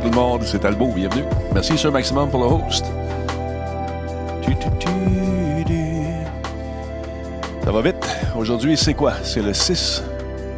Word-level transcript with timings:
Tout 0.00 0.10
le 0.10 0.14
monde? 0.14 0.42
C'est 0.44 0.60
Talbot, 0.60 0.92
bienvenue. 0.94 1.24
Merci, 1.52 1.76
Sir 1.76 1.90
Maximum, 1.90 2.30
pour 2.30 2.40
le 2.40 2.46
host. 2.46 2.86
Ça 7.64 7.72
va 7.72 7.82
vite. 7.82 8.08
Aujourd'hui, 8.36 8.76
c'est 8.76 8.94
quoi? 8.94 9.14
C'est 9.24 9.42
le 9.42 9.52
6, 9.52 10.04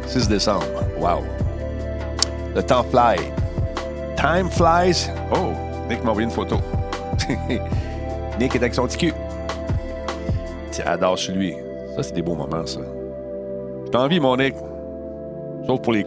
6 0.05 0.27
décembre. 0.29 0.65
Wow. 0.99 1.23
Le 2.55 2.61
temps 2.61 2.83
fly. 2.83 3.17
Time 4.15 4.47
flies. 4.51 5.09
Oh, 5.33 5.53
Nick 5.89 6.03
m'a 6.03 6.11
envoyé 6.11 6.27
une 6.27 6.33
photo. 6.33 6.57
Nick 8.39 8.53
est 8.53 8.59
avec 8.59 8.75
son 8.75 8.85
petit 8.85 9.11
lui. 11.31 11.55
Ça, 11.95 12.03
c'est 12.03 12.13
des 12.13 12.21
beaux 12.21 12.35
moments, 12.35 12.65
ça. 12.67 12.81
Je 13.85 13.89
t'envie, 13.89 14.19
mon 14.19 14.37
Nick. 14.37 14.53
Sauf 15.65 15.81
pour 15.81 15.93
les. 15.93 16.00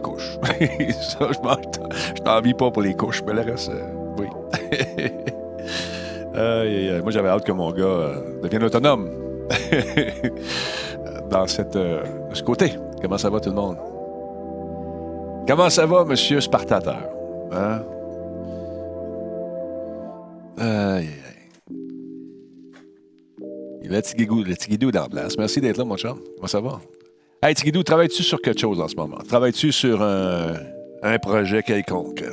ça, 0.99 1.29
je 1.31 2.21
t'envie 2.21 2.53
pas 2.53 2.71
pour 2.71 2.81
les 2.81 2.93
couches, 2.93 3.23
mais 3.25 3.33
le 3.33 3.41
reste, 3.41 3.69
euh, 3.69 3.91
oui. 4.17 4.27
moi, 7.03 7.11
j'avais 7.11 7.29
hâte 7.29 7.45
que 7.45 7.51
mon 7.51 7.71
gars 7.71 7.83
euh, 7.83 8.41
devienne 8.41 8.63
autonome 8.63 9.09
dans 11.29 11.47
cette, 11.47 11.75
euh, 11.75 12.03
ce 12.33 12.43
côté. 12.43 12.73
Comment 13.01 13.17
ça 13.17 13.29
va, 13.29 13.39
tout 13.39 13.49
le 13.49 13.55
monde? 13.55 13.77
Comment 15.47 15.69
ça 15.69 15.85
va, 15.85 16.03
monsieur 16.05 16.41
Spartateur? 16.41 17.09
Hein? 17.51 17.83
Aïe, 20.57 21.07
aïe. 21.07 21.09
Le 23.87 24.01
Tigidou, 24.01 24.43
le 24.43 24.55
Tigidou 24.55 24.91
dans 24.91 25.03
la 25.03 25.09
place. 25.09 25.37
Merci 25.37 25.61
d'être 25.61 25.77
là, 25.77 25.85
mon 25.85 25.97
chum. 25.97 26.19
Comment 26.35 26.47
ça 26.47 26.59
va? 26.59 26.79
Hey, 27.41 27.53
Tigidou, 27.53 27.83
travailles-tu 27.83 28.23
sur 28.23 28.41
quelque 28.41 28.59
chose 28.59 28.79
en 28.79 28.87
ce 28.87 28.95
moment? 28.95 29.17
Travailles-tu 29.17 29.71
sur 29.71 30.01
un, 30.01 30.53
un 31.03 31.19
projet 31.19 31.61
quelconque? 31.61 32.23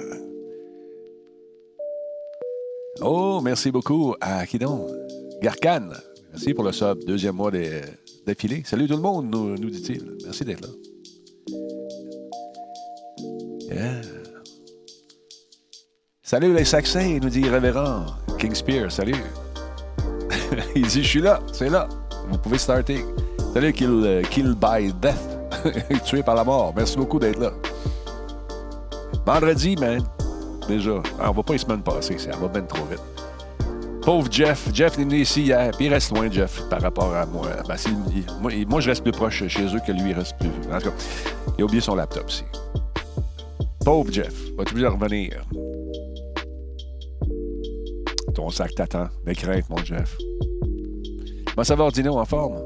Oh, 3.01 3.41
merci 3.43 3.71
beaucoup. 3.71 4.15
À 4.21 4.47
qui 4.47 4.59
donc? 4.59 4.89
Garkan. 5.43 5.89
Merci 6.31 6.55
pour 6.55 6.65
le 6.65 6.73
sub. 6.73 7.05
Deuxième 7.05 7.35
mois 7.35 7.51
d'affilée. 8.27 8.63
Salut 8.65 8.87
tout 8.87 8.97
le 8.97 9.03
monde, 9.03 9.31
nous, 9.31 9.57
nous 9.57 9.71
dit-il. 9.71 10.17
Merci 10.25 10.45
d'être 10.45 10.63
là. 10.63 10.69
Salut 16.23 16.55
les 16.55 16.65
Saxons, 16.65 17.19
nous 17.21 17.29
dit 17.29 17.49
Révérend. 17.49 18.07
King 18.39 18.55
Spear, 18.55 18.91
salut. 18.91 19.23
Il 20.75 20.87
dit 20.87 21.03
Je 21.03 21.09
suis 21.09 21.21
là, 21.21 21.41
c'est 21.53 21.69
là. 21.69 21.89
Vous 22.29 22.39
pouvez 22.39 22.57
starter. 22.57 23.05
Salut 23.53 23.73
Kill, 23.75 24.23
kill 24.31 24.55
by 24.55 24.93
Death. 25.01 25.39
Tué 26.07 26.23
par 26.23 26.35
la 26.35 26.43
mort. 26.43 26.73
Merci 26.75 26.97
beaucoup 26.97 27.19
d'être 27.19 27.39
là. 27.39 27.53
Vendredi, 29.27 29.77
man. 29.77 30.03
Déjà. 30.67 31.03
Ah, 31.21 31.31
on 31.31 31.33
va 31.33 31.43
pas 31.43 31.53
les 31.53 31.59
semaines 31.59 31.83
passées, 31.83 32.17
ça 32.17 32.31
va 32.31 32.49
bien 32.49 32.63
trop 32.63 32.85
vite. 32.87 33.03
Pauvre 34.01 34.27
Jeff. 34.31 34.71
Jeff 34.73 34.99
est 34.99 35.05
venu 35.05 35.21
ici 35.21 35.43
hier, 35.43 35.71
puis 35.77 35.87
il 35.87 35.93
reste 35.93 36.17
loin, 36.17 36.31
Jeff, 36.31 36.63
par 36.71 36.81
rapport 36.81 37.15
à 37.15 37.27
moi. 37.27 37.49
Ben, 37.69 37.77
moi, 38.41 38.53
moi, 38.67 38.81
je 38.81 38.89
reste 38.89 39.03
plus 39.03 39.13
proche 39.13 39.47
chez 39.47 39.65
eux 39.67 39.81
que 39.87 39.93
lui, 39.93 40.11
il 40.11 40.15
reste 40.15 40.37
plus. 40.39 40.49
En 40.73 40.79
tout 40.79 40.89
cas, 40.89 40.97
il 41.59 41.63
a 41.63 41.65
oublié 41.67 41.83
son 41.83 41.95
laptop 41.95 42.31
ici. 42.31 42.45
Pauvre 43.85 44.11
Jeff. 44.11 44.35
Va-tu 44.57 44.75
bien 44.77 44.89
revenir? 44.89 45.45
Ton 48.35 48.49
sac 48.49 48.75
t'attend. 48.75 49.09
Mes 49.27 49.35
craintes, 49.35 49.69
mon 49.69 49.77
Jeff. 49.85 50.17
Comment 51.55 51.65
ça 51.65 51.75
va, 51.75 51.85
Ordino, 51.85 52.19
en 52.19 52.25
forme? 52.25 52.63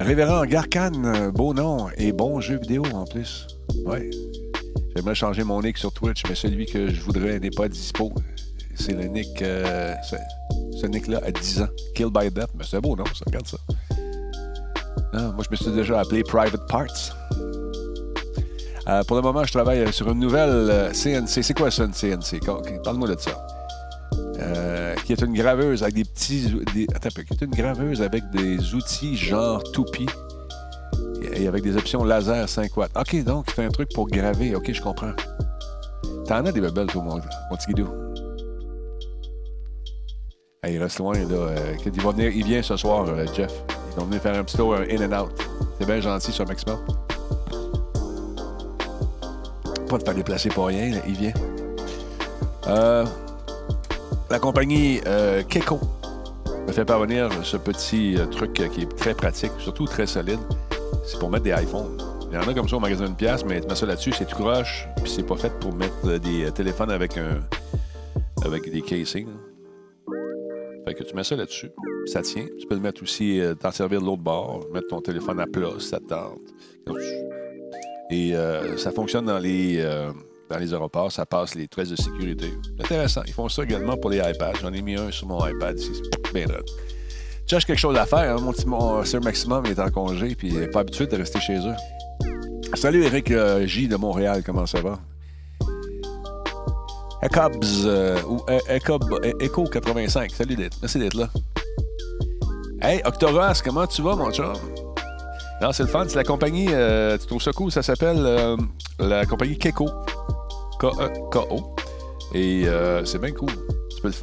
Révérend 0.00 0.44
Garcan, 0.46 0.92
beau 1.34 1.52
nom 1.54 1.88
et 1.96 2.12
bon 2.12 2.40
jeu 2.40 2.58
vidéo 2.58 2.84
en 2.94 3.04
plus. 3.04 3.46
Ouais. 3.84 4.10
J'aimerais 4.94 5.14
changer 5.14 5.44
mon 5.44 5.60
nick 5.60 5.76
sur 5.76 5.92
Twitch, 5.92 6.22
mais 6.28 6.34
celui 6.34 6.66
que 6.66 6.88
je 6.88 7.00
voudrais 7.00 7.38
n'est 7.40 7.50
pas 7.50 7.68
dispo. 7.68 8.12
C'est 8.74 8.92
le 8.92 9.04
nick. 9.04 9.42
Euh, 9.42 9.94
ce 10.80 10.86
nick-là 10.86 11.20
a 11.24 11.32
10 11.32 11.62
ans. 11.62 11.68
Kill 11.94 12.10
by 12.10 12.30
Death. 12.30 12.50
Mais 12.56 12.64
c'est 12.68 12.80
beau, 12.80 12.94
non? 12.94 13.04
Ça, 13.06 13.24
regarde 13.26 13.46
ça. 13.46 13.58
Ah, 15.12 15.32
moi, 15.34 15.44
je 15.44 15.50
me 15.50 15.56
suis 15.56 15.72
déjà 15.72 16.00
appelé 16.00 16.22
Private 16.22 16.66
Parts. 16.68 17.16
Euh, 18.88 19.02
pour 19.04 19.16
le 19.16 19.22
moment, 19.22 19.44
je 19.44 19.52
travaille 19.52 19.92
sur 19.92 20.08
une 20.10 20.20
nouvelle 20.20 20.92
CNC. 20.92 21.38
Euh, 21.38 21.42
c'est 21.42 21.56
quoi 21.56 21.70
ça, 21.70 21.84
une 21.84 21.92
CNC? 21.92 22.40
Parle-moi 22.84 23.08
de 23.08 23.18
ça. 23.18 23.46
Euh, 24.40 24.94
qui 25.04 25.12
est 25.12 25.20
une 25.20 25.32
graveuse 25.32 25.82
avec 25.82 25.94
des 25.94 26.04
petits. 26.04 26.54
attends 26.94 27.08
un 27.08 27.10
peu. 27.10 27.22
Qui 27.22 27.34
est 27.34 27.42
une 27.42 27.50
graveuse 27.50 28.02
avec 28.02 28.28
des 28.30 28.74
outils 28.74 29.16
genre 29.16 29.62
toupie 29.72 30.06
et 31.32 31.48
avec 31.48 31.62
des 31.62 31.76
options 31.76 32.04
laser 32.04 32.48
5 32.48 32.76
watts. 32.76 32.92
OK, 32.96 33.24
donc, 33.24 33.46
c'est 33.54 33.64
un 33.64 33.70
truc 33.70 33.88
pour 33.94 34.08
graver. 34.08 34.54
OK, 34.54 34.72
je 34.72 34.80
comprends. 34.80 35.12
T'en 36.26 36.46
as 36.46 36.52
des 36.52 36.60
belles, 36.60 36.86
toi, 36.86 37.02
mon, 37.02 37.14
mon 37.16 37.56
petit 37.56 37.66
guidou. 37.68 37.88
il 40.68 40.82
reste 40.82 40.98
loin, 40.98 41.14
là. 41.14 41.24
il, 41.84 42.02
va 42.02 42.10
venir, 42.10 42.30
il 42.30 42.44
vient 42.44 42.62
ce 42.62 42.76
soir, 42.76 43.06
Jeff. 43.34 43.52
Il 43.92 43.98
va 43.98 44.04
venir 44.04 44.20
faire 44.20 44.38
un 44.38 44.44
petit 44.44 44.56
tour, 44.56 44.74
un 44.74 44.82
in 44.82 45.10
and 45.10 45.24
out. 45.24 45.32
C'est 45.78 45.86
bien 45.86 46.00
gentil, 46.00 46.32
sur 46.32 46.46
maximum. 46.46 46.78
Pas 49.88 49.98
de 49.98 50.02
faire 50.04 50.14
déplacer 50.14 50.50
pour 50.50 50.66
rien, 50.66 51.00
il 51.06 51.14
vient. 51.14 51.32
Euh, 52.66 53.06
la 54.30 54.38
compagnie 54.38 55.00
euh, 55.06 55.42
Keko 55.42 55.80
me 56.66 56.72
fait 56.72 56.84
parvenir 56.84 57.30
ce 57.44 57.56
petit 57.56 58.16
euh, 58.18 58.26
truc 58.26 58.52
qui 58.52 58.82
est 58.82 58.96
très 58.96 59.14
pratique, 59.14 59.52
surtout 59.58 59.86
très 59.86 60.06
solide. 60.06 60.40
C'est 61.04 61.18
pour 61.18 61.30
mettre 61.30 61.44
des 61.44 61.52
iPhones. 61.52 61.96
Il 62.30 62.34
y 62.34 62.38
en 62.38 62.46
a 62.46 62.52
comme 62.52 62.68
ça 62.68 62.76
au 62.76 62.80
magasin 62.80 63.08
de 63.08 63.14
pièce, 63.14 63.44
mais 63.44 63.60
tu 63.60 63.68
mets 63.68 63.74
ça 63.74 63.86
là-dessus, 63.86 64.12
c'est 64.12 64.26
tout 64.26 64.36
croche, 64.36 64.86
puis 64.96 65.10
c'est 65.10 65.22
pas 65.22 65.36
fait 65.36 65.52
pour 65.60 65.72
mettre 65.74 66.18
des 66.18 66.50
téléphones 66.52 66.90
avec 66.90 67.16
un 67.16 67.40
avec 68.44 68.70
des 68.70 68.82
casings. 68.82 69.28
Fait 70.86 70.94
que 70.94 71.04
tu 71.04 71.14
mets 71.14 71.24
ça 71.24 71.36
là-dessus, 71.36 71.70
ça 72.06 72.20
tient. 72.20 72.46
Tu 72.58 72.66
peux 72.66 72.74
le 72.74 72.82
mettre 72.82 73.02
aussi, 73.02 73.40
t'en 73.60 73.70
servir 73.70 74.00
de 74.00 74.06
l'autre 74.06 74.22
bord, 74.22 74.66
mettre 74.72 74.88
ton 74.88 75.00
téléphone 75.00 75.40
à 75.40 75.46
plat 75.46 75.70
ça 75.78 75.98
te 75.98 76.08
tente. 76.08 76.40
Et 78.10 78.34
euh, 78.34 78.76
ça 78.78 78.90
fonctionne 78.90 79.26
dans 79.26 79.38
les, 79.38 79.78
euh, 79.80 80.10
dans 80.48 80.58
les 80.58 80.72
aéroports, 80.72 81.12
ça 81.12 81.26
passe 81.26 81.54
les 81.54 81.68
traits 81.68 81.90
de 81.90 81.96
sécurité. 81.96 82.52
Intéressant. 82.80 83.22
Ils 83.26 83.32
font 83.32 83.48
ça 83.48 83.62
également 83.62 83.96
pour 83.96 84.10
les 84.10 84.18
iPads. 84.18 84.54
J'en 84.62 84.72
ai 84.72 84.82
mis 84.82 84.96
un 84.96 85.10
sur 85.10 85.26
mon 85.26 85.46
iPad 85.46 85.78
ici. 85.78 86.02
Bien 86.32 86.46
drôle. 86.46 86.64
Tu 86.64 87.54
cherches 87.54 87.66
quelque 87.66 87.78
chose 87.78 87.96
à 87.96 88.06
faire. 88.06 88.36
Hein? 88.36 88.40
Mon 88.40 88.52
petit 88.52 89.08
Sir 89.08 89.20
Maximum 89.22 89.66
est 89.66 89.78
en 89.78 89.90
congé 89.90 90.34
puis 90.34 90.48
il 90.48 90.58
n'est 90.58 90.68
pas 90.68 90.80
habitué 90.80 91.06
de 91.06 91.16
rester 91.16 91.40
chez 91.40 91.58
eux. 91.58 91.74
Salut 92.74 93.02
Eric 93.04 93.30
euh, 93.30 93.66
J 93.66 93.88
de 93.88 93.96
Montréal, 93.96 94.42
comment 94.44 94.66
ça 94.66 94.80
va? 94.80 94.98
Ecobs 97.22 97.64
ou 98.28 98.40
Echo 99.40 99.64
85. 99.64 100.30
Salut 100.30 100.56
d'être. 100.56 100.76
Merci 100.80 100.98
d'être 100.98 101.14
là. 101.14 101.28
Hey, 102.80 103.02
Octoras, 103.04 103.60
comment 103.64 103.86
tu 103.86 104.02
vas, 104.02 104.14
mon 104.14 104.30
chum? 104.30 104.52
Non, 105.60 105.72
c'est 105.72 105.82
le 105.82 105.88
fun. 105.88 106.04
C'est 106.06 106.16
la 106.16 106.24
compagnie, 106.24 106.68
euh, 106.70 107.18
tu 107.18 107.26
trouves 107.26 107.42
ça 107.42 107.50
cool, 107.52 107.72
ça 107.72 107.82
s'appelle 107.82 108.18
euh, 108.20 108.56
la 109.00 109.26
compagnie 109.26 109.58
Keko. 109.58 109.88
K-E-K-O. 110.78 111.74
Et 112.34 112.66
euh, 112.66 113.04
c'est 113.04 113.18
bien 113.18 113.32
cool. 113.32 113.50
Tu 113.90 114.02
peux 114.02 114.08
le 114.08 114.14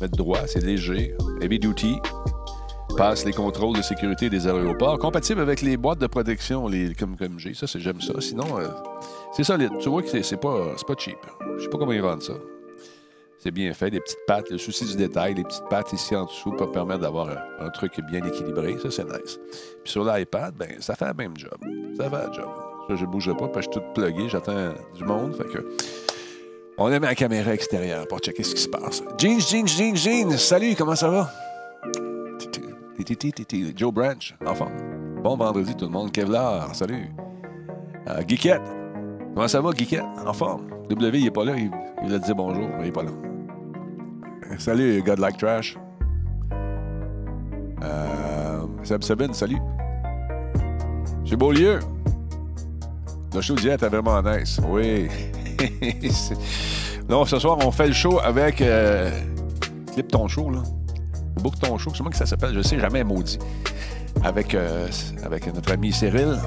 mettre 0.00 0.16
droit, 0.16 0.46
c'est 0.46 0.62
léger. 0.62 1.14
Heavy 1.40 1.58
duty. 1.58 1.98
Passe 2.96 3.24
les 3.24 3.32
contrôles 3.32 3.76
de 3.76 3.82
sécurité 3.82 4.30
des 4.30 4.46
aéroports. 4.46 4.98
Compatible 4.98 5.40
avec 5.40 5.62
les 5.62 5.76
boîtes 5.76 5.98
de 5.98 6.06
protection 6.06 6.68
les, 6.68 6.94
comme, 6.94 7.16
comme 7.16 7.38
j'ai. 7.38 7.54
Ça, 7.54 7.66
j'aime 7.74 8.00
ça. 8.00 8.14
Sinon, 8.20 8.46
c'est 9.32 9.44
solide. 9.44 9.72
Tu 9.80 9.88
vois 9.88 10.02
que 10.02 10.22
c'est 10.22 10.36
pas, 10.40 10.74
pas 10.86 10.94
cheap. 10.96 11.18
Je 11.58 11.64
sais 11.64 11.68
pas 11.68 11.78
comment 11.78 11.92
ils 11.92 12.02
vendent 12.02 12.22
ça. 12.22 12.34
C'est 13.44 13.50
bien 13.50 13.74
fait, 13.74 13.90
des 13.90 14.00
petites 14.00 14.24
pattes, 14.26 14.48
le 14.48 14.56
souci 14.56 14.86
du 14.86 14.96
détail, 14.96 15.34
les 15.34 15.44
petites 15.44 15.68
pattes 15.68 15.92
ici 15.92 16.16
en 16.16 16.24
dessous 16.24 16.52
pour 16.52 16.72
permettre 16.72 17.00
d'avoir 17.00 17.28
un, 17.60 17.68
truc 17.68 18.00
bien 18.10 18.24
équilibré. 18.24 18.78
Ça, 18.78 18.90
c'est 18.90 19.04
nice. 19.04 19.38
Puis 19.82 19.92
sur 19.92 20.02
l'iPad, 20.02 20.54
ben, 20.56 20.80
ça 20.80 20.94
fait 20.94 21.08
le 21.08 21.12
même 21.12 21.36
job. 21.36 21.58
Ça 21.94 22.08
fait 22.08 22.26
le 22.26 22.32
job. 22.32 22.63
Ça, 22.88 22.96
je 22.96 23.04
ne 23.04 23.10
bougerai 23.10 23.36
pas 23.36 23.48
parce 23.48 23.66
que 23.66 23.74
je 23.74 23.78
suis 23.80 23.86
tout 23.86 24.00
plugué, 24.00 24.28
j'attends 24.28 24.72
du 24.94 25.04
monde. 25.04 25.34
Fait 25.36 25.44
que. 25.44 25.76
On 26.76 26.88
met 26.88 26.98
la 26.98 27.14
caméra 27.14 27.54
extérieure 27.54 28.06
pour 28.08 28.18
checker 28.18 28.42
ce 28.42 28.54
qui 28.54 28.60
se 28.62 28.68
passe. 28.68 29.02
Jeans, 29.16 29.40
jeans, 29.40 29.66
jeans, 29.66 29.96
jeans. 29.96 30.36
Salut, 30.36 30.74
comment 30.76 30.96
ça 30.96 31.08
va? 31.08 31.30
Joe 33.76 33.92
Branch, 33.92 34.34
enfin. 34.46 34.66
Bon 35.22 35.36
vendredi 35.36 35.74
tout 35.76 35.86
le 35.86 35.90
monde. 35.90 36.12
Kevlar, 36.12 36.74
salut. 36.74 37.08
Euh, 38.08 38.22
Geekette. 38.26 38.62
Comment 39.34 39.48
ça 39.48 39.60
va, 39.60 39.70
Geekette? 39.70 40.04
En 40.26 40.32
forme. 40.32 40.66
W, 40.90 41.18
il 41.18 41.24
n'est 41.24 41.30
pas 41.30 41.44
là. 41.44 41.54
Il, 41.56 42.12
a 42.12 42.18
dit 42.18 42.34
bonjour, 42.34 42.68
mais 42.68 42.80
il 42.80 42.84
n'est 42.86 42.92
pas 42.92 43.04
là. 43.04 43.10
Salut, 44.58 45.02
God 45.02 45.18
Like 45.18 45.38
Trash. 45.38 45.78
Euh, 47.82 48.60
Sabine, 49.00 49.32
salut. 49.32 49.58
J'ai 51.24 51.36
beau 51.36 51.52
lieu. 51.52 51.78
Le 53.34 53.40
show 53.40 53.56
d'hier 53.56 53.74
était 53.74 53.88
vraiment 53.88 54.22
nice. 54.22 54.60
Oui. 54.68 55.08
non, 57.08 57.24
ce 57.24 57.40
soir, 57.40 57.58
on 57.64 57.72
fait 57.72 57.88
le 57.88 57.92
show 57.92 58.20
avec 58.20 58.60
euh, 58.60 59.10
Clip 59.92 60.06
ton 60.06 60.28
show, 60.28 60.50
là. 60.50 60.62
Book 61.42 61.58
ton 61.58 61.76
show. 61.76 61.90
C'est 61.94 62.02
moi 62.04 62.12
que 62.12 62.16
ça 62.16 62.26
s'appelle? 62.26 62.54
Je 62.54 62.62
sais 62.62 62.78
jamais 62.78 63.02
maudit. 63.02 63.40
Avec, 64.22 64.54
euh, 64.54 64.86
avec 65.24 65.52
notre 65.52 65.72
ami 65.72 65.92
Cyril. 65.92 66.38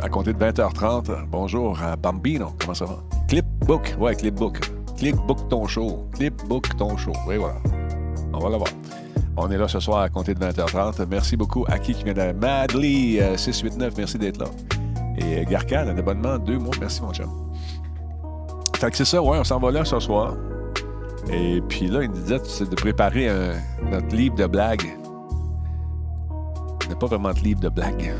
à 0.00 0.08
compter 0.08 0.32
de 0.32 0.38
20h30. 0.38 1.26
Bonjour 1.30 1.82
à 1.82 1.94
Bambino. 1.96 2.54
Comment 2.58 2.74
ça 2.74 2.86
va? 2.86 2.96
Clipbook. 3.28 3.94
Ouais, 3.98 4.14
Clipbook. 4.14 4.60
Clipbook 4.96 5.48
ton 5.50 5.66
show. 5.66 6.08
Clipbook 6.14 6.74
ton 6.78 6.96
show. 6.96 7.12
Oui, 7.28 7.36
voilà. 7.36 7.56
On 8.32 8.38
va 8.38 8.48
le 8.48 8.56
voir. 8.56 8.70
On 9.36 9.50
est 9.50 9.58
là 9.58 9.68
ce 9.68 9.78
soir 9.78 10.00
à 10.00 10.08
compter 10.08 10.32
de 10.32 10.40
20h30. 10.40 11.04
Merci 11.06 11.36
beaucoup 11.36 11.66
à 11.68 11.78
qui 11.78 11.92
qui 11.92 12.04
vient 12.04 12.14
de 12.14 12.32
Madly 12.32 13.20
689. 13.36 13.94
Merci 13.98 14.16
d'être 14.16 14.38
là. 14.38 14.46
Et 15.18 15.44
Garcan, 15.44 15.86
un 15.88 15.96
abonnement, 15.98 16.38
deux 16.38 16.58
mois. 16.58 16.74
Merci, 16.80 17.02
mon 17.02 17.12
chum. 17.12 17.30
Fait 18.76 18.90
que 18.90 18.96
c'est 18.96 19.04
ça, 19.04 19.22
ouais, 19.22 19.38
on 19.38 19.44
s'en 19.44 19.58
va 19.58 19.70
là 19.70 19.84
ce 19.84 19.98
soir. 20.00 20.34
Et 21.30 21.62
puis 21.68 21.86
là, 21.86 22.02
il 22.02 22.10
nous 22.10 22.16
disait 22.20 22.38
de 22.66 22.74
préparer 22.74 23.28
un- 23.28 23.54
notre 23.90 24.14
livre 24.14 24.34
de 24.34 24.46
blagues. 24.46 24.96
Il 26.90 26.96
pas 26.96 27.06
vraiment 27.06 27.32
de 27.32 27.40
livre 27.40 27.60
de 27.60 27.68
blagues. 27.70 28.12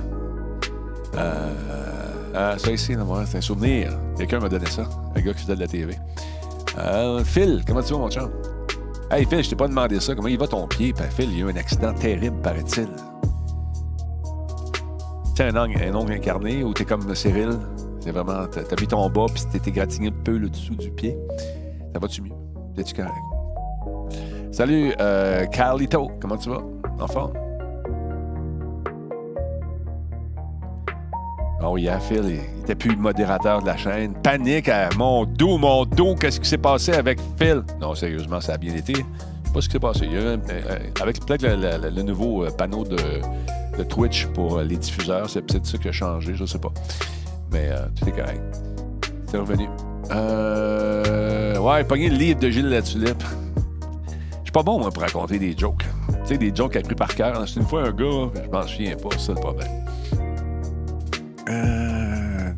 Euh, 1.16 1.52
ah, 2.34 2.54
ça 2.58 2.70
ici, 2.72 2.94
c'est 3.26 3.36
un 3.38 3.40
souvenir. 3.40 3.92
Quelqu'un 4.16 4.40
m'a 4.40 4.48
donné 4.48 4.66
ça. 4.66 4.84
Un 5.14 5.20
gars 5.20 5.32
qui 5.34 5.42
faisait 5.42 5.54
de 5.54 5.60
la 5.60 5.66
TV. 5.68 5.96
Euh, 6.78 7.22
Phil, 7.24 7.62
comment 7.66 7.82
tu 7.82 7.92
vas, 7.92 7.98
mon 7.98 8.10
chum? 8.10 8.30
Hey, 9.10 9.26
Phil, 9.26 9.44
je 9.44 9.50
t'ai 9.50 9.56
pas 9.56 9.68
demandé 9.68 10.00
ça. 10.00 10.14
Comment 10.14 10.28
il 10.28 10.38
va 10.38 10.46
ton 10.48 10.66
pied? 10.66 10.92
Ben, 10.92 11.08
Phil, 11.10 11.30
il 11.30 11.38
y 11.38 11.42
a 11.42 11.46
eu 11.46 11.50
un 11.52 11.56
accident 11.56 11.92
terrible, 11.92 12.36
paraît-il. 12.42 12.88
Sais, 15.34 15.48
un 15.48 15.56
ongle, 15.56 15.82
un 15.82 15.94
ongle 15.96 16.12
incarné 16.12 16.62
où 16.62 16.72
t'es 16.72 16.84
comme 16.84 17.12
Cyril. 17.12 17.58
C'est 17.98 18.12
vraiment, 18.12 18.46
t'as 18.46 18.80
mis 18.80 18.86
ton 18.86 19.10
bas 19.10 19.26
puis 19.34 19.42
t'es 19.50 19.68
égratigné 19.68 20.08
un 20.08 20.22
peu 20.22 20.36
le 20.36 20.48
dessous 20.48 20.76
du 20.76 20.90
pied. 20.92 21.18
Ça 21.92 21.98
va-tu 21.98 22.22
mieux? 22.22 22.30
T'es-tu 22.76 22.94
correct? 22.94 23.14
Salut, 24.52 24.92
euh, 25.00 25.44
Carlito. 25.46 26.08
Comment 26.20 26.36
tu 26.36 26.50
vas? 26.50 26.62
En 27.00 27.08
forme? 27.08 27.32
Oh, 31.66 31.76
yeah, 31.78 31.98
Phil, 31.98 32.22
il 32.26 32.60
était 32.60 32.76
plus 32.76 32.90
le 32.90 33.00
modérateur 33.00 33.60
de 33.60 33.66
la 33.66 33.76
chaîne. 33.76 34.14
Panique 34.22 34.70
mon 34.96 35.24
dos, 35.24 35.58
mon 35.58 35.84
dos, 35.84 36.14
qu'est-ce 36.14 36.38
qui 36.38 36.48
s'est 36.48 36.58
passé 36.58 36.92
avec 36.92 37.18
Phil? 37.40 37.62
Non, 37.80 37.96
sérieusement, 37.96 38.40
ça 38.40 38.52
a 38.52 38.56
bien 38.56 38.74
été. 38.74 38.92
Pas 39.52 39.60
ce 39.60 39.66
qui 39.66 39.72
s'est 39.72 39.80
passé. 39.80 40.08
Avec 41.00 41.26
peut-être 41.26 41.42
le 41.42 42.02
nouveau 42.02 42.44
euh, 42.44 42.50
panneau 42.50 42.84
de, 42.84 42.96
de 43.76 43.84
Twitch 43.84 44.26
pour 44.28 44.58
euh, 44.58 44.64
les 44.64 44.76
diffuseurs, 44.76 45.28
c'est 45.28 45.42
peut-être 45.42 45.66
ça 45.66 45.78
qui 45.78 45.88
a 45.88 45.92
changé, 45.92 46.34
je 46.34 46.44
sais 46.44 46.58
pas. 46.58 46.72
Mais 47.52 47.68
euh, 47.70 47.86
tout 47.98 48.08
est 48.08 48.12
correct. 48.12 48.42
C'est 49.26 49.38
revenu. 49.38 49.68
Euh, 50.10 51.58
ouais, 51.58 51.84
pogné 51.84 52.08
le 52.08 52.16
livre 52.16 52.40
de 52.40 52.50
Gilles 52.50 52.68
Latulippe. 52.68 53.22
Je 54.38 54.44
suis 54.44 54.52
pas 54.52 54.62
bon, 54.62 54.78
moi, 54.78 54.90
pour 54.90 55.02
raconter 55.02 55.38
des 55.38 55.56
jokes. 55.56 55.84
Tu 56.08 56.14
sais, 56.26 56.38
des 56.38 56.54
jokes 56.54 56.76
appris 56.76 56.94
par 56.94 57.14
cœur. 57.14 57.48
C'est 57.48 57.60
une 57.60 57.66
fois 57.66 57.82
un 57.82 57.92
gars, 57.92 58.30
je 58.34 58.50
m'en 58.50 58.66
souviens 58.66 58.96
pas, 58.96 59.08
c'est 59.12 59.18
ça 59.18 59.32
le 59.32 59.40
problème. 59.40 59.68
Euh... 61.48 62.52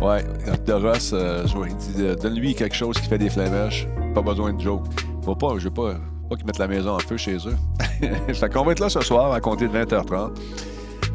ouais, 0.00 0.24
Doros, 0.66 1.14
euh, 1.14 1.46
je 1.46 1.54
vois, 1.56 1.68
il 1.68 1.76
dit 1.76 2.02
euh, 2.02 2.14
donne-lui 2.16 2.54
quelque 2.54 2.74
chose 2.74 2.96
qui 2.98 3.08
fait 3.08 3.18
des 3.18 3.30
flamèches. 3.30 3.86
Pas 4.14 4.22
besoin 4.22 4.52
de 4.52 4.60
joke. 4.60 4.86
Faut 5.24 5.36
pas, 5.36 5.54
je 5.58 5.64
veux 5.64 5.70
pas, 5.70 5.94
pas 6.32 6.36
qu'ils 6.36 6.46
mettent 6.46 6.58
la 6.58 6.68
maison 6.68 6.94
en 6.94 6.98
feu 6.98 7.16
chez 7.16 7.36
eux. 7.36 7.56
fait 8.34 8.52
qu'on 8.52 8.64
va 8.64 8.72
être 8.72 8.80
là 8.80 8.88
ce 8.88 9.00
soir 9.00 9.32
à 9.32 9.40
compter 9.40 9.68
de 9.68 9.78
20h30. 9.78 10.30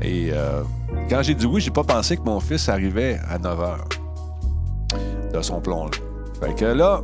Et 0.01 0.29
euh, 0.31 0.61
quand 1.09 1.23
j'ai 1.23 1.33
dit 1.33 1.45
oui, 1.45 1.59
j'ai 1.59 1.71
pas 1.71 1.83
pensé 1.83 2.17
que 2.17 2.21
mon 2.21 2.39
fils 2.39 2.69
arrivait 2.69 3.19
à 3.27 3.39
9h 3.39 3.77
de 5.33 5.41
son 5.41 5.59
plonge. 5.59 6.01
Fait 6.39 6.53
que 6.53 6.65
là, 6.65 7.01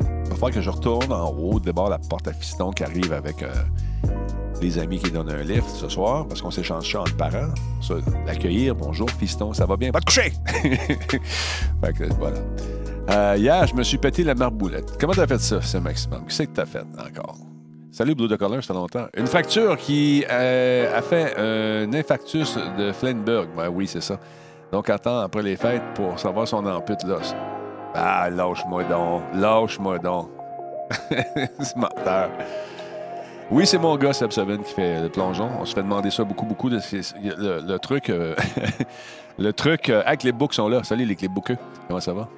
il 0.00 0.28
va 0.28 0.34
falloir 0.34 0.50
que 0.52 0.60
je 0.60 0.70
retourne 0.70 1.12
en 1.12 1.30
haut, 1.30 1.58
d'abord 1.58 1.88
la 1.88 1.98
porte 1.98 2.28
à 2.28 2.32
fiston 2.32 2.70
qui 2.70 2.84
arrive 2.84 3.12
avec 3.12 3.42
euh, 3.42 3.52
les 4.60 4.78
amis 4.78 5.00
qui 5.00 5.10
donnent 5.10 5.30
un 5.30 5.42
lift 5.42 5.68
ce 5.70 5.88
soir, 5.88 6.26
parce 6.28 6.40
qu'on 6.40 6.52
s'échange 6.52 6.90
ça 6.90 7.00
entre 7.00 7.16
parents. 7.16 7.52
L'accueillir, 8.26 8.76
bonjour 8.76 9.10
fiston, 9.10 9.52
ça 9.52 9.66
va 9.66 9.76
bien? 9.76 9.90
Va 9.90 10.00
te 10.00 10.06
coucher! 10.06 10.32
fait 11.82 11.92
que 11.92 12.04
voilà. 12.14 12.38
Euh, 13.10 13.34
hier, 13.36 13.66
je 13.66 13.74
me 13.74 13.82
suis 13.82 13.98
pété 13.98 14.22
la 14.22 14.34
marboulette. 14.34 14.96
Comment 14.98 15.12
t'as 15.12 15.26
fait 15.26 15.40
ça, 15.40 15.60
ce 15.60 15.78
maximum? 15.78 16.24
Qu'est-ce 16.26 16.44
que 16.44 16.52
t'as 16.52 16.66
fait 16.66 16.84
encore? 16.98 17.36
Salut 17.90 18.14
Blue 18.14 18.28
de 18.28 18.36
Color, 18.36 18.62
ça 18.62 18.68
fait 18.68 18.80
longtemps. 18.80 19.06
Une 19.16 19.26
fracture 19.26 19.76
qui 19.76 20.24
euh, 20.30 20.96
a 20.96 21.02
fait 21.02 21.34
un 21.36 21.92
infarctus 21.92 22.56
de 22.78 22.92
Flenberg. 22.92 23.48
Ben 23.56 23.68
oui, 23.68 23.86
c'est 23.86 24.00
ça. 24.00 24.18
Donc 24.72 24.88
attends 24.88 25.20
après 25.20 25.42
les 25.42 25.56
fêtes 25.56 25.82
pour 25.94 26.18
savoir 26.18 26.48
si 26.48 26.54
on 26.54 26.64
ampute 26.64 27.04
l'os. 27.04 27.34
Ah, 27.94 28.30
lâche-moi 28.30 28.84
donc. 28.84 29.22
Lâche-moi 29.34 29.98
donc. 29.98 30.30
c'est 31.10 31.76
menteur. 31.76 32.30
Oui, 33.50 33.66
c'est 33.66 33.78
mon 33.78 33.96
gars, 33.96 34.14
Seb 34.14 34.30
Seven, 34.30 34.62
qui 34.62 34.72
fait 34.72 35.02
le 35.02 35.10
plongeon. 35.10 35.50
On 35.60 35.66
se 35.66 35.74
fait 35.74 35.82
demander 35.82 36.10
ça 36.10 36.24
beaucoup, 36.24 36.46
beaucoup. 36.46 36.70
De, 36.70 36.78
le, 36.78 37.76
truc, 37.76 38.08
euh, 38.08 38.34
le 39.38 39.52
truc, 39.52 39.90
euh, 39.90 40.02
ah, 40.06 40.14
les 40.22 40.32
books 40.32 40.54
sont 40.54 40.68
là. 40.68 40.82
Salut 40.84 41.04
les 41.04 41.16
clipbookeux. 41.16 41.58
Comment 41.86 42.00
ça 42.00 42.14
va? 42.14 42.28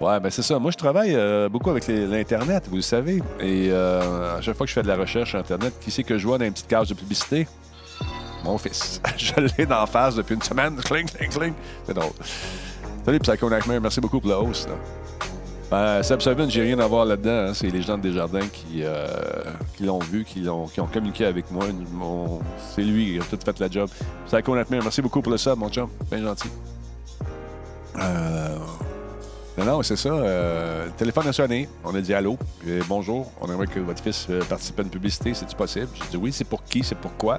Ouais, 0.00 0.18
ben 0.20 0.30
c'est 0.30 0.42
ça. 0.42 0.58
Moi, 0.58 0.70
je 0.72 0.76
travaille 0.76 1.14
euh, 1.14 1.48
beaucoup 1.48 1.70
avec 1.70 1.86
l'Internet, 1.86 2.64
vous 2.68 2.76
le 2.76 2.82
savez. 2.82 3.22
Et 3.40 3.68
euh, 3.70 4.38
à 4.38 4.40
chaque 4.40 4.56
fois 4.56 4.66
que 4.66 4.70
je 4.70 4.74
fais 4.74 4.82
de 4.82 4.88
la 4.88 4.96
recherche 4.96 5.30
sur 5.30 5.38
Internet, 5.38 5.74
qui 5.80 5.90
c'est 5.90 6.02
que 6.02 6.18
je 6.18 6.26
vois 6.26 6.36
dans 6.38 6.44
une 6.44 6.52
petite 6.52 6.66
case 6.68 6.88
de 6.88 6.94
publicité? 6.94 7.46
Mon 8.44 8.58
fils. 8.58 9.00
je 9.16 9.32
l'ai 9.56 9.66
d'en 9.66 9.86
face 9.86 10.16
depuis 10.16 10.34
une 10.34 10.42
semaine. 10.42 10.76
Cling, 10.84 11.06
cling, 11.06 11.30
cling. 11.30 11.54
C'est 11.86 11.94
drôle. 11.94 12.12
Salut, 13.04 13.18
Psycho 13.20 13.48
Nightmare. 13.48 13.80
Merci 13.80 14.00
beaucoup 14.00 14.20
pour 14.20 14.30
le 14.30 14.36
host. 14.36 14.68
là. 14.68 14.74
Ben, 15.70 16.02
j'ai 16.48 16.62
rien 16.62 16.78
à 16.78 16.86
voir 16.86 17.04
là-dedans. 17.04 17.48
hein. 17.48 17.54
C'est 17.54 17.68
les 17.68 17.82
gens 17.82 17.96
de 17.96 18.02
Desjardins 18.02 18.46
qui, 18.52 18.82
euh, 18.82 19.06
qui 19.76 19.84
l'ont 19.84 19.98
vu, 19.98 20.24
qui, 20.24 20.40
l'ont, 20.40 20.66
qui 20.66 20.80
ont 20.80 20.86
communiqué 20.86 21.24
avec 21.24 21.50
moi. 21.50 21.64
C'est 22.74 22.82
lui 22.82 23.12
qui 23.12 23.18
a 23.18 23.22
tout 23.24 23.38
fait 23.44 23.58
la 23.58 23.68
job. 23.70 23.88
Psycho 24.26 24.54
merci 24.70 25.02
beaucoup 25.02 25.22
pour 25.22 25.32
le 25.32 25.38
sub, 25.38 25.58
mon 25.58 25.68
chum. 25.70 25.88
Bien 26.10 26.22
gentil. 26.22 26.48
Euh, 27.96 28.56
non, 29.56 29.64
non, 29.64 29.82
c'est 29.82 29.96
ça. 29.96 30.08
euh, 30.08 30.86
le 30.86 30.92
téléphone 30.92 31.28
a 31.28 31.32
sonné. 31.32 31.68
On 31.84 31.94
a 31.94 32.00
dit 32.00 32.12
allô. 32.14 32.36
puis, 32.60 32.80
bonjour. 32.88 33.30
On 33.40 33.46
aimerait 33.50 33.66
que 33.68 33.78
votre 33.80 34.02
fils 34.02 34.26
euh, 34.30 34.42
participe 34.44 34.78
à 34.80 34.82
une 34.82 34.90
publicité. 34.90 35.32
C'est-tu 35.34 35.54
possible? 35.54 35.88
J'ai 35.94 36.08
dit 36.10 36.16
oui. 36.16 36.32
C'est 36.32 36.44
pour 36.44 36.64
qui? 36.64 36.82
C'est 36.82 36.96
pourquoi? 36.98 37.38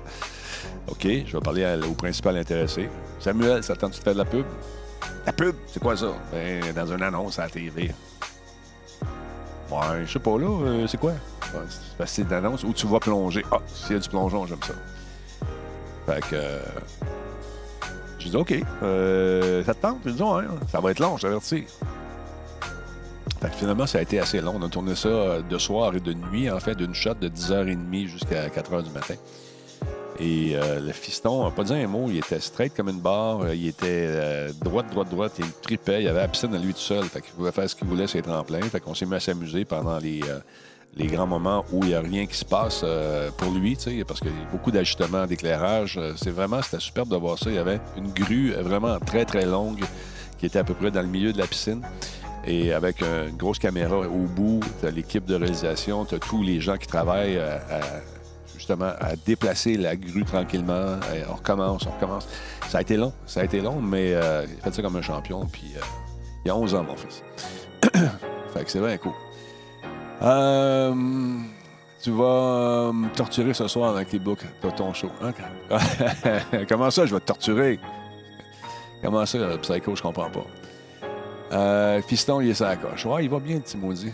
OK. 0.87 1.01
Je 1.03 1.33
vais 1.37 1.41
parler 1.43 1.77
au 1.89 1.93
principal 1.93 2.37
intéressé. 2.37 2.89
Samuel, 3.19 3.63
ça 3.63 3.75
tente 3.75 3.91
de 3.91 3.95
faire 4.03 4.13
de 4.13 4.19
la 4.19 4.25
pub? 4.25 4.45
La 5.25 5.33
pub? 5.33 5.55
C'est 5.67 5.81
quoi 5.81 5.97
ça? 5.97 6.13
Ben, 6.31 6.63
dans 6.73 6.85
une 6.93 7.03
annonce 7.03 7.37
à 7.39 7.43
la 7.43 7.49
TV. 7.49 7.91
Ouais, 9.71 10.05
je 10.05 10.13
sais 10.13 10.19
pas, 10.19 10.37
là. 10.37 10.45
euh, 10.47 10.87
c'est 10.87 10.99
quoi? 10.99 11.11
Ouais, 11.53 12.05
c'est 12.05 12.21
une 12.21 12.31
annonce 12.33 12.63
où 12.63 12.71
tu 12.71 12.85
vas 12.87 12.99
plonger. 12.99 13.43
Ah, 13.51 13.57
s'il 13.67 13.93
y 13.93 13.95
a 13.95 13.99
du 13.99 14.07
plongeon, 14.07 14.45
j'aime 14.45 14.59
ça. 14.65 14.73
Fait 16.05 16.21
que. 16.21 16.35
euh, 16.35 16.59
J'ai 18.19 18.29
dit, 18.29 18.37
OK. 18.37 18.53
Euh, 18.83 19.63
ça 19.65 19.73
te 19.73 19.81
tente? 19.81 19.97
Ça 20.71 20.79
va 20.79 20.91
être 20.91 20.99
long, 20.99 21.17
je 21.17 21.23
t'avertis. 21.23 21.65
Finalement, 23.51 23.85
ça 23.85 23.99
a 23.99 24.01
été 24.01 24.19
assez 24.19 24.41
long. 24.41 24.55
On 24.59 24.65
a 24.65 24.69
tourné 24.69 24.95
ça 24.95 25.07
euh, 25.09 25.41
de 25.41 25.57
soir 25.57 25.95
et 25.95 25.99
de 25.99 26.13
nuit, 26.13 26.49
en 26.49 26.59
fait, 26.59 26.75
d'une 26.75 26.93
shot 26.93 27.15
de 27.15 27.29
10h30 27.29 28.07
jusqu'à 28.07 28.47
4h 28.47 28.83
du 28.83 28.91
matin. 28.91 29.15
Et 30.19 30.53
euh, 30.55 30.79
le 30.79 30.93
fiston 30.93 31.51
pas 31.51 31.63
dit 31.63 31.73
un 31.73 31.87
mot. 31.87 32.07
Il 32.09 32.17
était 32.17 32.39
straight 32.39 32.73
comme 32.75 32.89
une 32.89 32.99
barre. 32.99 33.41
Euh, 33.41 33.55
Il 33.55 33.67
était 33.67 34.07
euh, 34.07 34.51
droite, 34.63 34.89
droite, 34.91 35.09
droite. 35.09 35.33
Il 35.39 35.51
tripait. 35.61 36.03
Il 36.03 36.07
avait 36.07 36.19
la 36.19 36.27
piscine 36.27 36.53
à 36.55 36.57
lui 36.57 36.73
tout 36.73 36.79
seul. 36.79 37.03
Fait 37.05 37.21
qu'il 37.21 37.33
pouvait 37.33 37.51
faire 37.51 37.69
ce 37.69 37.75
qu'il 37.75 37.87
voulait, 37.87 38.07
c'est 38.07 38.21
tremplin. 38.21 38.61
Fait 38.61 38.79
qu'on 38.79 38.93
s'est 38.93 39.05
mis 39.05 39.15
à 39.15 39.19
s'amuser 39.19 39.65
pendant 39.65 39.97
les, 39.97 40.21
les 40.95 41.07
grands 41.07 41.27
moments 41.27 41.65
où 41.73 41.83
il 41.83 41.89
n'y 41.89 41.95
a 41.95 41.99
rien 41.99 42.25
qui 42.25 42.37
se 42.37 42.45
passe 42.45 42.85
pour 43.37 43.51
lui, 43.51 43.77
parce 44.07 44.19
qu'il 44.21 44.29
y 44.29 44.33
a 44.33 44.51
beaucoup 44.51 44.71
d'ajustements, 44.71 45.25
d'éclairage. 45.25 45.99
C'est 46.15 46.31
vraiment, 46.31 46.61
c'était 46.61 46.79
superbe 46.79 47.09
de 47.09 47.17
voir 47.17 47.37
ça. 47.37 47.49
Il 47.49 47.55
y 47.55 47.59
avait 47.59 47.79
une 47.97 48.11
grue 48.11 48.51
vraiment 48.51 48.97
très, 48.99 49.25
très 49.25 49.45
longue 49.45 49.83
qui 50.37 50.45
était 50.45 50.59
à 50.59 50.63
peu 50.63 50.73
près 50.73 50.91
dans 50.91 51.01
le 51.01 51.07
milieu 51.07 51.33
de 51.33 51.37
la 51.37 51.47
piscine. 51.47 51.81
Et 52.47 52.73
avec 52.73 53.01
euh, 53.01 53.29
une 53.29 53.37
grosse 53.37 53.59
caméra 53.59 53.97
au 53.97 54.25
bout, 54.27 54.59
tu 54.79 54.85
as 54.85 54.91
l'équipe 54.91 55.25
de 55.25 55.35
réalisation, 55.35 56.05
tu 56.05 56.15
as 56.15 56.19
tous 56.19 56.43
les 56.43 56.61
gens 56.61 56.77
qui 56.77 56.87
travaillent 56.87 57.37
euh, 57.37 57.57
à, 57.69 57.79
justement 58.55 58.91
à 58.99 59.15
déplacer 59.15 59.77
la 59.77 59.95
grue 59.95 60.25
tranquillement. 60.25 60.97
On 61.29 61.33
recommence, 61.35 61.85
on 61.87 61.91
recommence. 61.91 62.27
Ça 62.67 62.79
a 62.79 62.81
été 62.81 62.97
long, 62.97 63.13
ça 63.25 63.41
a 63.41 63.43
été 63.43 63.61
long, 63.61 63.79
mais 63.81 64.13
euh, 64.13 64.45
il 64.49 64.61
fait 64.61 64.73
ça 64.73 64.81
comme 64.81 64.95
un 64.95 65.01
champion. 65.01 65.45
Puis 65.45 65.71
euh, 65.75 65.81
il 66.43 66.47
y 66.47 66.51
a 66.51 66.55
11 66.55 66.75
ans, 66.75 66.83
mon 66.83 66.95
fils. 66.95 67.23
fait 68.53 68.63
que 68.63 68.71
c'est 68.71 68.79
bien 68.79 68.97
cool. 68.97 69.13
Euh, 70.21 70.93
tu 72.01 72.11
vas 72.11 72.91
me 72.93 73.09
torturer 73.15 73.53
ce 73.53 73.67
soir 73.67 73.95
avec 73.95 74.11
les 74.11 74.19
books 74.19 74.45
de 74.63 74.69
ton 74.69 74.93
show. 74.93 75.09
hein? 75.21 75.33
Comment 76.69 76.91
ça, 76.91 77.05
je 77.05 77.13
vais 77.13 77.19
te 77.19 77.25
torturer? 77.25 77.79
Comment 79.01 79.25
ça, 79.25 79.39
Psycho, 79.61 79.95
je 79.95 80.01
comprends 80.01 80.29
pas? 80.29 80.45
Euh, 81.51 82.01
Fiston, 82.01 82.41
il 82.41 82.49
est 82.49 82.55
sa 82.55 82.75
coche. 82.75 83.05
Ouais, 83.05 83.23
il 83.23 83.29
va 83.29 83.39
bien, 83.39 83.55
le 83.55 83.61
petit 83.61 83.77
maudit. 83.77 84.11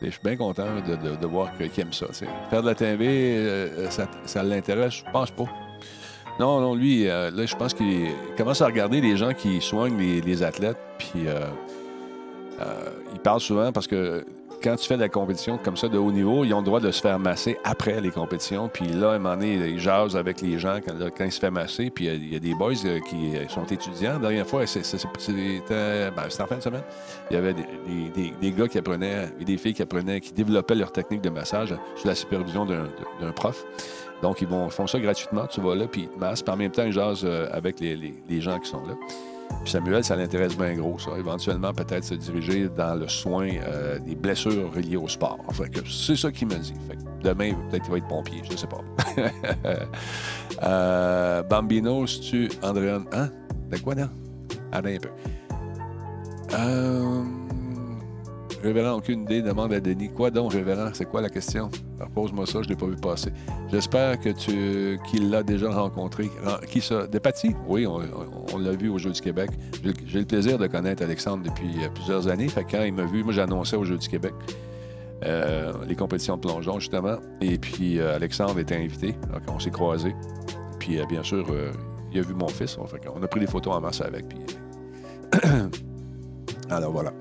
Je 0.00 0.10
suis 0.10 0.20
bien 0.22 0.36
content 0.36 0.66
de, 0.86 1.26
voir 1.26 1.50
qu'il 1.56 1.82
aime 1.82 1.92
ça. 1.92 2.06
Faire 2.50 2.62
de 2.62 2.68
la 2.68 2.74
TV, 2.74 3.36
euh, 3.36 3.90
ça, 3.90 4.06
ça 4.24 4.42
l'intéresse, 4.42 5.02
je 5.04 5.10
pense 5.10 5.30
pas. 5.32 5.46
Non, 6.38 6.60
non, 6.60 6.76
lui, 6.76 7.08
euh, 7.08 7.32
là, 7.32 7.46
je 7.46 7.56
pense 7.56 7.74
qu'il 7.74 8.10
commence 8.36 8.62
à 8.62 8.66
regarder 8.66 9.00
les 9.00 9.16
gens 9.16 9.34
qui 9.34 9.60
soignent 9.60 9.98
les, 9.98 10.20
les 10.20 10.42
athlètes, 10.44 10.78
puis 10.96 11.26
euh, 11.26 11.46
euh, 12.60 12.90
il 13.12 13.18
parle 13.18 13.40
souvent 13.40 13.72
parce 13.72 13.88
que 13.88 14.24
quand 14.62 14.76
tu 14.76 14.86
fais 14.86 14.96
de 14.96 15.00
la 15.00 15.08
compétition 15.08 15.58
comme 15.58 15.76
ça 15.76 15.88
de 15.88 15.98
haut 15.98 16.12
niveau, 16.12 16.44
ils 16.44 16.52
ont 16.54 16.58
le 16.58 16.64
droit 16.64 16.80
de 16.80 16.90
se 16.90 17.00
faire 17.00 17.18
masser 17.18 17.58
après 17.64 18.00
les 18.00 18.10
compétitions. 18.10 18.68
Puis 18.68 18.86
là, 18.86 19.12
à 19.12 19.14
un 19.14 19.18
moment 19.18 19.36
donné, 19.36 19.54
ils 19.54 19.78
jasent 19.78 20.16
avec 20.16 20.40
les 20.40 20.58
gens 20.58 20.78
quand, 20.84 21.24
ils 21.24 21.32
se 21.32 21.40
font 21.40 21.50
masser. 21.50 21.90
Puis 21.90 22.06
il 22.06 22.32
y, 22.32 22.36
a 22.36 22.38
des 22.38 22.54
boys 22.54 22.72
euh, 22.84 23.00
qui 23.00 23.32
sont 23.48 23.64
étudiants. 23.64 24.14
La 24.14 24.18
dernière 24.18 24.46
fois, 24.46 24.60
ben, 24.60 24.66
c'était 24.66 26.42
en 26.42 26.46
fin 26.46 26.56
de 26.56 26.62
semaine. 26.62 26.82
Il 27.30 27.34
y 27.34 27.36
avait 27.36 27.54
des, 27.54 28.52
gars 28.52 28.68
qui 28.68 28.78
apprenaient 28.78 29.28
et 29.40 29.44
des 29.44 29.56
filles 29.56 29.74
qui 29.74 29.82
apprenaient, 29.82 30.20
qui 30.20 30.32
développaient 30.32 30.74
leur 30.74 30.92
technique 30.92 31.22
de 31.22 31.30
massage 31.30 31.74
sous 31.96 32.06
la 32.06 32.14
supervision 32.14 32.64
d'un 32.64 33.32
prof. 33.32 33.64
Donc, 34.22 34.40
ils 34.40 34.48
vont, 34.48 34.68
font 34.68 34.86
ça 34.86 34.98
gratuitement. 34.98 35.46
Tu 35.46 35.60
vas 35.60 35.74
là, 35.74 35.86
puis 35.86 36.02
ils 36.02 36.08
te 36.08 36.18
massent. 36.18 36.42
Puis 36.42 36.52
en 36.52 36.56
même 36.56 36.72
temps, 36.72 36.84
ils 36.84 36.92
jasent 36.92 37.24
euh, 37.24 37.48
avec 37.52 37.80
les 37.80 38.40
gens 38.40 38.58
qui 38.58 38.68
sont 38.68 38.84
là. 38.86 38.94
Puis 39.62 39.72
Samuel, 39.72 40.04
ça 40.04 40.16
l'intéresse 40.16 40.56
bien 40.56 40.74
gros, 40.74 40.98
ça. 40.98 41.10
Éventuellement, 41.18 41.72
peut-être 41.72 42.04
se 42.04 42.14
diriger 42.14 42.68
dans 42.68 42.94
le 42.94 43.08
soin 43.08 43.48
euh, 43.48 43.98
des 43.98 44.14
blessures 44.14 44.72
reliées 44.74 44.96
au 44.96 45.08
sport. 45.08 45.38
Que 45.72 45.80
c'est 45.88 46.16
ça 46.16 46.30
qu'il 46.30 46.48
me 46.48 46.56
dit. 46.56 46.74
Demain, 47.22 47.54
peut-être 47.70 47.82
qu'il 47.82 47.92
va 47.92 47.98
être 47.98 48.08
pompier, 48.08 48.42
je 48.44 48.52
ne 48.52 48.56
sais 48.56 48.66
pas. 48.66 48.80
Euh, 50.60 51.40
Bambino, 51.44 52.04
si 52.08 52.20
tu 52.20 52.48
Andréane? 52.62 53.04
Hein? 53.12 53.28
De 53.70 53.76
quoi, 53.78 53.94
non? 53.94 54.08
Attends 54.72 54.88
un 54.88 54.98
peu. 54.98 55.08
Euh... 56.52 57.22
Révérend, 58.62 58.96
aucune 58.96 59.22
idée, 59.22 59.40
demande 59.40 59.72
à 59.72 59.80
Denis. 59.80 60.10
Quoi 60.10 60.30
donc, 60.30 60.52
Révérend? 60.52 60.90
C'est 60.92 61.04
quoi 61.04 61.20
la 61.20 61.28
question? 61.28 61.70
Pose-moi 62.14 62.44
ça, 62.46 62.54
je 62.62 62.64
ne 62.68 62.70
l'ai 62.70 62.76
pas 62.76 62.86
vu 62.86 62.96
passer. 62.96 63.30
J'espère 63.70 64.18
que 64.18 64.30
tu 64.30 64.98
qu'il 65.08 65.30
l'a 65.30 65.42
déjà 65.44 65.70
rencontré. 65.70 66.28
Ren- 66.44 66.58
Qui 66.68 66.80
ça? 66.80 67.06
Despatie? 67.06 67.54
Oui, 67.68 67.86
on, 67.86 67.96
on- 67.98 68.54
on 68.54 68.58
l'a 68.58 68.72
vu 68.72 68.88
au 68.88 68.98
Jeux 68.98 69.12
du 69.12 69.20
Québec. 69.20 69.50
J'ai 70.06 70.18
le 70.20 70.24
plaisir 70.26 70.58
de 70.58 70.66
connaître 70.66 71.02
Alexandre 71.04 71.44
depuis 71.44 71.84
euh, 71.84 71.88
plusieurs 71.94 72.26
années. 72.28 72.48
Fait 72.48 72.64
quand 72.64 72.82
il 72.82 72.92
m'a 72.94 73.04
vu, 73.04 73.22
moi 73.22 73.32
j'annonçais 73.32 73.76
au 73.76 73.84
Jeux 73.84 73.98
du 73.98 74.08
Québec 74.08 74.32
euh, 75.24 75.72
les 75.86 75.94
compétitions 75.94 76.36
de 76.36 76.40
plongeon, 76.40 76.80
justement. 76.80 77.16
Et 77.40 77.58
puis 77.58 77.98
euh, 78.00 78.16
Alexandre 78.16 78.58
était 78.58 78.76
invité. 78.76 79.12
Donc, 79.32 79.42
on 79.54 79.58
s'est 79.60 79.70
croisés. 79.70 80.14
Puis 80.80 80.98
bien 81.08 81.22
sûr, 81.22 81.46
il 82.12 82.18
a 82.18 82.22
vu 82.22 82.34
mon 82.34 82.48
fils. 82.48 82.76
On, 82.78 82.84
qu'on 82.86 83.22
a 83.22 83.26
pris 83.28 83.40
des 83.40 83.46
photos 83.46 83.74
en 83.74 83.80
masse 83.80 84.00
avec. 84.00 84.26
Puis... 84.28 84.38
Alors 86.70 86.92
voilà. 86.92 87.12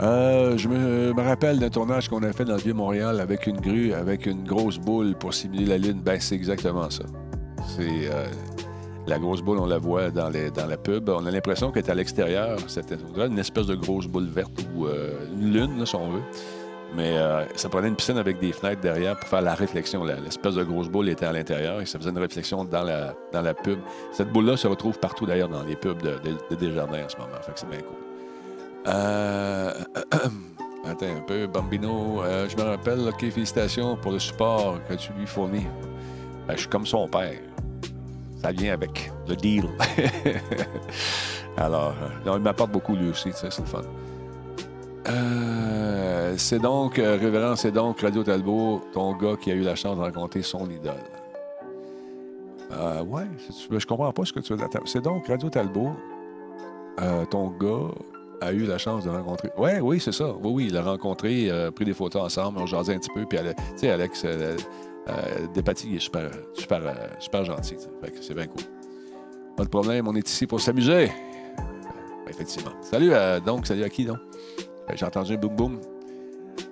Euh, 0.00 0.56
je 0.56 0.68
me, 0.68 1.12
me 1.12 1.22
rappelle 1.22 1.58
d'un 1.58 1.70
tournage 1.70 2.08
qu'on 2.08 2.22
a 2.22 2.32
fait 2.32 2.44
dans 2.44 2.54
le 2.54 2.60
Vieux-Montréal 2.60 3.20
avec 3.20 3.46
une 3.48 3.60
grue, 3.60 3.92
avec 3.92 4.26
une 4.26 4.44
grosse 4.44 4.78
boule 4.78 5.14
pour 5.16 5.34
simuler 5.34 5.66
la 5.66 5.78
Lune. 5.78 6.00
Ben, 6.04 6.20
c'est 6.20 6.36
exactement 6.36 6.88
ça. 6.88 7.02
C'est 7.66 8.08
euh, 8.12 8.26
la 9.08 9.18
grosse 9.18 9.42
boule, 9.42 9.58
on 9.58 9.66
la 9.66 9.78
voit 9.78 10.10
dans, 10.10 10.28
les, 10.28 10.50
dans 10.52 10.66
la 10.66 10.76
pub. 10.76 11.08
On 11.08 11.26
a 11.26 11.30
l'impression 11.32 11.72
qu'elle 11.72 11.84
est 11.84 11.90
à 11.90 11.94
l'extérieur. 11.94 12.58
C'était 12.68 12.96
une 13.16 13.38
espèce 13.40 13.66
de 13.66 13.74
grosse 13.74 14.06
boule 14.06 14.26
verte 14.28 14.52
ou 14.76 14.86
euh, 14.86 15.26
une 15.34 15.52
lune, 15.52 15.84
si 15.84 15.96
on 15.96 16.10
veut. 16.10 16.22
Mais 16.96 17.18
euh, 17.18 17.44
ça 17.56 17.68
prenait 17.68 17.88
une 17.88 17.96
piscine 17.96 18.16
avec 18.18 18.38
des 18.38 18.52
fenêtres 18.52 18.80
derrière 18.80 19.18
pour 19.18 19.28
faire 19.28 19.42
la 19.42 19.54
réflexion. 19.54 20.04
L'espèce 20.04 20.54
de 20.54 20.62
grosse 20.64 20.88
boule 20.88 21.08
était 21.10 21.26
à 21.26 21.32
l'intérieur 21.32 21.80
et 21.82 21.86
ça 21.86 21.98
faisait 21.98 22.10
une 22.10 22.18
réflexion 22.18 22.64
dans 22.64 22.84
la, 22.84 23.14
dans 23.32 23.42
la 23.42 23.52
pub. 23.52 23.78
Cette 24.12 24.32
boule-là 24.32 24.56
se 24.56 24.68
retrouve 24.68 24.98
partout 24.98 25.26
d'ailleurs 25.26 25.50
dans 25.50 25.64
les 25.64 25.76
pubs 25.76 26.00
de, 26.00 26.12
de- 26.12 26.80
en 26.80 27.08
ce 27.08 27.16
moment. 27.16 27.34
Fait 27.42 27.52
que 27.52 27.58
c'est 27.60 27.68
bien 27.68 27.80
cool. 27.80 28.07
Euh, 28.86 29.72
Attends 30.84 31.06
un 31.06 31.20
peu, 31.26 31.46
Bambino. 31.46 32.22
euh, 32.22 32.48
je 32.48 32.56
me 32.56 32.62
rappelle, 32.62 33.00
OK, 33.00 33.18
félicitations 33.18 33.96
pour 33.96 34.12
le 34.12 34.18
support 34.18 34.78
que 34.88 34.94
tu 34.94 35.12
lui 35.18 35.26
fournis. 35.26 35.66
Ben, 36.46 36.54
je 36.54 36.60
suis 36.60 36.68
comme 36.68 36.86
son 36.86 37.08
père. 37.08 37.38
Ça 38.40 38.52
vient 38.52 38.72
avec 38.72 39.12
le 39.28 39.36
deal. 39.36 39.64
Alors, 41.56 41.94
euh, 42.00 42.08
non, 42.24 42.36
il 42.36 42.42
m'apporte 42.42 42.70
beaucoup 42.70 42.94
lui 42.94 43.10
aussi, 43.10 43.30
c'est 43.34 43.58
le 43.58 43.64
fun. 43.64 43.82
C'est 46.36 46.60
donc, 46.60 46.96
Révérend, 46.96 47.56
c'est 47.56 47.72
donc 47.72 48.00
Radio 48.00 48.22
Talbot, 48.22 48.82
ton 48.92 49.14
gars 49.16 49.36
qui 49.40 49.50
a 49.50 49.54
eu 49.54 49.62
la 49.62 49.74
chance 49.74 49.96
de 49.96 50.02
rencontrer 50.02 50.42
son 50.42 50.70
idole. 50.70 50.94
Ouais, 53.06 53.24
je 53.70 53.86
comprends 53.86 54.12
pas 54.12 54.24
ce 54.24 54.32
que 54.32 54.40
tu 54.40 54.54
veux 54.54 54.64
C'est 54.84 55.00
donc 55.02 55.26
Radio 55.26 55.48
Talbot, 55.48 55.92
ton 57.30 57.48
gars 57.48 57.90
a 58.40 58.52
eu 58.52 58.64
la 58.66 58.78
chance 58.78 59.04
de 59.04 59.10
rencontrer. 59.10 59.50
Ouais, 59.56 59.80
oui, 59.80 60.00
c'est 60.00 60.12
ça. 60.12 60.28
Oui, 60.42 60.50
oui, 60.52 60.64
il 60.68 60.74
l'a 60.74 60.82
rencontré, 60.82 61.50
euh, 61.50 61.70
pris 61.70 61.84
des 61.84 61.94
photos 61.94 62.22
ensemble, 62.22 62.58
on 62.60 62.66
jasait 62.66 62.94
un 62.94 62.98
petit 62.98 63.10
peu. 63.14 63.24
Puis, 63.26 63.38
tu 63.38 63.44
sais, 63.76 63.90
Alex 63.90 64.22
euh, 64.24 64.56
euh, 65.08 65.14
est 65.96 65.98
super, 65.98 66.30
super, 66.54 66.80
euh, 66.86 66.92
super 67.18 67.44
gentil. 67.44 67.76
que 67.76 68.22
c'est 68.22 68.34
bien 68.34 68.46
cool. 68.46 68.62
Pas 69.56 69.64
de 69.64 69.68
problème, 69.68 70.06
on 70.08 70.14
est 70.14 70.28
ici 70.28 70.46
pour 70.46 70.60
s'amuser. 70.60 71.10
Ben, 71.56 71.64
effectivement. 72.30 72.72
Salut, 72.80 73.10
euh, 73.12 73.40
donc, 73.40 73.66
salut 73.66 73.82
à 73.84 73.88
qui, 73.88 74.04
donc? 74.04 74.18
Euh, 74.58 74.92
J'ai 74.94 75.04
entendu 75.06 75.34
un 75.34 75.36
boum 75.36 75.56
boum. 75.56 75.80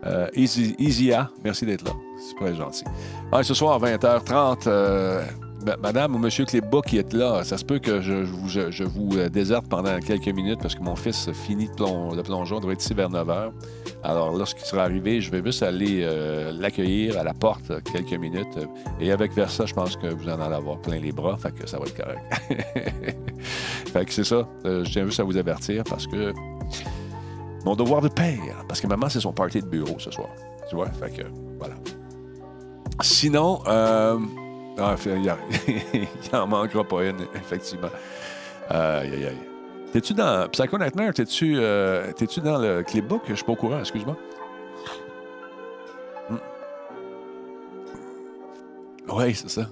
Euh, 0.05 0.29
Easy, 0.35 0.75
Easya, 0.79 1.31
merci 1.43 1.65
d'être 1.67 1.85
là. 1.85 1.93
Très 2.41 2.55
gentil. 2.55 2.85
Ce 3.43 3.55
soir, 3.55 3.81
20h30, 3.81 4.67
euh, 4.67 5.23
ma- 5.41 5.46
Madame 5.83 6.15
ou 6.15 6.19
Monsieur 6.19 6.45
Clébas 6.45 6.83
qui 6.87 6.99
est 6.99 7.13
là, 7.13 7.43
ça 7.45 7.59
se 7.59 7.65
peut 7.65 7.79
que 7.79 8.01
je, 8.01 8.13
vous, 8.85 9.17
euh, 9.17 9.29
déserte 9.29 9.67
pendant 9.69 9.99
quelques 10.01 10.29
minutes 10.29 10.61
parce 10.63 10.75
que 10.75 10.83
mon 10.83 10.95
fils 10.95 11.31
finit 11.33 11.67
de 11.69 11.73
plon- 11.75 12.15
le 12.15 12.23
plongeon, 12.23 12.61
doit 12.61 12.73
être 12.73 12.81
ici 12.83 12.95
vers 12.95 13.11
9h. 13.11 13.51
Alors, 14.05 14.37
lorsqu'il 14.37 14.65
sera 14.65 14.85
arrivé, 14.85 15.21
je 15.21 15.31
vais 15.31 15.43
juste 15.45 15.63
aller 15.63 16.03
euh, 16.03 16.53
l'accueillir 16.53 17.19
à 17.19 17.25
la 17.25 17.35
porte 17.35 17.73
quelques 17.93 18.13
minutes. 18.19 18.59
Et 19.01 19.11
avec 19.11 19.33
Versa, 19.33 19.67
je 19.67 19.75
pense 19.75 19.97
que 19.97 20.07
vous 20.07 20.29
en 20.29 20.41
allez 20.41 20.55
avoir 20.55 20.79
plein 20.81 20.99
les 21.01 21.13
bras, 21.13 21.37
fait 21.37 21.53
que 21.53 21.69
ça 21.69 21.79
va 21.79 21.87
être 21.87 21.97
correct. 21.97 22.21
fait 23.93 24.05
que 24.05 24.13
c'est 24.13 24.25
ça. 24.25 24.47
Euh, 24.65 24.85
je 24.85 24.91
tiens 24.93 25.05
juste 25.05 25.19
à 25.21 25.25
vous 25.25 25.37
avertir 25.37 25.83
parce 25.85 26.07
que 26.07 26.33
mon 27.65 27.75
devoir 27.75 28.01
de 28.01 28.09
père, 28.09 28.65
parce 28.69 28.81
que 28.81 28.87
maman, 28.87 29.09
c'est 29.09 29.21
son 29.21 29.33
party 29.33 29.61
de 29.61 29.67
bureau 29.67 29.99
ce 29.99 30.11
soir. 30.13 30.29
Tu 30.71 30.77
vois? 30.77 30.87
Fait 30.91 31.11
que, 31.11 31.23
voilà. 31.59 31.75
Sinon, 33.03 33.61
ah, 34.78 34.95
il 35.06 35.25
y 35.25 35.28
a- 35.28 35.38
il 35.68 36.37
en 36.37 36.47
manquera 36.47 36.85
pas 36.85 37.04
une, 37.04 37.21
effectivement. 37.35 37.90
Aïe, 38.68 39.11
aïe, 39.14 39.26
aïe. 39.26 39.38
T'es-tu 39.92 40.12
dans 40.14 40.49
Psycho 40.50 40.76
Nightmare? 40.78 41.14
T'es-tu 41.14 41.54
euh, 41.59 42.12
dans 42.45 42.59
le 42.59 42.83
clipbook? 42.83 43.23
Je 43.28 43.35
suis 43.35 43.45
pas 43.45 43.52
au 43.52 43.56
courant, 43.56 43.78
excuse-moi. 43.80 44.16
Oui, 49.09 49.35
c'est 49.35 49.49
ça. 49.49 49.66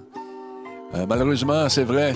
Euh, 0.95 1.07
malheureusement, 1.09 1.69
c'est 1.69 1.85
vrai. 1.85 2.15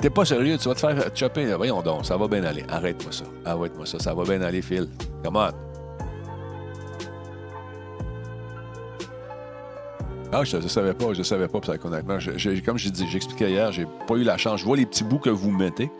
T'es 0.00 0.10
pas 0.10 0.24
sérieux, 0.24 0.56
tu 0.58 0.68
vas 0.68 0.74
te 0.74 0.80
faire 0.80 1.10
chopper. 1.14 1.54
Voyons 1.54 1.82
donc, 1.82 2.04
ça 2.06 2.16
va 2.16 2.28
bien 2.28 2.44
aller. 2.44 2.64
Arrête-moi 2.68 3.12
ça. 3.12 3.24
Arrête-moi 3.44 3.86
ça. 3.86 3.98
Ça 3.98 4.14
va 4.14 4.22
bien 4.24 4.40
aller, 4.42 4.62
Phil. 4.62 4.86
Come 5.24 5.36
on. 5.36 5.69
Ah, 10.32 10.44
je 10.44 10.56
ne 10.58 10.68
savais 10.68 10.94
pas, 10.94 11.12
je 11.12 11.22
savais 11.24 11.48
pas, 11.48 11.60
Psycho 11.60 11.88
Nightmare. 11.90 12.20
Je- 12.20 12.60
comme 12.64 12.78
j'ai 12.78 12.90
dit, 12.90 13.06
j'expliquais 13.08 13.50
hier, 13.50 13.72
j'ai 13.72 13.86
pas 14.06 14.14
eu 14.14 14.22
la 14.22 14.36
chance. 14.36 14.60
Je 14.60 14.64
vois 14.64 14.76
les 14.76 14.86
petits 14.86 15.02
bouts 15.04 15.18
que 15.18 15.30
vous 15.30 15.50
mettez 15.50 15.90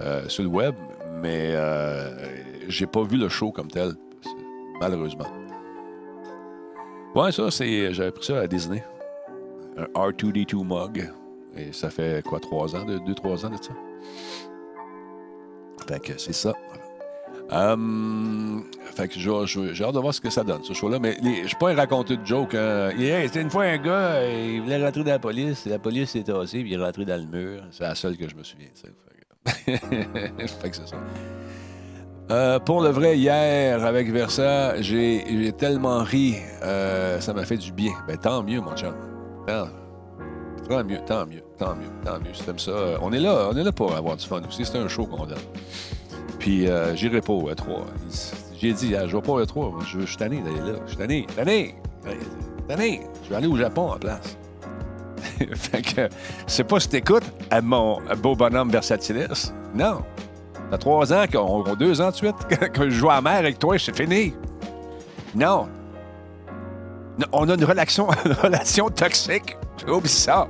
euh, 0.00 0.28
sur 0.28 0.42
le 0.42 0.48
web, 0.48 0.74
mais 1.22 1.52
euh, 1.54 2.10
j'ai 2.68 2.86
pas 2.86 3.02
vu 3.04 3.16
le 3.16 3.28
show 3.28 3.52
comme 3.52 3.68
tel, 3.68 3.92
malheureusement. 4.80 5.26
Ouais, 7.14 7.30
ça, 7.30 7.48
c'est. 7.52 7.94
J'avais 7.94 8.10
pris 8.10 8.24
ça 8.24 8.40
à 8.40 8.46
Disney. 8.48 8.82
Un 9.76 9.84
R2D2 9.94 10.64
mug. 10.66 11.12
Et 11.56 11.72
ça 11.72 11.90
fait 11.90 12.24
quoi, 12.26 12.40
trois 12.40 12.74
ans, 12.74 12.84
de, 12.84 12.98
deux, 12.98 13.14
trois 13.14 13.46
ans 13.46 13.50
de 13.50 13.56
ça? 13.56 13.72
Fait 15.86 16.00
que 16.00 16.18
c'est 16.18 16.32
ça. 16.32 16.52
Hum, 17.54 18.64
fait 18.96 19.08
que 19.08 19.14
j'ai 19.18 19.84
hâte 19.84 19.94
de 19.94 19.98
voir 20.00 20.12
ce 20.14 20.20
que 20.20 20.30
ça 20.30 20.42
donne, 20.44 20.62
ce 20.64 20.72
show-là. 20.72 20.98
Mais 20.98 21.16
je 21.42 21.46
suis 21.48 21.56
pas 21.56 21.70
un 21.70 21.74
raconteur 21.76 22.16
de 22.18 22.26
joke. 22.26 22.54
Hein. 22.54 22.90
Yeah, 22.98 23.22
C'était 23.26 23.42
une 23.42 23.50
fois 23.50 23.64
un 23.64 23.78
gars, 23.78 23.90
euh, 23.92 24.52
il 24.56 24.62
voulait 24.62 24.84
rentrer 24.84 25.04
dans 25.04 25.10
la 25.12 25.18
police. 25.18 25.66
La 25.66 25.78
police 25.78 26.10
s'est 26.10 26.22
tassée, 26.22 26.60
puis 26.62 26.72
il 26.72 26.80
est 26.80 26.84
rentré 26.84 27.04
dans 27.04 27.16
le 27.20 27.26
mur. 27.26 27.62
C'est 27.70 27.84
la 27.84 27.94
seule 27.94 28.16
que 28.16 28.28
je 28.28 28.34
me 28.34 28.42
souviens. 28.42 28.68
Fait 29.46 30.70
que, 30.70 30.76
ça. 30.76 30.82
Euh, 32.30 32.58
pour 32.58 32.80
le 32.80 32.88
vrai, 32.88 33.18
hier, 33.18 33.84
avec 33.84 34.10
Versa, 34.10 34.80
j'ai 34.80 35.52
tellement 35.58 36.02
ri. 36.02 36.36
euh, 36.62 37.20
ça 37.20 37.34
m'a 37.34 37.44
fait 37.44 37.58
du 37.58 37.70
bien. 37.72 37.92
Ben, 38.08 38.16
tant 38.16 38.42
mieux, 38.42 38.60
mon 38.60 38.74
chum. 38.74 38.94
Tant, 39.46 40.82
mieux, 40.82 40.98
tant 41.06 41.26
mieux, 41.26 41.42
tant 41.58 41.74
mieux, 41.76 41.90
tant 42.04 42.18
mieux. 42.18 42.32
T'aimes 42.46 42.58
ça, 42.58 42.70
euh, 42.70 42.96
on 43.02 43.12
est 43.12 43.20
là, 43.20 43.48
on 43.52 43.56
est 43.56 43.62
là 43.62 43.72
pour 43.72 43.94
avoir 43.94 44.16
du 44.16 44.24
fun 44.24 44.40
aussi. 44.48 44.64
C'est 44.64 44.78
un 44.78 44.88
show 44.88 45.04
qu'on 45.04 45.26
donne. 45.26 45.36
Puis, 46.44 46.68
euh, 46.68 46.94
j'irai 46.94 47.22
pas 47.22 47.32
au 47.32 47.50
E3. 47.50 47.84
J'ai 48.60 48.74
dit, 48.74 48.94
ah, 48.94 49.06
je 49.06 49.16
vais 49.16 49.22
pas 49.22 49.32
au 49.32 49.42
E3. 49.42 49.72
Moi, 49.72 49.82
Je, 49.86 50.00
suis 50.04 50.16
tanné 50.18 50.42
d'aller 50.42 50.72
là. 50.72 50.78
Je 50.84 50.88
suis 50.90 50.98
tanné, 50.98 51.26
tanné, 51.34 51.74
tanné. 52.68 53.00
Je 53.22 53.30
vais 53.30 53.36
aller 53.36 53.46
au 53.46 53.56
Japon 53.56 53.92
en 53.92 53.96
place. 53.96 54.36
fait 55.54 55.80
que, 55.80 56.08
c'est 56.46 56.64
pas 56.64 56.80
si 56.80 56.90
t'écoutes 56.90 57.24
à 57.50 57.62
mon 57.62 57.98
beau 58.18 58.36
bonhomme 58.36 58.68
Versatilis. 58.68 59.54
Non. 59.74 60.02
T'as 60.70 60.76
trois 60.76 61.14
ans, 61.14 61.24
qu'on, 61.32 61.62
deux 61.76 62.02
ans 62.02 62.10
de 62.10 62.14
suite, 62.14 62.36
que 62.74 62.90
je 62.90 62.94
joue 62.94 63.08
à 63.08 63.22
mer 63.22 63.36
avec 63.36 63.58
toi, 63.58 63.78
c'est 63.78 63.96
fini. 63.96 64.34
Non. 65.34 65.66
On 67.32 67.48
a 67.48 67.54
une 67.54 67.64
relation, 67.64 68.08
une 68.26 68.32
relation 68.32 68.90
toxique. 68.90 69.56
Ça. 70.04 70.46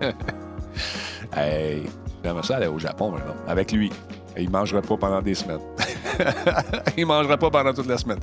hey, 1.36 1.82
j'aimerais 2.24 2.42
ça 2.42 2.56
aller 2.56 2.68
au 2.68 2.78
Japon, 2.78 3.10
maintenant, 3.10 3.36
avec 3.46 3.72
lui. 3.72 3.92
Et 4.36 4.42
il 4.42 4.46
ne 4.46 4.52
mangerait 4.52 4.82
pas 4.82 4.96
pendant 4.96 5.22
des 5.22 5.34
semaines. 5.34 5.60
il 6.96 7.02
ne 7.02 7.06
mangera 7.06 7.36
pas 7.36 7.50
pendant 7.50 7.72
toute 7.72 7.86
la 7.86 7.96
semaine. 7.96 8.18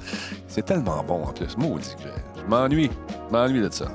C'est 0.47 0.63
tellement 0.63 1.03
bon 1.03 1.23
en 1.23 1.33
plus. 1.33 1.57
Maudit 1.57 1.95
que 1.95 2.09
je 2.39 2.45
m'ennuie. 2.47 2.91
Je 3.29 3.33
m'ennuie 3.33 3.61
de 3.61 3.69
ça. 3.71 3.87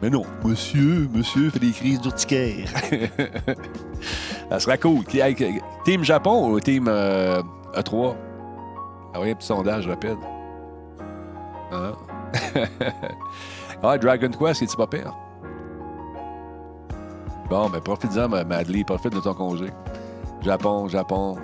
Mais 0.00 0.10
non, 0.10 0.24
monsieur, 0.44 1.08
monsieur 1.12 1.50
fait 1.50 1.60
des 1.60 1.70
crises 1.70 2.00
d'urticaire. 2.00 2.68
ça 4.50 4.58
sera 4.58 4.76
cool. 4.76 5.04
Team 5.84 6.02
Japon 6.02 6.50
ou 6.50 6.60
Team 6.60 6.86
euh, 6.88 7.40
E3? 7.74 8.14
Ah 9.14 9.20
oui, 9.20 9.30
un 9.30 9.34
petit 9.34 9.46
sondage 9.46 9.86
rapide. 9.86 10.18
Ah, 11.72 11.92
ah 13.82 13.98
Dragon 13.98 14.30
Quest, 14.30 14.60
c'est-tu 14.60 14.76
pas 14.76 14.86
pire? 14.86 15.14
Bon, 17.48 17.68
ben 17.68 17.80
profite-en, 17.80 18.28
Madly, 18.28 18.82
profite 18.82 19.12
de 19.12 19.20
ton 19.20 19.34
congé. 19.34 19.66
Japon, 20.44 20.88
Japon, 20.88 21.36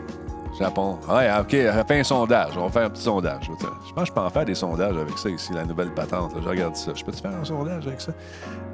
Japon. 0.58 0.98
Ouais, 1.08 1.30
OK, 1.40 1.50
fait 1.50 2.00
un 2.00 2.02
sondage. 2.02 2.56
On 2.56 2.64
va 2.64 2.70
faire 2.70 2.86
un 2.86 2.90
petit 2.90 3.02
sondage. 3.02 3.44
Je 3.44 3.92
pense 3.92 4.04
que 4.04 4.08
je 4.08 4.12
peux 4.12 4.20
en 4.20 4.30
faire 4.30 4.44
des 4.44 4.54
sondages 4.54 4.96
avec 4.96 5.16
ça 5.16 5.28
ici, 5.30 5.52
la 5.52 5.64
nouvelle 5.64 5.92
patente. 5.94 6.32
Je 6.42 6.48
regarde 6.48 6.74
ça. 6.74 6.92
Je 6.94 7.04
peux-tu 7.04 7.22
faire 7.22 7.36
un 7.40 7.44
sondage 7.44 7.86
avec 7.86 8.00
ça? 8.00 8.12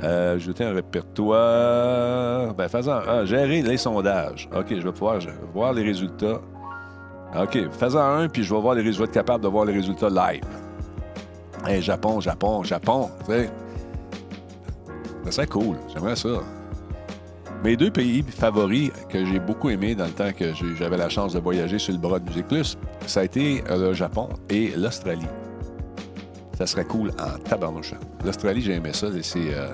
Euh, 0.02 0.36
ajouter 0.36 0.64
un 0.64 0.72
répertoire. 0.72 2.54
Ben, 2.54 2.68
faisant. 2.68 3.00
Ah, 3.06 3.24
gérer 3.26 3.60
les 3.60 3.76
sondages. 3.76 4.48
OK, 4.56 4.66
je 4.70 4.82
vais 4.82 4.92
pouvoir 4.92 5.18
voir 5.52 5.72
les 5.74 5.82
résultats. 5.82 6.40
OK, 7.38 7.58
faisant 7.72 8.04
un, 8.04 8.28
puis 8.28 8.44
je 8.44 8.54
vais 8.54 8.60
voir 8.60 8.74
les 8.74 8.82
résultats, 8.82 9.04
être 9.04 9.12
capable 9.12 9.44
de 9.44 9.48
voir 9.48 9.64
les 9.64 9.74
résultats 9.74 10.08
live. 10.08 10.44
Hey, 11.66 11.82
Japon, 11.82 12.20
Japon, 12.20 12.62
Japon. 12.62 13.10
Tu 13.26 13.32
sais. 13.32 13.50
Ça 15.24 15.32
serait 15.32 15.46
cool. 15.46 15.76
J'aimerais 15.92 16.16
ça. 16.16 16.28
Mes 17.64 17.78
deux 17.78 17.90
pays 17.90 18.22
favoris 18.22 18.90
que 19.08 19.24
j'ai 19.24 19.40
beaucoup 19.40 19.70
aimés 19.70 19.94
dans 19.94 20.04
le 20.04 20.10
temps 20.10 20.32
que 20.32 20.52
j'avais 20.78 20.98
la 20.98 21.08
chance 21.08 21.32
de 21.32 21.38
voyager 21.38 21.78
sur 21.78 21.94
le 21.94 21.98
bras 21.98 22.18
de 22.18 22.28
Musique 22.28 22.46
Plus, 22.46 22.76
ça 23.06 23.20
a 23.20 23.24
été 23.24 23.64
euh, 23.70 23.88
le 23.88 23.94
Japon 23.94 24.28
et 24.50 24.72
l'Australie. 24.76 25.26
Ça 26.58 26.66
serait 26.66 26.84
cool 26.84 27.10
en 27.18 27.38
tabarnouche. 27.38 27.94
L'Australie, 28.22 28.60
j'ai 28.60 28.74
aimé 28.74 28.90
ça. 28.92 29.06
Euh, 29.06 29.68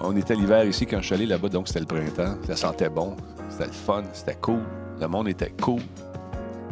on 0.00 0.16
était 0.16 0.34
l'hiver 0.34 0.64
ici 0.64 0.86
quand 0.86 1.02
je 1.02 1.04
suis 1.04 1.14
allé 1.14 1.26
là-bas, 1.26 1.50
donc 1.50 1.68
c'était 1.68 1.80
le 1.80 1.84
printemps. 1.84 2.38
Ça 2.46 2.56
sentait 2.56 2.88
bon, 2.88 3.14
c'était 3.50 3.66
le 3.66 3.72
fun, 3.72 4.04
c'était 4.14 4.38
cool. 4.40 4.62
Le 4.98 5.08
monde 5.08 5.28
était 5.28 5.52
cool. 5.60 5.82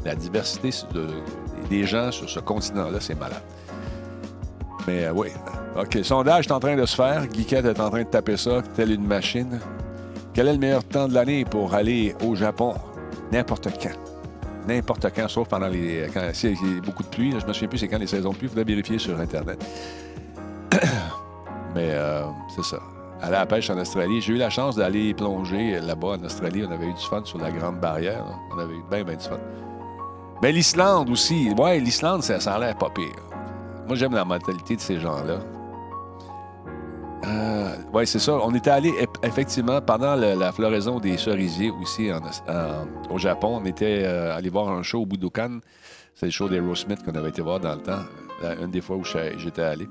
La 0.03 0.15
diversité 0.15 0.71
des 1.69 1.85
gens 1.85 2.11
sur 2.11 2.31
ce 2.31 2.41
continent-là, 2.41 3.01
c'est 3.01 3.21
malade. 3.21 3.43
Mais 4.87 5.05
euh, 5.05 5.13
oui. 5.13 5.29
OK, 5.79 5.99
sondage 6.03 6.47
est 6.47 6.53
en 6.53 6.61
train 6.61 6.75
de 6.75 6.87
se 6.87 6.97
faire. 6.97 7.27
Guiquette 7.27 7.67
est 7.67 7.81
en 7.81 7.91
train 7.91 8.03
de 8.03 8.09
taper 8.09 8.39
ça, 8.39 8.63
telle 8.75 8.93
une 8.93 9.07
machine. 9.07 9.61
Quel 10.37 10.49
est 10.49 10.53
le 10.53 10.59
meilleur 10.59 10.85
temps 10.85 11.09
de 11.09 11.15
l'année 11.15 11.47
pour 11.47 11.73
aller 11.73 12.15
au 12.23 12.35
Japon? 12.35 12.75
N'importe 13.33 13.69
quand. 13.83 14.69
N'importe 14.69 15.07
quand, 15.17 15.29
sauf 15.29 15.49
pendant 15.49 15.69
les. 15.69 16.11
Quand 16.13 16.21
y 16.21 16.47
a 16.49 16.81
beaucoup 16.83 17.03
de 17.05 17.09
pluie. 17.09 17.31
je 17.31 17.37
ne 17.39 17.49
me 17.49 17.53
souviens 17.55 17.69
plus 17.69 17.79
c'est 17.79 17.89
quand 17.89 17.97
les 17.97 18.07
saisons 18.07 18.33
de 18.33 18.37
pluie. 18.37 18.49
Il 18.49 18.51
faudrait 18.51 18.65
vérifier 18.65 18.99
sur 18.99 19.19
Internet. 19.19 19.65
Mais 21.75 21.89
euh, 21.93 22.25
c'est 22.55 22.65
ça. 22.65 22.77
Aller 23.23 23.37
à 23.37 23.39
la 23.41 23.47
pêche 23.47 23.71
en 23.71 23.79
Australie. 23.79 24.21
J'ai 24.21 24.35
eu 24.35 24.37
la 24.37 24.51
chance 24.51 24.77
d'aller 24.77 25.15
plonger 25.15 25.81
là-bas 25.81 26.19
en 26.21 26.25
Australie. 26.25 26.67
On 26.69 26.71
avait 26.71 26.89
eu 26.89 26.93
du 26.93 27.01
fun 27.01 27.23
sur 27.25 27.39
la 27.39 27.51
Grande 27.51 27.81
Barrière. 27.81 28.23
On 28.55 28.59
avait 28.59 28.75
eu 28.75 28.85
bien, 28.91 29.05
bien 29.05 29.17
du 29.17 29.25
fun. 29.25 29.39
Mais 30.43 30.53
l'Islande 30.53 31.09
aussi. 31.09 31.49
Ouais, 31.57 31.81
l'Islande, 31.81 32.23
ça, 32.23 32.41
ça 32.41 32.57
a 32.57 32.59
l'air 32.59 32.77
pas 32.77 32.91
pire. 32.91 33.07
Moi, 33.87 33.97
j'aime 33.97 34.13
la 34.13 34.27
mentalité 34.27 34.77
de 34.77 34.83
ces 34.83 35.01
gens-là. 35.01 35.39
Euh, 37.25 37.77
oui, 37.93 38.07
c'est 38.07 38.19
ça. 38.19 38.39
On 38.43 38.55
était 38.55 38.71
allé 38.71 38.93
effectivement 39.23 39.81
pendant 39.81 40.15
la 40.15 40.53
floraison 40.53 41.01
des 41.01 41.17
cerisiers 41.17 41.71
aussi 41.71 42.11
au 43.11 43.19
Japon. 43.19 43.61
On 43.63 43.65
était 43.65 44.03
euh, 44.05 44.37
allé 44.37 44.51
voir 44.51 44.69
un 44.69 44.83
show 44.83 45.03
au 45.03 45.07
Budokan. 45.07 45.61
C'est 46.15 46.27
le 46.27 46.33
show 46.33 46.49
d'Aerosmith 46.49 47.03
qu'on 47.05 47.15
avait 47.15 47.29
été 47.31 47.43
voir 47.43 47.61
dans 47.61 47.75
le 47.75 47.83
temps, 47.83 48.05
une 48.61 48.71
des 48.71 48.81
fois 48.81 48.97
où 48.97 49.05
j'étais 49.05 49.63
allé. 49.63 49.87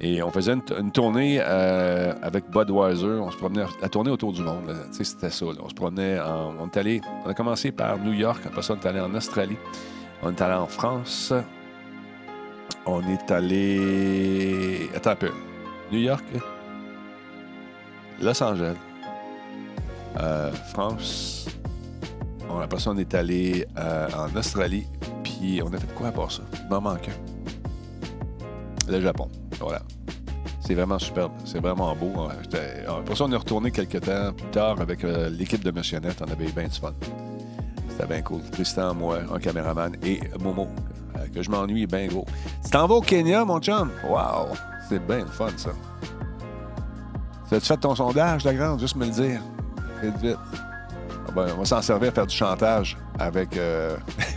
Et 0.00 0.22
on 0.22 0.30
faisait 0.30 0.52
une, 0.52 0.90
tournée 0.90 1.38
euh, 1.40 2.12
avec 2.22 2.50
Budweiser. 2.50 3.20
On 3.20 3.30
se 3.30 3.36
promenait, 3.36 3.64
la 3.80 3.88
tournée 3.88 4.10
autour 4.10 4.32
du 4.32 4.42
monde. 4.42 4.74
C'était 4.90 5.30
ça. 5.30 5.46
On 5.62 5.68
se 5.68 5.74
promenait. 5.74 6.18
on 6.20 6.66
est 6.66 6.76
allé. 6.76 7.00
On 7.24 7.30
a 7.30 7.34
commencé 7.34 7.70
par 7.70 7.98
New 7.98 8.12
York. 8.12 8.42
Après 8.46 8.62
ça, 8.62 8.74
on 8.74 8.80
est 8.80 8.86
allé 8.88 9.00
en 9.00 9.14
Australie. 9.14 9.58
On 10.22 10.30
est 10.30 10.40
allé 10.40 10.54
en 10.54 10.66
France. 10.66 11.32
On 12.86 13.00
est 13.02 13.30
allé. 13.30 14.90
Attends 14.94 15.10
un 15.10 15.16
peu. 15.16 15.30
New 15.92 15.98
York, 15.98 16.24
Los 18.22 18.42
Angeles, 18.42 18.76
euh, 20.18 20.50
France. 20.72 21.46
On, 22.48 22.60
après 22.60 22.80
ça, 22.80 22.92
on 22.92 22.96
est 22.96 23.14
allé 23.14 23.66
euh, 23.78 24.08
en 24.16 24.34
Australie, 24.34 24.86
puis 25.22 25.60
on 25.62 25.70
a 25.70 25.76
fait 25.76 25.94
quoi 25.94 26.08
à 26.08 26.12
part 26.12 26.32
ça? 26.32 26.42
Il 26.54 26.68
m'en 26.70 26.80
manque 26.80 27.10
Le 28.88 29.02
Japon. 29.02 29.28
Voilà. 29.60 29.82
C'est 30.60 30.74
vraiment 30.74 30.98
superbe. 30.98 31.32
C'est 31.44 31.60
vraiment 31.60 31.94
beau. 31.94 32.10
Pour 33.04 33.16
ça, 33.16 33.24
on 33.24 33.32
est 33.32 33.36
retourné 33.36 33.70
quelques 33.70 34.00
temps 34.00 34.32
plus 34.32 34.50
tard 34.50 34.80
avec 34.80 35.04
euh, 35.04 35.28
l'équipe 35.28 35.62
de 35.62 35.70
Missionnette. 35.70 36.22
On 36.26 36.32
avait 36.32 36.46
eu 36.46 36.52
bien 36.52 36.68
du 36.68 36.80
fun. 36.80 36.94
C'était 37.90 38.06
bien 38.06 38.22
cool. 38.22 38.40
Tristan, 38.50 38.94
moi, 38.94 39.18
un 39.30 39.38
caméraman 39.38 39.94
et 40.02 40.20
Momo, 40.40 40.68
que 41.34 41.42
je 41.42 41.50
m'ennuie 41.50 41.86
bien 41.86 42.06
gros. 42.06 42.24
Tu 42.64 42.70
t'en 42.70 42.86
vas 42.86 42.94
au 42.94 43.02
Kenya, 43.02 43.44
mon 43.44 43.60
chum? 43.60 43.90
Wow! 44.08 44.56
C'est 44.92 45.06
bien 45.06 45.20
le 45.20 45.26
fun, 45.26 45.48
ça. 45.56 45.70
As-tu 47.50 47.66
fait 47.66 47.78
ton 47.78 47.94
sondage, 47.94 48.44
la 48.44 48.52
grande? 48.52 48.78
Juste 48.78 48.94
me 48.94 49.06
le 49.06 49.10
dire. 49.10 49.40
Vite, 50.02 50.16
vite. 50.18 50.36
Ah 51.26 51.32
ben, 51.34 51.46
on 51.54 51.60
va 51.60 51.64
s'en 51.64 51.80
servir 51.80 52.10
à 52.10 52.12
faire 52.12 52.26
du 52.26 52.36
chantage 52.36 52.98
avec. 53.18 53.56
Euh, 53.56 53.96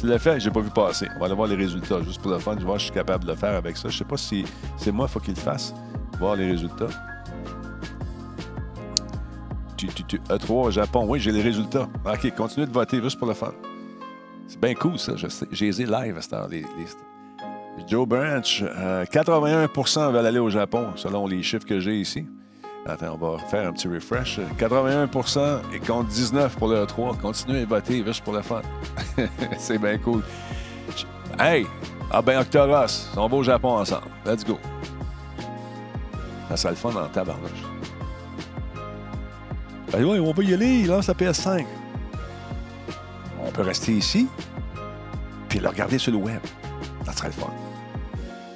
tu 0.00 0.06
l'as 0.06 0.18
fait, 0.18 0.40
j'ai 0.40 0.50
pas 0.50 0.60
vu 0.60 0.70
passer. 0.70 1.08
On 1.14 1.18
va 1.18 1.26
aller 1.26 1.34
voir 1.34 1.46
les 1.46 1.56
résultats, 1.56 2.00
juste 2.02 2.22
pour 2.22 2.30
le 2.30 2.38
fun. 2.38 2.56
Je 2.58 2.64
vois 2.64 2.76
si 2.76 2.78
je 2.78 2.84
suis 2.84 2.94
capable 2.94 3.24
de 3.24 3.32
le 3.32 3.36
faire 3.36 3.54
avec 3.54 3.76
ça. 3.76 3.90
Je 3.90 3.98
sais 3.98 4.04
pas 4.04 4.16
si 4.16 4.46
c'est 4.78 4.92
moi, 4.92 5.04
il 5.10 5.12
faut 5.12 5.20
qu'il 5.20 5.34
le 5.34 5.40
fasse. 5.40 5.74
Voir 6.18 6.34
les 6.34 6.50
résultats. 6.50 6.88
E3 9.76 10.50
au 10.50 10.70
Japon, 10.70 11.04
oui, 11.06 11.20
j'ai 11.20 11.32
les 11.32 11.42
résultats. 11.42 11.86
OK, 12.06 12.34
continuez 12.34 12.66
de 12.66 12.72
voter 12.72 13.02
juste 13.02 13.18
pour 13.18 13.28
le 13.28 13.34
fun. 13.34 13.52
C'est 14.46 14.58
bien 14.58 14.72
cool, 14.72 14.98
ça. 14.98 15.12
J'ai 15.52 15.70
les 15.70 15.84
live 15.84 16.16
à 16.16 16.22
cette 16.22 16.32
heure, 16.32 16.48
les, 16.48 16.64
Joe 17.86 18.06
Branch, 18.06 18.64
81% 18.64 19.98
euh, 19.98 20.10
veulent 20.10 20.26
aller 20.26 20.38
au 20.38 20.50
Japon, 20.50 20.88
selon 20.96 21.26
les 21.26 21.42
chiffres 21.42 21.66
que 21.66 21.80
j'ai 21.80 21.96
ici. 21.96 22.26
Attends, 22.86 23.18
on 23.20 23.36
va 23.36 23.38
faire 23.38 23.68
un 23.68 23.72
petit 23.72 23.88
refresh. 23.88 24.40
81% 24.58 25.60
et 25.74 25.80
compte 25.80 26.08
19 26.08 26.56
pour 26.56 26.68
le 26.68 26.86
3. 26.86 27.16
Continuez 27.20 27.62
à 27.62 27.66
voter 27.66 28.02
juste 28.04 28.24
pour 28.24 28.32
le 28.32 28.40
fun. 28.40 28.62
C'est 29.58 29.78
bien 29.78 29.98
cool. 29.98 30.22
Hey! 31.38 31.66
Ah 32.10 32.22
ben 32.22 32.40
Octoros, 32.40 33.10
on 33.16 33.28
va 33.28 33.36
au 33.36 33.42
Japon 33.42 33.68
ensemble. 33.76 34.06
Let's 34.24 34.42
go. 34.42 34.58
Ça 36.48 36.56
sera 36.56 36.70
le 36.70 36.76
fun 36.76 36.90
en 36.90 37.06
tabarnouche. 37.08 37.50
Ben 39.92 40.04
ouais, 40.04 40.18
on 40.18 40.32
va 40.32 40.42
y 40.42 40.54
aller, 40.54 40.80
il 40.80 40.86
lance 40.86 41.08
la 41.08 41.14
PS5. 41.14 41.66
On 43.44 43.50
peut 43.50 43.62
rester 43.62 43.92
ici, 43.92 44.26
puis 45.50 45.58
le 45.58 45.68
regarder 45.68 45.98
sur 45.98 46.12
le 46.12 46.18
web. 46.18 46.40
Ça 47.04 47.12
serait 47.12 47.28
le 47.28 47.34
fun. 47.34 47.52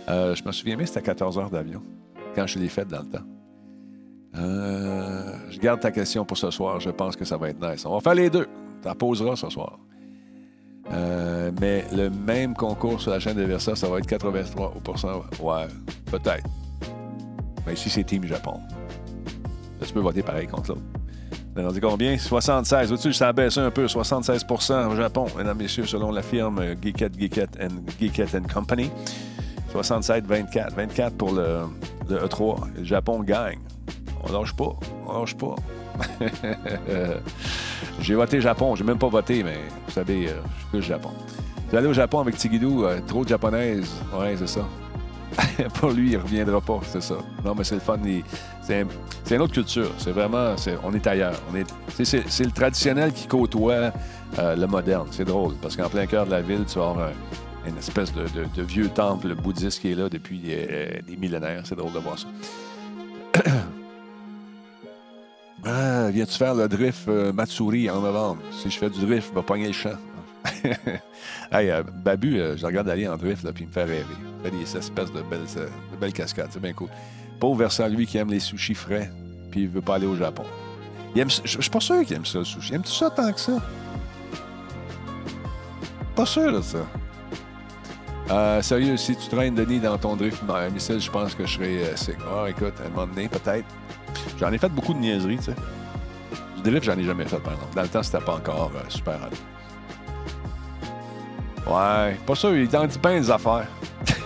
Euh, 0.09 0.35
je 0.35 0.43
me 0.45 0.53
souviens 0.53 0.77
bien, 0.77 0.87
c'était 0.87 1.03
14 1.03 1.39
heures 1.39 1.51
d'avion 1.51 1.83
quand 2.35 2.47
je 2.47 2.59
l'ai 2.59 2.69
fait 2.69 2.87
dans 2.87 3.01
le 3.01 3.09
temps. 3.09 3.25
Euh, 4.37 5.33
je 5.51 5.59
garde 5.59 5.81
ta 5.81 5.91
question 5.91 6.25
pour 6.25 6.39
ce 6.39 6.51
soir. 6.51 6.81
Je 6.81 6.91
pense 6.91 7.17
que 7.17 7.25
ça 7.25 7.37
va 7.37 7.51
être 7.51 7.61
nice. 7.61 7.85
On 7.85 7.95
va 7.95 8.01
faire 8.01 8.15
les 8.15 8.31
deux. 8.31 8.49
Tu 8.83 8.95
poseras 8.97 9.37
ce 9.37 9.51
soir. 9.51 9.79
Euh, 10.93 11.51
mais 11.61 11.85
le 11.93 12.11
même 12.11 12.55
concours 12.55 13.01
sur 13.01 13.11
la 13.11 13.21
chaîne 13.21 13.37
de 13.37 13.43
Versa, 13.43 13.77
ça 13.77 13.89
va 13.89 13.99
être 13.99 14.09
83% 14.09 15.23
Ouais, 15.41 15.67
peut-être. 16.11 16.49
Mais 17.67 17.75
ici, 17.75 17.89
c'est 17.89 18.05
Team 18.05 18.25
Japon. 18.25 18.59
tu 19.85 19.93
peux 19.93 20.01
voter 20.01 20.23
pareil 20.23 20.47
contre 20.49 20.71
l'autre. 20.71 20.83
On 21.55 21.71
dit 21.71 21.81
combien? 21.81 22.17
76. 22.17 22.93
Au-dessus, 22.93 23.13
ça 23.13 23.29
a 23.29 23.33
baissé 23.33 23.61
un 23.61 23.71
peu. 23.71 23.85
76% 23.85 24.87
au 24.91 24.97
Japon, 24.97 25.27
mesdames 25.37 25.61
et 25.61 25.65
messieurs, 25.65 25.85
selon 25.85 26.11
la 26.11 26.23
firme 26.23 26.61
Geekette, 26.81 27.19
Geekette 27.19 27.59
and, 27.61 27.85
Geekette 28.01 28.35
and 28.35 28.53
Company. 28.53 28.91
67-24. 29.73 30.75
24 30.75 31.17
pour 31.17 31.33
le, 31.33 31.61
E3. 32.11 32.75
Le 32.77 32.85
Japon 32.85 33.21
gagne. 33.23 33.59
On 34.23 34.33
lâche 34.33 34.55
pas. 34.55 34.77
On 35.07 35.21
lâche 35.21 35.37
pas. 35.37 35.55
J'ai 38.01 38.15
voté 38.15 38.41
Japon. 38.41 38.75
J'ai 38.75 38.85
même 38.85 38.99
pas 38.99 39.09
voté, 39.09 39.43
mais 39.43 39.59
vous 39.87 39.93
savez, 39.93 40.29
euh, 40.29 40.33
je 40.45 40.61
suis 40.61 40.69
plus 40.71 40.83
Japon. 40.83 41.11
Vous 41.71 41.77
allez 41.77 41.87
au 41.87 41.93
Japon 41.93 42.21
avec 42.21 42.37
Tigidou, 42.37 42.85
euh, 42.85 43.01
trop 43.07 43.25
de 43.25 43.29
japonaise. 43.29 43.91
Ouais, 44.15 44.35
c'est 44.39 44.47
ça. 44.47 44.67
pour 45.81 45.91
lui, 45.91 46.11
il 46.11 46.19
reviendra 46.19 46.61
pas, 46.61 46.81
c'est 46.85 47.03
ça. 47.03 47.17
Non, 47.45 47.55
mais 47.57 47.65
c'est 47.65 47.77
le 47.77 47.81
fun. 47.81 47.99
C'est 48.63 48.87
une 49.31 49.41
autre 49.41 49.55
culture. 49.55 49.91
C'est 49.99 50.13
vraiment. 50.13 50.55
on 50.85 50.93
est 50.93 51.07
ailleurs. 51.07 51.41
c'est 51.89 52.45
le 52.45 52.51
traditionnel 52.51 53.13
qui 53.13 53.27
côtoie 53.27 53.93
euh, 54.39 54.57
le 54.57 54.67
moderne. 54.67 55.09
C'est 55.11 55.25
drôle, 55.25 55.55
parce 55.61 55.77
qu'en 55.77 55.89
plein 55.89 56.07
cœur 56.07 56.27
de 56.27 56.31
la 56.33 56.43
ville, 56.43 56.65
tu 56.67 56.79
vas 56.79 56.91
avoir 56.91 57.11
une 57.67 57.79
espèce 57.79 58.13
de, 58.13 58.63
vieux 58.63 58.89
temple 58.89 59.35
bouddhiste 59.35 59.81
qui 59.81 59.93
est 59.93 59.95
là 59.95 60.09
depuis 60.09 60.43
euh, 60.47 61.01
des, 61.07 61.17
millénaires. 61.17 61.63
C'est 61.65 61.77
drôle 61.77 61.93
de 61.93 61.99
voir 61.99 62.19
ça. 62.19 62.27
ah, 65.65 66.11
viens-tu 66.11 66.37
faire 66.37 66.55
le 66.55 66.69
drift 66.69 67.09
euh, 67.09 67.33
Matsuri 67.33 67.89
en 67.91 68.01
novembre? 68.01 68.43
Si 68.51 68.71
je 68.71 68.79
fais 68.79 68.91
du 68.91 69.01
drift, 69.01 69.29
je 69.31 69.35
vais 69.35 69.45
pogner 69.45 69.69
le 69.69 69.73
champ. 69.73 69.97
hey, 71.53 71.71
euh, 71.71 71.83
Babu, 71.83 72.39
euh, 72.39 72.57
je 72.57 72.67
regarde 72.67 72.89
aller 72.89 73.07
en 73.09 73.17
drift, 73.17 73.43
là, 73.43 73.53
puis 73.53 73.65
il 73.65 73.69
me 73.69 73.73
fait 73.73 73.85
rêver. 73.85 74.05
Il 74.45 74.51
fait 74.51 74.51
des 74.51 75.13
de 75.13 75.23
belles, 75.23 75.41
euh, 75.57 75.69
de 75.93 75.97
belles 75.97 76.13
cascades. 76.13 76.49
C'est 76.51 76.61
bien 76.61 76.73
cool. 76.73 76.89
Pauvre 77.39 77.59
versant, 77.59 77.89
lui, 77.89 78.07
qui 78.07 78.19
aime 78.19 78.31
les 78.31 78.41
sushis 78.41 78.75
frais, 78.75 79.11
puis 79.51 79.63
il 79.63 79.69
veut 79.69 79.81
pas 79.81 79.97
aller 79.97 80.07
au 80.07 80.17
Japon. 80.17 80.45
Il 81.15 81.21
aime, 81.21 81.31
je 81.31 81.41
je 81.45 81.61
suis 81.61 81.71
pas 81.71 81.81
sûr 81.81 82.05
qu'il 82.05 82.17
aime 82.17 82.27
ça, 82.27 82.39
le 82.39 82.45
sushi. 82.45 82.75
Aimes-tu 82.75 82.93
ça 82.93 83.11
tant 83.11 83.33
que 83.33 83.41
ça? 83.41 83.59
Pas 86.15 86.27
sûr 86.27 86.53
de 86.53 86.61
ça. 86.61 86.87
Euh, 88.31 88.63
sérieux, 88.63 88.97
si 88.97 89.17
tu 89.17 89.29
traînes 89.29 89.55
Denis 89.55 89.81
dans 89.81 89.99
ton 89.99 90.17
drift 90.17 90.43
missile, 90.73 91.01
je 91.01 91.11
pense 91.11 91.35
que 91.35 91.45
je 91.45 91.55
serais 91.55 91.83
euh, 91.83 91.97
sick. 91.97 92.17
Ah, 92.27 92.49
écoute, 92.49 92.75
à 92.83 92.87
un 92.87 92.91
moment 92.91 93.07
donné, 93.07 93.29
peut-être. 93.29 93.67
J'en 94.39 94.53
ai 94.53 94.59
fait 94.59 94.69
beaucoup 94.69 94.95
de 94.95 94.99
niaiseries, 94.99 95.39
tu 95.39 95.45
sais. 95.45 95.55
Du 96.57 96.71
drift, 96.71 96.85
j'en 96.85 96.99
ai 96.99 97.05
jamais 97.05 97.25
fait, 97.25 97.39
par 97.39 97.55
exemple. 97.55 97.75
Dans 97.75 97.83
le 97.83 97.89
temps, 97.89 98.03
c'était 98.03 98.25
pas 98.25 98.35
encore 98.35 98.71
euh, 98.75 98.89
super. 98.89 99.19
Ouais, 101.67 102.17
pas 102.27 102.35
sûr, 102.35 102.57
il 102.57 102.69
t'en 102.69 102.87
dit 102.87 102.99
bien 102.99 103.21
des 103.21 103.31
affaires. 103.31 103.67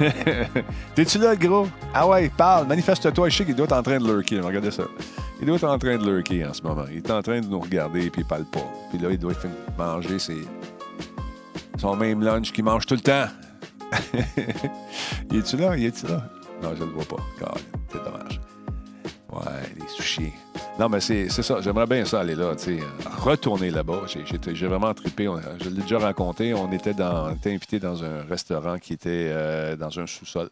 T'es-tu 0.94 1.18
là, 1.18 1.36
gros? 1.36 1.68
Ah 1.92 2.06
ouais, 2.06 2.30
parle, 2.34 2.66
manifeste-toi. 2.66 3.28
Je 3.28 3.36
sais 3.36 3.44
qu'il 3.44 3.54
doit 3.54 3.66
être 3.66 3.72
en 3.72 3.82
train 3.82 3.98
de 3.98 4.06
lurker. 4.06 4.40
Regardez 4.40 4.70
ça. 4.70 4.84
Il 5.40 5.46
doit 5.46 5.56
être 5.56 5.64
en 5.64 5.78
train 5.78 5.98
de 5.98 6.04
lurker 6.04 6.46
en 6.46 6.54
ce 6.54 6.62
moment. 6.62 6.84
Il 6.90 6.98
est 6.98 7.10
en 7.10 7.20
train 7.22 7.40
de 7.40 7.46
nous 7.46 7.60
regarder, 7.60 8.08
puis 8.10 8.22
il 8.22 8.26
parle 8.26 8.46
pas. 8.46 8.64
Puis 8.90 8.98
là, 8.98 9.10
il 9.10 9.18
doit 9.18 9.34
manger 9.76 10.18
ses... 10.18 10.46
son 11.78 11.94
même 11.94 12.22
lunch 12.22 12.52
qu'il 12.52 12.64
mange 12.64 12.86
tout 12.86 12.94
le 12.94 13.00
temps. 13.00 13.26
il 15.30 15.38
est-tu 15.38 15.56
là? 15.56 15.76
Il 15.76 15.84
est-tu 15.86 16.06
là? 16.06 16.28
Non, 16.62 16.74
je 16.74 16.84
le 16.84 16.90
vois 16.90 17.04
pas. 17.04 17.22
C'est 17.92 18.02
dommage. 18.02 18.40
Ouais, 19.32 19.62
les 19.78 19.88
sushis. 19.88 20.32
Non, 20.78 20.88
mais 20.88 21.00
c'est 21.00 21.28
ça. 21.28 21.60
J'aimerais 21.60 21.86
bien 21.86 22.04
ça 22.04 22.20
aller 22.20 22.34
là, 22.34 22.54
tu 22.54 22.78
Retourner 23.18 23.70
là-bas. 23.70 24.02
J'ai- 24.06 24.66
vraiment 24.66 24.94
trippé. 24.94 25.28
Je 25.62 25.68
l'ai 25.70 25.82
déjà 25.82 25.98
raconté. 25.98 26.54
On 26.54 26.70
était, 26.72 26.94
dans, 26.94 27.26
invité 27.44 27.78
dans 27.78 28.04
un 28.04 28.22
restaurant 28.28 28.78
qui 28.78 28.92
était 28.94 29.28
euh, 29.30 29.76
dans 29.76 29.98
un 29.98 30.06
sous-sol. 30.06 30.50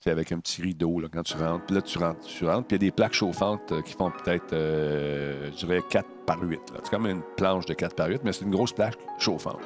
C'est 0.00 0.10
avec 0.10 0.30
un 0.30 0.38
petit 0.38 0.62
rideau 0.62 1.00
là, 1.00 1.08
quand 1.12 1.22
tu 1.22 1.36
rentres. 1.36 1.66
Puis 1.66 1.74
là, 1.74 1.82
tu 1.82 1.98
rentres, 1.98 2.20
tu 2.26 2.44
rentres. 2.44 2.68
Puis 2.68 2.76
il 2.76 2.82
y 2.82 2.86
a 2.86 2.90
des 2.90 2.92
plaques 2.92 3.14
chauffantes 3.14 3.72
euh, 3.72 3.82
qui 3.82 3.94
font 3.94 4.10
peut-être, 4.10 4.52
euh, 4.52 5.50
je 5.52 5.66
dirais, 5.66 5.82
4 5.88 6.06
par 6.26 6.40
8. 6.40 6.60
là. 6.72 6.80
C'est 6.84 6.90
comme 6.90 7.06
une 7.06 7.22
planche 7.36 7.66
de 7.66 7.74
4 7.74 7.96
par 7.96 8.08
8, 8.08 8.20
mais 8.24 8.32
c'est 8.32 8.44
une 8.44 8.52
grosse 8.52 8.72
plaque 8.72 8.96
chauffante. 9.18 9.58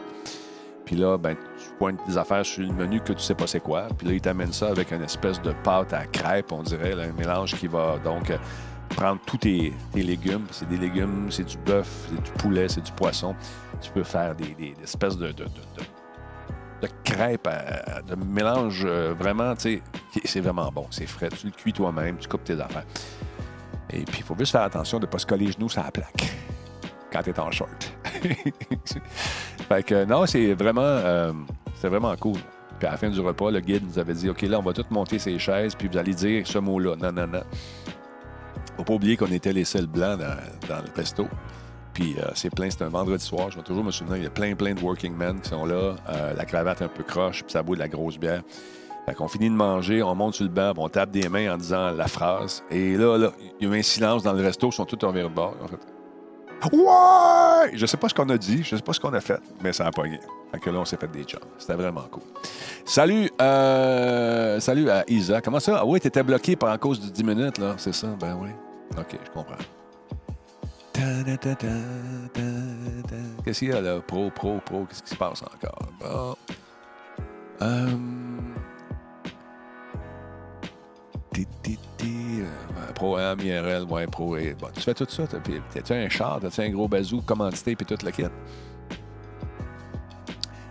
Puis 0.90 0.98
là, 0.98 1.16
ben, 1.16 1.36
tu 1.36 1.68
pointes 1.78 2.00
des 2.08 2.18
affaires 2.18 2.44
sur 2.44 2.66
le 2.66 2.72
menu 2.72 2.98
que 2.98 3.12
tu 3.12 3.20
sais 3.20 3.36
pas 3.36 3.46
c'est 3.46 3.60
quoi. 3.60 3.86
Puis 3.96 4.08
là, 4.08 4.12
ils 4.12 4.20
t'amènent 4.20 4.52
ça 4.52 4.70
avec 4.70 4.90
une 4.90 5.02
espèce 5.02 5.40
de 5.40 5.52
pâte 5.62 5.92
à 5.92 6.04
crêpes, 6.04 6.50
on 6.50 6.64
dirait, 6.64 6.94
un 6.94 7.12
mélange 7.12 7.54
qui 7.54 7.68
va 7.68 7.96
donc 8.02 8.28
euh, 8.28 8.36
prendre 8.88 9.20
tous 9.24 9.36
tes, 9.36 9.72
légumes. 9.94 10.46
C'est 10.50 10.68
des 10.68 10.78
légumes, 10.78 11.28
c'est 11.30 11.44
du 11.44 11.56
bœuf, 11.58 12.08
c'est 12.08 12.20
du 12.20 12.30
poulet, 12.32 12.68
c'est 12.68 12.80
du 12.80 12.90
poisson. 12.90 13.36
Tu 13.80 13.92
peux 13.92 14.02
faire 14.02 14.34
des, 14.34 14.74
espèces 14.82 15.16
de, 15.16 15.32
crêpes, 17.04 17.46
à- 17.46 18.02
de 18.02 18.16
mélange 18.16 18.82
euh, 18.84 19.14
vraiment, 19.16 19.54
tu 19.54 19.80
sais, 20.14 20.20
c'est 20.24 20.40
vraiment 20.40 20.72
bon. 20.72 20.88
C'est 20.90 21.06
frais. 21.06 21.28
Tu 21.28 21.46
le 21.46 21.52
cuis 21.52 21.72
toi-même, 21.72 22.16
tu 22.16 22.26
coupes 22.26 22.42
tes 22.42 22.60
affaires. 22.60 22.86
Et 23.90 24.02
puis, 24.02 24.18
il 24.18 24.24
faut 24.24 24.34
juste 24.36 24.50
faire 24.50 24.62
attention 24.62 24.98
de 24.98 25.06
ne 25.06 25.10
pas 25.12 25.18
se 25.18 25.26
coller 25.26 25.46
les 25.46 25.52
genoux 25.52 25.68
sur 25.68 25.84
la 25.84 25.92
plaque 25.92 26.32
quand 27.12 27.22
tu 27.22 27.30
es 27.30 27.40
en 27.40 27.50
short. 27.50 27.92
fait 29.68 29.82
que 29.82 30.04
non, 30.04 30.26
c'est 30.26 30.54
vraiment, 30.54 30.80
euh, 30.82 31.32
vraiment 31.82 32.14
cool. 32.16 32.38
Puis 32.78 32.88
à 32.88 32.92
la 32.92 32.96
fin 32.96 33.10
du 33.10 33.20
repas, 33.20 33.50
le 33.50 33.60
guide 33.60 33.84
nous 33.86 33.98
avait 33.98 34.14
dit 34.14 34.30
OK, 34.30 34.42
là, 34.42 34.58
on 34.58 34.62
va 34.62 34.72
tous 34.72 34.86
monter 34.90 35.18
ces 35.18 35.38
chaises, 35.38 35.74
puis 35.74 35.88
vous 35.88 35.98
allez 35.98 36.14
dire 36.14 36.46
ce 36.46 36.58
mot-là. 36.58 36.96
Non, 36.96 37.12
non, 37.12 37.26
non. 37.26 37.42
Faut 38.76 38.84
pas 38.84 38.94
oublier 38.94 39.16
qu'on 39.18 39.26
était 39.26 39.52
les 39.52 39.64
seuls 39.64 39.86
blancs 39.86 40.18
dans, 40.18 40.76
le 40.76 40.96
resto. 40.96 41.26
Puis 41.92 42.14
euh, 42.18 42.30
c'est 42.34 42.48
plein, 42.48 42.70
c'est 42.70 42.82
un 42.82 42.88
vendredi 42.88 43.22
soir. 43.22 43.50
Je 43.50 43.58
vais 43.58 43.62
toujours 43.62 43.84
me 43.84 43.90
souvenir, 43.90 44.16
il 44.16 44.22
y 44.24 44.26
a 44.26 44.30
plein, 44.30 44.54
plein 44.54 44.72
de 44.72 44.80
working 44.80 45.14
men 45.14 45.40
qui 45.40 45.50
sont 45.50 45.66
là. 45.66 45.96
euh, 46.08 46.34
la 46.34 46.44
cravate 46.46 46.80
un 46.80 46.88
peu 46.88 47.02
croche, 47.02 47.42
puis 47.42 47.52
ça 47.52 47.62
boit 47.62 47.76
de 47.76 47.80
la 47.80 47.88
grosse 47.88 48.18
bière. 48.18 48.42
Fait 49.04 49.14
qu'on 49.14 49.28
finit 49.28 49.50
de 49.50 49.54
manger, 49.54 50.02
on 50.02 50.14
monte 50.14 50.34
sur 50.34 50.44
le 50.44 50.50
banc, 50.50 50.72
on 50.76 50.88
tape 50.88 51.10
des 51.10 51.28
mains 51.28 51.52
en 51.52 51.58
disant 51.58 51.90
la 51.90 52.06
phrase. 52.06 52.62
Et 52.70 52.96
là, 52.96 53.18
là, 53.18 53.32
il 53.60 53.68
y 53.68 53.70
a 53.70 53.74
eu 53.74 53.78
un 53.78 53.82
silence 53.82 54.22
dans 54.22 54.32
le 54.32 54.42
resto, 54.42 54.68
ils 54.68 54.72
sont 54.72 54.86
tous 54.86 55.04
en 55.04 55.12
de 55.12 55.28
bord. 55.28 55.56
En. 55.62 55.99
Ouais! 56.72 57.70
Je 57.74 57.86
sais 57.86 57.96
pas 57.96 58.08
ce 58.08 58.14
qu'on 58.14 58.28
a 58.28 58.36
dit, 58.36 58.62
je 58.62 58.76
sais 58.76 58.82
pas 58.82 58.92
ce 58.92 59.00
qu'on 59.00 59.12
a 59.14 59.20
fait, 59.20 59.40
mais 59.62 59.72
ça 59.72 59.86
a 59.86 59.90
pogné. 59.90 60.20
Fait 60.52 60.58
que 60.58 60.70
là, 60.70 60.80
on 60.80 60.84
s'est 60.84 60.96
fait 60.96 61.10
des 61.10 61.24
jobs. 61.26 61.44
C'était 61.58 61.74
vraiment 61.74 62.04
cool. 62.10 62.22
Salut, 62.84 63.30
euh, 63.40 64.60
salut 64.60 64.90
à 64.90 65.04
Isa. 65.08 65.40
Comment 65.40 65.60
ça? 65.60 65.78
Ah 65.80 65.86
oui, 65.86 66.00
t'étais 66.00 66.22
bloqué 66.22 66.56
par 66.56 66.72
en 66.74 66.78
cause 66.78 67.00
de 67.00 67.10
10 67.10 67.24
minutes, 67.24 67.58
là. 67.58 67.74
C'est 67.78 67.94
ça? 67.94 68.08
Ben 68.20 68.36
oui. 68.40 68.50
OK, 68.98 69.18
je 69.24 69.30
comprends. 69.30 69.56
Qu'est-ce 73.44 73.58
qu'il 73.60 73.68
y 73.68 73.72
a 73.72 73.80
là? 73.80 74.00
Pro, 74.00 74.30
pro, 74.30 74.58
pro. 74.64 74.84
Qu'est-ce 74.84 75.02
qui 75.02 75.10
se 75.10 75.16
passe 75.16 75.42
encore? 75.42 75.88
Bon. 76.00 76.36
Euh... 77.62 77.86
Ti, 83.00 83.36
ti, 83.36 83.42
ti, 83.42 83.50
euh, 83.52 83.60
Pro 83.60 83.64
AM, 83.66 83.80
IRL, 83.80 83.84
ouais, 83.84 84.06
pro. 84.06 84.36
et- 84.36 84.54
Bon, 84.54 84.68
tu 84.74 84.80
fais 84.82 84.94
tout 84.94 85.06
ça. 85.08 85.26
t'as- 85.26 85.38
puis 85.40 85.60
T'as-tu 85.72 85.92
un 85.92 86.08
char? 86.08 86.38
T'as-tu 86.40 86.60
un 86.60 86.70
gros 86.70 86.88
bazou 86.88 87.22
commandité 87.22 87.74
puis 87.76 87.86
toute 87.86 88.02
la 88.02 88.12
quête? 88.12 88.32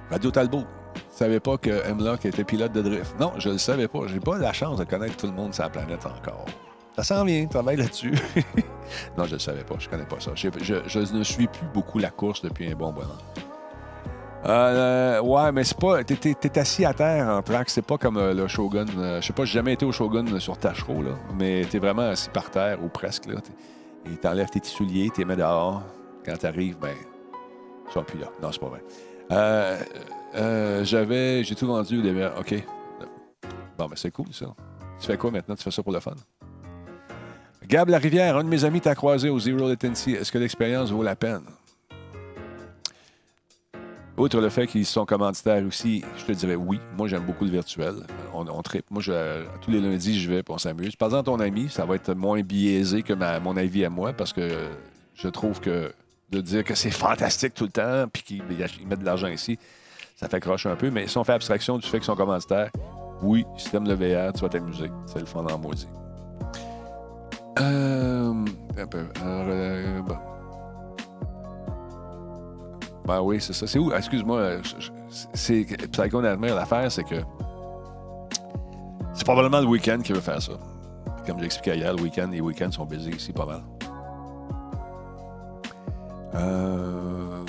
Radio 0.10 0.32
Talbot. 0.32 0.63
Tu 0.94 1.02
savais 1.26 1.39
pas 1.39 1.58
que 1.58 1.70
Hemlock 1.88 2.26
était 2.26 2.44
pilote 2.44 2.72
de 2.72 2.82
drift? 2.82 3.15
Non, 3.20 3.34
je 3.38 3.50
le 3.50 3.58
savais 3.58 3.88
pas. 3.88 4.00
J'ai 4.08 4.20
pas 4.20 4.38
la 4.38 4.54
chance 4.54 4.80
de 4.80 4.84
connaître 4.86 5.18
tout 5.18 5.28
le 5.28 5.34
monde 5.34 5.54
sur 5.54 5.63
la 5.63 5.70
planète 5.70 6.06
encore. 6.06 6.46
Ça 6.96 7.04
s'en 7.04 7.26
vient, 7.26 7.46
travaille 7.48 7.78
là-dessus. 7.78 8.13
non, 9.18 9.26
je 9.26 9.34
le 9.34 9.39
savais 9.39 9.63
pas. 9.63 9.76
Je 9.80 9.89
connais 9.89 10.06
pas 10.06 10.20
ça. 10.20 10.32
Je, 10.36 10.50
je- 10.62 10.88
je 10.88 11.00
ne 11.13 11.24
suis 11.24 11.48
plus 11.48 11.68
beaucoup 11.74 12.00
la 12.00 12.10
course 12.10 12.42
depuis 12.42 12.72
un 12.72 12.76
bon 12.76 12.92
moment. 12.92 13.18
Euh, 14.45 15.21
ouais, 15.21 15.52
mais 15.52 15.63
c'est 15.63 15.78
pas. 15.78 16.04
T'es, 16.04 16.15
t'es 16.15 16.60
assis 16.60 16.86
à 16.86 16.93
terre 16.93 17.28
en 17.28 17.41
track, 17.41 17.69
c'est 17.69 17.82
pas 17.86 17.97
comme 17.97 18.17
euh, 18.17 18.34
le 18.34 18.47
Shogun. 18.47 18.86
euh, 18.97 19.21
je 19.21 19.28
sais 19.28 19.34
pas, 19.34 19.43
j'ai 19.43 19.54
jamais 19.54 19.73
été 19.73 19.86
au 19.86 19.91
Shogun 19.91 20.39
sur 20.39 20.58
Tachereau, 20.58 21.02
là, 21.04 21.12
mais 21.38 21.65
t'es 21.69 21.80
vraiment 21.80 22.04
assis 22.04 22.30
par 22.30 22.49
terre 22.49 22.82
ou 22.84 22.88
presque. 22.88 23.25
Là, 23.25 23.36
et 24.06 24.15
t'enlèves 24.15 24.49
tes 24.49 24.62
souliers, 24.63 25.10
t'es 25.13 25.25
mets 25.25 25.36
dehors. 25.36 25.84
Quand 26.25 26.38
t'arrives, 26.38 26.78
ben, 26.80 26.93
ils 27.88 27.93
sont 27.93 28.04
plus 28.04 28.19
là. 28.19 28.28
Non, 28.41 28.52
c'est 28.52 28.60
pas 28.62 28.67
vrai. 28.67 28.84
Euh, 29.32 29.78
euh, 30.36 30.84
j'avais. 30.86 31.43
J'ai 31.43 31.56
tout 31.56 31.67
vendu 31.67 32.02
début. 32.02 32.23
OK. 32.39 32.63
Bon, 33.78 33.88
ben, 33.88 33.95
c'est 33.95 34.12
cool, 34.12 34.28
ça. 34.32 34.45
Tu 35.02 35.08
fais 35.08 35.17
quoi 35.17 35.32
maintenant? 35.32 35.56
Tu 35.56 35.63
fais 35.63 35.71
ça 35.71 35.84
pour 35.84 35.91
le 35.93 35.99
fun? 35.99 36.15
Gab 37.67 37.89
Larivière, 37.89 38.38
un 38.38 38.43
de 38.43 38.49
mes 38.49 38.63
amis 38.65 38.82
t'a 38.82 38.95
croisé 38.95 39.30
au 39.30 39.39
Zero 39.39 39.67
Latency. 39.67 40.13
Est-ce 40.13 40.32
que 40.32 40.38
l'expérience 40.38 40.91
vaut 40.91 41.04
la 41.04 41.15
peine? 41.15 41.43
Outre 44.19 44.41
le 44.41 44.49
fait 44.49 44.67
qu'ils 44.67 44.86
sont 44.86 45.05
commanditaires 45.05 45.63
aussi, 45.65 46.03
je 46.17 46.25
te 46.25 46.32
dirais 46.34 46.55
oui. 46.55 46.77
Moi, 46.97 47.08
j'aime 47.08 47.23
beaucoup 47.23 47.45
le 47.45 47.51
virtuel. 47.51 47.93
On, 48.34 48.45
on 48.47 48.62
tripe. 48.62 48.86
Moi, 48.91 49.01
je- 49.01 49.45
tous 49.62 49.71
les 49.71 49.79
lundis, 49.79 50.19
je 50.19 50.29
vais 50.29 50.39
et 50.39 50.43
on 50.49 50.58
s'amuse. 50.58 50.95
Par 50.97 51.08
exemple, 51.08 51.25
ton 51.27 51.39
ami, 51.39 51.69
ça 51.69 51.86
va 51.86 51.95
être 51.95 52.13
moins 52.13 52.41
biaisé 52.41 53.01
que 53.01 53.13
ma- 53.13 53.39
mon 53.39 53.55
avis 53.55 53.86
à 53.86 53.89
moi 53.89 54.12
parce 54.12 54.34
que 54.34 54.49
je 55.15 55.27
trouve 55.29 55.62
que 55.62 55.93
de 56.32 56.41
dire 56.41 56.63
que 56.65 56.75
c'est 56.75 56.91
fantastique 56.91 57.53
tout 57.53 57.63
le 57.63 57.71
temps 57.71 58.05
puis 58.12 58.21
qu'ils 58.23 58.43
ils 58.82 58.88
mettent 58.88 58.99
de 58.99 59.05
l'argent 59.05 59.27
ici, 59.27 59.58
ça 60.17 60.27
fait 60.27 60.41
croche 60.41 60.65
un 60.65 60.75
peu. 60.75 60.91
Mais 60.91 61.08
si 61.08 61.17
on 61.17 61.23
fait 61.23 61.34
abstraction 61.34 61.77
du 61.77 61.88
fait 61.88 61.97
qu'ils 61.99 62.05
sont 62.05 62.15
commanditaires, 62.17 62.71
oui, 63.21 63.45
si 63.58 63.69
t'aimes 63.69 63.88
le 63.88 63.93
VR, 63.95 64.34
tu 64.34 64.41
vas 64.41 64.49
t'amuser. 64.49 64.91
C'est 65.05 65.19
le 65.19 65.25
fun 65.25 65.45
en 65.45 65.58
maudit. 65.58 65.88
Euh, 67.60 68.34
un 68.77 68.88
peu. 68.88 69.05
Euh, 69.23 70.01
bon. 70.01 70.17
Ben 73.10 73.22
oui, 73.22 73.41
c'est 73.41 73.54
ça. 73.54 73.65
C'est 73.65 73.80
où? 73.80 73.91
Excuse-moi. 73.91 74.62
je- 74.62 74.91
C'est 75.34 75.65
Psycho 75.91 76.22
Nightmare. 76.22 76.54
L'affaire, 76.54 76.91
c'est 76.91 77.04
que 77.04 77.15
c'est 79.15 79.24
probablement 79.26 79.62
le 79.62 79.65
week-end 79.65 79.98
qui 80.04 80.13
veut 80.13 80.19
faire 80.22 80.39
ça. 80.39 80.52
Comme 81.26 81.39
j'expliquais 81.39 81.78
hier, 81.80 81.91
le 81.95 82.04
week-end, 82.04 82.28
les 82.32 82.39
week-ends 82.39 82.72
sont 82.72 82.86
busy 82.86 83.10
ici 83.10 83.34
pas 83.34 83.48
mal. 83.48 83.62
Euh, 86.36 87.43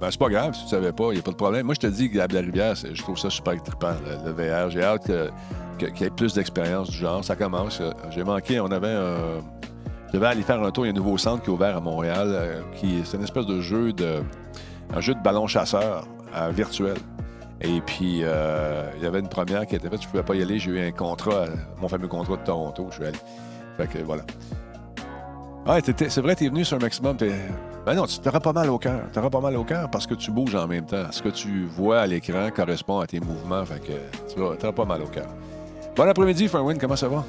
Ben, 0.00 0.10
c'est 0.10 0.18
pas 0.18 0.28
grave, 0.28 0.54
si 0.54 0.62
tu 0.64 0.68
savais 0.70 0.92
pas, 0.92 1.04
il 1.10 1.14
n'y 1.14 1.18
a 1.18 1.22
pas 1.22 1.30
de 1.30 1.36
problème. 1.36 1.64
Moi, 1.66 1.74
je 1.74 1.80
te 1.80 1.86
dis 1.86 2.10
que 2.10 2.18
la 2.18 2.26
rivière, 2.26 2.74
je 2.76 3.02
trouve 3.02 3.16
ça 3.18 3.30
super 3.30 3.60
trippant, 3.62 3.94
le, 4.24 4.30
VR. 4.32 4.68
J'ai 4.70 4.82
hâte 4.84 5.06
que- 5.06 5.30
que- 5.78 5.86
qu'il 5.86 6.02
y 6.02 6.04
ait 6.04 6.10
plus 6.10 6.34
d'expérience 6.34 6.90
du 6.90 6.96
genre. 6.96 7.24
Ça 7.24 7.34
commence. 7.36 7.80
Euh, 7.80 7.90
J'ai 8.10 8.22
manqué, 8.22 8.60
on 8.60 8.66
avait 8.70 8.92
un. 8.92 9.40
Je 10.08 10.12
devais 10.12 10.26
aller 10.26 10.42
faire 10.42 10.62
un 10.62 10.70
tour. 10.70 10.84
Il 10.84 10.90
y 10.90 10.92
a 10.92 10.94
un 10.94 10.96
nouveau 10.96 11.16
centre 11.18 11.42
qui 11.42 11.50
est 11.50 11.52
ouvert 11.52 11.76
à 11.76 11.80
Montréal. 11.80 12.28
euh, 12.30 12.60
qui 12.76 13.02
C'est 13.04 13.16
une 13.16 13.24
espèce 13.24 13.46
de 13.46 13.60
jeu 13.60 13.92
de. 13.92 14.22
Un 14.92 15.00
jeu 15.00 15.14
de 15.14 15.20
ballon 15.20 15.46
chasseur 15.46 16.06
virtuel. 16.52 16.96
Et 17.60 17.80
puis, 17.80 18.20
euh, 18.22 18.90
il 18.96 19.02
y 19.02 19.06
avait 19.06 19.20
une 19.20 19.28
première 19.28 19.66
qui 19.66 19.76
était 19.76 19.88
faite. 19.88 20.02
Je 20.02 20.06
ne 20.06 20.10
pouvais 20.10 20.22
pas 20.22 20.34
y 20.34 20.42
aller. 20.42 20.58
J'ai 20.58 20.70
eu 20.72 20.80
un 20.80 20.90
contrat, 20.90 21.46
mon 21.80 21.88
fameux 21.88 22.08
contrat 22.08 22.36
de 22.36 22.42
Toronto. 22.42 22.88
Je 22.90 22.94
suis 22.96 23.04
allé. 23.04 23.18
Fait 23.76 23.86
que 23.86 23.98
voilà. 23.98 24.22
Ouais, 25.66 25.80
c'est 25.82 26.18
vrai, 26.18 26.36
tu 26.36 26.44
es 26.44 26.48
venu 26.48 26.64
sur 26.64 26.76
un 26.76 26.80
maximum. 26.80 27.16
Ben 27.16 27.94
non, 27.94 28.04
tu 28.04 28.18
t'auras 28.18 28.40
pas 28.40 28.52
mal 28.52 28.68
au 28.68 28.78
cœur. 28.78 29.00
Tu 29.12 29.20
pas 29.20 29.40
mal 29.40 29.56
au 29.56 29.64
cœur 29.64 29.90
parce 29.90 30.06
que 30.06 30.14
tu 30.14 30.30
bouges 30.30 30.54
en 30.54 30.66
même 30.66 30.84
temps. 30.84 31.10
Ce 31.10 31.22
que 31.22 31.30
tu 31.30 31.64
vois 31.64 32.00
à 32.00 32.06
l'écran 32.06 32.50
correspond 32.54 33.00
à 33.00 33.06
tes 33.06 33.20
mouvements. 33.20 33.64
Fait 33.64 33.80
que 33.80 33.92
tu 34.34 34.40
auras 34.40 34.72
pas 34.72 34.84
mal 34.84 35.02
au 35.02 35.06
cœur. 35.06 35.28
Bon 35.96 36.08
après-midi, 36.08 36.48
Ferwin, 36.48 36.76
comment 36.76 36.96
ça 36.96 37.08
va? 37.08 37.24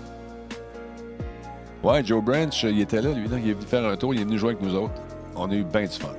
Ouais, 1.84 2.04
Joe 2.04 2.24
Branch, 2.24 2.64
il 2.64 2.82
était 2.82 3.02
là, 3.02 3.12
lui. 3.14 3.28
Là. 3.28 3.38
Il 3.38 3.52
est 3.52 3.54
venu 3.54 3.66
faire 3.66 3.86
un 3.86 3.96
tour. 3.96 4.14
Il 4.14 4.22
est 4.22 4.26
venu 4.26 4.38
jouer 4.38 4.52
avec 4.52 4.62
nous 4.62 4.76
autres. 4.76 5.02
On 5.36 5.50
a 5.50 5.54
eu 5.54 5.64
bien 5.64 5.84
du 5.84 5.88
fun. 5.90 6.10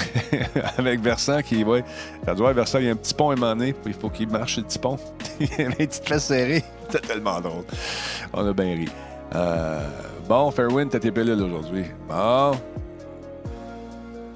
avec 0.78 1.00
Versant 1.00 1.42
qui, 1.42 1.64
ouais, 1.64 1.84
ça 2.24 2.34
doit 2.34 2.52
Versant, 2.52 2.78
il 2.78 2.86
y 2.86 2.88
a 2.88 2.92
un 2.92 2.96
petit 2.96 3.14
pont 3.14 3.30
à 3.30 3.32
un 3.32 3.36
moment 3.36 3.54
donné, 3.54 3.72
puis 3.72 3.92
il 3.94 4.00
faut 4.00 4.10
qu'il 4.10 4.28
marche 4.28 4.56
le 4.56 4.64
petit 4.64 4.78
pont. 4.78 4.98
il 5.40 5.48
y 5.48 5.62
a 5.62 5.66
une 5.66 5.74
petite 5.74 6.04
tellement 7.06 7.40
drôle. 7.40 7.64
On 8.32 8.46
a 8.46 8.52
bien 8.52 8.74
ri. 8.74 8.88
Euh, 9.34 9.88
bon, 10.28 10.50
Fairwind, 10.50 10.90
t'as 10.90 10.98
tes 10.98 11.10
pilules 11.10 11.42
aujourd'hui. 11.42 11.84
Bon. 12.08 12.52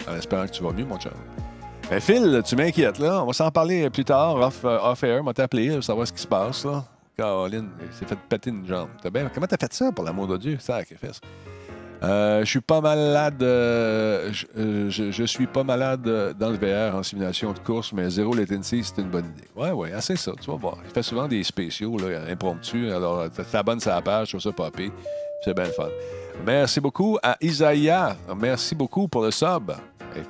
En 0.08 0.16
espérant 0.16 0.46
que 0.46 0.52
tu 0.52 0.62
vas 0.62 0.72
mieux, 0.72 0.84
mon 0.84 0.98
chum. 0.98 1.12
Ben, 1.90 2.00
Phil, 2.00 2.42
tu 2.44 2.56
m'inquiètes, 2.56 2.98
là. 2.98 3.22
On 3.22 3.26
va 3.26 3.32
s'en 3.32 3.50
parler 3.50 3.88
plus 3.90 4.04
tard, 4.04 4.36
off, 4.36 4.64
euh, 4.64 4.78
off 4.82 5.02
air. 5.04 5.20
On 5.20 5.24
va 5.24 5.34
t'appeler, 5.34 5.80
savoir 5.82 6.06
ce 6.06 6.12
qui 6.12 6.22
se 6.22 6.26
passe, 6.26 6.64
là. 6.64 6.84
Caroline, 7.16 7.70
il 7.80 7.92
s'est 7.96 8.04
fait 8.04 8.18
péter 8.28 8.50
une 8.50 8.66
jambe. 8.66 8.88
Bien... 9.12 9.30
Comment 9.32 9.46
t'as 9.46 9.56
fait 9.56 9.72
ça, 9.72 9.90
pour 9.90 10.04
l'amour 10.04 10.26
de 10.26 10.36
Dieu? 10.36 10.58
Ça, 10.60 10.80
fesse. 10.84 11.20
Euh, 12.06 12.40
je 12.44 12.50
suis 12.50 12.60
pas 12.60 12.80
malade. 12.80 13.42
Euh, 13.42 14.32
je, 14.32 14.46
euh, 14.56 14.90
je, 14.90 15.24
suis 15.24 15.46
pas 15.46 15.64
malade 15.64 16.02
dans 16.38 16.50
le 16.50 16.56
VR 16.56 16.94
en 16.94 17.02
simulation 17.02 17.52
de 17.52 17.58
course, 17.58 17.92
mais 17.92 18.08
zéro 18.10 18.34
latency, 18.34 18.84
c'est 18.84 19.02
une 19.02 19.10
bonne 19.10 19.26
idée. 19.26 19.48
Ouais, 19.56 19.72
ouais, 19.72 19.92
assez 19.92 20.16
ça. 20.16 20.32
Tu 20.40 20.50
vas 20.50 20.56
voir. 20.56 20.78
Il 20.84 20.90
fait 20.90 21.02
souvent 21.02 21.26
des 21.26 21.42
spéciaux, 21.42 21.96
là, 21.98 22.20
impromptus. 22.30 22.92
Alors, 22.92 23.28
t'abonnes 23.50 23.80
sur 23.80 23.90
la 23.90 24.02
page, 24.02 24.28
je 24.28 24.32
trouve 24.32 24.42
ça 24.42 24.52
popé. 24.52 24.92
C'est 25.44 25.54
bien 25.54 25.64
le 25.64 25.72
fun. 25.72 25.88
Merci 26.44 26.80
beaucoup 26.80 27.18
à 27.22 27.36
Isaiah. 27.40 28.16
Merci 28.38 28.74
beaucoup 28.74 29.08
pour 29.08 29.22
le 29.22 29.30
sub. 29.30 29.72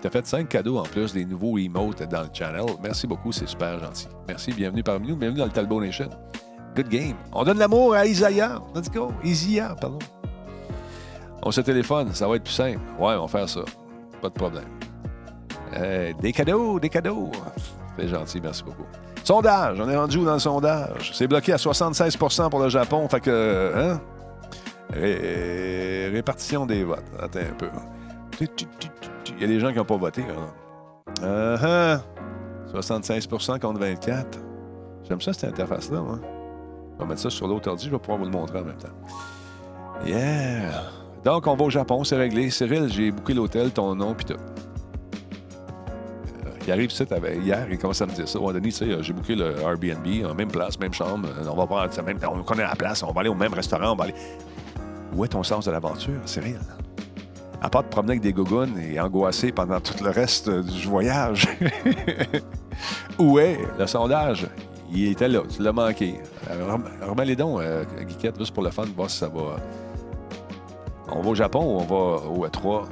Tu 0.00 0.06
as 0.06 0.10
fait 0.10 0.26
cinq 0.26 0.48
cadeaux 0.48 0.78
en 0.78 0.82
plus, 0.82 1.12
des 1.12 1.24
nouveaux 1.24 1.58
emotes 1.58 2.02
dans 2.04 2.22
le 2.22 2.28
channel. 2.32 2.64
Merci 2.82 3.06
beaucoup, 3.06 3.32
c'est 3.32 3.46
super 3.46 3.78
gentil. 3.78 4.08
Merci, 4.26 4.52
bienvenue 4.52 4.82
parmi 4.82 5.08
nous, 5.08 5.16
bienvenue 5.16 5.38
dans 5.38 5.46
le 5.46 5.52
Talbot 5.52 5.80
Nation. 5.80 6.10
Good 6.74 6.88
game. 6.88 7.16
On 7.32 7.44
donne 7.44 7.58
l'amour 7.58 7.94
à 7.94 8.04
Isaiah. 8.04 8.60
Let's 8.74 8.90
go. 8.90 9.12
Isaiah, 9.24 9.76
pardon. 9.80 9.98
On 11.42 11.50
se 11.50 11.60
téléphone, 11.60 12.12
ça 12.12 12.26
va 12.26 12.36
être 12.36 12.44
plus 12.44 12.52
simple. 12.52 12.80
Ouais, 12.98 13.14
on 13.14 13.26
va 13.26 13.28
faire 13.28 13.48
ça. 13.48 13.60
Pas 14.20 14.28
de 14.28 14.34
problème. 14.34 14.64
Euh, 15.74 16.12
des 16.20 16.32
cadeaux, 16.32 16.80
des 16.80 16.88
cadeaux. 16.88 17.30
C'est 17.98 18.08
gentil, 18.08 18.40
merci 18.40 18.62
beaucoup. 18.62 18.86
Sondage, 19.24 19.80
on 19.80 19.88
est 19.88 19.96
rendu 19.96 20.18
où 20.18 20.24
dans 20.24 20.34
le 20.34 20.38
sondage? 20.38 21.12
C'est 21.14 21.26
bloqué 21.26 21.52
à 21.52 21.56
76% 21.56 22.48
pour 22.48 22.60
le 22.60 22.68
Japon, 22.68 23.08
fait 23.08 23.20
que, 23.20 23.72
hein? 23.74 24.00
Ré 24.92 26.10
répartition 26.12 26.64
des 26.64 26.84
votes. 26.84 27.02
Attends 27.20 27.40
un 27.40 27.54
peu. 27.58 27.68
Il 28.40 29.40
y 29.40 29.44
a 29.44 29.46
des 29.46 29.60
gens 29.60 29.70
qui 29.72 29.78
n'ont 29.78 29.84
pas 29.84 29.96
voté. 29.96 30.22
Hein? 30.22 30.52
Uh 31.22 31.56
-huh. 31.56 32.00
76% 32.72 33.58
contre 33.58 33.80
24. 33.80 34.38
J'aime 35.08 35.20
ça, 35.20 35.32
cette 35.32 35.50
interface-là. 35.52 35.98
Hein? 35.98 36.20
On 36.96 37.02
va 37.02 37.06
mettre 37.06 37.20
ça 37.20 37.30
sur 37.30 37.46
l'autre 37.46 37.68
ordi, 37.68 37.86
je 37.86 37.90
vais 37.90 37.98
pouvoir 37.98 38.18
vous 38.18 38.24
le 38.24 38.30
montrer 38.30 38.58
en 38.58 38.64
même 38.64 38.76
temps. 38.76 38.88
Yeah! 40.04 40.95
Donc, 41.26 41.46
on 41.48 41.56
va 41.56 41.64
au 41.64 41.70
Japon, 41.70 42.04
c'est 42.04 42.14
réglé. 42.14 42.50
Cyril, 42.50 42.88
j'ai 42.88 43.10
booké 43.10 43.34
l'hôtel, 43.34 43.72
ton 43.72 43.96
nom, 43.96 44.14
puis 44.14 44.26
tout. 44.26 44.34
Euh, 44.34 44.36
il 46.64 46.70
arrive 46.70 46.92
ça 46.92 47.04
hier, 47.44 47.66
il 47.68 47.78
commence 47.78 48.00
à 48.00 48.06
me 48.06 48.12
dire 48.12 48.28
ça. 48.28 48.38
Denis, 48.38 48.68
tu 48.68 48.70
sais, 48.70 49.02
j'ai 49.02 49.12
booké 49.12 49.34
le 49.34 49.58
Airbnb, 49.58 50.06
même 50.36 50.52
place, 50.52 50.78
même 50.78 50.94
chambre. 50.94 51.28
Euh, 51.36 51.48
on 51.50 51.56
va 51.56 51.64
voir, 51.64 51.88
même, 52.04 52.20
on 52.32 52.44
connaît 52.44 52.62
la 52.62 52.76
place, 52.76 53.02
on 53.02 53.10
va 53.10 53.22
aller 53.22 53.28
au 53.28 53.34
même 53.34 53.52
restaurant, 53.52 53.94
on 53.94 53.96
va 53.96 54.04
aller. 54.04 54.14
Où 55.16 55.24
est 55.24 55.28
ton 55.28 55.42
sens 55.42 55.64
de 55.64 55.72
l'aventure, 55.72 56.20
Cyril? 56.26 56.60
À 57.60 57.70
part 57.70 57.82
de 57.82 57.88
promener 57.88 58.12
avec 58.12 58.22
des 58.22 58.32
gougounes 58.32 58.78
et 58.78 59.00
angoisser 59.00 59.50
pendant 59.50 59.80
tout 59.80 60.04
le 60.04 60.10
reste 60.10 60.48
du 60.48 60.86
voyage. 60.86 61.48
Où 63.18 63.40
est 63.40 63.58
le 63.76 63.86
sondage? 63.88 64.46
Il 64.92 65.08
était 65.08 65.26
là, 65.26 65.42
tu 65.48 65.60
l'as 65.60 65.72
manqué. 65.72 66.20
Euh, 66.48 66.76
remets 67.02 67.24
les 67.24 67.34
dons, 67.34 67.58
Guiquette, 68.02 68.38
juste 68.38 68.54
pour 68.54 68.62
le 68.62 68.70
fun, 68.70 68.84
voir 68.96 69.10
si 69.10 69.18
ça 69.18 69.26
va. 69.26 69.56
On 71.08 71.20
va 71.20 71.30
au 71.30 71.34
Japon 71.34 71.60
ou 71.60 71.80
on 71.80 71.84
va 71.84 72.28
au 72.28 72.46
E3? 72.46 72.84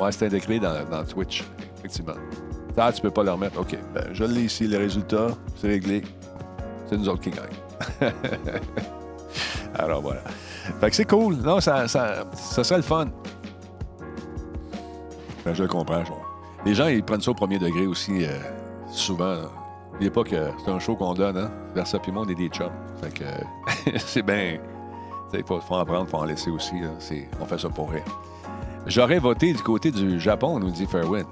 Ouais, 0.00 0.12
c'est 0.12 0.26
indiqué 0.26 0.58
dans, 0.58 0.84
dans, 0.88 1.04
Twitch, 1.04 1.44
effectivement. 1.78 2.14
Ah, 2.76 2.92
tu 2.92 3.02
peux 3.02 3.10
pas 3.10 3.22
le 3.22 3.32
remettre. 3.32 3.60
OK. 3.60 3.76
Ben, 3.94 4.06
je 4.12 4.24
l'ai 4.24 4.42
ici, 4.42 4.66
les 4.66 4.78
résultats. 4.78 5.28
C'est 5.56 5.68
réglé. 5.68 6.02
C'est 6.86 6.96
nous 6.96 7.08
autres 7.08 7.20
qui 7.20 7.30
gagnent. 7.30 8.10
Alors 9.74 10.00
voilà. 10.00 10.20
Fait 10.80 10.90
que 10.90 10.96
c'est 10.96 11.04
cool. 11.04 11.36
Non, 11.36 11.60
ça, 11.60 11.88
ça, 11.88 12.24
ça 12.34 12.64
serait 12.64 12.78
le 12.78 12.82
fun. 12.82 13.08
Ben, 15.44 15.54
je 15.54 15.62
le 15.62 15.68
comprends. 15.68 16.02
Les 16.64 16.74
gens, 16.74 16.86
ils 16.86 17.02
prennent 17.02 17.20
ça 17.20 17.32
au 17.32 17.34
premier 17.34 17.58
degré 17.58 17.86
aussi, 17.86 18.24
euh, 18.24 18.38
souvent. 18.88 19.36
N'oubliez 19.92 20.10
pas 20.10 20.22
que 20.22 20.36
c'est 20.64 20.70
un 20.70 20.78
show 20.78 20.94
qu'on 20.94 21.14
donne, 21.14 21.36
hein? 21.36 21.50
Vers 21.74 21.86
ça, 21.86 21.98
puis 21.98 22.12
on 22.14 22.26
est 22.28 22.34
des 22.34 22.48
chums. 22.48 22.70
Fait 23.02 23.12
que 23.12 23.98
c'est 23.98 24.22
bien. 24.22 24.58
Il 25.34 25.44
faut, 25.44 25.56
en 25.56 25.84
prendre, 25.84 26.04
il 26.06 26.10
faut 26.10 26.18
en 26.18 26.24
laisser 26.24 26.50
aussi. 26.50 26.74
On 27.40 27.44
fait 27.46 27.58
ça 27.58 27.68
pour 27.68 27.90
rire. 27.90 28.04
J'aurais 28.86 29.18
voté 29.18 29.52
du 29.52 29.62
côté 29.62 29.90
du 29.90 30.18
Japon, 30.18 30.58
nous 30.58 30.70
dit 30.70 30.86
Fairwind. 30.86 31.26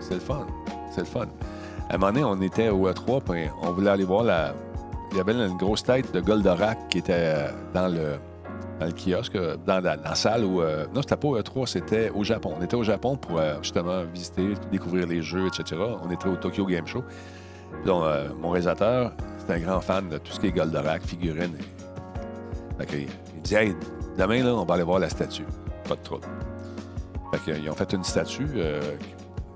C'est 0.00 0.14
le 0.14 0.20
fun. 0.20 0.46
C'est 0.90 1.02
le 1.02 1.06
fun. 1.06 1.26
À 1.88 1.94
un 1.94 1.98
moment 1.98 2.12
donné, 2.12 2.24
on 2.24 2.42
était 2.42 2.68
au 2.68 2.90
E3, 2.90 3.22
puis 3.22 3.44
on 3.62 3.70
voulait 3.72 3.90
aller 3.90 4.04
voir 4.04 4.24
la. 4.24 4.52
Il 5.12 5.16
y 5.16 5.20
avait 5.20 5.32
une 5.32 5.56
grosse 5.56 5.82
tête 5.82 6.12
de 6.12 6.20
Goldorak 6.20 6.88
qui 6.90 6.98
était 6.98 7.12
euh, 7.14 7.50
dans 7.72 7.88
le, 7.88 8.18
dans 8.78 8.86
le 8.86 8.92
kiosque, 8.92 9.36
euh, 9.36 9.56
dans, 9.64 9.82
la 9.82 10.14
salle 10.14 10.44
où. 10.44 10.60
Euh, 10.60 10.86
non, 10.92 11.00
c'était 11.00 11.16
pas 11.16 11.28
au 11.28 11.38
E3, 11.38 11.66
c'était 11.66 12.10
au 12.10 12.24
Japon. 12.24 12.54
On 12.58 12.62
était 12.62 12.76
au 12.76 12.82
Japon 12.82 13.16
pour 13.16 13.40
justement 13.62 14.02
visiter, 14.04 14.54
découvrir 14.70 15.06
les 15.06 15.22
jeux, 15.22 15.46
etc. 15.46 15.80
On 16.02 16.10
était 16.10 16.28
au 16.28 16.36
Tokyo 16.36 16.66
Game 16.66 16.86
Show. 16.86 17.04
Mon 17.86 18.50
réalisateur, 18.50 19.12
c'est 19.38 19.54
un 19.54 19.60
grand 19.60 19.80
fan 19.80 20.08
de 20.08 20.18
tout 20.18 20.32
ce 20.32 20.40
qui 20.40 20.48
est 20.48 20.52
Goldorak, 20.52 21.02
figurines. 21.04 21.56
Il 22.92 23.08
demain, 23.50 24.42
là, 24.42 24.54
on 24.54 24.64
va 24.64 24.74
aller 24.74 24.82
voir 24.82 24.98
la 24.98 25.08
statue. 25.08 25.46
Pas 25.88 25.96
de 25.96 26.02
trouble. 26.02 26.26
Fait 27.32 27.52
qu'ils 27.52 27.70
ont 27.70 27.74
fait 27.74 27.92
une 27.92 28.04
statue. 28.04 28.48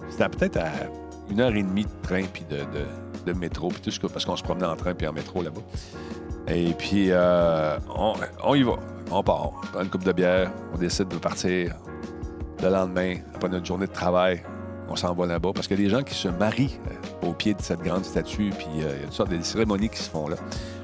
c'était 0.09 0.29
peut-être 0.29 0.59
à 0.59 0.71
une 1.31 1.41
heure 1.41 1.55
et 1.55 1.63
demie 1.63 1.85
de 1.85 1.91
train 2.03 2.23
puis 2.33 2.45
de, 2.51 3.33
métro, 3.33 3.69
puis 3.69 3.81
tout 3.81 3.91
ce 3.91 4.01
parce 4.01 4.25
qu'on 4.25 4.37
se 4.37 4.43
promenait 4.43 4.67
en 4.67 4.77
train 4.77 4.95
puis 4.95 5.07
en 5.07 5.13
métro 5.13 5.43
là-bas. 5.43 5.63
Et 6.49 6.75
puis, 6.75 7.07
euh, 7.11 7.79
on, 8.45 8.55
y 8.55 8.63
va. 8.63 8.77
On 9.11 9.23
part. 9.23 9.53
On 9.53 9.67
prend 9.67 9.83
une 9.83 9.89
coupe 9.89 10.05
de 10.05 10.13
bière. 10.13 10.51
On 10.75 10.79
décide 10.79 11.09
de 11.09 11.17
partir 11.17 11.75
le 12.63 12.69
lendemain, 12.69 13.17
après 13.35 13.49
notre 13.49 13.67
journée 13.67 13.87
de 13.87 13.93
travail. 13.93 14.43
On 14.89 14.97
s'en 14.97 15.15
va 15.15 15.27
là-bas 15.27 15.53
parce 15.55 15.71
a 15.71 15.77
des 15.77 15.89
gens 15.89 16.03
qui 16.03 16.15
se 16.15 16.29
marient 16.29 16.79
euh, 16.87 17.29
au 17.29 17.33
pied 17.33 17.55
de 17.55 17.63
cette 17.63 17.81
grande 17.81 18.05
statue, 18.05 18.51
puis 18.51 18.67
euh, 18.83 18.95
il 18.97 19.01
y 19.01 19.03
a 19.03 19.05
toutes 19.07 19.13
sortes 19.13 19.31
de 19.31 19.41
cérémonies 19.41 19.89
qui 19.89 19.99
se 19.99 20.11
font 20.11 20.29
là. 20.29 20.37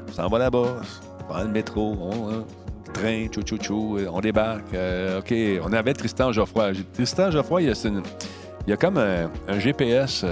On 0.08 0.12
s'en 0.12 0.28
va 0.28 0.38
là-bas, 0.38 0.76
on 1.20 1.24
prend 1.24 1.42
le 1.42 1.48
métro, 1.48 1.94
hein, 2.10 2.44
train, 2.92 3.26
chou 3.32 3.42
chou 3.44 3.58
chou, 3.60 3.98
on 4.12 4.20
débarque. 4.20 4.74
OK, 5.18 5.34
on 5.62 5.72
avait 5.72 5.94
Tristan 5.94 6.32
Geoffroy. 6.32 6.72
Tristan 6.92 7.30
Geoffroy, 7.30 7.62
il 7.62 7.68
y 8.66 8.72
a, 8.72 8.76
comme 8.76 8.98
un, 8.98 9.58
GPS 9.58 10.24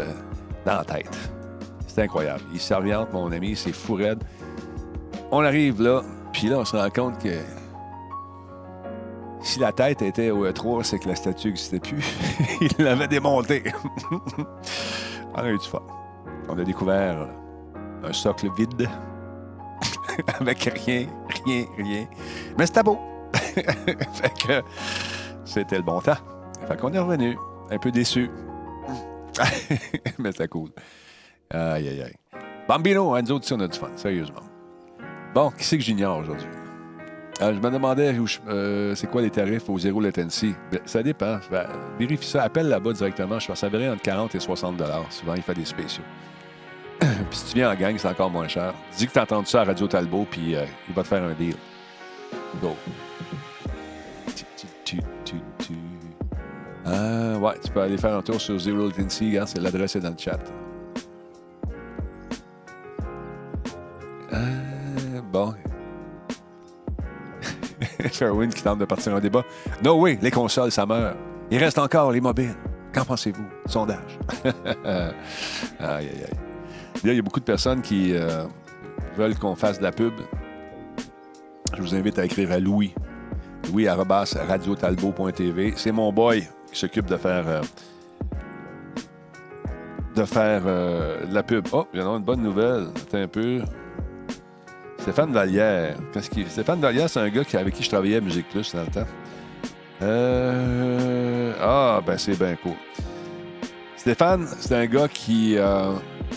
dans 0.65 0.77
la 0.77 0.85
tête. 0.85 1.17
C'est 1.87 2.03
incroyable. 2.03 2.43
Il 2.53 2.61
s'oriente, 2.61 3.13
mon 3.13 3.33
ami, 3.33 3.57
c'est 3.57 3.73
fou 3.73 3.95
raide. 3.95 4.23
On 5.31 5.43
arrive 5.43 5.83
là, 5.83 6.03
puis 6.33 6.49
là, 6.49 6.59
on 6.59 6.65
se 6.65 6.77
rend 6.77 6.91
compte 6.91 7.23
que 7.23 7.39
si 9.47 9.61
la 9.61 9.73
tête 9.73 10.03
était 10.03 10.31
au 10.31 10.47
E3, 10.47 10.83
c'est 10.83 10.99
que 10.99 11.09
la 11.09 11.15
statue 11.15 11.49
n'existait 11.49 11.81
plus. 11.81 12.05
Il 12.61 12.85
l'avait 12.85 13.09
démontée. 13.09 13.63
on 15.35 15.39
a 15.39 15.49
eu 15.49 15.57
du 15.57 15.67
fun. 15.67 15.83
On 16.49 16.59
a 16.59 16.65
découvert 16.65 17.29
un 18.03 18.13
socle 18.13 18.49
vide, 18.57 18.89
avec 20.41 20.59
rien, 20.59 21.07
rien, 21.47 21.65
rien. 21.77 22.07
Mais 22.59 22.67
c'était 22.67 22.83
beau. 22.83 22.99
fait 23.35 24.33
que 24.47 24.63
c'était 25.45 25.77
le 25.77 25.83
bon 25.83 26.01
temps. 26.01 26.19
Fait 26.67 26.77
qu'on 26.77 26.93
est 26.93 26.99
revenu, 26.99 27.37
un 27.71 27.79
peu 27.79 27.91
déçu. 27.91 28.31
Mais 30.19 30.33
c'était 30.33 30.49
cool. 30.49 30.71
Aïe, 31.51 31.89
aïe, 31.89 32.03
aïe. 32.03 32.17
Bambino, 32.69 33.15
hein, 33.15 33.23
nous 33.23 33.33
autres, 33.33 33.47
on 33.55 33.61
a 33.61 33.69
du 33.69 33.79
fun, 33.79 33.91
sérieusement. 33.97 34.41
Bon, 35.35 35.51
qui 35.51 35.65
c'est 35.65 35.77
que 35.79 35.85
j'ignore 35.85 36.19
aujourd'hui? 36.19 36.49
Euh, 37.43 37.55
je 37.55 37.61
me 37.61 37.71
demandais 37.71 38.15
euh, 38.49 38.95
c'est 38.95 39.11
quoi 39.11 39.21
les 39.21 39.31
tarifs 39.31 39.69
au 39.69 39.79
zéro 39.79 40.01
latency? 40.01 40.55
Ben, 40.73 40.81
ça 40.87 41.03
dépend. 41.03 41.39
Ben, 41.51 41.67
vérifie 41.99 42.27
ça. 42.27 42.43
Appelle 42.43 42.69
là-bas 42.69 42.95
directement. 42.95 43.39
Je 43.39 43.47
pense 43.47 43.57
que 43.57 43.61
ça 43.61 43.69
varie 43.69 43.89
entre 43.89 44.03
40 44.03 44.35
et 44.35 44.41
60 44.41 44.83
Souvent, 45.11 45.35
il 45.35 45.43
fait 45.43 45.55
des 45.55 45.67
spéciaux. 45.67 46.05
puis 47.01 47.39
si 47.39 47.45
tu 47.47 47.55
viens 47.57 47.71
en 47.71 47.75
gang, 47.75 47.97
c'est 47.99 48.09
encore 48.09 48.31
moins 48.31 48.49
cher. 48.49 48.75
Dis 48.97 49.07
que 49.07 49.13
tu 49.13 49.19
as 49.19 49.23
entendu 49.23 49.47
ça 49.47 49.63
à 49.63 49.65
Radio 49.65 49.87
Talbot, 49.87 50.27
puis 50.31 50.55
euh, 50.55 50.65
il 50.89 50.95
va 50.95 51.03
te 51.03 51.09
faire 51.09 51.23
un 51.23 51.33
deal. 51.33 51.57
Go. 52.61 52.75
Ah, 56.87 57.37
ouais, 57.39 57.55
tu 57.65 57.71
peux 57.71 57.81
aller 57.81 57.99
faire 57.99 58.17
un 58.17 58.23
tour 58.23 58.41
sur 58.41 58.59
Zero 58.59 58.87
Latency. 58.87 59.31
Regarde, 59.31 59.49
c'est 59.49 59.61
l'adresse 59.61 59.97
est 59.97 60.01
dans 60.01 60.11
le 60.11 60.17
chat. 60.17 60.39
Euh, 64.33 65.21
bon. 65.33 65.55
Qui 68.55 68.63
tente 68.63 68.79
de 68.79 68.85
partir 68.85 69.15
en 69.15 69.21
débat. 69.21 69.43
No 69.83 70.01
way, 70.01 70.19
les 70.23 70.31
consoles, 70.31 70.71
ça 70.71 70.87
meurt. 70.87 71.17
Il 71.51 71.59
reste 71.59 71.79
encore 71.79 72.13
les 72.13 72.21
mobiles. 72.21 72.55
Qu'en 72.95 73.05
pensez-vous? 73.05 73.45
Sondage. 73.67 74.19
aïe, 74.45 75.13
aïe, 75.81 76.09
aïe. 76.09 76.39
Il 77.05 77.15
y 77.15 77.19
a 77.19 77.23
beaucoup 77.23 77.41
de 77.41 77.45
personnes 77.45 77.83
qui 77.83 78.15
euh, 78.15 78.45
veulent 79.17 79.39
qu'on 79.39 79.55
fasse 79.55 79.79
de 79.79 79.83
la 79.83 79.93
pub. 79.93 80.15
Je 81.75 81.83
vous 81.83 81.95
invite 81.95 82.19
à 82.19 82.25
écrire 82.25 82.53
à 82.53 82.59
Louis. 82.59 82.95
Louis 83.71 83.89
radiotalbo.tv. 83.89 85.75
C'est 85.77 85.93
mon 85.93 86.13
boy 86.13 86.47
qui 86.73 86.79
s'occupe 86.79 87.07
de 87.07 87.17
faire 87.17 87.47
euh, 87.47 87.61
de 90.15 90.25
faire 90.25 90.63
euh, 90.65 91.19
la 91.31 91.43
pub. 91.43 91.67
Oh, 91.73 91.87
il 91.93 92.01
y 92.01 92.03
a 92.03 92.07
une 92.07 92.23
bonne 92.23 92.43
nouvelle. 92.43 92.89
Attends 92.97 93.19
un 93.19 93.29
peu. 93.29 93.61
Stéphane 94.99 95.33
Vallière. 95.33 95.97
Qu'est-ce. 96.13 96.31
Stéphane 96.49 96.81
Vallière, 96.81 97.11
c'est 97.11 97.21
un 97.21 97.29
gars 97.29 97.43
avec 97.55 97.75
qui 97.75 97.83
je 97.83 97.89
travaillais 97.91 98.17
à 98.17 98.21
Musique 98.21 98.49
Plus 98.49 98.75
dans 98.75 98.83
le 98.83 98.87
temps. 98.89 99.07
Euh, 100.03 101.53
Ah, 101.61 102.01
ben 102.07 102.17
c'est 102.19 102.39
bien. 102.39 102.57
Stéphane, 103.97 104.47
c'est 104.47 104.77
un 104.77 104.87
gars 104.87 105.09
qui 105.09 105.57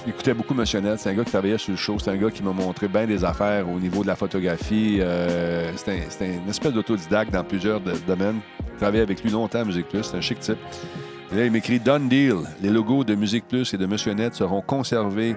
écoutait 0.10 0.34
beaucoup 0.34 0.54
Motionnel. 0.54 0.98
C'est 0.98 1.10
un 1.10 1.14
gars 1.14 1.24
qui 1.24 1.32
travaillait 1.32 1.58
sur 1.58 1.72
le 1.72 1.78
show. 1.78 1.98
C'est 2.00 2.12
un 2.12 2.18
gars 2.18 2.30
qui 2.32 2.44
m'a 2.44 2.52
montré 2.52 2.88
bien 2.88 3.06
des 3.06 3.24
affaires 3.24 3.70
au 3.70 3.80
niveau 3.80 4.02
de 4.04 4.08
la 4.08 4.16
photographie. 4.16 4.98
Euh, 5.02 5.72
c'est, 5.76 5.92
un, 6.22 6.26
une 6.44 6.50
espèce 6.50 6.74
d'autodidacte 6.74 7.32
dans 7.32 7.44
plusieurs 7.44 7.80
de- 7.82 7.94
domaines. 8.08 8.40
J'ai 8.74 8.78
travaillé 8.78 9.02
avec 9.04 9.24
lui 9.24 9.30
longtemps 9.32 9.60
à 9.60 9.66
Musique 9.66 9.88
Plus. 9.88 10.04
C'est 10.04 10.18
un 10.18 10.22
chic 10.22 10.40
type. 10.40 10.58
Et 11.32 11.36
là, 11.36 11.46
il 11.46 11.52
m'écrit 11.52 11.80
Done 11.80 12.08
deal. 12.10 12.36
Les 12.62 12.70
logos 12.70 13.04
de 13.04 13.16
Musique 13.16 13.48
Plus 13.48 13.74
et 13.74 13.78
de 13.78 13.86
Motionnette 13.86 14.36
seront 14.36 14.62
conservés 14.62 15.36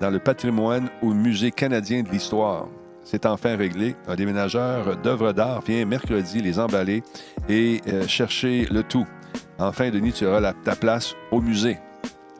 dans 0.00 0.10
le 0.10 0.18
patrimoine 0.18 0.88
au 1.02 1.12
Musée 1.14 1.50
canadien 1.50 2.02
de 2.02 2.08
l'histoire. 2.08 2.66
C'est 3.04 3.24
enfin 3.24 3.56
réglé. 3.56 3.94
Un 4.06 4.16
déménageur 4.16 4.96
d'œuvres 4.96 5.32
d'art 5.32 5.62
vient 5.62 5.84
mercredi 5.86 6.42
les 6.42 6.58
emballer 6.58 7.02
et 7.48 7.80
euh, 7.88 8.06
chercher 8.06 8.66
le 8.70 8.82
tout. 8.82 9.06
Enfin, 9.58 9.90
Denis, 9.90 10.12
tu 10.12 10.26
auras 10.26 10.52
ta 10.52 10.76
place 10.76 11.14
au 11.30 11.40
musée. 11.40 11.78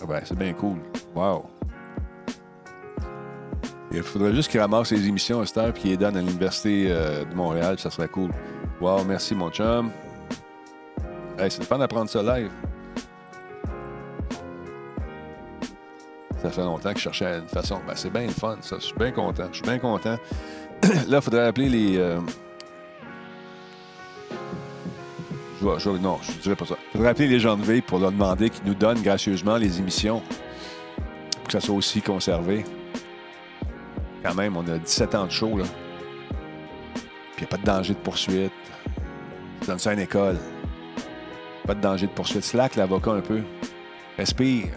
Ah 0.01 0.07
ben, 0.07 0.21
c'est 0.25 0.39
bien 0.39 0.53
cool. 0.53 0.77
Wow. 1.15 1.45
Il 3.91 4.03
faudrait 4.03 4.35
juste 4.35 4.51
qu'il 4.51 4.61
ramasse 4.61 4.91
les 4.93 5.07
émissions 5.09 5.41
à 5.41 5.47
cette 5.47 5.57
heure 5.59 5.69
et 5.69 5.73
qu'il 5.73 5.91
les 5.91 5.97
donne 5.97 6.17
à 6.17 6.21
l'Université 6.21 6.89
euh, 6.91 7.25
de 7.25 7.35
Montréal, 7.35 7.79
ça 7.79 7.91
serait 7.91 8.09
cool. 8.09 8.31
Wow, 8.81 9.05
merci 9.05 9.35
mon 9.35 9.51
chum. 9.51 9.91
Hey, 11.39 11.51
c'est 11.51 11.61
le 11.61 11.65
fun 11.67 11.79
d'apprendre 11.79 12.11
ça 12.11 12.23
live. 12.23 12.51
Ça 16.43 16.51
fait 16.51 16.63
longtemps 16.63 16.91
que 16.93 16.99
je 16.99 17.05
cherchais 17.05 17.39
une 17.39 17.49
façon. 17.49 17.81
Ben, 17.87 17.95
c'est 17.97 18.11
bien 18.13 18.23
le 18.27 18.29
fun, 18.33 18.57
ça. 18.61 18.77
Je 18.79 18.85
suis 18.87 18.95
bien 18.95 19.11
content. 19.11 19.49
Je 19.51 19.57
suis 19.57 19.65
bien 19.67 19.79
content. 19.79 20.17
Là, 21.09 21.17
il 21.19 21.21
faudrait 21.23 21.47
appeler 21.47 21.69
les. 21.69 21.97
euh, 21.99 22.21
Je 25.61 25.91
vais- 25.91 25.99
non, 25.99 26.19
je 26.23 26.33
dirais 26.41 26.55
pas 26.55 26.67
ça. 26.67 26.77
Il 26.89 26.93
faudrait 26.99 27.09
appeler 27.11 27.27
les 27.29 27.41
gens 27.41 27.57
de 27.57 27.63
veille 27.65 27.81
pour 27.83 27.99
leur 27.99 28.13
demander 28.13 28.51
qu'ils 28.51 28.65
nous 28.67 28.75
donnent 28.75 29.03
gracieusement 29.03 29.57
les 29.57 29.81
émissions 29.81 30.23
pour 31.35 31.45
que 31.45 31.53
ça 31.53 31.61
soit 31.61 31.75
aussi 31.75 32.01
conservé. 32.03 32.65
Quand 34.23 34.35
même, 34.35 34.57
on 34.57 34.67
a 34.69 34.79
17 34.79 35.15
ans 35.15 35.27
de 35.27 35.31
show, 35.31 35.57
là. 35.57 35.65
Puis 37.37 37.39
il 37.39 37.41
n'y 37.43 37.45
a 37.45 37.47
pas 37.49 37.57
de 37.57 37.65
danger 37.65 37.95
de 37.95 37.99
poursuite. 37.99 38.53
Tu 39.61 39.67
donnes 39.67 39.79
ça 39.79 39.91
à 39.91 39.93
une 39.95 40.01
école. 40.01 40.37
Pas 41.67 41.75
de 41.75 41.81
danger 41.81 42.07
de 42.07 42.13
poursuite. 42.13 42.45
Slack 42.45 42.77
l'avocat 42.77 43.13
un 43.13 43.21
peu. 43.21 43.43
Respire. 44.17 44.69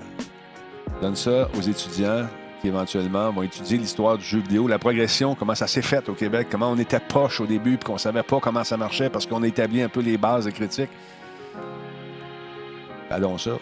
Donne 1.02 1.16
ça 1.16 1.50
aux 1.58 1.62
étudiants 1.62 2.28
qui 2.62 2.68
éventuellement 2.68 3.32
vont 3.32 3.42
étudier 3.42 3.80
l'histoire 3.80 4.18
du 4.18 4.24
jeu 4.24 4.38
vidéo, 4.38 4.68
la 4.68 4.78
progression, 4.78 5.34
comment 5.34 5.56
ça 5.56 5.66
s'est 5.66 5.82
fait 5.82 6.08
au 6.10 6.14
Québec, 6.14 6.48
comment 6.52 6.70
on 6.70 6.78
était 6.78 7.00
poche 7.00 7.42
au 7.42 7.48
début 7.48 7.78
puis 7.78 7.86
qu'on 7.86 7.98
savait 7.98 8.22
pas 8.22 8.40
comment 8.40 8.64
ça 8.64 8.78
marchait 8.78 9.10
parce 9.10 9.26
qu'on 9.26 9.42
a 9.42 9.48
établi 9.48 9.82
un 9.82 9.90
peu 9.90 10.02
les 10.02 10.18
bases 10.18 10.46
de 10.46 10.52
critique. 10.52 10.92
Allons 13.10 13.40
ça. 13.40 13.58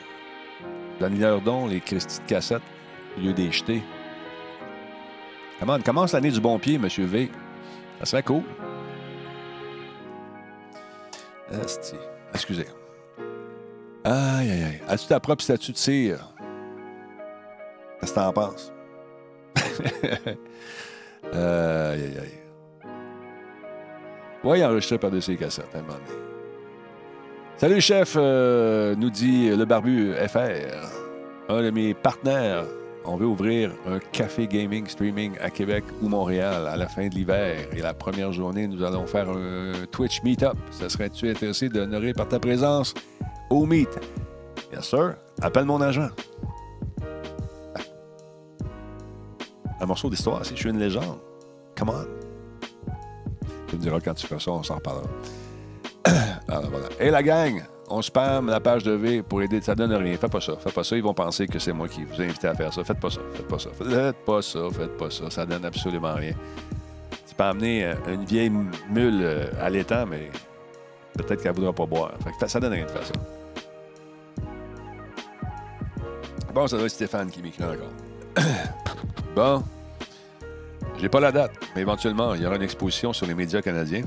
Donnez-leur 0.99 1.39
donc 1.39 1.69
les 1.69 1.80
Christy 1.80 2.19
de 2.19 2.25
cassettes 2.25 2.61
au 3.17 3.21
lieu 3.21 3.34
des. 3.34 3.49
Comment 5.60 5.80
commence 5.80 6.14
l'année 6.14 6.32
du 6.32 6.39
bon 6.39 6.57
pied, 6.57 6.76
M. 6.76 6.88
V. 6.88 7.30
Ça 7.99 8.05
serait 8.05 8.24
cool. 8.24 8.43
Excusez. 12.34 12.68
Aïe, 14.05 14.51
aïe, 14.51 14.64
aïe. 14.64 14.82
As-tu 14.88 15.07
ta 15.07 15.20
propre 15.20 15.43
statue 15.43 15.74
de 15.74 15.78
cire? 15.78 16.34
Qu'est-ce 17.99 18.14
que 18.14 18.20
t'en 18.20 18.32
penses? 18.32 18.72
aïe, 21.34 21.34
aïe, 21.34 22.18
aïe. 22.22 22.39
Ouais, 24.43 24.64
enregistré 24.64 24.97
par-dessus 24.97 25.32
les 25.32 25.38
cassettes, 25.38 25.76
à 25.76 25.80
un 25.80 25.82
moment 25.82 25.95
donné. 25.95 26.20
Salut, 27.57 27.82
chef, 27.82 28.14
euh, 28.16 28.95
nous 28.95 29.10
dit 29.10 29.49
le 29.49 29.66
barbu 29.66 30.14
FR. 30.14 31.49
Un 31.49 31.62
de 31.62 31.72
mes 31.72 31.93
partenaires. 31.93 32.64
On 33.12 33.18
veut 33.18 33.26
ouvrir 33.26 33.72
un 33.88 33.97
café 33.97 34.45
gaming 34.45 34.86
streaming 34.86 35.36
à 35.41 35.49
Québec 35.49 35.84
ou 35.99 36.10
Montréal 36.10 36.68
à 36.68 36.78
la 36.78 36.88
fin 36.88 37.07
de 37.07 37.16
l'hiver. 37.16 37.68
Et 37.76 37.82
la 37.82 37.95
première 37.95 38.32
journée, 38.32 38.68
nous 38.68 38.84
allons 38.84 39.07
faire 39.07 39.28
un 39.28 39.72
Twitch 39.91 40.22
Meetup. 40.22 40.53
Ça 40.70 40.89
serait-tu 40.89 41.28
intéressé 41.28 41.70
d'honorer 41.70 42.14
par 42.14 42.28
ta 42.28 42.39
présence 42.39 42.93
au 43.49 43.66
Meet? 43.66 43.89
Yes, 44.72 44.89
sir. 44.89 45.16
Appelle 45.41 45.66
mon 45.66 45.82
agent. 45.82 46.10
Un 49.82 49.86
morceau 49.88 50.12
d'histoire, 50.12 50.45
si 50.45 50.55
je 50.55 50.60
suis 50.60 50.70
une 50.70 50.78
légende. 50.78 51.18
Come 51.76 51.89
on. 51.89 52.05
Tu 53.66 53.76
me 53.76 53.82
diras 53.82 53.99
quand 54.01 54.14
tu 54.14 54.28
fais 54.28 54.39
ça, 54.39 54.51
on 54.51 54.62
s'en 54.62 54.76
reparlera. 54.76 55.10
Voilà. 56.47 56.89
Et 56.99 57.10
la 57.10 57.24
gang, 57.24 57.64
on 57.89 58.01
spam 58.01 58.47
la 58.47 58.59
page 58.59 58.83
de 58.83 58.91
V 58.91 59.23
pour 59.23 59.41
aider. 59.41 59.61
Ça 59.61 59.75
donne 59.75 59.93
rien. 59.93 60.17
Faites 60.17 60.31
pas 60.31 60.41
ça. 60.41 60.55
Faites 60.57 60.73
pas 60.73 60.83
ça. 60.83 60.95
Ils 60.95 61.03
vont 61.03 61.13
penser 61.13 61.47
que 61.47 61.59
c'est 61.59 61.73
moi 61.73 61.87
qui 61.87 62.03
vous 62.03 62.21
ai 62.21 62.25
invité 62.25 62.47
à 62.47 62.55
faire 62.55 62.73
ça. 62.73 62.83
Faites 62.83 62.99
pas 62.99 63.09
ça. 63.09 63.21
Faites 63.33 63.47
pas 63.47 63.59
ça. 63.59 63.69
Faites 63.71 64.25
pas 64.25 64.41
ça. 64.41 64.59
Faites 64.71 64.97
pas 64.97 65.09
ça. 65.09 65.29
Ça 65.29 65.45
donne 65.45 65.65
absolument 65.65 66.13
rien. 66.13 66.33
Tu 67.27 67.35
peux 67.35 67.43
amener 67.43 67.85
euh, 67.85 67.95
une 68.07 68.25
vieille 68.25 68.49
mule 68.49 69.19
euh, 69.21 69.45
à 69.59 69.69
l'étang, 69.69 70.05
mais 70.05 70.29
peut-être 71.13 71.41
qu'elle 71.41 71.53
voudra 71.53 71.73
pas 71.73 71.85
boire. 71.85 72.13
Ça 72.47 72.59
donne 72.59 72.73
rien 72.73 72.85
de 72.85 72.91
faire 72.91 73.05
ça. 73.05 73.13
Bon, 76.53 76.67
ça 76.67 76.77
doit 76.77 76.85
être 76.85 76.91
Stéphane 76.91 77.29
qui 77.29 77.41
m'écrit 77.41 77.63
encore. 77.63 78.43
bon. 79.35 79.63
J'ai 80.99 81.07
pas 81.07 81.19
la 81.21 81.31
date, 81.31 81.51
mais 81.75 81.81
éventuellement, 81.81 82.33
il 82.33 82.41
y 82.41 82.45
aura 82.45 82.57
une 82.57 82.61
exposition 82.61 83.13
sur 83.13 83.25
les 83.25 83.33
médias 83.33 83.61
canadiens. 83.61 84.03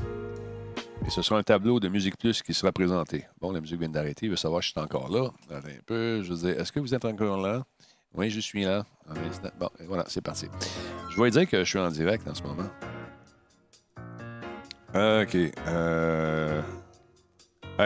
Et 1.05 1.11
ce 1.11 1.20
sera 1.22 1.38
un 1.38 1.42
tableau 1.42 1.80
de 1.80 1.88
Musique 1.88 2.16
Plus 2.16 2.42
qui 2.42 2.55
sera 2.55 2.70
présenté. 2.72 3.26
Bon, 3.40 3.50
la 3.53 3.61
musique 3.61 3.78
vient 3.78 3.88
d'arrêter. 3.88 4.26
Il 4.26 4.30
veut 4.30 4.36
savoir 4.36 4.62
si 4.62 4.68
je 4.68 4.72
suis 4.72 4.80
encore 4.80 5.11
là. 5.11 5.30
Attends 5.50 5.68
un 5.68 5.82
peu. 5.84 6.22
Je 6.22 6.32
veux 6.32 6.48
dire, 6.48 6.61
est-ce 6.61 6.70
que 6.70 6.80
vous 6.80 6.94
êtes 6.94 7.05
encore 7.05 7.40
là? 7.40 7.64
Oui, 8.14 8.30
je 8.30 8.40
suis 8.40 8.64
là. 8.64 8.84
Bon, 9.59 9.68
voilà, 9.86 10.05
c'est 10.07 10.20
parti. 10.20 10.46
Je 11.11 11.20
vais 11.20 11.30
dire 11.30 11.48
que 11.48 11.59
je 11.64 11.68
suis 11.68 11.78
en 11.78 11.90
direct 11.90 12.26
en 12.28 12.34
ce 12.34 12.42
moment. 12.42 12.68
OK. 14.94 15.36
Euh... 15.66 16.62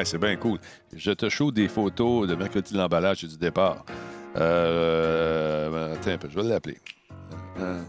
C'est 0.05 0.19
bien 0.19 0.37
cool. 0.37 0.59
Je 0.93 1.13
te 1.13 1.29
show 1.31 1.51
des 1.51 1.69
photos 1.69 2.29
de 2.29 2.35
mercredi 2.35 2.75
de 2.75 2.79
l'emballage 2.79 3.25
et 3.25 3.29
du 3.29 3.39
départ. 3.39 3.87
Euh... 4.37 5.95
Attends 5.95 6.11
un 6.11 6.19
peu, 6.19 6.29
je 6.29 6.39
vais 6.39 6.43
l'appeler. 6.43 6.79
Euh... 7.59 7.83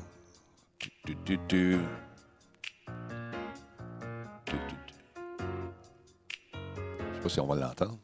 pas 7.27 7.33
si 7.33 7.39
on 7.39 7.47
va 7.47 7.55
l'entendre. 7.55 7.97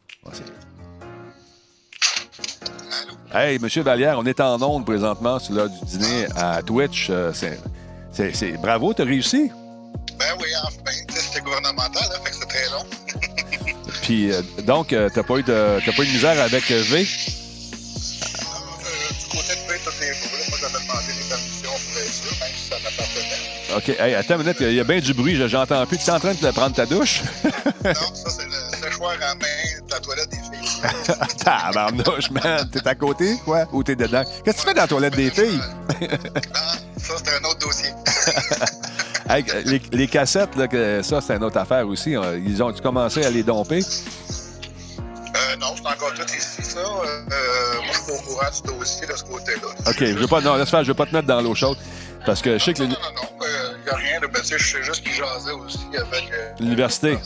Hey, 3.33 3.57
Monsieur 3.59 3.81
Vallière, 3.83 4.17
on 4.19 4.25
est 4.25 4.39
en 4.41 4.61
onde 4.61 4.85
présentement 4.85 5.39
sur 5.39 5.53
l'heure 5.55 5.69
du 5.69 5.79
dîner 5.97 6.27
à 6.35 6.61
Twitch. 6.61 7.07
Euh, 7.09 7.31
c'est, 7.33 7.59
c'est, 8.11 8.35
c'est- 8.35 8.51
Bravo, 8.61 8.93
t'as 8.93 9.05
réussi. 9.05 9.49
Ben 10.19 10.25
oui, 10.39 10.47
enfin. 10.63 10.73
C'était 11.09 11.41
gouvernemental, 11.41 12.03
là, 12.09 12.15
fait 12.23 12.29
que 12.29 12.35
c'est 12.35 12.47
très 12.47 12.69
long. 12.69 12.85
Puis, 14.03 14.31
euh, 14.31 14.41
donc, 14.65 14.93
euh, 14.93 15.09
t'as 15.13 15.23
pas, 15.23 15.37
eu 15.37 15.43
de, 15.43 15.79
t'as 15.83 15.91
pas 15.93 16.03
eu 16.03 16.07
de 16.07 16.11
misère 16.11 16.39
avec 16.41 16.69
euh, 16.69 16.83
V? 16.83 16.99
Euh, 16.99 17.01
du 17.01 17.07
côté 19.37 19.55
de 19.55 19.61
paix, 19.67 19.79
tout 19.83 20.03
est 20.03 20.11
beau. 20.11 20.37
là. 20.37 20.43
Moi, 20.49 20.57
j'avais 20.61 20.79
demandé 20.83 21.07
des 21.07 21.27
permissions 21.29 21.71
pour 21.71 21.97
être 22.01 22.13
sûr, 22.13 22.33
même 22.39 22.53
si 22.55 22.69
ça 22.69 22.75
m'appartenait. 22.83 23.41
OK. 23.77 23.87
Hey, 23.99 24.13
attends 24.15 24.35
une 24.35 24.41
minute, 24.41 24.57
il 24.59 24.73
y 24.73 24.79
a 24.79 24.83
bien 24.83 24.99
du 24.99 25.13
bruit, 25.15 25.35
je- 25.35 25.47
j'entends 25.47 25.85
plus. 25.87 25.97
Tu 25.97 26.05
es 26.05 26.11
en 26.11 26.19
train 26.19 26.33
de 26.33 26.39
te 26.39 26.51
prendre 26.51 26.75
ta 26.75 26.85
douche? 26.85 27.23
non, 27.83 27.93
ça, 27.93 28.29
séchoir 29.11 29.29
à 29.29 29.35
main 29.35 29.85
de 29.87 29.91
la 29.91 29.99
toilette 29.99 30.29
des 30.29 30.37
filles. 30.37 30.81
Tabarnouche, 31.43 32.31
man. 32.31 32.69
T'es 32.71 32.87
à 32.87 32.95
côté, 32.95 33.35
quoi? 33.45 33.65
Ou 33.71 33.83
t'es 33.83 33.95
dedans? 33.95 34.23
Qu'est-ce 34.43 34.57
que 34.57 34.61
tu 34.61 34.67
fais 34.67 34.73
dans 34.73 34.81
la 34.83 34.87
toilette 34.87 35.15
des 35.15 35.29
filles? 35.31 35.59
non, 36.01 36.07
ça, 36.97 37.13
c'est 37.23 37.33
un 37.39 37.43
autre 37.49 37.59
dossier. 37.59 37.89
Hey, 39.29 39.45
les, 39.63 39.81
les 39.93 40.07
cassettes, 40.09 40.53
là, 40.57 40.67
que 40.67 41.01
ça, 41.01 41.21
c'est 41.21 41.33
une 41.37 41.45
autre 41.45 41.57
affaire 41.57 41.87
aussi. 41.87 42.13
hein. 42.13 42.33
Ils 42.45 42.61
ont 42.61 42.73
commencé 42.73 43.23
à 43.25 43.29
les 43.29 43.41
domper? 43.41 43.79
Euh, 43.79 45.55
non, 45.61 45.67
c'est 45.77 45.87
encore 45.87 46.13
tout 46.13 46.25
ici, 46.37 46.61
ça. 46.61 46.79
Euh, 46.79 46.83
euh, 46.83 47.75
moi, 47.85 47.93
je 47.93 47.99
suis 48.01 48.11
au 48.11 48.17
courant 48.21 48.49
du 48.51 48.61
dossier 48.77 49.07
de 49.07 49.13
ce 49.15 49.23
côté-là. 49.23 49.69
OK, 49.87 49.97
je 49.99 50.17
veux 50.17 50.27
pas, 50.27 50.41
non, 50.41 50.55
laisse 50.57 50.69
faire, 50.69 50.83
je 50.83 50.89
veux 50.89 50.93
pas 50.93 51.05
te 51.05 51.15
mettre 51.15 51.27
dans 51.29 51.39
l'eau 51.39 51.55
chaude. 51.55 51.77
Parce 52.25 52.41
que 52.41 52.57
je 52.57 52.63
sais 52.65 52.73
que 52.73 52.83
Non, 52.83 52.89
les- 52.89 52.95
non, 52.95 52.99
non, 53.15 53.29
il 53.77 53.83
n'y 53.85 53.89
a 53.89 53.95
rien. 53.95 54.19
Là, 54.19 54.27
ben, 54.27 54.41
je 54.43 54.57
sais 54.57 54.83
juste 54.83 55.01
qu'il 55.03 55.13
jasait 55.13 55.51
aussi 55.51 55.79
avec. 55.93 56.29
euh, 56.33 56.51
L'université. 56.59 57.17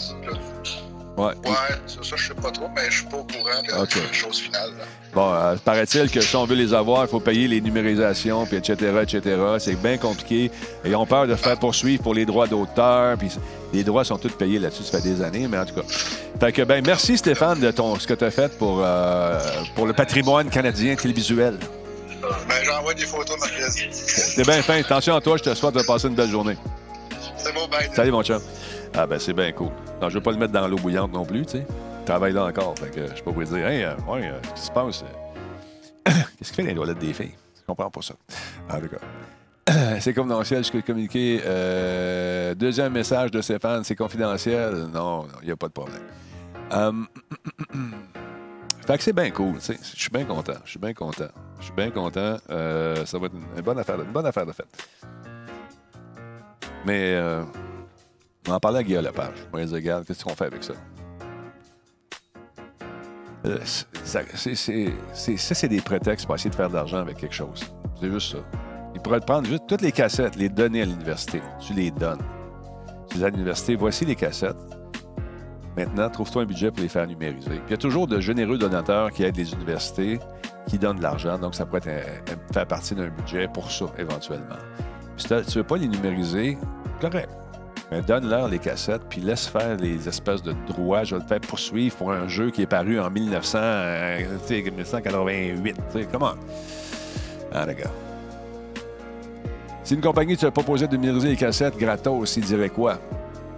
Ouais. 1.18 1.34
Ouais, 1.46 1.56
ça, 1.88 2.04
ça, 2.04 2.16
je 2.16 2.28
sais 2.28 2.34
pas 2.36 2.52
trop, 2.52 2.70
mais 2.76 2.84
je 2.92 2.98
suis 2.98 3.06
pas 3.08 3.18
au 3.18 3.24
courant 3.24 3.62
de 3.68 4.08
la 4.08 4.14
chose 4.14 4.38
finale. 4.40 4.70
là. 4.78 4.84
Bon, 5.16 5.34
euh, 5.34 5.56
paraît-il 5.56 6.12
que 6.12 6.22
si 6.22 6.36
on 6.36 6.46
veut 6.46 6.56
les 6.56 6.76
avoir, 6.76 7.06
il 7.06 7.08
faut 7.08 7.20
payer 7.20 7.48
les 7.48 7.60
numérisations, 7.60 8.46
puis 8.46 8.58
etc., 8.58 8.76
etc. 9.02 9.36
C'est 9.58 9.82
bien 9.82 9.98
compliqué. 9.98 10.52
Et 10.86 10.90
ils 10.90 10.96
ont 10.96 11.08
peur 11.08 11.26
de 11.26 11.34
faire 11.34 11.58
poursuivre 11.58 12.04
pour 12.04 12.14
les 12.14 12.24
droits 12.28 12.46
d'auteur. 12.46 13.18
Puis 13.18 13.30
les 13.74 13.84
droits 13.84 14.04
sont 14.04 14.20
tous 14.20 14.30
payés 14.30 14.60
là-dessus, 14.60 14.84
ça 14.84 15.02
fait 15.02 15.10
des 15.10 15.24
années, 15.24 15.48
mais 15.48 15.58
en 15.58 15.66
tout 15.66 15.74
cas. 15.74 15.82
Fait 16.40 16.52
que, 16.52 16.62
ben, 16.62 16.84
merci 16.86 17.18
Stéphane 17.18 17.60
de 17.60 17.72
ton, 17.72 17.98
ce 17.98 18.06
que 18.06 18.14
tu 18.14 18.24
as 18.24 18.30
fait 18.32 18.56
pour, 18.56 18.82
euh, 18.86 19.40
pour 19.74 19.88
le 19.88 19.94
patrimoine 19.94 20.52
canadien 20.52 20.96
télévisuel. 20.96 21.58
j'envoie 22.64 22.94
des 22.94 23.08
photos 23.08 23.40
mercredi. 23.40 23.88
C'est 23.92 24.46
bien 24.46 24.62
fin. 24.62 24.80
Attention 24.80 25.16
à 25.16 25.22
toi, 25.22 25.36
je 25.38 25.44
te 25.44 25.56
souhaite 25.56 25.74
de 25.74 25.82
passer 25.82 26.10
une 26.10 26.16
belle 26.16 26.30
journée. 26.30 26.58
C'est 27.38 27.54
bon, 27.56 27.68
bye. 27.68 27.90
Salut, 27.96 28.12
mon 28.12 28.22
chum. 28.22 28.40
Ah, 28.94 29.06
ben, 29.06 29.20
c'est 29.20 29.34
bien 29.34 29.52
cool. 29.52 29.70
Non, 30.02 30.10
je 30.10 30.16
veux 30.16 30.24
pas 30.24 30.32
le 30.32 30.38
mettre 30.38 30.54
dans 30.54 30.68
l'eau 30.68 30.78
bouillante 30.78 31.12
non 31.14 31.26
plus, 31.26 31.46
tu 31.46 31.54
sais. 31.54 31.66
Il 32.02 32.06
travaille 32.06 32.34
là 32.34 32.46
encore. 32.46 32.76
Fait 32.78 32.90
que 32.90 33.08
je 33.16 33.22
peux 33.22 33.32
pas 33.32 33.44
vous 33.44 33.44
dire, 33.44 33.68
hey, 33.68 33.84
euh, 33.84 33.96
ouais, 34.08 34.28
euh, 34.28 34.40
qu'est-ce 34.42 34.54
qui 34.54 34.62
se 34.62 34.72
passe? 34.72 35.04
Qu'est-ce 36.06 36.54
qu'il 36.54 36.64
fait 36.64 36.70
les 36.70 36.76
toilettes 36.76 37.00
des 37.00 37.14
filles? 37.14 37.36
Je 37.56 37.66
comprends 37.66 37.90
pas 37.90 38.02
ça. 38.02 38.14
En 38.70 38.80
tout 38.80 38.88
cas. 38.88 39.98
C'est 40.00 40.14
confidentiel, 40.14 40.64
je 40.64 40.72
peux 40.72 40.82
communiquer. 40.82 41.42
Euh, 41.46 42.56
deuxième 42.56 42.94
message 42.94 43.32
de 43.32 43.42
Stéphane, 43.42 43.84
c'est 43.84 43.96
confidentiel. 43.96 44.88
Non, 44.94 45.28
il 45.42 45.48
n'y 45.48 45.52
a 45.52 45.58
pas 45.58 45.68
de 45.68 45.74
problème. 45.74 46.02
Hum, 46.72 47.08
fait 48.88 48.98
que 48.98 49.04
c'est 49.04 49.14
bien 49.14 49.30
cool. 49.32 49.56
tu 49.56 49.62
sais. 49.62 49.80
Je 49.82 50.00
suis 50.00 50.10
bien 50.10 50.24
content. 50.24 50.54
Je 50.64 50.70
suis 50.70 50.80
bien 50.80 50.94
content. 50.94 51.28
Je 51.60 51.66
suis 51.66 51.74
bien 51.74 51.92
content. 51.92 52.38
Ça 52.48 53.20
va 53.20 53.26
être 53.26 53.34
une, 53.58 53.62
bonne 53.62 53.80
affaire, 53.80 54.02
une 54.02 54.12
bonne 54.12 54.26
affaire 54.26 54.46
de 54.46 54.54
fête. 54.54 54.88
Mais 56.86 57.20
on 58.48 58.54
en 58.54 58.60
parlait 58.60 58.80
à 58.80 58.84
Guillaume 58.84 59.06
Lepage. 59.06 59.36
Il 59.56 59.62
disait, 59.62 59.76
regarde, 59.76 60.06
qu'est-ce 60.06 60.24
qu'on 60.24 60.36
fait 60.36 60.46
avec 60.46 60.64
ça? 60.64 60.74
Euh, 63.46 63.58
ça, 64.04 64.22
c'est- 64.34 65.68
des 65.68 65.82
prétextes 65.82 66.26
pour 66.26 66.36
essayer 66.36 66.50
de 66.50 66.56
faire 66.56 66.70
de 66.70 66.76
l'argent 66.76 66.98
avec 66.98 67.18
quelque 67.18 67.36
chose. 67.36 67.62
C'est 68.00 68.10
juste 68.12 68.32
ça. 68.32 68.40
Ils 68.96 69.02
pourraient 69.02 69.20
te 69.20 69.26
prendre 69.26 69.48
juste 69.48 69.64
toutes 69.68 69.82
les 69.82 69.92
cassettes, 69.92 70.36
les 70.36 70.50
donner 70.50 70.82
à 70.82 70.86
l'université. 70.86 71.42
Tu 71.60 71.74
les 71.74 71.92
donnes. 71.92 72.22
Tu 73.10 73.18
dis 73.18 73.26
à 73.26 73.30
l'université, 73.30 73.76
voici 73.76 74.06
les 74.06 74.16
cassettes. 74.16 74.58
Maintenant, 75.78 76.10
trouve-toi 76.10 76.42
un 76.42 76.46
budget 76.46 76.72
pour 76.72 76.82
les 76.82 76.90
faire 76.90 77.06
numériser. 77.06 77.50
Puis 77.52 77.62
il 77.68 77.72
y 77.72 77.74
a 77.76 77.78
toujours 77.78 78.08
de 78.08 78.20
généreux 78.20 78.58
donateurs 78.58 79.12
qui 79.12 79.24
aident 79.24 79.38
les 79.38 79.54
universités, 79.54 80.20
qui 80.68 80.80
donnent 80.80 80.98
de 80.98 81.04
l'argent. 81.04 81.38
Donc, 81.38 81.54
ça 81.54 81.66
pourrait 81.66 81.82
un- 81.88 82.34
un- 82.34 82.54
faire 82.54 82.66
partie 82.68 82.96
d'un 82.96 83.10
budget 83.10 83.48
pour 83.48 83.70
ça, 83.72 83.86
éventuellement. 84.00 84.56
Si 85.18 85.28
tu 85.28 85.34
ne 85.36 85.42
veux 85.54 85.64
pas 85.64 85.78
les 85.78 85.88
numériser, 85.88 86.58
correct. 87.00 87.30
Mais 87.92 88.02
donne-leur 88.02 88.50
les 88.50 88.60
cassettes, 88.60 89.04
puis 89.10 89.22
laisse 89.22 89.48
faire 89.48 89.78
les 89.78 90.08
espèces 90.08 90.42
de 90.42 90.54
droits. 90.68 91.06
Je 91.06 91.16
vais 91.16 91.22
te 91.22 91.28
faire 91.28 91.40
poursuivre 91.40 91.96
pour 91.96 92.12
un 92.12 92.28
jeu 92.28 92.52
qui 92.52 92.64
est 92.64 92.68
paru 92.68 93.00
en 93.00 93.10
1900, 93.10 93.58
euh, 93.62 94.20
tu 94.46 94.56
sais, 94.56 94.62
1988. 94.62 95.76
Tu 95.76 96.00
sais, 96.00 96.08
comment? 96.12 96.34
Ah, 97.54 97.66
les 97.66 97.76
gars. 97.76 97.92
Si 99.84 99.94
une 99.94 100.02
compagnie 100.02 100.36
te 100.36 100.48
proposait 100.48 100.88
de 100.88 100.98
numériser 100.98 101.30
les 101.30 101.38
cassettes 101.38 101.78
gratos, 101.78 102.36
il 102.36 102.44
dirait 102.44 102.70
quoi? 102.70 103.00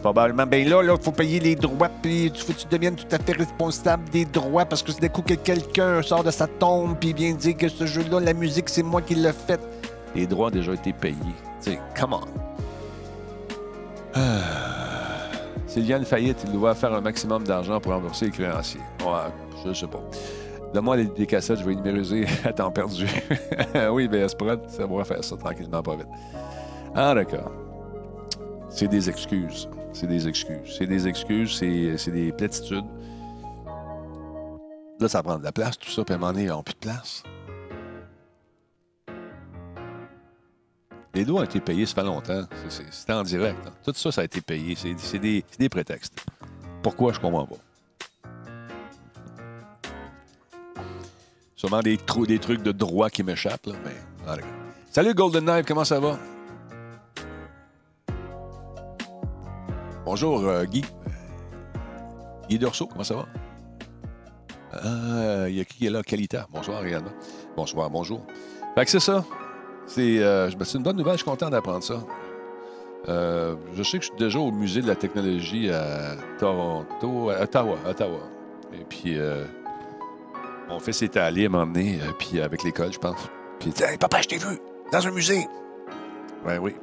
Probablement, 0.02 0.46
ben 0.46 0.70
là, 0.70 0.84
il 0.84 1.04
faut 1.04 1.12
payer 1.12 1.40
les 1.40 1.56
droits, 1.56 1.90
puis 2.02 2.32
que 2.32 2.52
tu 2.52 2.68
deviennes 2.70 2.96
tout 2.96 3.08
à 3.12 3.18
fait 3.18 3.36
responsable 3.36 4.08
des 4.12 4.26
droits, 4.26 4.64
parce 4.64 4.84
que 4.84 4.92
c'est 4.92 5.02
d'un 5.02 5.10
coup 5.10 5.24
que 5.24 5.34
quelqu'un 5.34 6.04
sort 6.04 6.24
de 6.24 6.32
sa 6.32 6.46
tombe, 6.46 6.96
puis 7.00 7.14
vient 7.14 7.34
dire 7.34 7.58
que 7.58 7.68
ce 7.68 7.88
jeu-là, 7.88 8.20
la 8.20 8.34
musique, 8.34 8.70
c'est 8.70 8.84
moi 8.84 9.02
qui 9.02 9.16
l'ai 9.16 9.34
fait. 9.34 9.60
Les 10.14 10.28
droits 10.28 10.48
ont 10.48 10.52
déjà 10.52 10.74
été 10.74 10.94
payés. 10.94 11.16
Tu 11.64 11.72
sais, 11.72 11.80
come 12.00 12.14
on. 12.14 12.49
Ah. 14.14 15.30
S'il 15.68 15.86
y 15.86 15.94
a 15.94 15.98
une 15.98 16.06
faillite, 16.06 16.44
il 16.46 16.54
doit 16.54 16.74
faire 16.74 16.94
un 16.94 17.02
maximum 17.02 17.44
d'argent 17.44 17.80
pour 17.80 17.92
rembourser 17.92 18.26
les 18.26 18.32
créanciers. 18.32 18.82
Ouais, 19.02 19.32
je 19.66 19.74
sais 19.74 19.88
pas. 19.88 20.02
Donne-moi 20.74 20.98
les, 20.98 21.06
des 21.06 21.26
cassettes, 21.26 21.60
je 21.60 21.64
vais 21.64 21.72
les 21.72 21.78
numériser 21.78 22.26
à 22.44 22.54
temps 22.54 22.72
perdu. 22.72 23.08
oui, 23.92 24.08
ben, 24.08 24.28
Sprod, 24.28 24.62
ça 24.68 24.86
va 24.86 25.04
faire 25.04 25.24
ça 25.24 25.38
tranquillement, 25.38 25.82
pas 25.82 25.96
vite. 25.96 26.08
Ah, 26.96 27.14
d'accord. 27.14 27.52
C'est 28.70 28.88
des 28.88 29.10
excuses. 29.10 29.70
C'est 29.94 30.08
des 30.08 30.28
excuses. 30.28 30.76
C'est 30.78 30.88
des 30.88 31.08
excuses, 31.08 31.58
c'est 31.58 31.98
c'est 31.98 32.12
des 32.12 32.32
platitudes. 32.32 32.86
Là, 35.00 35.08
ça 35.08 35.24
prend 35.24 35.38
de 35.38 35.44
la 35.44 35.52
place, 35.52 35.78
tout 35.78 35.90
ça, 35.90 36.04
puis 36.04 36.14
à 36.14 36.18
un 36.18 36.20
moment 36.20 36.34
donné, 36.34 36.46
ils 36.46 36.50
n'ont 36.50 36.62
plus 36.62 36.74
de 36.74 36.80
place. 36.80 37.24
Les 41.20 41.26
doigts 41.26 41.42
ont 41.42 41.44
été 41.44 41.60
payés, 41.60 41.86
ça 41.86 41.96
fait 41.96 42.04
longtemps. 42.04 42.46
C'était 42.70 43.12
en 43.12 43.24
direct. 43.24 43.60
hein. 43.68 43.74
Tout 43.84 43.92
ça, 43.94 44.10
ça 44.10 44.22
a 44.22 44.24
été 44.24 44.40
payé. 44.40 44.78
C'est 44.98 45.20
des, 45.20 45.44
prétextes. 45.70 46.26
Pourquoi, 46.82 47.12
je 47.12 47.20
comprends 47.20 47.46
pas. 47.46 47.58
Sûrement 51.58 51.82
des, 51.82 51.98
trous, 51.98 52.26
des 52.26 52.40
trucs 52.40 52.64
de 52.64 52.72
droit 52.72 53.10
qui 53.10 53.24
m'échappent, 53.24 53.66
là, 53.66 53.74
mais... 53.84 54.42
Salut 54.92 55.14
Golden 55.14 55.44
Knife, 55.44 55.66
comment 55.66 55.84
ça 55.84 56.00
va? 56.00 56.18
Bonjour 60.06 60.40
euh, 60.48 60.64
Guy. 60.64 60.86
Guy 62.48 62.60
Dorso, 62.60 62.88
comment 62.88 63.04
ça 63.04 63.16
va? 63.16 63.26
Ah, 64.72 65.50
Il 65.50 65.56
y 65.56 65.60
a 65.60 65.66
qui 65.66 65.86
est 65.86 65.90
là? 65.90 66.02
Kalita. 66.02 66.48
Bonsoir 66.50 66.86
également. 66.86 67.12
Bonsoir, 67.58 67.90
bonjour. 67.90 68.26
Fait 68.74 68.86
que 68.86 68.92
c'est 68.92 69.02
ça. 69.02 69.26
C'est 69.90 70.20
euh, 70.20 70.52
ben, 70.56 70.66
c'est 70.66 70.78
une 70.78 70.84
bonne 70.84 70.98
nouvelle, 70.98 71.14
je 71.14 71.24
suis 71.24 71.26
content 71.26 71.50
d'apprendre 71.50 71.84
ça. 71.84 71.96
Euh, 73.08 73.56
je 73.74 73.82
sais 73.82 73.98
que 73.98 74.04
je 74.04 74.10
suis 74.10 74.20
déjà 74.20 74.38
au 74.40 74.52
musée 74.52 74.82
de 74.84 74.88
la 74.88 74.96
technologie 74.96 75.72
à 75.72 76.16
Toronto, 76.38 77.32
à 77.32 77.42
Ottawa, 77.42 77.76
Ottawa. 77.88 78.20
Et 78.72 78.84
puis, 78.88 79.18
euh, 79.18 79.46
mon 80.70 80.80
fils 80.80 81.02
était 81.02 81.20
allé 81.20 81.50
m'emmener, 81.50 82.00
puis 82.20 82.40
avec 82.40 82.64
l'école, 82.64 82.94
je 82.94 83.00
pense. 83.00 83.18
Puis 83.60 83.74
papa, 84.00 84.22
je 84.22 84.28
t'ai 84.28 84.38
vu 84.38 84.60
dans 84.92 85.08
un 85.08 85.12
musée. 85.12 85.48
Ben 86.46 86.60
oui. 86.60 86.76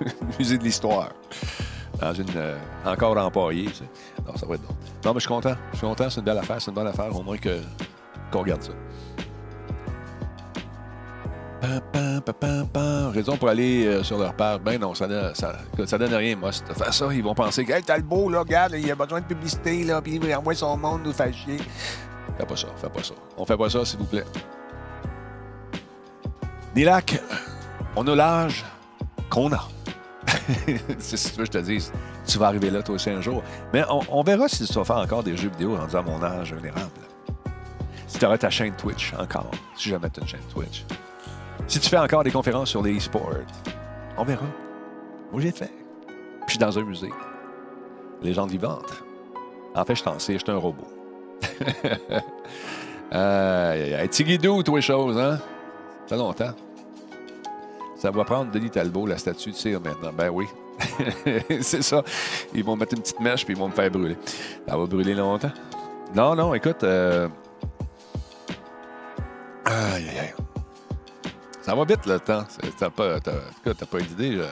musée 0.38 0.58
de 0.58 0.64
l'histoire. 0.64 1.14
Dans 1.98 2.12
une. 2.12 2.26
encore 2.84 3.16
empaillée. 3.16 3.70
Non, 4.26 4.36
ça 4.36 4.46
va 4.46 4.56
être 4.56 4.62
drôle. 4.62 4.76
Non, 5.02 5.14
mais 5.14 5.20
je 5.20 5.20
suis 5.20 5.28
content. 5.28 5.54
Je 5.72 5.78
suis 5.78 5.86
content, 5.86 6.10
c'est 6.10 6.20
une 6.20 6.26
belle 6.26 6.38
affaire, 6.38 6.60
c'est 6.60 6.70
une 6.70 6.74
bonne 6.74 6.86
affaire, 6.86 7.16
au 7.16 7.22
moins 7.22 7.38
qu'on 7.38 8.38
regarde 8.38 8.62
ça. 8.62 8.72
Raison 13.12 13.36
pour 13.36 13.48
aller 13.48 13.86
euh, 13.86 14.02
sur 14.02 14.18
leur 14.18 14.34
page. 14.34 14.60
Ben 14.60 14.78
non, 14.80 14.94
ça, 14.94 15.08
donne- 15.08 15.34
ça, 15.34 15.98
donne 15.98 16.14
rien, 16.14 16.36
moi. 16.36 16.50
De 16.50 16.74
faire 16.74 16.94
ça, 16.94 17.08
ils 17.12 17.22
vont 17.22 17.34
penser 17.34 17.64
que 17.64 17.72
hey, 17.72 17.82
t'as 17.82 17.96
le 17.96 18.02
beau, 18.02 18.28
là, 18.28 18.40
regarde, 18.40 18.74
il 18.78 18.90
a 18.90 18.94
besoin 18.94 19.20
de 19.20 19.26
publicité, 19.26 19.84
là, 19.84 20.00
puis 20.00 20.20
il 20.22 20.34
envoie 20.34 20.54
son 20.54 20.76
monde 20.76 21.02
nous 21.04 21.12
faire 21.12 21.32
chier. 21.34 21.58
Fais 22.36 22.46
pas 22.46 22.56
ça, 22.56 22.68
fais 22.76 22.88
pas 22.88 23.02
ça. 23.02 23.14
On 23.36 23.44
fait 23.44 23.56
pas 23.56 23.68
ça, 23.70 23.84
s'il 23.84 23.98
vous 23.98 24.04
plaît. 24.04 24.24
Nilac, 26.76 27.20
on 27.96 28.06
a 28.06 28.14
l'âge 28.14 28.64
qu'on 29.30 29.52
a. 29.52 29.68
C'est 30.98 31.16
ce 31.16 31.28
que 31.28 31.32
tu 31.32 31.38
veux 31.40 31.44
je 31.46 31.50
te 31.50 31.58
dise. 31.58 31.92
Tu 32.26 32.38
vas 32.38 32.46
arriver 32.46 32.70
là, 32.70 32.82
toi 32.82 32.94
aussi, 32.94 33.10
un 33.10 33.20
jour. 33.20 33.42
Mais 33.72 33.82
on, 33.88 34.22
verra 34.22 34.48
si 34.48 34.64
tu 34.66 34.72
vas 34.74 34.84
faire 34.84 34.98
encore 34.98 35.22
des 35.22 35.36
jeux 35.36 35.48
vidéo 35.48 35.76
rendus 35.76 35.96
à 35.96 36.02
mon 36.02 36.22
âge 36.22 36.52
vulnérable. 36.52 36.90
Si 38.06 38.18
tu 38.18 38.24
auras 38.24 38.38
ta 38.38 38.50
chaîne 38.50 38.74
Twitch 38.76 39.12
encore, 39.18 39.50
si 39.76 39.88
jamais 39.88 40.08
tu 40.10 40.20
as 40.20 40.22
une 40.22 40.28
chaîne 40.28 40.40
Twitch. 40.52 40.84
Si 41.68 41.78
tu 41.80 41.88
fais 41.88 41.98
encore 41.98 42.24
des 42.24 42.30
conférences 42.30 42.70
sur 42.70 42.82
les 42.82 42.96
e-sports, 42.96 43.30
on 44.16 44.24
verra. 44.24 44.46
Moi, 45.32 45.42
j'ai 45.42 45.52
fait. 45.52 45.70
Puis 46.06 46.46
je 46.46 46.50
suis 46.52 46.58
dans 46.58 46.78
un 46.78 46.82
musée. 46.82 47.10
Légende 48.22 48.50
vivante. 48.50 49.04
En 49.74 49.84
fait, 49.84 49.94
je 49.94 50.02
t'en 50.02 50.18
sais, 50.18 50.32
je 50.34 50.38
suis 50.38 50.50
un 50.50 50.56
robot. 50.56 50.86
Aïe. 53.10 54.08
Tigidou, 54.10 54.62
tous 54.62 54.76
les 54.76 54.82
choses, 54.82 55.18
hein? 55.18 55.38
Ça 56.06 56.16
fait 56.16 56.16
longtemps. 56.16 56.52
Ça 57.96 58.10
va 58.10 58.24
prendre 58.24 58.50
Denis 58.50 58.70
Talbot, 58.70 59.06
la 59.06 59.18
statue 59.18 59.50
de 59.50 59.54
cire 59.56 59.80
maintenant. 59.80 60.10
Ben 60.16 60.30
oui. 60.30 60.46
C'est 61.60 61.82
ça. 61.82 62.02
Ils 62.54 62.64
vont 62.64 62.76
mettre 62.76 62.94
une 62.94 63.00
petite 63.02 63.20
mèche 63.20 63.44
puis 63.44 63.54
ils 63.54 63.58
vont 63.58 63.68
me 63.68 63.72
faire 63.74 63.90
brûler. 63.90 64.16
Ça 64.66 64.76
va 64.76 64.86
brûler 64.86 65.14
longtemps. 65.14 65.50
Non, 66.14 66.34
non, 66.34 66.54
écoute. 66.54 66.82
euh, 66.84 67.28
Aïe, 69.64 70.08
aïe, 70.08 70.18
aïe. 70.20 70.34
Ça 71.68 71.74
va 71.74 71.84
vite, 71.84 72.06
le 72.06 72.18
temps. 72.18 72.44
T'as 72.78 72.88
pas, 72.88 73.16
en 73.16 73.20
tout 73.20 73.30
cas, 73.62 73.74
pas 73.74 74.00
d'idée. 74.00 74.36
là. 74.36 74.46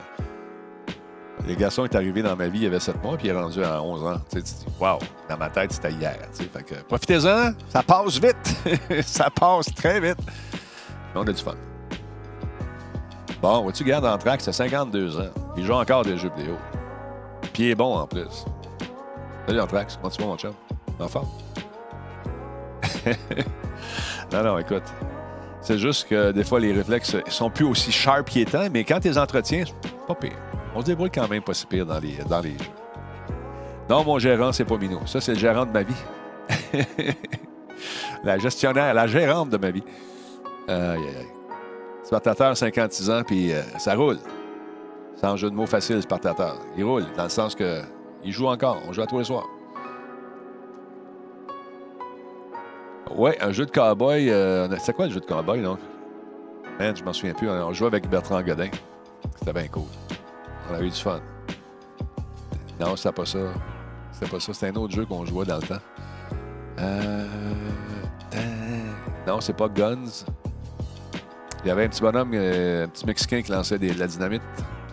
Les 1.47 1.55
garçons 1.55 1.83
est 1.85 1.95
arrivé 1.95 2.21
dans 2.21 2.35
ma 2.35 2.47
vie 2.47 2.59
il 2.59 2.63
y 2.65 2.67
avait 2.67 2.79
7 2.79 3.01
mois, 3.01 3.17
puis 3.17 3.25
il 3.27 3.31
est 3.31 3.33
rendu 3.33 3.63
à 3.63 3.81
11 3.81 4.03
ans. 4.05 4.21
Tu 4.31 4.39
dis, 4.39 4.53
wow, 4.79 4.99
dans 5.27 5.37
ma 5.37 5.49
tête, 5.49 5.71
c'était 5.71 5.93
hier. 5.93 6.15
profitez-en, 6.87 7.53
ça 7.69 7.81
passe 7.81 8.21
vite. 8.21 9.01
ça 9.01 9.31
passe 9.31 9.73
très 9.73 9.99
vite. 9.99 10.19
Mais 11.15 11.19
on 11.19 11.23
a 11.23 11.33
du 11.33 11.41
fun. 11.41 11.55
Bon, 13.41 13.63
vois-tu, 13.63 13.83
garde 13.83 14.05
en 14.05 14.19
track, 14.19 14.41
c'est 14.41 14.51
52 14.51 15.19
ans. 15.19 15.31
Il 15.57 15.65
joue 15.65 15.73
encore 15.73 16.03
des 16.03 16.19
jeux 16.19 16.29
vidéo. 16.37 16.55
Puis 17.51 17.63
il 17.63 17.69
est 17.71 17.75
bon 17.75 17.97
en 17.97 18.05
plus. 18.05 18.45
Salut 19.47 19.59
Anthrax, 19.59 19.97
comment 19.97 20.11
tu 20.11 20.21
vas, 20.21 20.27
mon 20.27 20.37
chum? 20.37 20.53
En 20.99 21.07
forme? 21.07 21.29
non, 24.31 24.43
non, 24.43 24.59
écoute. 24.59 24.83
C'est 25.67 25.79
juste 25.79 26.07
que 26.07 26.31
des 26.31 26.45
fois, 26.45 26.61
les 26.61 26.71
réflexes 26.71 27.17
sont 27.27 27.49
plus 27.49 27.65
aussi 27.65 27.91
sharp 27.91 28.29
qu'ils 28.29 28.47
mais 28.71 28.85
quand 28.85 29.01
tu 29.01 29.09
les 29.09 29.17
entretiens, 29.17 29.65
pas 30.07 30.15
pire. 30.15 30.37
On 30.73 30.79
se 30.79 30.85
débrouille 30.85 31.11
quand 31.11 31.27
même 31.27 31.41
pas 31.41 31.53
si 31.53 31.65
pire 31.65 31.85
dans 31.85 31.99
les, 31.99 32.15
dans 32.29 32.41
jeux. 32.41 32.51
Non, 33.89 34.05
mon 34.05 34.17
gérant, 34.17 34.53
c'est 34.53 34.63
pas 34.63 34.77
Minou. 34.77 35.05
Ça, 35.05 35.19
c'est 35.19 35.33
le 35.33 35.39
gérant 35.39 35.65
de 35.65 35.71
ma 35.71 35.83
vie. 35.83 35.93
la 38.23 38.37
gestionnaire, 38.37 38.93
la 38.93 39.07
gérante 39.07 39.49
de 39.49 39.57
ma 39.57 39.71
vie. 39.71 39.83
Aïe, 40.69 40.77
aïe, 40.77 41.17
aïe. 41.19 41.27
Spartateur, 42.01 42.55
56 42.55 43.09
ans, 43.09 43.23
puis 43.27 43.51
euh, 43.51 43.61
ça 43.77 43.93
roule. 43.93 44.19
Sans 45.17 45.35
jeu 45.35 45.49
de 45.49 45.55
mots 45.55 45.65
facile, 45.65 46.01
Spartateur. 46.01 46.61
Il 46.77 46.85
roule, 46.85 47.03
dans 47.17 47.23
le 47.23 47.29
sens 47.29 47.53
que 47.55 47.81
il 48.23 48.31
joue 48.31 48.47
encore. 48.47 48.81
On 48.87 48.93
joue 48.93 49.01
à 49.01 49.05
tous 49.05 49.19
les 49.19 49.25
soirs. 49.25 49.49
Ouais, 53.15 53.37
un 53.41 53.51
jeu 53.51 53.65
de 53.65 53.71
cowboy. 53.71 54.29
Euh, 54.29 54.67
c'est 54.79 54.93
quoi 54.93 55.07
le 55.07 55.13
jeu 55.13 55.19
de 55.19 55.25
cowboy, 55.25 55.61
donc? 55.61 55.79
Man, 56.79 56.95
je 56.95 57.03
m'en 57.03 57.13
souviens 57.13 57.33
plus. 57.33 57.49
On 57.49 57.73
jouait 57.73 57.87
avec 57.87 58.09
Bertrand 58.09 58.41
Godin. 58.41 58.69
C'était 59.37 59.53
bien 59.53 59.67
cool. 59.67 59.83
On 60.69 60.75
avait 60.75 60.87
eu 60.87 60.89
du 60.89 60.99
fun. 60.99 61.19
Non, 62.79 62.95
c'était 62.95 63.13
pas 63.13 63.25
ça. 63.25 63.39
C'était 64.11 64.31
pas 64.31 64.39
ça. 64.39 64.53
C'était 64.53 64.67
un 64.67 64.75
autre 64.75 64.93
jeu 64.93 65.05
qu'on 65.05 65.25
jouait 65.25 65.45
dans 65.45 65.57
le 65.57 65.63
temps. 65.63 65.81
Euh... 66.79 67.25
Non, 69.25 69.41
c'est 69.41 69.55
pas 69.55 69.67
Guns. 69.67 70.25
Il 71.63 71.67
y 71.67 71.71
avait 71.71 71.85
un 71.85 71.89
petit 71.89 72.01
bonhomme, 72.01 72.31
euh, 72.33 72.85
un 72.85 72.87
petit 72.87 73.05
Mexicain 73.05 73.41
qui 73.41 73.51
lançait 73.51 73.77
de 73.79 73.99
la 73.99 74.07
dynamite. 74.07 74.41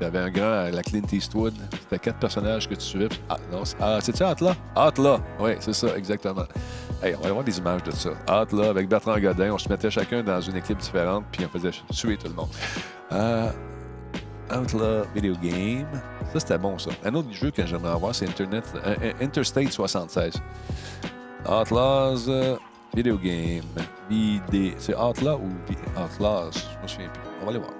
Il 0.01 0.05
y 0.05 0.07
avait 0.07 0.19
un 0.19 0.31
grand, 0.31 0.71
la 0.73 0.83
Clint 0.83 1.07
Eastwood. 1.13 1.55
C'était 1.83 1.99
quatre 2.01 2.19
personnages 2.19 2.69
que 2.69 2.75
tu 2.75 2.81
suivais. 2.81 3.09
Ah, 3.29 3.37
non, 3.53 3.65
c'est 3.65 3.77
ah, 3.81 3.99
Atla? 4.29 4.57
Atla! 4.75 5.21
Oui, 5.39 5.53
c'est 5.61 5.73
ça, 5.73 5.97
exactement. 5.97 6.47
On 7.13 7.23
va 7.23 7.29
avoir 7.29 7.45
des 7.45 7.59
images 7.59 7.83
de 7.83 7.91
ça. 7.91 8.11
Atla, 8.27 8.71
avec 8.71 8.89
Bertrand 8.89 9.19
Godin, 9.19 9.53
on 9.53 9.59
se 9.59 9.69
mettait 9.69 9.91
chacun 9.91 10.23
dans 10.23 10.41
une 10.41 10.57
équipe 10.57 10.79
différente, 10.79 11.25
puis 11.31 11.45
on 11.45 11.49
faisait 11.49 11.71
tuer 11.93 12.17
tout 12.17 12.29
le 12.29 12.35
monde. 12.35 12.49
Euh, 13.13 13.51
Outlaw 14.51 15.05
Video 15.15 15.35
Game. 15.35 15.87
Ça, 16.33 16.41
c'était 16.41 16.59
bon, 16.59 16.79
ça. 16.79 16.91
Un 17.05 17.15
autre 17.15 17.31
jeu 17.31 17.51
que 17.51 17.67
j'aimerais 17.67 17.93
avoir, 17.93 18.15
c'est 18.15 18.27
Internet, 18.27 18.65
euh, 18.87 19.13
Interstate 19.21 19.71
76. 19.71 20.35
Outlaws 21.47 22.29
euh, 22.29 22.57
Video 22.95 23.19
Game. 23.19 23.65
C'est 24.79 24.97
Outlaw 24.97 25.39
ou 25.39 26.01
Outlaws? 26.01 26.53
Je 26.53 26.83
me 26.83 26.89
souviens 26.89 27.09
plus. 27.09 27.23
On 27.43 27.45
va 27.45 27.51
aller 27.51 27.59
voir. 27.59 27.75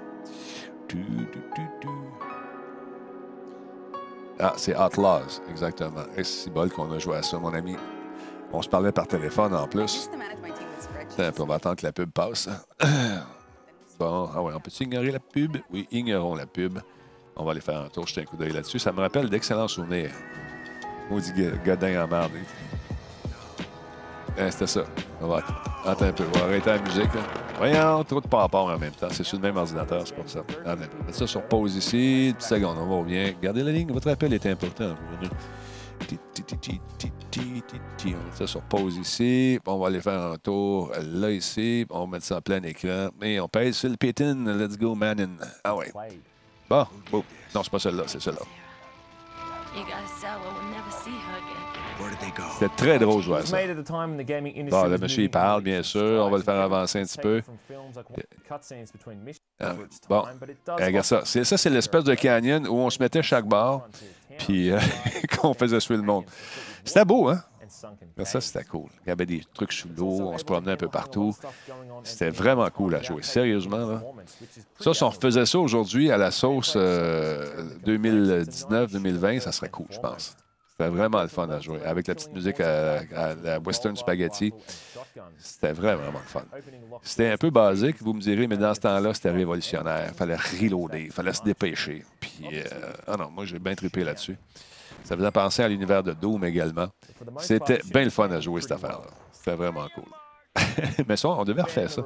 Ah, 4.39 4.53
c'est 4.57 4.77
Outlaws, 4.77 5.41
exactement. 5.49 6.03
Et 6.15 6.23
c'est 6.23 6.51
bol 6.51 6.69
qu'on 6.69 6.91
a 6.91 6.99
joué 6.99 7.17
à 7.17 7.23
ça, 7.23 7.39
mon 7.39 7.53
ami. 7.53 7.75
On 8.53 8.61
se 8.61 8.69
parlait 8.69 8.91
par 8.91 9.07
téléphone 9.07 9.53
en 9.53 9.67
plus. 9.67 10.09
Attends, 11.11 11.23
un 11.23 11.31
peu, 11.31 11.43
on 11.43 11.45
va 11.45 11.55
attendre 11.55 11.75
que 11.75 11.85
la 11.85 11.91
pub 11.91 12.09
passe. 12.11 12.49
Bon, 13.97 14.29
ah 14.35 14.41
ouais, 14.41 14.51
on 14.53 14.59
peut-tu 14.59 14.83
ignorer 14.83 15.09
la 15.09 15.19
pub? 15.19 15.55
Oui, 15.71 15.87
ignorons 15.89 16.35
la 16.35 16.45
pub. 16.45 16.79
On 17.37 17.45
va 17.45 17.51
aller 17.51 17.61
faire 17.61 17.79
un 17.79 17.87
tour, 17.87 18.05
jeter 18.05 18.21
un 18.21 18.25
coup 18.25 18.35
d'œil 18.35 18.51
là-dessus. 18.51 18.77
Ça 18.77 18.91
me 18.91 18.99
rappelle 18.99 19.29
d'excellents 19.29 19.69
souvenirs. 19.69 20.11
Maudit 21.09 21.31
Godin 21.63 22.03
en 22.03 22.07
merde. 22.07 22.31
Eh, 24.37 24.51
C'était 24.51 24.67
ça. 24.67 24.81
On 25.21 25.27
va 25.27 25.41
attends 25.85 26.05
un 26.05 26.11
peu. 26.11 26.25
On 26.33 26.37
va 26.39 26.45
arrêter 26.45 26.71
la 26.71 26.79
musique. 26.79 27.13
Là. 27.13 27.21
Voyons, 27.57 28.03
trop 28.03 28.19
de 28.19 28.27
pampons 28.27 28.69
en 28.69 28.77
même 28.77 28.91
temps. 28.91 29.07
C'est 29.11 29.23
sur 29.23 29.37
le 29.37 29.43
même 29.43 29.55
ordinateur, 29.55 30.01
c'est 30.05 30.15
pour 30.15 30.29
ça. 30.29 30.39
Attends 30.65 30.81
ça 31.11 31.27
sur 31.27 31.41
pause 31.43 31.75
ici. 31.77 32.27
Une 32.27 32.33
petite 32.33 32.49
seconde, 32.49 32.77
on 32.77 32.99
revient. 32.99 33.33
Gardez 33.41 33.63
la 33.63 33.71
ligne. 33.71 33.91
Votre 33.93 34.09
appel 34.09 34.33
est 34.33 34.45
important. 34.45 34.95
On 38.05 38.09
met 38.09 38.13
ça 38.33 38.47
sur 38.47 38.61
pause 38.61 38.97
ici. 38.97 39.59
On 39.65 39.79
va 39.79 39.87
aller 39.87 40.01
faire 40.01 40.21
un 40.21 40.37
tour 40.37 40.91
là, 41.01 41.31
ici. 41.31 41.85
On 41.89 42.01
va 42.01 42.07
mettre 42.07 42.25
ça 42.25 42.37
en 42.37 42.41
plein 42.41 42.61
écran. 42.63 43.09
Et 43.21 43.39
on 43.39 43.47
pèse 43.47 43.77
sur 43.77 43.89
le 43.89 43.97
pétin. 43.97 44.35
Let's 44.45 44.77
go, 44.77 44.95
Manin. 44.95 45.31
Ah 45.63 45.75
ouais. 45.75 45.91
Bon. 46.69 46.85
Non, 47.53 47.63
c'est 47.63 47.69
pas 47.69 47.79
celle-là, 47.79 48.03
c'est 48.07 48.21
celle-là. 48.21 48.41
C'est 52.59 52.75
très 52.75 52.97
drôle 52.97 53.21
de 53.21 53.27
voir 53.27 53.45
ça. 53.45 53.57
Bon, 53.57 54.83
le 54.87 54.97
monsieur, 54.97 55.23
il 55.23 55.29
parle, 55.29 55.61
bien 55.61 55.83
sûr. 55.83 56.23
On 56.25 56.29
va 56.29 56.37
le 56.37 56.43
faire 56.43 56.61
avancer 56.61 56.99
un 56.99 57.03
petit 57.03 57.17
peu. 57.17 57.41
Ah, 59.59 59.73
bon, 60.09 60.25
eh, 60.79 60.85
regarde 60.85 61.05
ça. 61.05 61.25
Ça, 61.25 61.57
c'est 61.57 61.69
l'espèce 61.69 62.03
de 62.03 62.15
canyon 62.15 62.67
où 62.67 62.75
on 62.75 62.89
se 62.89 62.99
mettait 63.01 63.21
chaque 63.21 63.45
barre 63.45 63.87
puis 64.37 64.71
euh, 64.71 64.79
qu'on 65.37 65.53
faisait 65.53 65.79
suivre 65.79 66.01
le 66.01 66.07
monde. 66.07 66.25
C'était 66.83 67.05
beau, 67.05 67.29
hein? 67.29 67.41
Ça, 68.23 68.41
c'était 68.41 68.63
cool. 68.63 68.89
Il 69.05 69.09
y 69.09 69.11
avait 69.11 69.25
des 69.25 69.43
trucs 69.53 69.73
sous 69.73 69.89
l'eau, 69.95 70.29
on 70.33 70.37
se 70.37 70.43
promenait 70.43 70.73
un 70.73 70.77
peu 70.77 70.87
partout. 70.87 71.35
C'était 72.03 72.29
vraiment 72.29 72.69
cool 72.69 72.95
à 72.95 73.01
jouer, 73.01 73.23
sérieusement. 73.23 73.85
Là. 73.85 74.03
Ça, 74.79 74.93
si 74.93 75.03
on 75.03 75.09
refaisait 75.09 75.45
ça 75.45 75.59
aujourd'hui 75.59 76.11
à 76.11 76.17
la 76.17 76.31
sauce 76.31 76.73
euh, 76.75 77.63
2019-2020, 77.85 79.39
ça 79.39 79.51
serait 79.51 79.69
cool, 79.69 79.87
je 79.89 79.99
pense. 79.99 80.35
C'était 80.77 80.89
vraiment 80.89 81.21
le 81.21 81.29
fun 81.29 81.47
à 81.49 81.61
jouer. 81.61 81.81
Avec 81.85 82.07
la 82.07 82.15
petite 82.15 82.33
musique 82.33 82.59
à, 82.59 82.99
à 83.15 83.59
Western 83.59 83.95
Spaghetti, 83.95 84.51
c'était 85.39 85.71
vraiment, 85.71 86.01
vraiment 86.01 86.19
le 86.19 86.27
fun. 86.27 86.43
C'était 87.01 87.31
un 87.31 87.37
peu 87.37 87.49
basique, 87.49 88.01
vous 88.01 88.13
me 88.13 88.19
direz, 88.19 88.45
mais 88.45 88.57
dans 88.57 88.73
ce 88.73 88.81
temps-là, 88.81 89.13
c'était 89.13 89.31
révolutionnaire. 89.31 90.09
Il 90.11 90.17
fallait 90.17 90.35
reloader, 90.35 91.03
il 91.03 91.11
fallait 91.11 91.31
se 91.31 91.43
dépêcher. 91.43 92.03
Puis, 92.19 92.47
euh, 92.51 92.63
ah 93.07 93.15
non, 93.15 93.31
moi, 93.31 93.45
j'ai 93.45 93.57
bien 93.57 93.73
trippé 93.73 94.03
là-dessus. 94.03 94.37
Ça 95.05 95.15
faisait 95.15 95.31
penser 95.31 95.63
à 95.63 95.69
l'univers 95.69 96.03
de 96.03 96.11
Doom 96.11 96.43
également. 96.43 96.87
C'était 97.39 97.79
bien 97.93 98.03
le 98.03 98.09
fun 98.09 98.29
à 98.31 98.41
jouer, 98.41 98.59
cette 98.59 98.73
affaire-là. 98.73 99.07
C'était 99.31 99.55
vraiment 99.55 99.87
cool. 99.95 100.03
mais 101.07 101.17
ça, 101.17 101.29
on 101.29 101.43
devait 101.43 101.61
refaire 101.61 101.89
ça. 101.89 102.01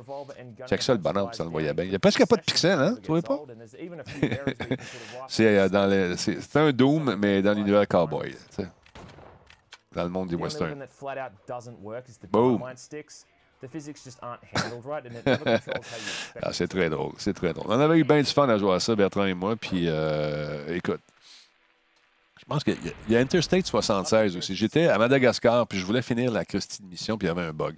Check 0.67 0.81
ça, 0.81 0.93
le 0.93 0.99
bonhomme, 0.99 1.31
ça 1.33 1.43
le 1.43 1.49
voyait 1.49 1.73
bien. 1.73 1.85
Il 1.85 1.89
n'y 1.91 1.95
a 1.95 1.99
presque 1.99 2.25
pas 2.25 2.35
de 2.35 2.41
pixels, 2.41 2.79
hein? 2.79 2.95
Tu 3.01 3.07
vois 3.07 3.21
pas? 3.21 3.39
C'est 5.27 5.57
euh, 5.57 5.69
dans 5.69 6.17
c'est 6.17 6.55
un 6.55 6.71
Doom, 6.71 7.15
mais 7.15 7.41
dans 7.41 7.53
l'univers 7.53 7.87
cowboy. 7.87 8.35
Dans 9.93 10.03
le 10.03 10.09
monde 10.09 10.29
des 10.29 10.35
westerns. 10.35 10.85
Boom. 12.31 12.63
Ah, 16.41 16.53
c'est 16.53 16.67
très 16.67 16.89
drôle, 16.89 17.11
c'est 17.17 17.33
très 17.33 17.51
drôle. 17.53 17.65
On 17.67 17.79
avait 17.79 17.99
eu 17.99 18.03
bien 18.05 18.21
du 18.21 18.31
fun 18.31 18.47
à 18.47 18.57
jouer 18.57 18.73
à 18.73 18.79
ça, 18.79 18.95
Bertrand 18.95 19.25
et 19.25 19.33
moi, 19.33 19.57
puis 19.57 19.85
euh, 19.87 20.73
écoute, 20.73 21.01
je 22.39 22.45
pense 22.45 22.63
qu'il 22.63 22.77
y 23.09 23.11
y 23.11 23.17
a 23.17 23.19
Interstate 23.19 23.65
76 23.65 24.37
aussi. 24.37 24.55
J'étais 24.55 24.87
à 24.87 24.97
Madagascar, 24.97 25.67
puis 25.67 25.77
je 25.77 25.85
voulais 25.85 26.01
finir 26.01 26.31
la 26.31 26.45
Christie 26.45 26.81
de 26.81 26.87
mission, 26.87 27.17
puis 27.17 27.27
il 27.27 27.29
y 27.29 27.31
avait 27.31 27.47
un 27.47 27.51
bug. 27.53 27.75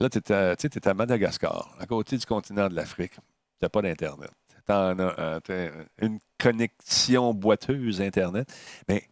Là, 0.00 0.08
tu 0.08 0.18
étais, 0.18 0.88
à 0.88 0.94
Madagascar, 0.94 1.76
à 1.78 1.86
côté 1.86 2.16
du 2.16 2.24
continent 2.24 2.68
de 2.68 2.74
l'Afrique. 2.74 3.14
Tu 3.14 3.20
n'as 3.62 3.68
pas 3.68 3.82
d'Internet. 3.82 4.30
Tu 4.48 4.72
as 4.72 5.40
t'as 5.44 5.70
une 5.98 6.18
connexion 6.38 7.34
boiteuse 7.34 8.00
Internet. 8.00 8.50
Mais 8.88 9.10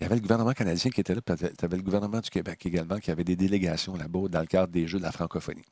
il 0.00 0.02
y 0.02 0.06
avait 0.06 0.16
le 0.16 0.20
gouvernement 0.20 0.52
canadien 0.52 0.90
qui 0.90 1.00
était 1.00 1.14
là, 1.14 1.20
puis 1.22 1.36
tu 1.36 1.64
avais 1.64 1.76
le 1.76 1.84
gouvernement 1.84 2.18
du 2.18 2.30
Québec 2.30 2.66
également, 2.66 2.98
qui 2.98 3.12
avait 3.12 3.22
des 3.22 3.36
délégations 3.36 3.94
là-bas 3.94 4.28
dans 4.28 4.40
le 4.40 4.46
cadre 4.46 4.72
des 4.72 4.88
Jeux 4.88 4.98
de 4.98 5.04
la 5.04 5.12
francophonie. 5.12 5.64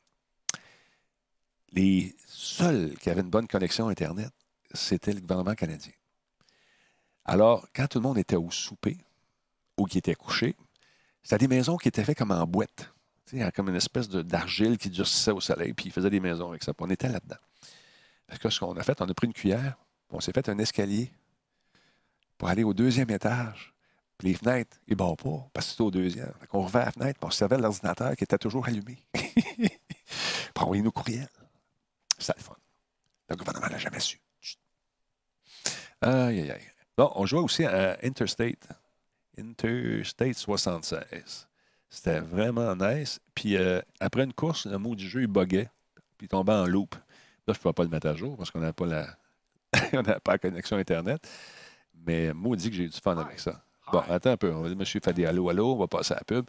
Les 1.73 2.15
seuls 2.27 2.97
qui 2.99 3.09
avaient 3.09 3.21
une 3.21 3.29
bonne 3.29 3.47
connexion 3.47 3.89
Internet, 3.89 4.31
c'était 4.73 5.11
le 5.11 5.19
gouvernement 5.19 5.55
canadien. 5.55 5.91
Alors, 7.25 7.67
quand 7.75 7.87
tout 7.87 7.99
le 7.99 8.03
monde 8.03 8.17
était 8.17 8.37
au 8.37 8.49
souper 8.49 8.97
ou 9.77 9.85
qui 9.85 9.97
était 9.97 10.15
couché, 10.15 10.55
c'était 11.21 11.39
des 11.39 11.47
maisons 11.49 11.75
qui 11.75 11.89
étaient 11.89 12.05
faites 12.05 12.17
comme 12.17 12.31
en 12.31 12.45
boîte. 12.47 12.93
Tu 13.25 13.39
sais, 13.39 13.51
comme 13.51 13.69
une 13.69 13.75
espèce 13.75 14.09
d'argile 14.09 14.77
qui 14.77 14.89
durcissait 14.89 15.31
au 15.31 15.39
soleil, 15.39 15.73
puis 15.73 15.85
ils 15.87 15.91
faisaient 15.91 16.09
des 16.09 16.19
maisons 16.19 16.49
avec 16.49 16.63
ça. 16.63 16.73
On 16.79 16.89
était 16.89 17.09
là-dedans. 17.09 17.37
Parce 18.27 18.39
que 18.39 18.49
ce 18.49 18.59
qu'on 18.59 18.75
a 18.77 18.83
fait, 18.83 18.99
on 19.01 19.09
a 19.09 19.13
pris 19.13 19.27
une 19.27 19.33
cuillère, 19.33 19.77
on 20.09 20.19
s'est 20.19 20.31
fait 20.31 20.47
un 20.49 20.57
escalier 20.57 21.11
pour 22.37 22.49
aller 22.49 22.63
au 22.63 22.73
deuxième 22.73 23.09
étage. 23.11 23.73
Puis 24.17 24.29
les 24.29 24.35
fenêtres, 24.35 24.77
ils 24.87 24.91
ne 24.91 24.95
pas, 24.95 25.15
parce 25.53 25.65
que 25.65 25.71
c'était 25.71 25.81
au 25.81 25.91
deuxième. 25.91 26.31
Qu'on 26.49 26.61
revient 26.61 26.77
à 26.77 26.85
la 26.85 26.91
fenêtre, 26.91 27.19
puis 27.19 27.27
on 27.27 27.31
servait 27.31 27.57
l'ordinateur 27.57 28.15
qui 28.15 28.23
était 28.23 28.37
toujours 28.37 28.67
allumé. 28.67 29.03
puis 29.13 29.69
on 30.57 30.61
envoyait 30.61 30.83
nos 30.83 30.91
courriels. 30.91 31.27
C'était 32.17 32.37
le 32.37 32.43
fun. 32.43 32.55
Le 33.29 33.35
gouvernement 33.35 33.67
n'a 33.67 33.77
jamais 33.77 33.99
su. 33.99 34.19
Aïe, 36.01 36.41
aïe, 36.41 36.51
aïe. 36.51 36.71
Bon, 36.97 37.11
on 37.15 37.25
jouait 37.25 37.41
aussi 37.41 37.65
à 37.65 37.97
Interstate. 38.03 38.67
Interstate 39.37 40.35
76. 40.35 41.47
C'était 41.91 42.21
vraiment 42.21 42.73
nice. 42.75 43.19
Puis 43.35 43.57
euh, 43.57 43.81
après 43.99 44.23
une 44.23 44.33
course, 44.33 44.65
le 44.65 44.77
mot 44.77 44.95
du 44.95 45.07
jeu, 45.07 45.21
il 45.21 45.27
buguait. 45.27 45.69
Puis 46.17 46.25
il 46.25 46.27
tombait 46.29 46.53
en 46.53 46.65
loop. 46.65 46.95
Là, 46.95 47.01
je 47.47 47.51
ne 47.51 47.55
pouvais 47.57 47.73
pas 47.73 47.83
le 47.83 47.89
mettre 47.89 48.07
à 48.07 48.15
jour 48.15 48.37
parce 48.37 48.49
qu'on 48.49 48.59
n'avait 48.59 48.71
pas 48.71 48.85
la... 48.85 49.07
on 49.93 50.01
pas 50.01 50.19
la 50.25 50.37
connexion 50.37 50.77
Internet. 50.77 51.27
Mais 52.05 52.33
maudit 52.33 52.69
que 52.69 52.75
j'ai 52.75 52.85
eu 52.85 52.89
du 52.89 52.99
fun 52.99 53.17
avec 53.17 53.39
ça. 53.39 53.61
Bon, 53.91 53.99
attends 53.99 54.31
un 54.31 54.37
peu. 54.37 54.53
On 54.53 54.61
va 54.61 54.69
dire, 54.69 54.77
monsieur 54.77 55.01
fait 55.03 55.13
des 55.13 55.25
allô, 55.25 55.49
allô. 55.49 55.73
On 55.73 55.77
va 55.77 55.87
passer 55.87 56.13
à 56.13 56.17
la 56.17 56.23
pub. 56.23 56.45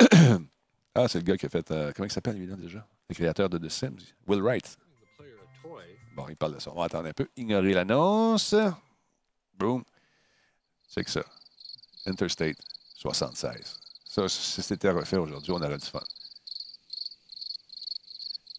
ah, 0.94 1.06
c'est 1.06 1.18
le 1.18 1.24
gars 1.24 1.36
qui 1.36 1.46
a 1.46 1.48
fait. 1.50 1.70
euh, 1.70 1.92
comment 1.94 2.06
il 2.06 2.12
s'appelle, 2.12 2.38
lui, 2.38 2.46
là, 2.46 2.56
déjà? 2.56 2.86
Le 3.10 3.14
créateur 3.14 3.50
de 3.50 3.58
The 3.58 3.68
Sims. 3.68 3.98
Will 4.26 4.40
Wright. 4.40 4.78
Bon, 6.16 6.26
il 6.28 6.36
parle 6.36 6.54
de 6.54 6.58
ça. 6.60 6.72
On 6.72 6.78
va 6.78 6.86
attendre 6.86 7.08
un 7.08 7.12
peu. 7.12 7.28
Ignorer 7.36 7.74
l'annonce. 7.74 8.54
Boom. 9.56 9.84
C'est 10.88 11.04
que 11.04 11.10
ça. 11.10 11.22
Interstate 12.06 12.56
76. 12.94 13.78
Ça, 14.18 14.28
si 14.28 14.62
c'était 14.62 14.90
refait 14.90 15.16
aujourd'hui, 15.16 15.52
on 15.52 15.62
aurait 15.62 15.78
du 15.78 15.86
fun. 15.86 16.02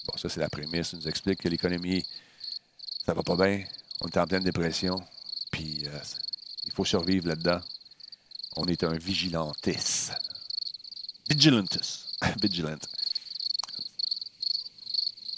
Bon, 0.08 0.16
ça, 0.16 0.30
c'est 0.30 0.40
la 0.40 0.48
prémisse. 0.48 0.94
Il 0.94 1.00
nous 1.00 1.08
explique 1.10 1.42
que 1.42 1.50
l'économie, 1.50 2.06
ça 3.06 3.14
va 3.14 3.24
pas 3.24 3.36
bien. 3.36 3.66
On 4.00 4.08
est 4.08 4.18
en 4.18 4.26
pleine 4.26 4.44
dépression. 4.44 4.96
Puis, 5.52 5.84
euh, 5.86 6.00
il 6.64 6.72
faut 6.72 6.86
survivre 6.86 7.28
là-dedans. 7.28 7.60
On 8.56 8.64
est 8.68 8.86
un 8.86 8.94
vigilantis. 8.94 10.12
Vigilantis. 11.30 12.06
Vigilant. 12.42 12.78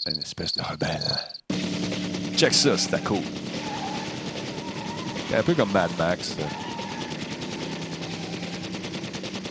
Une 0.06 0.18
espèce 0.18 0.52
de 0.52 0.62
rebelle. 0.62 1.18
Check 2.36 2.54
ça. 2.54 2.78
C'est 2.78 2.94
un 5.34 5.42
peu 5.42 5.54
comme 5.56 5.72
Mad 5.72 5.90
Max. 5.98 6.36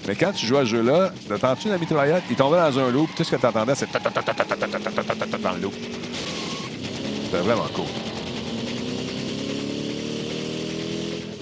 Mais 0.08 0.16
quand 0.16 0.32
tu 0.32 0.46
jouais 0.46 0.60
à 0.60 0.62
ce 0.62 0.70
jeu-là, 0.70 1.12
t'entends-tu 1.30 1.70
la 1.70 1.78
mitraillette? 1.78 2.24
Il 2.30 2.36
tombait 2.36 2.58
dans 2.58 2.80
un 2.80 2.90
loop, 2.90 3.10
tout 3.16 3.24
ce 3.24 3.32
que 3.32 3.36
t'entendais, 3.36 3.76
c'est 3.76 3.88
dans 3.92 5.52
le 5.54 5.62
loop. 5.62 5.74
C'était 7.26 7.44
vraiment 7.44 7.68
cool. 7.74 7.86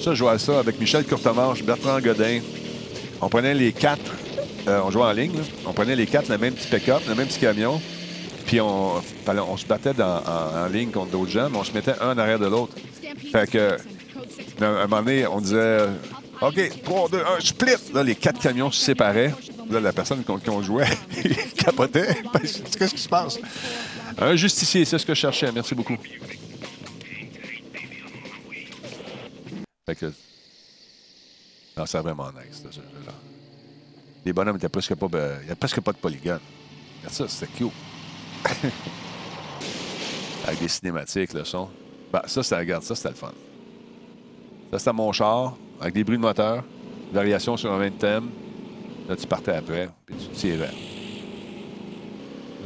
Ça, 0.02 0.12
je 0.12 0.16
jouais 0.16 0.32
à 0.32 0.40
ça 0.40 0.60
avec 0.60 0.80
Michel 0.80 1.06
Courtemanche, 1.06 1.64
Bertrand 1.64 2.00
Godin. 2.00 2.40
On 3.22 3.30
prenait 3.30 3.54
les 3.54 3.74
quatre, 3.74 4.12
on 4.68 4.92
jouait 4.92 5.04
en 5.04 5.12
ligne, 5.12 5.40
on 5.66 5.74
prenait 5.74 5.96
les 5.96 6.08
quatre, 6.08 6.30
le 6.30 6.38
même 6.38 6.54
petit 6.54 6.68
pick-up, 6.68 7.02
le 7.08 7.16
même 7.16 7.28
petit 7.28 7.40
camion, 7.40 7.82
puis 8.46 8.62
on, 8.62 8.94
on 9.28 9.58
se 9.58 9.66
battait 9.66 9.94
dans, 9.94 10.22
en, 10.26 10.68
ligne 10.68 10.90
contre 10.90 11.12
d'autres 11.12 11.32
gens, 11.32 11.50
mais 11.52 11.58
on 11.58 11.64
se 11.64 11.72
mettait 11.74 11.94
un 12.02 12.16
en 12.16 12.18
arrière 12.18 12.40
de 12.40 12.48
l'autre. 12.48 12.74
Fait 13.32 13.50
que, 13.50 13.78
un 14.62 14.88
moment 14.88 15.04
donné, 15.04 15.28
on 15.28 15.40
disait, 15.40 15.86
OK, 16.42 16.82
3, 16.84 17.10
2, 17.10 17.22
1, 17.38 17.40
split. 17.42 17.94
Là, 17.94 18.04
les 18.04 18.16
quatre 18.16 18.40
camions 18.40 18.72
se 18.72 18.80
séparaient. 18.80 19.34
Là, 19.70 19.80
la 19.82 19.92
personne 19.92 20.24
qu'on 20.24 20.40
qu'on 20.40 20.62
jouait 20.62 20.88
capotait. 21.58 22.16
Qu'est-ce 22.78 22.94
qui 22.96 23.02
se 23.02 23.10
passe? 23.10 23.38
Un 24.18 24.36
justicier, 24.36 24.86
c'est 24.86 24.98
ce 24.98 25.06
que 25.06 25.14
je 25.14 25.20
cherchais. 25.20 25.52
Merci 25.52 25.76
beaucoup. 25.76 25.98
Fait 29.86 29.96
que. 29.96 30.06
Non, 31.78 31.86
c'est 31.86 32.00
vraiment 32.00 32.30
nice, 32.32 32.64
ce. 32.72 32.80
Les 34.26 34.34
bonhommes 34.34 34.60
presque 34.60 34.96
pas. 34.96 35.08
ben, 35.08 35.40
Il 35.42 35.46
n'y 35.48 35.52
a 35.52 35.56
presque 35.56 35.82
pas 35.82 35.92
de 35.92 35.98
polygone. 35.98 36.40
Regarde 37.00 37.14
ça, 37.16 37.28
c'était 37.28 37.52
cute. 37.54 37.72
Avec 40.48 40.60
des 40.60 40.68
cinématiques, 40.68 41.34
le 41.34 41.44
son. 41.44 41.70
Ben, 42.12 42.22
ça, 42.26 42.44
c'était, 42.44 42.58
regarde, 42.58 42.84
ça, 42.84 42.96
c'était 42.96 43.10
le 43.10 43.16
fun. 43.16 43.34
Ça, 44.72 44.80
c'était 44.80 44.94
mon 44.94 45.12
char, 45.12 45.56
avec 45.80 45.94
des 45.94 46.04
bruits 46.04 46.18
de 46.18 46.22
moteur, 46.22 46.64
variation 47.12 47.58
sur 47.58 47.72
un 47.72 47.80
même 47.80 47.94
thème. 47.94 48.30
Là, 49.08 49.16
tu 49.16 49.26
partais 49.26 49.54
après, 49.54 49.90
puis 50.06 50.16
tu 50.16 50.28
tirais. 50.36 50.72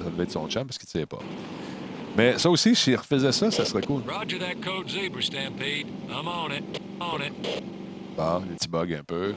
Ça 0.04 0.10
devait 0.10 0.24
être 0.24 0.32
son 0.32 0.50
champ 0.50 0.66
parce 0.66 0.78
qu'il 0.78 0.88
ne 0.88 0.92
tirait 0.92 1.06
pas. 1.06 1.20
Mais 2.18 2.38
ça 2.38 2.50
aussi, 2.50 2.76
s'il 2.76 2.96
refaisait 2.96 3.32
ça, 3.32 3.50
ça 3.50 3.66
serait 3.66 3.82
cool. 3.82 4.02
Roger 4.08 4.38
that 4.38 4.56
code 4.64 4.90
zebra, 4.90 5.22
Stampede. 5.22 5.88
I'm 6.10 6.28
on 6.28 6.52
it. 6.52 6.82
On 7.00 7.18
it. 7.20 7.34
Bon, 8.16 8.40
des 8.42 8.56
petits 8.56 8.68
bugs 8.68 8.94
un 9.00 9.04
peu. 9.04 9.34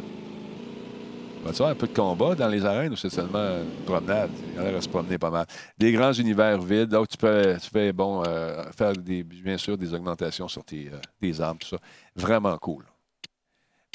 Va 1.45 1.53
tu 1.53 1.63
avoir 1.63 1.71
un 1.71 1.75
peu 1.77 1.87
de 1.87 1.95
combat 1.95 2.35
dans 2.35 2.49
les 2.49 2.65
arènes 2.65 2.93
ou 2.93 2.97
c'est 2.97 3.09
seulement 3.09 3.39
une 3.39 3.85
promenade? 3.85 4.31
Il 4.53 4.57
y 4.57 4.61
en 4.61 4.67
a 4.67 4.77
à 4.77 4.81
se 4.81 4.89
promener 4.89 5.17
pas 5.17 5.31
mal. 5.31 5.47
Des 5.79 5.93
grands 5.93 6.13
univers 6.13 6.61
vides, 6.61 6.93
là 6.93 7.01
où 7.01 7.07
tu 7.07 7.17
peux, 7.17 7.57
tu 7.63 7.71
peux 7.71 7.93
bon, 7.93 8.25
euh, 8.27 8.65
faire 8.77 8.93
des, 8.95 9.23
bien 9.23 9.57
sûr 9.57 9.79
des 9.79 9.95
augmentations 9.95 10.49
sur 10.49 10.65
tes, 10.65 10.91
euh, 10.93 10.99
tes 11.21 11.41
armes, 11.41 11.59
tout 11.59 11.69
ça. 11.69 11.79
Vraiment 12.17 12.59
cool. 12.59 12.85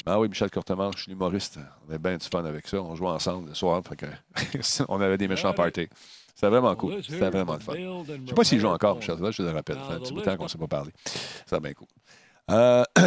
Ah 0.04 0.18
oui, 0.18 0.28
Michel 0.28 0.50
Courtemanche, 0.50 0.96
je 0.96 1.02
suis 1.04 1.12
humoriste. 1.12 1.58
On 1.86 1.90
avait 1.90 1.98
bien 1.98 2.16
du 2.16 2.26
fun 2.26 2.44
avec 2.44 2.66
ça. 2.66 2.78
On 2.82 2.94
jouait 2.94 3.08
ensemble 3.08 3.48
le 3.48 3.54
soir. 3.54 3.82
fait 3.86 3.96
que 3.96 4.06
on 4.88 5.00
avait 5.00 5.18
des 5.18 5.28
méchants 5.28 5.52
parties. 5.52 5.88
C'était 6.34 6.48
vraiment 6.48 6.74
cool. 6.74 7.02
C'était 7.04 7.30
vraiment 7.30 7.54
le 7.54 7.60
fun. 7.60 7.74
Je 7.74 8.12
ne 8.14 8.26
sais 8.26 8.34
pas 8.34 8.44
s'il 8.44 8.58
joue 8.60 8.68
encore, 8.68 8.96
Michel. 8.96 9.18
Là, 9.18 9.30
je 9.30 9.42
le 9.42 9.50
rappelle. 9.50 9.76
Ça 9.76 9.86
fait 9.86 9.92
un 9.94 9.98
petit 10.00 10.12
bout 10.12 10.20
de 10.20 10.24
temps 10.24 10.36
qu'on 10.36 10.44
ne 10.44 10.48
s'est 10.48 10.58
pas 10.58 10.66
parlé. 10.66 10.90
C'est 11.46 11.60
bien 11.60 11.72
cool. 11.72 11.86
Euh, 12.50 12.82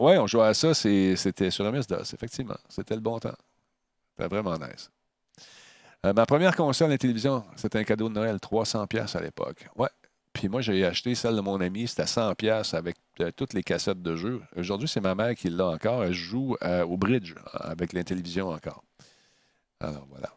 oui, 0.00 0.18
on 0.18 0.26
jouait 0.26 0.46
à 0.46 0.54
ça. 0.54 0.74
C'était 0.74 1.50
sur 1.50 1.70
MS-DOS, 1.70 2.14
effectivement. 2.14 2.58
C'était 2.68 2.94
le 2.94 3.00
bon 3.00 3.18
temps. 3.18 3.36
C'était 4.16 4.28
vraiment 4.28 4.56
nice. 4.58 4.90
Euh, 6.04 6.12
ma 6.12 6.26
première 6.26 6.54
console 6.54 6.88
à 6.88 6.90
la 6.90 6.98
télévision, 6.98 7.44
c'était 7.56 7.78
un 7.78 7.84
cadeau 7.84 8.08
de 8.08 8.14
Noël, 8.14 8.36
300$ 8.36 8.86
piastres 8.86 9.16
à 9.16 9.20
l'époque. 9.20 9.68
Ouais. 9.76 9.88
Puis 10.36 10.50
moi, 10.50 10.60
j'ai 10.60 10.84
acheté 10.84 11.14
celle 11.14 11.34
de 11.34 11.40
mon 11.40 11.58
ami, 11.62 11.88
c'était 11.88 12.02
100$ 12.02 12.34
piastres 12.34 12.74
avec 12.74 12.98
euh, 13.20 13.30
toutes 13.34 13.54
les 13.54 13.62
cassettes 13.62 14.02
de 14.02 14.16
jeux. 14.16 14.42
Aujourd'hui, 14.54 14.86
c'est 14.86 15.00
ma 15.00 15.14
mère 15.14 15.34
qui 15.34 15.48
l'a 15.48 15.66
encore. 15.68 16.04
Elle 16.04 16.12
joue 16.12 16.58
euh, 16.62 16.84
au 16.84 16.98
bridge 16.98 17.34
avec 17.54 17.94
la 17.94 18.02
encore. 18.44 18.84
Alors, 19.80 20.06
voilà. 20.10 20.30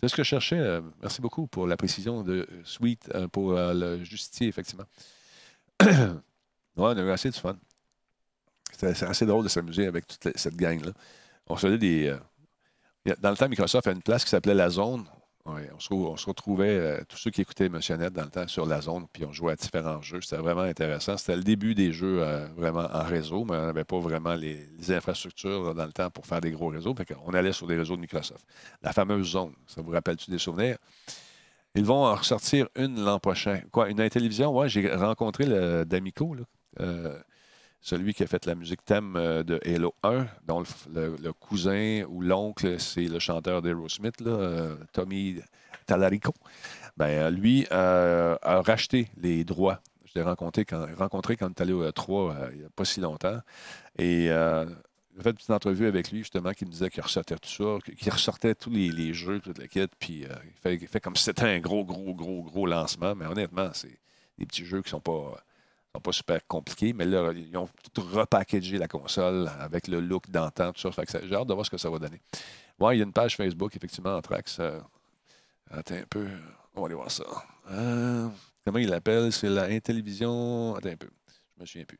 C'est 0.00 0.08
ce 0.08 0.16
que 0.16 0.22
je 0.22 0.28
cherchais. 0.28 0.58
Euh, 0.58 0.80
merci 1.02 1.20
beaucoup 1.20 1.46
pour 1.46 1.66
la 1.66 1.76
précision 1.76 2.22
de 2.22 2.48
Sweet 2.64 3.12
pour 3.30 3.52
le 3.52 4.02
justicier, 4.02 4.48
effectivement. 4.48 4.86
ouais, 5.82 5.88
on 6.76 6.86
a 6.86 7.02
eu 7.02 7.10
assez 7.10 7.28
de 7.28 7.36
fun. 7.36 7.58
C'était 8.72 9.04
assez 9.04 9.26
drôle 9.26 9.44
de 9.44 9.50
s'amuser 9.50 9.86
avec 9.86 10.06
toute 10.06 10.38
cette 10.38 10.56
gang-là. 10.56 10.92
On 11.48 11.56
se 11.56 11.66
faisait 11.66 11.76
des. 11.76 12.16
dans 13.20 13.30
le 13.30 13.36
temps, 13.36 13.48
Microsoft 13.48 13.88
a 13.88 13.92
une 13.92 14.02
place 14.02 14.24
qui 14.24 14.30
s'appelait 14.30 14.54
La 14.54 14.70
Zone. 14.70 15.04
On, 15.48 16.16
se, 16.16 16.26
retrouvait, 16.26 16.78
euh, 16.78 17.00
tous 17.08 17.16
ceux 17.16 17.30
qui 17.30 17.40
écoutaient 17.40 17.68
Motionnette 17.68 18.12
dans 18.12 18.24
le 18.24 18.30
temps, 18.30 18.46
sur 18.46 18.66
La 18.66 18.82
Zone, 18.82 19.06
puis 19.12 19.24
on 19.24 19.32
jouait 19.32 19.52
à 19.52 19.56
différents 19.56 20.02
jeux. 20.02 20.20
C'était 20.20 20.42
vraiment 20.42 20.62
intéressant. 20.62 21.16
C'était 21.16 21.36
le 21.36 21.42
début 21.42 21.74
des 21.74 21.92
jeux 21.92 22.22
euh, 22.22 22.46
vraiment 22.56 22.86
en 22.92 23.04
réseau, 23.04 23.44
mais 23.44 23.56
on 23.56 23.66
n'avait 23.66 23.84
pas 23.84 23.98
vraiment 23.98 24.34
les, 24.34 24.68
infrastructures 24.90 25.74
dans 25.74 25.86
le 25.86 25.92
temps 25.92 26.10
pour 26.10 26.26
faire 26.26 26.40
des 26.40 26.50
gros 26.50 26.68
réseaux. 26.68 26.94
On 27.26 27.32
allait 27.32 27.52
sur 27.52 27.66
des 27.66 27.76
réseaux 27.76 27.96
de 27.96 28.00
Microsoft. 28.00 28.44
La 28.82 28.92
fameuse 28.92 29.30
Zone, 29.30 29.54
ça 29.66 29.80
vous 29.80 29.90
rappelle-tu 29.90 30.30
des 30.30 30.38
souvenirs? 30.38 30.76
Ils 31.74 31.84
vont 31.84 32.06
en 32.06 32.14
ressortir 32.14 32.68
une 32.76 33.02
l'an 33.04 33.18
prochain. 33.18 33.60
Quoi, 33.70 33.88
une 33.88 34.08
télévision? 34.08 34.56
Ouais, 34.56 34.68
j'ai 34.68 34.92
rencontré 34.94 35.46
le 35.46 35.84
D'Amico, 35.84 36.34
là. 36.34 36.42
Euh, 36.80 37.18
celui 37.80 38.14
qui 38.14 38.22
a 38.22 38.26
fait 38.26 38.44
la 38.46 38.54
musique 38.54 38.84
thème 38.84 39.14
euh, 39.16 39.42
de 39.42 39.60
Halo 39.64 39.94
1, 40.02 40.26
dont 40.46 40.62
le, 40.92 41.32
cousin 41.32 42.02
ou 42.08 42.22
l'oncle, 42.22 42.78
c'est 42.80 43.06
le 43.06 43.18
chanteur 43.18 43.62
d'Aerosmith, 43.62 44.20
euh, 44.22 44.76
Tommy 44.92 45.40
Talarico. 45.86 46.32
Ben, 46.96 47.06
euh, 47.06 47.30
lui 47.30 47.66
a 47.70 48.38
racheté 48.62 49.08
les 49.16 49.44
droits. 49.44 49.80
Je 50.04 50.12
l'ai 50.16 50.22
rencontré 50.22 50.64
quand, 50.64 50.86
rencontré 50.96 51.36
on 51.40 51.48
est 51.48 51.60
allé 51.60 51.72
au 51.72 51.88
E3 51.88 52.10
euh, 52.10 52.50
il 52.52 52.58
n'y 52.60 52.64
a 52.64 52.70
pas 52.70 52.84
si 52.84 53.00
longtemps. 53.00 53.40
Et 53.98 54.26
j'ai 54.26 55.22
fait 55.22 55.30
une 55.30 55.36
petite 55.36 55.50
entrevue 55.50 55.86
avec 55.86 56.12
lui, 56.12 56.18
justement, 56.18 56.52
qui 56.52 56.64
me 56.64 56.70
disait 56.70 56.90
qu'il 56.90 57.02
ressortait 57.02 57.36
tout 57.36 57.48
ça, 57.48 57.78
qu'il 57.96 58.12
ressortait 58.12 58.54
tous 58.54 58.70
les, 58.70 59.12
jeux, 59.12 59.40
toute 59.40 59.58
la 59.58 59.66
kit, 59.66 59.88
puis 59.98 60.22
il, 60.22 60.60
fait, 60.62 60.74
il 60.76 60.86
fait 60.86 61.00
comme 61.00 61.16
si 61.16 61.24
c'était 61.24 61.42
un 61.42 61.58
gros, 61.58 61.84
gros, 61.84 62.14
gros, 62.14 62.42
gros 62.42 62.66
lancement. 62.66 63.16
Mais 63.16 63.26
honnêtement, 63.26 63.70
c'est 63.72 63.98
des 64.38 64.46
petits 64.46 64.64
jeux 64.64 64.82
qui 64.82 64.90
sont 64.90 65.00
pas 65.00 65.42
sont 65.94 66.00
pas 66.00 66.12
super 66.12 66.46
compliqués, 66.46 66.92
mais 66.92 67.04
là, 67.04 67.32
ils 67.32 67.56
ont 67.56 67.68
tout 67.92 68.02
repackagé 68.02 68.78
la 68.78 68.88
console 68.88 69.50
avec 69.58 69.88
le 69.88 70.00
look 70.00 70.30
d'antan, 70.30 70.72
tout 70.72 70.80
ça. 70.80 70.92
Fait 70.92 71.06
que 71.06 71.26
J'ai 71.26 71.34
hâte 71.34 71.46
de 71.48 71.54
voir 71.54 71.66
ce 71.66 71.70
que 71.70 71.78
ça 71.78 71.90
va 71.90 71.98
donner. 71.98 72.20
Ouais, 72.78 72.96
il 72.96 72.98
y 72.98 73.02
a 73.02 73.04
une 73.04 73.12
page 73.12 73.36
Facebook, 73.36 73.74
effectivement, 73.76 74.16
en 74.16 74.22
Trax. 74.22 74.60
attends 75.70 75.94
un 75.94 76.06
peu. 76.08 76.28
On 76.74 76.80
va 76.80 76.86
aller 76.86 76.94
voir 76.94 77.10
ça. 77.10 77.24
Euh, 77.70 78.28
comment 78.64 78.78
il 78.78 78.88
l'appelle? 78.88 79.32
C'est 79.32 79.48
la 79.48 79.64
Intellivision. 79.64 80.76
Attends 80.76 80.90
un 80.90 80.96
peu. 80.96 81.10
Je 81.56 81.60
me 81.60 81.66
souviens 81.66 81.84
plus. 81.84 81.98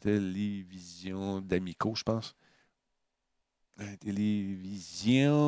Télévision 0.00 1.40
d'Amico, 1.40 1.94
je 1.96 2.04
pense. 2.04 2.36
Télévision 4.00 5.38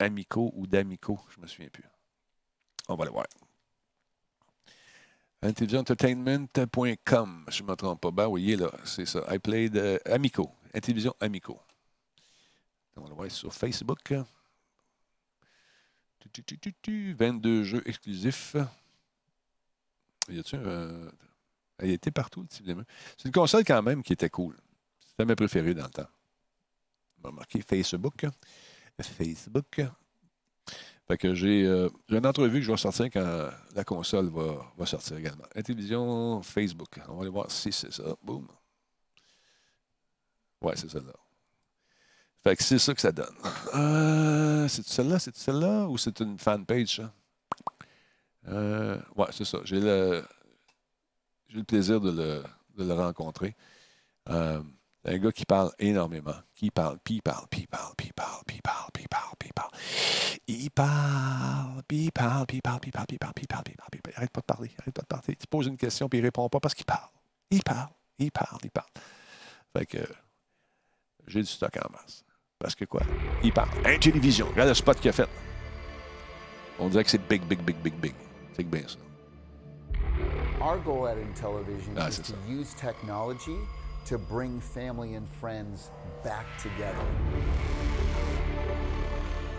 Amico 0.00 0.50
ou 0.56 0.66
d'Amico, 0.66 1.18
je 1.28 1.40
me 1.40 1.46
souviens 1.46 1.68
plus. 1.68 1.84
On 2.88 2.94
va 2.94 3.04
aller 3.04 3.12
voir. 3.12 3.26
Intellivisionentertainment.com, 5.42 7.44
je 7.48 7.62
ne 7.62 7.68
me 7.68 7.74
trompe 7.74 8.00
pas. 8.00 8.10
Ben 8.10 8.26
oui, 8.28 8.56
là, 8.56 8.70
c'est 8.84 9.06
ça. 9.06 9.24
I 9.30 9.38
played 9.38 9.76
euh, 9.76 9.98
Amico. 10.04 10.50
Intellivision 10.74 11.14
Amico. 11.20 11.58
On 12.96 13.08
le 13.08 13.14
voir 13.14 13.30
sur 13.30 13.52
Facebook. 13.54 14.12
Tu, 16.18 16.28
tu, 16.30 16.44
tu, 16.44 16.58
tu, 16.58 16.74
tu. 16.82 17.14
22 17.14 17.64
jeux 17.64 17.82
exclusifs. 17.86 18.56
Y 20.28 20.38
a-tu 20.38 20.56
un. 20.56 20.66
euh, 20.66 21.10
Il 21.82 21.90
était 21.90 22.10
partout, 22.10 22.42
le 22.42 22.48
type 22.48 22.66
C'est 23.16 23.28
une 23.28 23.32
console 23.32 23.64
quand 23.64 23.82
même 23.82 24.02
qui 24.02 24.12
était 24.12 24.28
cool. 24.28 24.54
C'était 25.00 25.24
mes 25.24 25.34
préférés 25.34 25.72
dans 25.72 25.84
le 25.84 25.90
temps. 25.90 26.08
On 27.18 27.22
va 27.28 27.34
marquer 27.34 27.62
Facebook. 27.62 28.26
Facebook. 29.00 29.80
Fait 31.10 31.18
que 31.18 31.34
j'ai 31.34 31.66
euh, 31.66 31.88
une 32.08 32.24
entrevue 32.24 32.60
que 32.60 32.66
je 32.66 32.70
vais 32.70 32.76
sortir 32.76 33.06
quand 33.06 33.50
la 33.74 33.82
console 33.82 34.28
va, 34.28 34.64
va 34.78 34.86
sortir 34.86 35.16
également. 35.16 35.42
Intellivision, 35.56 36.40
Facebook. 36.40 37.00
On 37.08 37.14
va 37.14 37.22
aller 37.22 37.30
voir 37.30 37.50
si 37.50 37.72
c'est 37.72 37.92
ça. 37.92 38.04
Boum. 38.22 38.46
Ouais, 40.62 40.76
c'est 40.76 40.88
celle-là. 40.88 41.14
Fait 42.44 42.54
que 42.54 42.62
c'est 42.62 42.78
ça 42.78 42.94
que 42.94 43.00
ça 43.00 43.10
donne. 43.10 43.34
Euh, 43.74 44.68
c'est 44.68 44.86
celle-là? 44.86 45.18
C'est 45.18 45.36
celle-là 45.36 45.88
ou 45.88 45.98
c'est 45.98 46.20
une 46.20 46.38
fanpage, 46.38 46.98
ça? 46.98 47.12
Euh, 48.46 48.96
ouais, 49.16 49.26
c'est 49.32 49.44
ça. 49.44 49.58
J'ai 49.64 49.80
le, 49.80 50.24
j'ai 51.48 51.58
le 51.58 51.64
plaisir 51.64 52.00
de 52.00 52.12
le, 52.12 52.44
de 52.78 52.84
le 52.84 52.94
rencontrer. 52.94 53.56
Euh, 55.06 55.14
un 55.14 55.18
gars 55.18 55.32
qui 55.32 55.44
parle 55.44 55.70
énormément. 55.78 56.34
Qui 56.54 56.70
parle, 56.70 56.98
puis 57.02 57.14
il 57.14 57.22
parle, 57.22 57.46
puis 57.50 57.62
il 57.62 57.66
parle, 57.68 57.94
puis 57.96 58.06
il 58.08 58.12
parle, 58.12 58.42
puis 58.46 58.56
il 58.56 58.62
parle, 58.62 58.90
puis 58.92 59.04
il 59.04 59.08
parle, 59.08 59.34
puis 59.38 59.48
il 59.48 59.52
parle. 59.52 59.70
Il 60.46 60.70
parle, 60.70 61.82
puis 61.86 62.04
il 62.04 62.12
parle, 62.12 62.46
puis 62.46 62.56
il 62.58 62.62
parle, 62.62 62.80
puis 62.80 62.88
il 62.88 62.92
parle, 62.92 63.08
puis 63.08 63.16
il 63.16 63.18
parle, 63.18 63.32
puis 63.34 63.42
il 63.44 63.46
parle, 63.46 63.62
puis 63.62 63.72
il 63.72 63.76
parle, 63.76 63.90
puis 63.90 64.00
il. 64.06 64.16
Arrête 64.16 64.30
pas 64.30 64.40
de 64.40 64.46
parler, 64.46 64.70
arrête 64.78 64.94
pas 64.94 65.02
de 65.02 65.06
parler. 65.06 65.36
Tu 65.36 65.46
poses 65.46 65.66
une 65.66 65.76
question, 65.76 66.08
puis 66.08 66.18
il 66.18 66.22
répond 66.22 66.48
pas 66.48 66.60
parce 66.60 66.74
qu'il 66.74 66.84
parle. 66.84 67.08
Il 67.50 67.62
parle, 67.62 67.88
il 68.18 68.30
parle, 68.30 68.58
il 68.62 68.70
parle. 68.70 68.88
Fait 69.76 69.86
que 69.86 69.98
j'ai 71.26 71.40
du 71.40 71.46
stock 71.46 71.76
en 71.76 71.90
masse. 71.92 72.24
Parce 72.58 72.74
que 72.74 72.84
quoi? 72.84 73.02
Il 73.42 73.52
parle. 73.52 73.70
Un 73.86 73.98
télévision. 73.98 74.46
Regarde 74.48 74.68
le 74.68 74.74
spot 74.74 75.00
qu'il 75.00 75.08
a 75.08 75.12
fait. 75.12 75.28
On 76.78 76.88
dirait 76.88 77.04
que 77.04 77.10
c'est 77.10 77.26
big, 77.26 77.42
big, 77.44 77.60
big, 77.62 77.76
big, 77.76 77.94
big. 77.94 78.14
C'est 78.54 78.64
que 78.64 78.68
bien 78.68 78.86
ça. 78.86 78.98
Our 80.60 80.78
goal 80.78 81.06
at 81.06 81.16
Intellivision 81.16 81.94
Ah, 81.96 82.08
is 82.08 82.18
to 82.18 82.34
use 82.46 82.74
technology 82.74 83.56
to 84.06 84.18
bring 84.18 84.60
family 84.60 85.14
and 85.14 85.28
friends 85.28 85.90
back 86.24 86.46
together. 86.58 87.04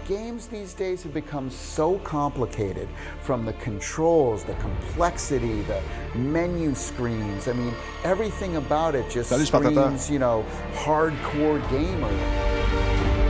games 0.07 0.47
these 0.47 0.73
days 0.73 1.03
have 1.03 1.13
become 1.13 1.49
so 1.49 1.97
complicated 1.99 2.89
from 3.21 3.45
the 3.45 3.53
controls, 3.53 4.43
the 4.43 4.53
complexity, 4.55 5.61
the 5.61 5.81
menu 6.17 6.75
screens. 6.75 7.47
I 7.47 7.53
mean, 7.53 7.73
everything 8.03 8.57
about 8.57 8.93
it 8.93 9.09
just 9.09 9.29
Salut, 9.29 9.47
screams, 9.47 10.09
you 10.09 10.19
know, 10.19 10.45
hardcore 10.73 11.61
gamer. 11.69 13.20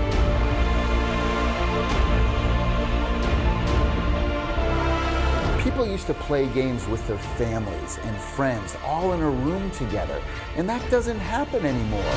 People 5.72 5.88
used 5.88 6.08
to 6.08 6.14
play 6.14 6.48
games 6.48 6.86
with 6.88 7.08
their 7.08 7.18
families 7.38 7.98
and 8.04 8.18
friends, 8.18 8.76
all 8.84 9.14
in 9.14 9.22
a 9.22 9.30
room 9.30 9.72
together, 9.72 10.22
and 10.58 10.68
that 10.68 10.82
doesn't 10.92 11.18
happen 11.18 11.66
anymore. 11.66 12.14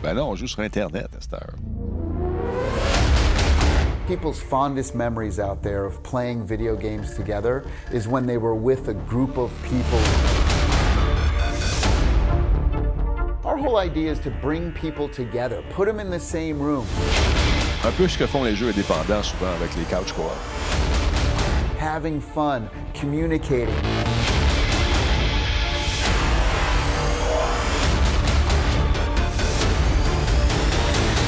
Ben 0.00 0.14
non, 0.14 0.28
on 0.28 0.36
joue 0.36 0.46
sur 0.46 0.62
Internet 0.62 1.08
à 1.16 1.20
cette 1.20 1.34
heure. 1.34 1.56
People's 4.06 4.40
fondest 4.40 4.94
memories 4.94 5.40
out 5.40 5.64
there 5.64 5.84
of 5.84 6.00
playing 6.04 6.46
video 6.46 6.76
games 6.76 7.16
together 7.16 7.64
is 7.92 8.06
when 8.06 8.24
they 8.24 8.38
were 8.38 8.54
with 8.54 8.86
a 8.86 8.94
group 8.94 9.36
of 9.36 9.50
people. 9.64 9.98
Our 13.44 13.56
whole 13.56 13.78
idea 13.78 14.12
is 14.12 14.20
to 14.20 14.30
bring 14.30 14.70
people 14.70 15.08
together, 15.08 15.60
put 15.70 15.86
them 15.88 15.98
in 15.98 16.08
the 16.08 16.20
same 16.20 16.60
room, 16.60 16.86
Un 17.84 17.92
peu 17.92 18.06
ce 18.06 18.16
que 18.16 18.28
font 18.28 18.44
les 18.44 18.54
jeux 18.54 18.68
indépendants 18.68 19.24
souvent 19.24 19.52
avec 19.60 19.74
les 19.76 19.84
couch 19.84 20.12
co 20.14 20.22
having 21.84 22.18
fun, 22.18 22.70
communicating. 22.94 23.74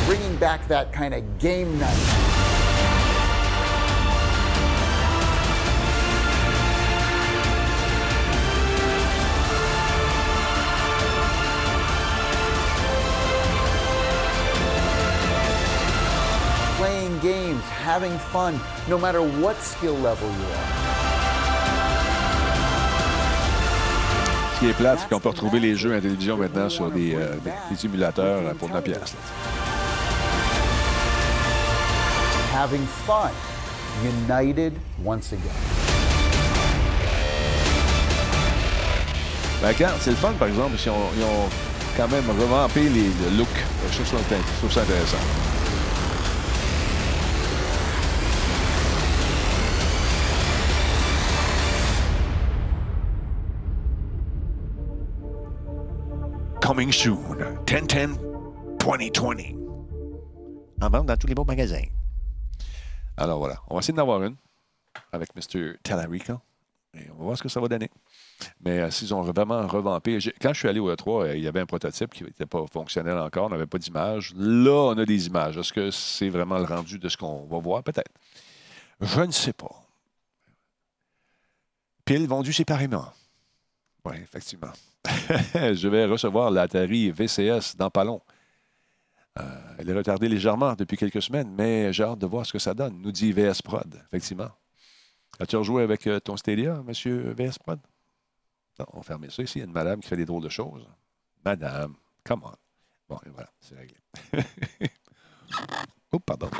Bringing 0.06 0.36
back 0.38 0.66
that 0.68 0.94
kind 0.94 1.12
of 1.12 1.38
game 1.38 1.78
night. 1.78 2.55
Having 17.86 18.18
fun, 18.32 18.54
no 18.88 18.98
matter 18.98 19.20
what 19.22 19.54
skill 19.62 19.94
level 19.94 20.28
you 20.28 20.46
are. 20.52 20.66
Ce 24.54 24.60
qui 24.60 24.66
est 24.70 24.72
plate, 24.72 24.98
c'est 25.00 25.08
qu'on 25.10 25.20
peut 25.20 25.28
retrouver 25.28 25.60
les 25.60 25.76
jeux 25.76 25.92
à 25.92 25.96
la 25.96 26.00
télévision 26.00 26.36
maintenant 26.36 26.68
sur 26.70 26.90
des, 26.90 27.14
euh, 27.14 27.36
des- 27.70 27.84
émulateurs 27.86 28.40
euh, 28.42 28.54
pour 28.54 28.70
9 28.70 28.82
piastres. 28.82 29.16
Having 32.54 32.86
fun, 33.06 33.30
united 34.02 34.72
once 35.04 35.32
again. 35.32 35.42
Ben, 39.60 39.68
regarde, 39.68 39.96
c'est 40.00 40.10
le 40.10 40.16
fun, 40.16 40.32
par 40.38 40.48
exemple, 40.48 40.76
si 40.78 40.88
on, 40.88 40.94
ils 41.16 41.22
ont 41.22 41.48
quand 41.96 42.08
même 42.08 42.24
revampé 42.40 42.80
les 42.88 43.04
le 43.30 43.36
look. 43.38 43.48
Je 43.92 44.02
trouve 44.02 44.72
ça 44.72 44.80
intéressant. 44.80 45.16
Coming 56.76 56.92
soon, 56.92 57.38
1010 57.64 58.18
2020. 58.78 59.56
En 60.82 60.90
vente 60.90 61.06
dans 61.06 61.16
tous 61.16 61.26
les 61.26 61.34
beaux 61.34 61.46
magasins. 61.46 61.86
Alors 63.16 63.38
voilà, 63.38 63.62
on 63.68 63.76
va 63.76 63.78
essayer 63.78 63.94
d'en 63.94 64.02
avoir 64.02 64.22
une 64.22 64.36
avec 65.10 65.34
Mr. 65.34 65.78
Tallarico. 65.82 66.34
Et 66.92 67.10
on 67.12 67.14
va 67.14 67.24
voir 67.24 67.38
ce 67.38 67.42
que 67.42 67.48
ça 67.48 67.60
va 67.60 67.68
donner. 67.68 67.88
Mais 68.60 68.80
euh, 68.80 68.90
s'ils 68.90 69.14
ont 69.14 69.22
vraiment 69.22 69.66
revampé. 69.66 70.18
Quand 70.38 70.52
je 70.52 70.58
suis 70.58 70.68
allé 70.68 70.78
au 70.78 70.94
E3, 70.94 71.22
euh, 71.22 71.36
il 71.38 71.44
y 71.44 71.48
avait 71.48 71.60
un 71.60 71.66
prototype 71.66 72.12
qui 72.12 72.24
n'était 72.24 72.44
pas 72.44 72.62
fonctionnel 72.70 73.16
encore. 73.16 73.46
On 73.46 73.50
n'avait 73.50 73.64
pas 73.64 73.78
d'image. 73.78 74.34
Là, 74.36 74.92
on 74.92 74.98
a 74.98 75.06
des 75.06 75.28
images. 75.28 75.56
Est-ce 75.56 75.72
que 75.72 75.90
c'est 75.90 76.28
vraiment 76.28 76.58
le 76.58 76.64
rendu 76.64 76.98
de 76.98 77.08
ce 77.08 77.16
qu'on 77.16 77.46
va 77.46 77.58
voir? 77.58 77.82
Peut-être. 77.84 78.12
Je 79.00 79.22
ne 79.22 79.32
sais 79.32 79.54
pas. 79.54 79.82
Piles 82.04 82.26
vendues 82.26 82.52
séparément. 82.52 83.06
Oui, 84.04 84.16
effectivement. 84.22 84.72
je 85.54 85.88
vais 85.88 86.06
recevoir 86.06 86.50
l'Atari 86.50 87.10
VCS 87.10 87.76
dans 87.76 87.90
pas 87.90 88.04
long. 88.04 88.20
Euh, 89.38 89.42
elle 89.78 89.90
est 89.90 89.94
retardée 89.94 90.28
légèrement 90.28 90.74
depuis 90.74 90.96
quelques 90.96 91.22
semaines, 91.22 91.54
mais 91.56 91.92
j'ai 91.92 92.04
hâte 92.04 92.18
de 92.18 92.26
voir 92.26 92.46
ce 92.46 92.52
que 92.52 92.58
ça 92.58 92.74
donne, 92.74 93.00
nous 93.02 93.12
dit 93.12 93.32
VS 93.32 93.62
Prod, 93.62 94.02
effectivement. 94.06 94.50
As-tu 95.38 95.56
rejoué 95.56 95.82
avec 95.82 96.06
euh, 96.06 96.18
ton 96.20 96.36
Stadia, 96.36 96.82
monsieur 96.82 97.34
VS 97.36 97.58
Prod? 97.58 97.78
Non, 98.78 98.86
on 98.92 98.98
va 98.98 99.02
fermer 99.02 99.30
ça 99.30 99.42
ici. 99.42 99.58
Il 99.58 99.60
y 99.60 99.62
a 99.62 99.66
une 99.66 99.72
madame 99.72 100.00
qui 100.00 100.08
fait 100.08 100.16
des 100.16 100.24
drôles 100.24 100.42
de 100.42 100.48
choses. 100.48 100.86
Madame, 101.44 101.94
come 102.24 102.42
on. 102.44 102.52
Bon, 103.08 103.18
et 103.26 103.30
voilà, 103.30 103.48
c'est 103.60 103.76
réglé. 103.76 103.96
Oups, 106.12 106.24
pardon. 106.24 106.50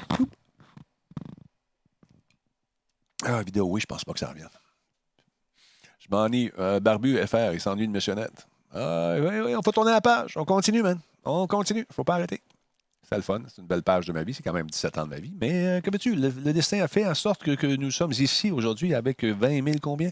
Ah, 3.25 3.43
vidéo, 3.43 3.67
oui, 3.69 3.81
je 3.81 3.87
pense 3.87 4.05
pas 4.05 4.13
que 4.13 4.19
ça 4.19 4.29
revienne. 4.29 4.49
Je 6.09 6.15
m'ennuie. 6.15 6.51
Euh, 6.59 6.81
Barbu 6.81 7.17
FR, 7.27 7.53
il 7.53 7.61
s'ennuie 7.61 7.87
de 7.87 7.93
Missionnette. 7.93 8.47
Ah, 8.75 9.15
oui, 9.19 9.41
oui, 9.45 9.55
on 9.57 9.63
faut 9.63 9.73
tourner 9.73 9.91
la 9.93 10.01
page. 10.01 10.37
On 10.37 10.45
continue, 10.45 10.83
man. 10.83 10.99
On 11.25 11.47
continue. 11.47 11.87
faut 11.93 12.05
pas 12.05 12.15
arrêter. 12.15 12.41
C'est 13.09 13.17
le 13.17 13.23
fun. 13.23 13.41
C'est 13.49 13.61
une 13.63 13.69
belle 13.69 13.83
page 13.85 14.07
de 14.07 14.13
ma 14.13 14.25
vie. 14.25 14.35
C'est 14.35 14.43
quand 14.43 14.53
même 14.53 14.69
17 14.69 14.99
ans 14.99 15.05
de 15.05 15.11
ma 15.11 15.19
vie. 15.21 15.33
Mais 15.41 15.67
euh, 15.67 15.81
que 15.81 15.91
veux-tu? 15.93 16.17
Le, 16.17 16.29
le 16.29 16.53
destin 16.53 16.81
a 16.83 16.89
fait 16.89 17.07
en 17.07 17.15
sorte 17.15 17.43
que, 17.45 17.67
nous 17.77 17.91
sommes 17.93 18.11
ici 18.13 18.51
aujourd'hui 18.51 18.95
avec 18.95 19.23
20 19.25 19.63
000 19.65 19.77
combien? 19.81 20.11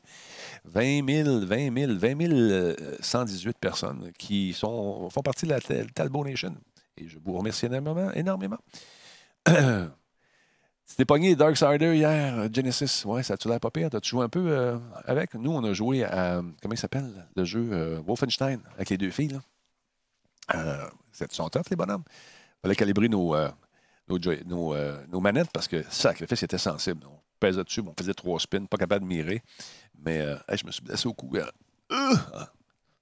20 0.65 1.07
000, 1.25 1.41
20 1.41 1.77
000, 1.77 1.93
20 1.99 2.21
000, 2.29 2.33
euh, 2.33 2.75
118 3.01 3.59
personnes 3.59 4.11
qui 4.17 4.53
font 4.53 5.09
partie 5.25 5.47
de 5.47 5.51
la 5.51 5.61
Tal- 5.61 5.91
Talbot 5.93 6.25
Nation. 6.25 6.55
Et 6.97 7.09
je 7.09 7.19
vous 7.23 7.37
remercie 7.37 7.67
énormément. 7.67 8.13
énormément. 8.13 8.59
C'était 10.87 11.05
pogné 11.05 11.35
Darksider 11.35 11.97
hier, 11.97 12.39
euh, 12.39 12.49
Genesis? 12.53 13.05
Ouais, 13.07 13.23
ça 13.23 13.35
a-tu 13.35 13.49
l'air 13.49 13.59
pas 13.59 13.71
pire? 13.71 13.89
T'as-tu 13.91 14.11
joué 14.11 14.25
un 14.25 14.29
peu 14.29 14.47
euh, 14.49 14.79
avec? 15.07 15.35
Nous, 15.35 15.51
on 15.51 15.65
a 15.65 15.73
joué 15.73 16.05
à, 16.05 16.43
comment 16.61 16.75
il 16.75 16.79
s'appelle, 16.79 17.27
le 17.35 17.45
jeu 17.45 17.69
euh, 17.73 18.01
Wolfenstein, 18.07 18.61
avec 18.75 18.91
les 18.91 18.99
deux 18.99 19.11
filles. 19.11 19.29
Là. 19.29 19.41
Euh, 20.55 21.27
sont 21.31 21.51
les 21.71 21.77
bonhommes? 21.77 22.05
fallait 22.61 22.77
calibrer 22.77 23.09
nos, 23.09 23.35
nos, 24.09 25.21
manettes 25.21 25.51
parce 25.53 25.69
que 25.69 25.83
sacrifice 25.91 26.43
était 26.43 26.59
sensible. 26.59 27.07
On 27.07 27.19
pesait 27.41 27.65
dessus, 27.65 27.83
on 27.87 27.95
faisait 27.99 28.15
trois 28.15 28.39
spins, 28.41 28.65
pas 28.65 28.77
capable 28.79 29.05
de 29.05 29.09
mirer. 29.09 29.43
Mais 29.99 30.25
je 30.53 30.67
me 30.67 30.71
suis 30.71 30.83
blessé 30.83 31.07
au 31.07 31.13
cou. 31.15 31.31
Ah, 31.91 32.51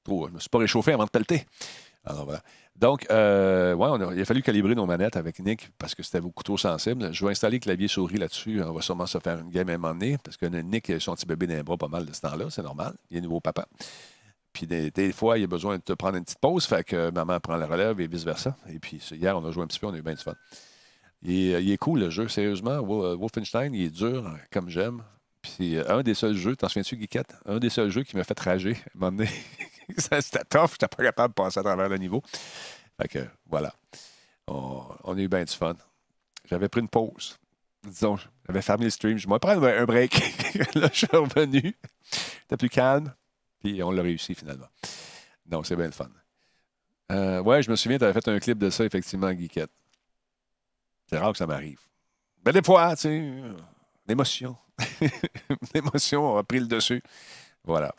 trop, 0.02 0.28
je 0.28 0.32
me 0.32 0.40
suis 0.40 0.48
pas 0.48 0.58
réchauffé 0.58 0.92
avant 0.92 1.04
de 1.04 1.10
pelleter. 1.10 1.46
Alors 2.04 2.24
voilà. 2.24 2.42
Donc, 2.82 3.06
euh, 3.12 3.76
il 4.12 4.20
a 4.20 4.24
fallu 4.24 4.42
calibrer 4.42 4.74
nos 4.74 4.86
manettes 4.86 5.16
avec 5.16 5.38
Nick 5.38 5.70
parce 5.78 5.94
que 5.94 6.02
c'était 6.02 6.20
beaucoup 6.20 6.42
trop 6.42 6.58
sensible. 6.58 7.12
Je 7.14 7.24
vais 7.24 7.30
installer 7.30 7.60
clavier 7.60 7.86
souris 7.86 8.16
là-dessus. 8.16 8.60
On 8.60 8.72
va 8.72 8.82
sûrement 8.82 9.06
se 9.06 9.18
faire 9.18 9.38
une 9.38 9.50
game 9.50 9.68
à 9.68 9.74
un 9.74 9.78
moment 9.78 9.94
donné 9.94 10.18
parce 10.18 10.36
que 10.36 10.46
Nick 10.46 10.90
a 10.90 10.98
son 10.98 11.14
petit 11.14 11.24
bébé 11.24 11.46
dans 11.46 11.54
les 11.54 11.62
bras 11.62 11.76
pas 11.76 11.86
mal 11.86 12.04
de 12.04 12.12
ce 12.12 12.20
temps-là. 12.22 12.46
C'est 12.50 12.64
normal. 12.64 12.94
Il 13.08 13.18
est 13.18 13.20
nouveau 13.20 13.38
papa. 13.38 13.68
Puis 14.52 14.66
des, 14.66 15.12
fois, 15.12 15.38
il 15.38 15.44
a 15.44 15.46
besoin 15.46 15.76
de 15.76 15.82
te 15.82 15.92
prendre 15.92 16.16
une 16.16 16.24
petite 16.24 16.40
pause. 16.40 16.66
Fait 16.66 16.82
que 16.82 17.12
maman 17.12 17.38
prend 17.38 17.54
la 17.54 17.66
relève 17.66 18.00
et 18.00 18.08
vice-versa. 18.08 18.56
Et 18.68 18.80
puis 18.80 18.96
hier, 19.12 19.38
on 19.38 19.46
a 19.46 19.52
joué 19.52 19.62
un 19.62 19.68
petit 19.68 19.78
peu. 19.78 19.86
On 19.86 19.94
a 19.94 19.98
eu 19.98 20.02
bien 20.02 20.14
du 20.14 20.22
fun. 20.22 20.34
Il, 21.22 21.70
est- 21.70 21.78
cool, 21.78 22.00
le 22.00 22.10
jeu. 22.10 22.26
Sérieusement, 22.26 22.78
Wo- 22.80 23.16
Wolfenstein, 23.16 23.72
il 23.74 23.84
est 23.84 23.90
dur, 23.90 24.28
comme 24.50 24.68
j'aime. 24.68 25.04
Puis 25.40 25.76
euh, 25.76 25.84
un 25.88 26.02
des 26.02 26.14
seuls 26.14 26.34
jeux, 26.34 26.56
t'en 26.56 26.66
souviens-tu, 26.66 26.96
Guiquette? 26.96 27.36
Un 27.46 27.60
des 27.60 27.70
seuls 27.70 27.90
jeux 27.90 28.02
qui 28.02 28.16
m'a 28.16 28.24
fait 28.24 28.38
rager. 28.40 28.72
À 28.72 28.74
un 28.74 28.98
moment 28.98 29.12
donné, 29.18 29.30
c'était 29.98 30.44
tough. 30.44 30.72
J'étais 30.72 30.88
pas 30.88 31.02
capable 31.02 31.34
de 31.34 31.42
passer 31.42 31.60
à 31.60 31.62
travers 31.62 31.88
le 31.88 31.98
niveau. 31.98 32.22
Fait 33.00 33.08
que, 33.08 33.26
voilà. 33.46 33.74
On, 34.46 35.16
a 35.16 35.20
eu 35.20 35.28
bien 35.28 35.44
du 35.44 35.52
fun. 35.52 35.76
J'avais 36.48 36.68
pris 36.68 36.80
une 36.80 36.88
pause. 36.88 37.38
Disons, 37.84 38.16
j'avais 38.46 38.62
fermé 38.62 38.84
le 38.84 38.90
stream. 38.90 39.18
Je 39.18 39.28
vais 39.28 39.38
prendre 39.38 39.66
un 39.66 39.84
break. 39.84 40.14
là, 40.74 40.88
je 40.92 40.98
suis 40.98 41.06
revenu. 41.12 41.76
J'étais 42.10 42.56
plus 42.58 42.68
calme. 42.68 43.14
Puis 43.60 43.82
on 43.82 43.90
l'a 43.90 44.02
réussi 44.02 44.34
finalement. 44.34 44.68
Donc, 45.46 45.66
c'est 45.66 45.76
bien 45.76 45.86
le 45.86 45.92
fun. 45.92 46.08
Euh, 47.10 47.42
ouais, 47.42 47.62
je 47.62 47.70
me 47.70 47.76
souviens, 47.76 47.98
tu 47.98 48.04
avais 48.04 48.12
fait 48.12 48.28
un 48.28 48.38
clip 48.38 48.58
de 48.58 48.70
ça, 48.70 48.84
effectivement, 48.84 49.32
Guiquette. 49.32 49.70
C'est 51.06 51.18
rare 51.18 51.32
que 51.32 51.38
ça 51.38 51.46
m'arrive. 51.46 51.80
Mais 52.44 52.52
des 52.52 52.62
fois, 52.62 52.94
tu 52.96 53.02
sais, 53.02 53.20
euh, 53.20 53.54
l'émotion. 54.06 54.56
l'émotion 55.74 56.38
a 56.38 56.42
pris 56.42 56.60
le 56.60 56.66
dessus. 56.66 57.02
Voilà. 57.64 57.94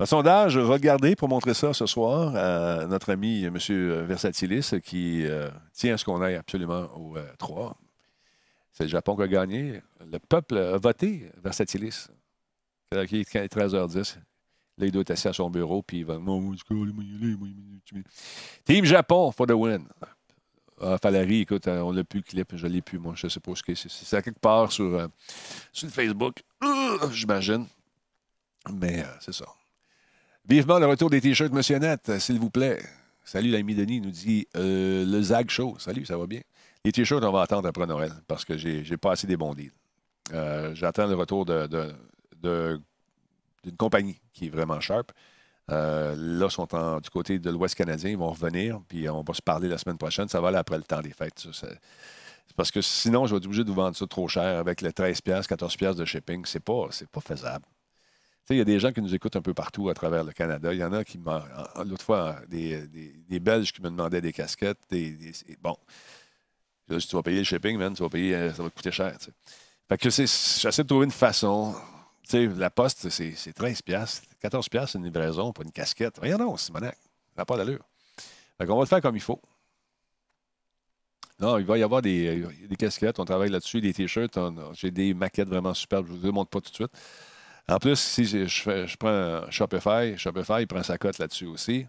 Un 0.00 0.06
sondage, 0.06 0.56
regardez 0.56 1.16
pour 1.16 1.28
montrer 1.28 1.54
ça 1.54 1.72
ce 1.72 1.86
soir 1.86 2.36
à 2.36 2.86
notre 2.86 3.10
ami 3.10 3.44
M. 3.44 3.58
Versatilis 4.06 4.74
qui 4.84 5.26
euh, 5.26 5.50
tient 5.72 5.94
à 5.94 5.98
ce 5.98 6.04
qu'on 6.04 6.22
aille 6.22 6.36
absolument 6.36 6.88
au 6.96 7.16
euh, 7.16 7.26
3. 7.38 7.76
C'est 8.72 8.84
le 8.84 8.90
Japon 8.90 9.16
qui 9.16 9.22
a 9.22 9.28
gagné. 9.28 9.82
Le 10.00 10.18
peuple 10.20 10.56
a 10.56 10.78
voté 10.78 11.28
Versatilis. 11.42 12.08
Qui 13.08 13.20
est 13.20 13.34
13h10. 13.34 14.18
Là, 14.78 14.86
il 14.86 14.92
doit 14.92 15.02
être 15.02 15.10
assis 15.10 15.26
à 15.26 15.32
son 15.32 15.50
bureau, 15.50 15.82
puis 15.82 15.98
il 15.98 16.04
va. 16.04 16.16
Team 18.64 18.84
Japon 18.84 19.32
for 19.32 19.46
the 19.46 19.52
win. 19.52 19.84
Ah, 20.80 20.96
Valérie, 21.02 21.40
écoute, 21.40 21.66
euh, 21.66 21.80
on 21.80 21.90
l'a 21.90 22.04
plus 22.04 22.20
le 22.20 22.24
clip, 22.24 22.54
je 22.54 22.66
l'ai 22.68 22.82
plus, 22.82 23.00
moi. 23.00 23.14
Je 23.16 23.26
sais 23.26 23.40
pas 23.40 23.52
ce 23.56 23.64
que 23.64 23.74
c'est. 23.74 23.90
C'est 23.90 24.16
à 24.16 24.22
quelque 24.22 24.38
part 24.38 24.70
sur, 24.70 24.94
euh, 24.94 25.08
sur 25.72 25.88
Facebook, 25.88 26.44
Euh, 26.62 26.98
j'imagine. 27.12 27.66
Mais 28.72 29.00
euh, 29.02 29.06
c'est 29.20 29.32
ça. 29.34 29.46
Vivement 30.48 30.78
le 30.78 30.86
retour 30.86 31.10
des 31.10 31.20
t-shirts 31.20 31.52
Monsieur 31.52 31.78
euh, 31.82 32.18
s'il 32.18 32.38
vous 32.38 32.48
plaît. 32.48 32.82
Salut 33.22 33.50
l'ami 33.50 33.74
Denis, 33.74 34.00
nous 34.00 34.10
dit 34.10 34.48
euh, 34.56 35.04
le 35.04 35.20
Zag 35.20 35.50
Show. 35.50 35.76
Salut, 35.78 36.06
ça 36.06 36.16
va 36.16 36.26
bien? 36.26 36.40
Les 36.86 36.92
t-shirts, 36.92 37.22
on 37.22 37.32
va 37.32 37.42
attendre 37.42 37.68
après 37.68 37.86
Noël 37.86 38.12
parce 38.26 38.46
que 38.46 38.56
j'ai 38.56 38.96
pas 38.96 39.12
assez 39.12 39.26
des 39.26 39.36
bons 39.36 39.52
deals. 39.52 39.72
Euh, 40.32 40.74
J'attends 40.74 41.06
le 41.06 41.14
retour 41.16 41.44
d'une 41.44 42.80
compagnie 43.76 44.18
qui 44.32 44.46
est 44.46 44.48
vraiment 44.48 44.80
sharp. 44.80 45.12
Euh, 45.70 46.14
là, 46.16 46.46
ils 46.46 46.50
sont 46.50 46.66
du 46.98 47.10
côté 47.10 47.38
de 47.38 47.50
l'Ouest 47.50 47.74
canadien. 47.74 48.08
Ils 48.08 48.16
vont 48.16 48.30
revenir, 48.30 48.80
puis 48.88 49.06
on 49.10 49.22
va 49.22 49.34
se 49.34 49.42
parler 49.42 49.68
la 49.68 49.76
semaine 49.76 49.98
prochaine. 49.98 50.28
Ça 50.28 50.40
va 50.40 50.48
aller 50.48 50.56
après 50.56 50.78
le 50.78 50.84
temps 50.84 51.02
des 51.02 51.12
fêtes. 51.12 51.46
parce 52.56 52.70
que 52.70 52.80
sinon, 52.80 53.26
je 53.26 53.34
vais 53.34 53.36
être 53.36 53.44
obligé 53.44 53.64
de 53.64 53.68
vous 53.68 53.74
vendre 53.74 53.94
ça 53.98 54.06
trop 54.06 54.28
cher 54.28 54.58
avec 54.58 54.80
le 54.80 54.92
13$, 54.92 55.20
14$ 55.46 55.94
de 55.94 56.06
shipping. 56.06 56.46
C'est 56.46 56.64
pas, 56.64 56.88
pas 57.12 57.20
faisable. 57.20 57.66
Il 58.50 58.56
y 58.56 58.60
a 58.60 58.64
des 58.64 58.80
gens 58.80 58.92
qui 58.92 59.02
nous 59.02 59.14
écoutent 59.14 59.36
un 59.36 59.42
peu 59.42 59.52
partout 59.54 59.88
à 59.90 59.94
travers 59.94 60.24
le 60.24 60.32
Canada. 60.32 60.72
Il 60.72 60.78
y 60.80 60.84
en 60.84 60.92
a 60.92 61.04
qui 61.04 61.18
L'autre 61.84 62.04
fois, 62.04 62.40
des, 62.48 62.86
des- 62.86 63.40
Belges 63.40 63.72
qui 63.72 63.82
me 63.82 63.90
demandaient 63.90 64.20
des 64.22 64.32
casquettes. 64.32 64.78
Des, 64.90 65.10
des- 65.12 65.32
bon. 65.60 65.76
Tu 66.88 66.98
vas 67.14 67.22
payer 67.22 67.38
le 67.38 67.44
shipping, 67.44 67.76
man, 67.76 67.92
tu 67.94 68.02
vas 68.02 68.08
payer, 68.08 68.34
euh, 68.34 68.52
ça 68.54 68.62
va 68.62 68.70
te 68.70 68.74
coûter 68.74 68.90
cher. 68.90 69.16
tu 69.18 69.26
sais. 69.26 69.32
Fait 69.88 69.98
que 69.98 70.08
c'est- 70.10 70.60
j'essaie 70.62 70.82
de 70.82 70.88
trouver 70.88 71.04
une 71.04 71.10
façon. 71.10 71.74
Tu 72.22 72.30
sais, 72.30 72.46
la 72.46 72.70
poste, 72.70 73.08
c'est 73.10 73.34
c'est 73.36 73.52
13 73.52 73.82
piastres. 73.82 74.26
14 74.40 74.68
piastres, 74.70 74.92
c'est 74.92 74.98
une 74.98 75.04
livraison, 75.04 75.52
pas 75.52 75.62
une 75.64 75.72
casquette. 75.72 76.18
Rien 76.18 76.38
non, 76.38 76.56
Simonac. 76.56 76.96
Ça 77.34 77.42
n'a 77.42 77.44
pas 77.44 77.56
d'allure. 77.58 77.84
Fait 78.58 78.66
qu'on 78.66 78.76
va 78.76 78.80
le 78.82 78.86
faire 78.86 79.02
comme 79.02 79.16
il 79.16 79.22
faut. 79.22 79.40
Non, 81.40 81.58
il 81.58 81.64
va 81.66 81.78
y 81.78 81.82
avoir 81.82 82.02
des, 82.02 82.44
des 82.68 82.76
casquettes, 82.76 83.18
on 83.20 83.24
travaille 83.24 83.50
là-dessus, 83.50 83.80
des 83.80 83.92
t-shirts. 83.92 84.36
J'ai 84.72 84.90
des 84.90 85.14
maquettes 85.14 85.48
vraiment 85.48 85.72
superbes, 85.72 86.06
je 86.08 86.12
ne 86.14 86.18
vous 86.18 86.26
les 86.26 86.32
montre 86.32 86.50
pas 86.50 86.60
tout 86.60 86.70
de 86.70 86.74
suite. 86.74 86.90
En 87.68 87.78
plus, 87.78 87.96
si 87.96 88.24
je, 88.24 88.96
prends 88.96 89.50
Shopify, 89.50 90.16
Shopify, 90.16 90.60
il 90.60 90.66
prend 90.66 90.82
sa 90.82 90.96
cote 90.96 91.18
là-dessus 91.18 91.46
aussi. 91.46 91.86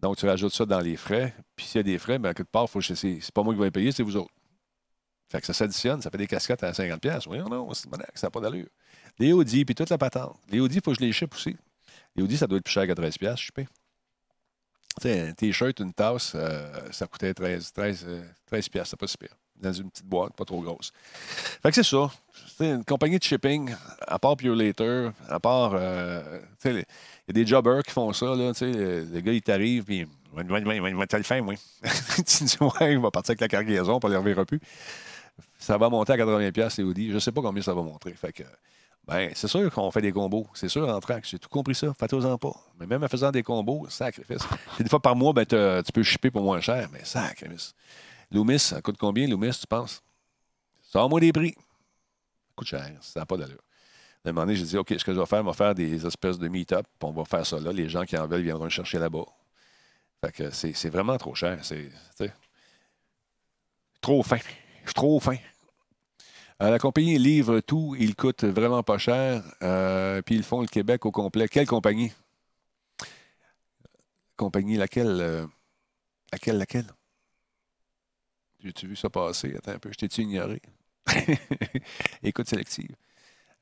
Donc, 0.00 0.18
tu 0.18 0.26
rajoutes 0.26 0.52
ça 0.52 0.66
dans 0.66 0.80
les 0.80 0.96
frais. 0.96 1.34
Puis 1.56 1.64
s'il 1.66 1.78
y 1.78 1.80
a 1.80 1.82
des 1.82 1.98
frais, 1.98 2.18
ben, 2.18 2.34
quelque 2.34 2.50
part, 2.50 2.68
faut 2.68 2.80
que 2.80 2.94
c'est 2.94 3.32
pas 3.32 3.42
moi 3.42 3.54
qui 3.54 3.58
vais 3.58 3.66
les 3.66 3.70
payer, 3.70 3.92
c'est 3.92 4.02
vous 4.02 4.16
autres. 4.16 4.32
Fait 5.30 5.40
que 5.40 5.46
ça 5.46 5.54
s'additionne, 5.54 6.02
ça 6.02 6.10
fait 6.10 6.18
des 6.18 6.26
casquettes 6.26 6.62
à 6.62 6.72
50$. 6.72 6.98
piastres. 6.98 7.28
Voyons, 7.28 7.48
non, 7.48 7.72
c'est 7.72 7.88
ça 8.14 8.26
n'a 8.26 8.30
pas 8.30 8.40
d'allure. 8.40 8.68
Les 9.18 9.32
Audi, 9.32 9.64
puis 9.64 9.74
toute 9.74 9.88
la 9.88 9.96
patente. 9.96 10.36
Les 10.50 10.60
Audi, 10.60 10.76
il 10.76 10.82
faut 10.82 10.92
que 10.92 10.98
je 10.98 11.04
les 11.04 11.12
ship 11.12 11.34
aussi. 11.34 11.56
Les 12.14 12.22
Audi, 12.22 12.36
ça 12.36 12.46
doit 12.46 12.58
être 12.58 12.64
plus 12.64 12.72
cher 12.72 12.86
que 12.86 12.92
13$, 12.92 13.18
piastres, 13.18 13.40
je 13.40 13.62
sais 13.62 13.66
Tu 15.00 15.02
sais, 15.02 15.28
un 15.28 15.32
T-shirt, 15.32 15.80
une 15.80 15.94
tasse, 15.94 16.32
euh, 16.34 16.92
ça 16.92 17.06
coûtait 17.06 17.32
13, 17.32 17.72
13, 17.72 18.04
euh, 18.06 18.22
13 18.46 18.68
piastres, 18.68 18.90
c'est 18.90 19.00
pas 19.00 19.06
si 19.06 19.16
pire. 19.16 19.34
Dans 19.60 19.72
une 19.72 19.90
petite 19.90 20.06
boîte, 20.06 20.34
pas 20.34 20.44
trop 20.44 20.60
grosse. 20.60 20.92
Fait 21.62 21.70
que 21.70 21.74
c'est 21.74 21.82
ça. 21.84 22.10
C'est 22.56 22.70
une 22.70 22.84
compagnie 22.84 23.18
de 23.18 23.22
shipping, 23.22 23.74
à 24.06 24.18
part 24.18 24.36
Pure 24.36 24.54
Later, 24.54 25.10
à 25.28 25.40
part. 25.40 25.72
euh, 25.74 26.40
il 26.64 26.76
y 26.76 27.30
a 27.30 27.32
des 27.32 27.46
jobbers 27.46 27.82
qui 27.82 27.90
font 27.92 28.12
ça, 28.12 28.26
là. 28.26 28.52
Le, 28.60 29.04
le 29.12 29.20
gars, 29.20 29.32
il 29.32 29.42
t'arrive, 29.42 29.84
puis. 29.84 30.06
Ouais, 30.36 30.42
ouais, 30.44 31.06
t'as 31.06 31.18
le 31.18 31.24
faire, 31.24 31.42
moi. 31.42 31.54
tu 32.26 32.44
dis, 32.44 32.56
ouais, 32.60 32.92
il 32.92 32.98
va 32.98 33.10
partir 33.10 33.30
avec 33.32 33.40
la 33.40 33.48
cargaison, 33.48 33.98
on 34.02 34.06
ne 34.06 34.12
les 34.12 34.18
reverra 34.18 34.44
plus. 34.44 34.60
Ça 35.58 35.78
va 35.78 35.88
monter 35.88 36.12
à 36.12 36.16
80$ 36.16 36.52
piastres, 36.52 36.80
les 36.80 36.86
Audi. 36.86 37.08
Je 37.08 37.14
ne 37.14 37.18
sais 37.20 37.32
pas 37.32 37.40
combien 37.40 37.62
ça 37.62 37.72
va 37.74 37.82
monter. 37.82 38.12
Fait 38.12 38.32
que. 38.32 38.42
Ben, 39.06 39.30
c'est 39.34 39.48
sûr 39.48 39.70
qu'on 39.70 39.90
fait 39.90 40.00
des 40.00 40.12
combos. 40.12 40.46
C'est 40.54 40.68
sûr, 40.68 40.88
en 40.88 40.98
track. 41.00 41.26
J'ai 41.28 41.38
tout 41.38 41.48
compris 41.48 41.74
ça. 41.74 41.92
Faites-en 41.98 42.38
pas. 42.38 42.54
Mais 42.80 42.86
même 42.86 43.04
en 43.04 43.08
faisant 43.08 43.30
des 43.30 43.42
combos, 43.42 43.86
sacrifice. 43.90 44.42
Puis 44.46 44.58
Une 44.80 44.88
fois 44.88 45.00
par 45.00 45.14
mois, 45.14 45.32
ben, 45.32 45.44
tu 45.44 45.92
peux 45.92 46.02
shipper 46.02 46.30
pour 46.30 46.42
moins 46.42 46.60
cher, 46.60 46.88
mais 46.92 47.04
sacrifice. 47.04 47.74
Loomis, 48.34 48.58
ça 48.58 48.82
coûte 48.82 48.96
combien, 48.98 49.28
Loomis, 49.28 49.56
tu 49.58 49.66
penses? 49.66 50.02
Sors-moi 50.82 51.20
des 51.20 51.32
prix. 51.32 51.54
Ça 51.56 52.52
coûte 52.56 52.66
cher. 52.66 52.92
Ça 53.00 53.20
n'a 53.20 53.26
pas 53.26 53.36
d'allure. 53.36 53.62
À 54.24 54.30
un 54.30 54.32
moment 54.32 54.46
donné, 54.46 54.56
j'ai 54.56 54.64
dit, 54.64 54.76
OK, 54.76 54.94
ce 54.96 55.04
que 55.04 55.14
je 55.14 55.20
vais 55.20 55.26
faire, 55.26 55.42
je 55.42 55.46
vais 55.46 55.52
faire 55.54 55.74
des 55.74 56.04
espèces 56.06 56.38
de 56.38 56.48
meet-up, 56.48 56.86
on 57.02 57.12
va 57.12 57.24
faire 57.24 57.46
ça 57.46 57.60
là. 57.60 57.72
Les 57.72 57.88
gens 57.88 58.04
qui 58.04 58.16
en 58.16 58.26
veulent 58.26 58.42
viendront 58.42 58.64
le 58.64 58.70
chercher 58.70 58.98
là-bas. 58.98 59.24
Fait 60.24 60.32
que 60.32 60.50
c'est 60.50 60.88
vraiment 60.88 61.16
trop 61.18 61.34
cher. 61.34 61.58
C'est 61.62 61.90
trop 64.00 64.22
fin. 64.22 64.38
Je 64.38 64.86
suis 64.86 64.94
trop 64.94 65.20
fin. 65.20 65.36
Euh, 66.62 66.70
la 66.70 66.78
compagnie 66.78 67.18
livre 67.18 67.60
tout, 67.60 67.96
il 67.98 68.14
coûte 68.14 68.44
vraiment 68.44 68.82
pas 68.82 68.98
cher, 68.98 69.42
euh, 69.62 70.22
puis 70.22 70.36
ils 70.36 70.42
font 70.42 70.60
le 70.60 70.66
Québec 70.66 71.04
au 71.04 71.10
complet. 71.10 71.48
Quelle 71.48 71.66
compagnie? 71.66 72.12
Compagnie 74.36 74.76
laquelle? 74.76 75.20
euh, 75.20 75.46
laquelle, 76.32 76.58
laquelle? 76.58 76.86
J'ai-tu 78.64 78.86
vu 78.86 78.96
ça 78.96 79.10
passer? 79.10 79.54
Attends 79.56 79.72
un 79.72 79.78
peu, 79.78 79.90
je 79.92 79.98
t'ai-tu 79.98 80.22
ignoré? 80.22 80.62
Écoute 82.22 82.48
sélective. 82.48 82.96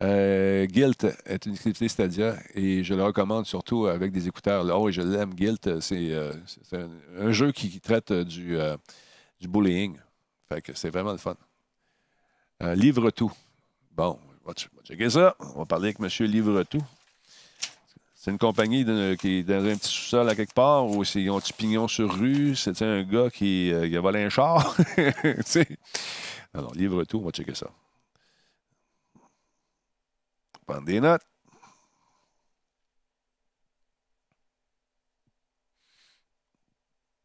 Euh, 0.00 0.64
Guilt 0.66 1.07
est 1.26 1.44
une 1.46 1.55
activité 1.55 1.88
Stadia 1.88 2.36
et 2.55 2.84
je 2.84 2.94
le 2.94 3.03
recommande 3.03 3.44
surtout 3.46 3.86
avec 3.86 4.12
des 4.12 4.28
écouteurs. 4.28 4.64
Oh, 4.72 4.86
oui, 4.86 4.92
je 4.92 5.03
l'aime. 5.03 5.34
Guilt, 5.34 5.80
c'est 5.80 6.12
euh, 6.12 6.32
un, 7.18 7.32
jeu 7.32 7.50
qui, 7.50 7.80
traite 7.80 8.12
du, 8.12 8.57
euh, 8.57 8.76
du 9.40 9.48
bullying. 9.48 9.96
Fait 10.48 10.62
que 10.62 10.72
c'est 10.72 10.90
vraiment 10.90 11.12
le 11.12 11.18
fun. 11.18 11.36
Livre 12.76 13.11
tout. 13.11 13.32
Bon, 13.90 14.20
on 14.44 14.48
va 14.48 14.55
checker 14.84 15.11
ça. 15.11 15.34
On 15.57 15.61
va 15.61 15.66
parler 15.66 15.88
avec 15.88 15.98
M. 15.98 16.26
Livre 16.28 16.62
tout. 16.62 16.82
C'est 18.22 18.30
une 18.30 18.38
compagnie 18.38 18.84
qui 19.18 19.38
est 19.38 19.42
dans 19.42 19.64
un 19.64 19.76
petit 19.76 19.88
sous-sol 19.88 20.28
à 20.28 20.36
quelque 20.36 20.54
part 20.54 20.86
où 20.86 21.02
c'est- 21.02 21.20
ils 21.20 21.28
ont 21.28 21.38
un 21.38 21.40
petit 21.40 21.52
pignon 21.52 21.88
sur 21.88 22.14
rue. 22.14 22.54
C'est 22.54 22.80
un 22.82 23.02
gars 23.02 23.28
qui, 23.30 23.72
euh, 23.72 23.88
qui 23.88 23.96
a 23.96 24.00
volé 24.00 24.22
un 24.22 24.28
char. 24.28 24.76
Alors, 26.54 26.72
livre 26.74 27.02
tout, 27.02 27.18
on 27.18 27.24
va 27.24 27.32
checker 27.32 27.54
ça. 27.54 27.68
Prendre 30.66 30.84
des 30.86 31.00
notes. 31.00 31.32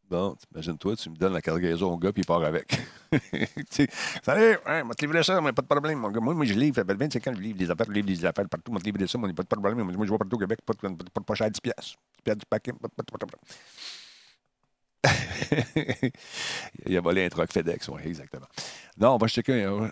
Bon, 0.10 0.38
imagine-toi, 0.54 0.96
tu 0.96 1.10
me 1.10 1.16
donnes 1.18 1.34
la 1.34 1.42
cargaison 1.42 1.92
au 1.92 1.98
gars 1.98 2.14
puis 2.14 2.22
il 2.22 2.26
part 2.26 2.42
avec. 2.44 2.80
Salut, 4.24 4.58
hein, 4.66 4.84
moi, 4.86 4.96
te 4.96 5.06
livrer 5.06 5.22
ça, 5.22 5.42
mais 5.42 5.52
pas 5.52 5.62
de 5.62 5.68
problème. 5.68 6.00
Moi, 6.00 6.46
je 6.46 6.54
livre, 6.54 6.76
ça 6.76 6.86
fait 6.86 6.94
25 6.94 7.28
ans 7.28 7.34
je 7.36 7.42
livre 7.42 7.58
des 7.58 7.70
affaires, 7.70 7.86
je 7.88 7.92
livre 7.92 8.08
des 8.08 8.24
affaires 8.26 8.48
partout, 8.48 8.72
moi, 8.72 8.80
te 8.80 8.86
livrer 8.86 9.06
ça, 9.06 9.18
moi, 9.18 9.28
pas 9.34 9.44
de 9.44 9.48
problème. 9.50 9.84
Moi, 9.84 10.06
je 10.06 10.12
vais 10.12 10.18
partout 10.18 10.36
au 10.38 10.40
Québec, 10.40 10.60
pas, 10.66 10.74
de- 10.74 10.80
pas, 10.80 10.90
de- 11.20 11.26
pas 11.26 11.36
cher, 11.36 11.52
10 11.52 11.60
piastres. 11.60 11.98
10 12.20 12.22
piastres 12.24 12.40
du 12.40 12.46
paquet, 12.50 12.72
il 16.86 16.98
a 16.98 17.02
volé 17.02 17.26
un 17.26 17.30
truck 17.30 17.52
FedEx, 17.52 17.88
oui, 17.90 18.02
exactement. 18.06 18.48
Non, 18.98 19.12
on 19.16 19.18
va 19.18 19.28
checker. 19.28 19.64
un- 19.64 19.90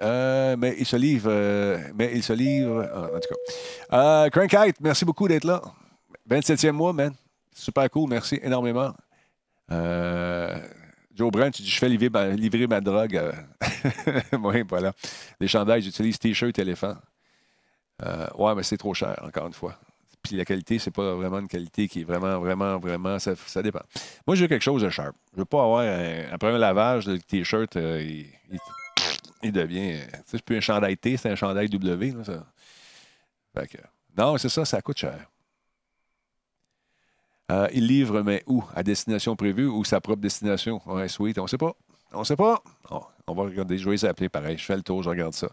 euh, 0.00 0.56
mais 0.58 0.76
il 0.78 0.86
se 0.86 0.96
livre. 0.96 1.28
euh, 1.30 1.78
mais 1.94 2.12
il 2.14 2.22
se 2.22 2.32
livre. 2.32 2.88
ah, 2.92 3.16
en 3.16 3.20
tout 3.20 3.28
cas. 3.28 3.96
Euh, 3.96 4.28
Crankite, 4.30 4.80
merci 4.80 5.04
beaucoup 5.04 5.28
d'être 5.28 5.44
là. 5.44 5.60
27e 6.28 6.72
mois, 6.72 6.92
man. 6.92 7.12
Super 7.52 7.88
cool, 7.90 8.08
merci 8.10 8.38
énormément. 8.42 8.92
Euh, 9.70 10.56
Joe 11.14 11.30
Brent, 11.30 11.50
tu 11.50 11.62
dis, 11.62 11.70
je 11.70 11.78
fais 11.78 11.88
livrer 11.88 12.66
ma, 12.66 12.80
drogue. 12.80 13.16
euh. 13.16 13.32
oui, 14.42 14.62
voilà. 14.68 14.92
Les 15.40 15.48
chandails, 15.48 15.82
j'utilise 15.82 16.18
T-shirt 16.18 16.58
éléphant. 16.58 16.96
Euh, 18.04 18.26
ouais, 18.36 18.54
mais 18.54 18.62
c'est 18.62 18.76
trop 18.76 18.94
cher, 18.94 19.18
encore 19.22 19.46
une 19.46 19.52
fois. 19.52 19.78
Puis 20.22 20.36
la 20.36 20.44
qualité, 20.44 20.78
c'est 20.78 20.90
pas 20.90 21.14
vraiment 21.14 21.38
une 21.40 21.48
qualité 21.48 21.88
qui 21.88 22.00
est 22.02 22.04
vraiment, 22.04 22.38
vraiment, 22.38 22.78
vraiment. 22.78 23.18
Ça, 23.18 23.34
dépend. 23.62 23.82
Moi, 24.26 24.36
je 24.36 24.42
veux 24.42 24.48
quelque 24.48 24.62
chose 24.62 24.82
de 24.82 24.90
sharp. 24.90 25.14
Je 25.32 25.38
veux 25.40 25.44
pas 25.44 25.62
avoir. 25.62 25.80
un- 25.80 26.32
après 26.32 26.48
un 26.52 26.58
lavage, 26.58 27.06
le 27.06 27.18
T-shirt, 27.18 27.74
il, 27.76 28.26
devient. 29.52 30.00
Tu 30.28 30.36
sais, 30.36 30.38
plus 30.42 30.56
un 30.56 30.60
chandail 30.60 30.96
T, 30.96 31.16
c'est 31.16 31.30
un 31.30 31.36
chandail 31.36 31.68
W. 31.68 32.12
Là. 32.12 32.44
Fait 33.56 33.66
que- 33.66 33.78
non, 34.16 34.36
c'est 34.38 34.48
ça, 34.48 34.64
ça 34.64 34.80
coûte 34.82 34.98
cher. 34.98 35.18
Euh, 37.50 37.68
il 37.72 37.86
livre, 37.86 38.22
mais 38.22 38.42
où? 38.46 38.62
À 38.74 38.82
destination 38.82 39.34
prévue 39.34 39.66
ou 39.66 39.84
sa 39.84 40.00
propre 40.00 40.20
destination? 40.20 40.80
On 40.86 41.46
sait 41.46 41.58
pas. 41.58 41.72
On 42.12 42.24
sait 42.24 42.36
pas. 42.36 42.62
Oh, 42.90 43.04
on 43.26 43.34
va 43.34 43.44
regarder. 43.44 43.78
Je 43.78 43.84
vais 43.86 43.92
les 43.92 44.04
appeler 44.04 44.28
pareil. 44.28 44.58
Je 44.58 44.64
fais 44.64 44.76
le 44.76 44.82
tour, 44.82 45.02
je 45.02 45.08
regarde 45.10 45.32
ça. 45.34 45.48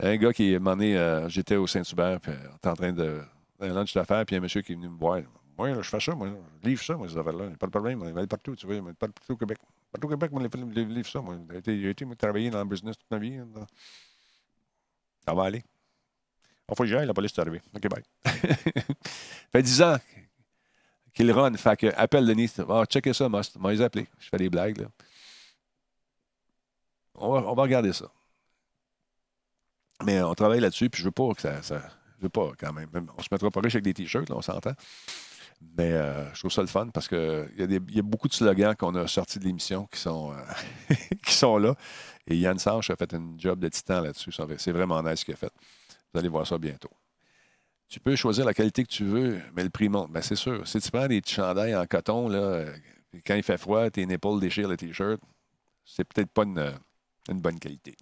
Un 0.00 0.16
gars 0.16 0.32
qui 0.32 0.58
m'a 0.58 0.72
donné, 0.72 0.96
euh, 0.98 1.28
j'étais 1.28 1.56
au 1.56 1.66
Saint-Hubert, 1.66 2.20
puis 2.20 2.32
euh, 2.32 2.48
on 2.52 2.56
était 2.56 2.68
en 2.68 2.74
train 2.74 2.92
de. 2.92 3.22
Un 3.60 3.68
lunch 3.72 3.96
puis 4.26 4.36
un 4.36 4.40
monsieur 4.40 4.60
qui 4.62 4.72
est 4.72 4.74
venu 4.74 4.88
me 4.88 4.98
voir. 4.98 5.20
Moi, 5.56 5.72
je 5.74 5.88
fais 5.88 6.00
ça, 6.00 6.14
moi. 6.14 6.28
Je 6.62 6.68
livre 6.68 6.82
ça, 6.82 6.96
moi, 6.96 7.08
ces 7.08 7.16
affaires-là. 7.16 7.50
Pas 7.58 7.66
de 7.66 7.70
problème. 7.70 8.02
On 8.02 8.12
va 8.12 8.18
aller 8.18 8.26
partout, 8.26 8.56
tu 8.56 8.66
vois. 8.66 8.80
mais 8.82 8.92
Partout 8.92 9.32
au 9.32 9.36
Québec. 9.36 9.58
Partout 9.92 10.08
au 10.08 10.10
Québec, 10.10 10.32
moi, 10.32 10.42
je 10.42 10.80
livre- 10.80 11.06
ça. 11.08 11.20
J'ai 11.50 11.58
été, 11.58 11.88
été 12.04 12.16
travailler 12.16 12.50
dans 12.50 12.58
le 12.58 12.64
business 12.64 12.98
toute 12.98 13.10
ma 13.10 13.18
vie. 13.18 13.38
Ça 15.26 15.32
va 15.32 15.44
aller. 15.44 15.62
Il 16.68 16.74
faut 16.74 16.82
que 16.82 16.88
j'y 16.88 16.96
aille, 16.96 17.06
la 17.06 17.14
police 17.14 17.32
est 17.32 17.40
arrivée. 17.40 17.62
OK, 17.74 17.88
bye. 17.88 18.02
fait 19.52 19.62
10 19.62 19.82
ans 19.82 19.96
qu'il 21.14 21.30
run. 21.32 21.54
Fait 21.54 21.76
que, 21.76 21.86
appelle 21.96 22.26
Denis. 22.26 22.52
Ah, 22.68 22.84
checker 22.86 23.12
ça, 23.12 23.28
Must. 23.28 23.56
Moi, 23.56 23.72
les 23.72 23.80
appeler. 23.82 24.06
Je 24.18 24.28
fais 24.28 24.36
des 24.36 24.50
blagues. 24.50 24.86
On 27.14 27.32
va, 27.32 27.48
on 27.48 27.54
va 27.54 27.62
regarder 27.62 27.92
ça. 27.92 28.06
Mais 30.04 30.20
on 30.22 30.34
travaille 30.34 30.60
là-dessus, 30.60 30.90
puis 30.90 31.00
je 31.00 31.06
veux 31.06 31.12
pas 31.12 31.32
que 31.34 31.40
ça. 31.40 31.62
ça- 31.62 31.90
je 32.18 32.22
veux 32.22 32.28
pas 32.28 32.52
quand 32.58 32.72
même. 32.72 32.88
On 33.16 33.22
se 33.22 33.28
mettra 33.30 33.50
pas 33.50 33.60
riche 33.60 33.74
avec 33.74 33.84
des 33.84 33.94
t-shirts, 33.94 34.28
là, 34.28 34.36
on 34.36 34.42
s'entend. 34.42 34.72
Mais 35.78 35.92
euh, 35.92 36.32
je 36.34 36.40
trouve 36.40 36.50
ça 36.50 36.60
le 36.62 36.66
fun 36.66 36.88
parce 36.88 37.08
qu'il 37.08 37.52
y, 37.56 37.62
a 37.62 37.66
y 37.66 37.98
a 37.98 38.02
beaucoup 38.02 38.28
de 38.28 38.34
slogans 38.34 38.74
qu'on 38.74 38.94
a 38.96 39.06
sortis 39.06 39.38
de 39.38 39.44
l'émission 39.44 39.86
qui 39.86 40.00
sont, 40.00 40.32
euh, 40.32 40.94
qui 41.24 41.32
sont 41.32 41.58
là. 41.58 41.74
Et 42.26 42.36
Yann 42.36 42.58
Sanche 42.58 42.90
a 42.90 42.96
fait 42.96 43.14
un 43.14 43.34
job 43.38 43.60
de 43.60 43.68
titan 43.68 44.00
là-dessus. 44.00 44.32
C'est 44.58 44.72
vraiment 44.72 45.02
nice 45.02 45.20
ce 45.20 45.24
qu'il 45.24 45.34
a 45.34 45.36
fait. 45.36 45.52
Vous 46.12 46.18
allez 46.20 46.28
voir 46.28 46.46
ça 46.46 46.58
bientôt. 46.58 46.90
Tu 47.88 48.00
peux 48.00 48.16
choisir 48.16 48.44
la 48.44 48.54
qualité 48.54 48.82
que 48.82 48.90
tu 48.90 49.04
veux, 49.04 49.40
mais 49.54 49.62
le 49.62 49.70
prix 49.70 49.88
monte. 49.88 50.10
Ben, 50.10 50.22
c'est 50.22 50.36
sûr. 50.36 50.66
Si 50.66 50.80
tu 50.80 50.90
prends 50.90 51.06
des 51.06 51.20
petits 51.20 51.34
chandails 51.34 51.76
en 51.76 51.86
coton, 51.86 52.28
là, 52.28 52.38
euh, 52.38 52.76
quand 53.26 53.34
il 53.34 53.42
fait 53.42 53.58
froid, 53.58 53.88
tes 53.90 54.02
épaules 54.02 54.40
déchirent 54.40 54.68
le 54.68 54.76
t-shirt, 54.76 55.20
c'est 55.84 56.04
peut-être 56.04 56.30
pas 56.30 56.44
une, 56.44 56.72
une 57.28 57.40
bonne 57.40 57.58
qualité. 57.58 57.94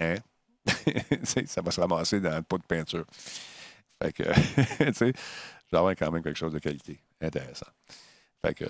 Hein? 0.00 0.16
Ça 1.46 1.62
va 1.62 1.70
se 1.70 1.80
ramasser 1.80 2.20
dans 2.20 2.36
le 2.36 2.42
pot 2.42 2.58
de 2.58 2.64
peinture. 2.64 3.04
Fait 4.02 4.12
que, 4.12 4.22
tu 4.86 4.94
sais, 4.94 5.12
avoir 5.72 5.94
quand 5.94 6.10
même 6.10 6.22
quelque 6.22 6.38
chose 6.38 6.52
de 6.52 6.58
qualité. 6.58 6.98
Intéressant. 7.20 7.66
Fait 8.44 8.54
que, 8.54 8.66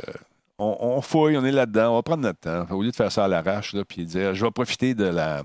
on, 0.58 0.76
on 0.80 1.00
fouille, 1.00 1.36
on 1.36 1.44
est 1.44 1.52
là-dedans, 1.52 1.92
on 1.92 1.96
va 1.96 2.02
prendre 2.02 2.22
notre 2.22 2.40
temps. 2.40 2.66
Au 2.74 2.82
lieu 2.82 2.90
de 2.90 2.96
faire 2.96 3.12
ça 3.12 3.24
à 3.24 3.28
l'arrache, 3.28 3.76
puis 3.88 4.04
dire, 4.04 4.34
je 4.34 4.44
vais 4.44 4.50
profiter 4.50 4.94
de 4.94 5.04
la, 5.04 5.42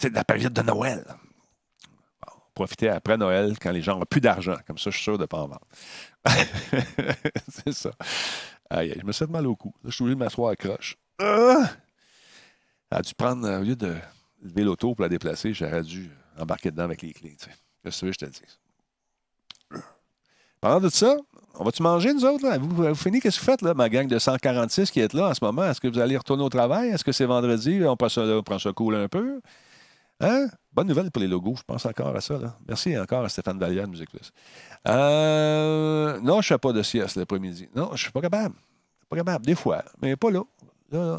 de 0.00 0.08
la 0.08 0.24
période 0.24 0.52
de 0.52 0.62
Noël. 0.62 1.04
Profiter 2.54 2.88
après 2.88 3.16
Noël 3.16 3.56
quand 3.60 3.70
les 3.70 3.80
gens 3.82 3.98
n'ont 3.98 4.04
plus 4.04 4.20
d'argent. 4.20 4.56
Comme 4.66 4.78
ça, 4.78 4.90
je 4.90 4.96
suis 4.96 5.04
sûr 5.04 5.16
de 5.16 5.22
ne 5.22 5.26
pas 5.26 5.38
en 5.38 5.48
vendre. 5.48 5.66
c'est 7.48 7.72
ça. 7.72 7.90
Aïe, 8.68 8.94
je 8.98 9.06
me 9.06 9.12
fait 9.12 9.26
mal 9.26 9.46
au 9.46 9.56
cou. 9.56 9.74
Là, 9.82 9.90
je 9.90 9.94
suis 9.94 10.02
obligé 10.02 10.16
de 10.16 10.20
m'asseoir 10.20 10.50
à 10.50 10.56
croche. 10.56 10.96
Ah! 11.18 11.70
A 12.90 13.00
dû 13.00 13.14
prendre, 13.14 13.46
euh, 13.46 13.60
au 13.60 13.62
lieu 13.62 13.76
de 13.76 13.94
lever 14.42 14.64
l'auto 14.64 14.94
pour 14.94 15.02
la 15.02 15.08
déplacer, 15.08 15.54
j'aurais 15.54 15.82
dû 15.82 16.10
embarquer 16.38 16.70
dedans 16.70 16.84
avec 16.84 17.00
les 17.02 17.12
clés. 17.12 17.36
Qu'est-ce 17.82 18.00
que 18.02 18.12
je 18.12 18.18
te 18.18 18.26
dise? 18.26 18.58
Parlant 20.60 20.80
de 20.80 20.90
ça, 20.90 21.16
on 21.54 21.64
va-tu 21.64 21.82
manger, 21.82 22.12
nous 22.12 22.24
autres? 22.24 22.46
Là? 22.46 22.58
Vous, 22.58 22.68
vous 22.68 22.94
finissez, 22.94 23.22
qu'est-ce 23.22 23.40
que 23.40 23.44
vous 23.44 23.50
faites, 23.50 23.62
là, 23.62 23.74
ma 23.74 23.88
gang 23.88 24.06
de 24.06 24.18
146 24.18 24.90
qui 24.90 25.00
est 25.00 25.12
là 25.12 25.28
en 25.28 25.34
ce 25.34 25.44
moment? 25.44 25.64
Est-ce 25.64 25.80
que 25.80 25.88
vous 25.88 25.98
allez 25.98 26.16
retourner 26.16 26.44
au 26.44 26.48
travail? 26.48 26.90
Est-ce 26.90 27.04
que 27.04 27.12
c'est 27.12 27.24
vendredi? 27.24 27.82
On 27.84 27.96
prend 27.96 28.08
ça, 28.08 28.24
là, 28.24 28.36
on 28.36 28.42
prend 28.42 28.58
ça 28.58 28.72
cool 28.72 28.94
un 28.94 29.08
peu? 29.08 29.40
Hein? 30.22 30.46
Bonne 30.72 30.86
nouvelle 30.86 31.10
pour 31.10 31.20
les 31.20 31.28
logos, 31.28 31.56
je 31.56 31.62
pense 31.64 31.84
encore 31.84 32.14
à 32.14 32.20
ça. 32.20 32.38
Là. 32.38 32.56
Merci 32.66 32.96
encore 32.96 33.24
à 33.24 33.28
Stéphane 33.28 33.58
Vallière 33.58 33.86
de 33.86 33.90
Musique 33.90 34.08
Plus. 34.08 34.30
Euh, 34.88 36.18
non, 36.20 36.40
je 36.40 36.52
ne 36.52 36.56
fais 36.56 36.58
pas 36.58 36.72
de 36.72 36.82
sieste 36.82 37.16
l'après-midi. 37.16 37.68
Non, 37.74 37.88
je 37.88 37.92
ne 37.92 37.96
suis 37.98 38.12
pas 38.12 38.20
capable. 38.20 38.54
Pas 39.10 39.16
capable, 39.16 39.44
des 39.44 39.56
fois, 39.56 39.82
mais 40.00 40.16
pas 40.16 40.30
là. 40.30 41.18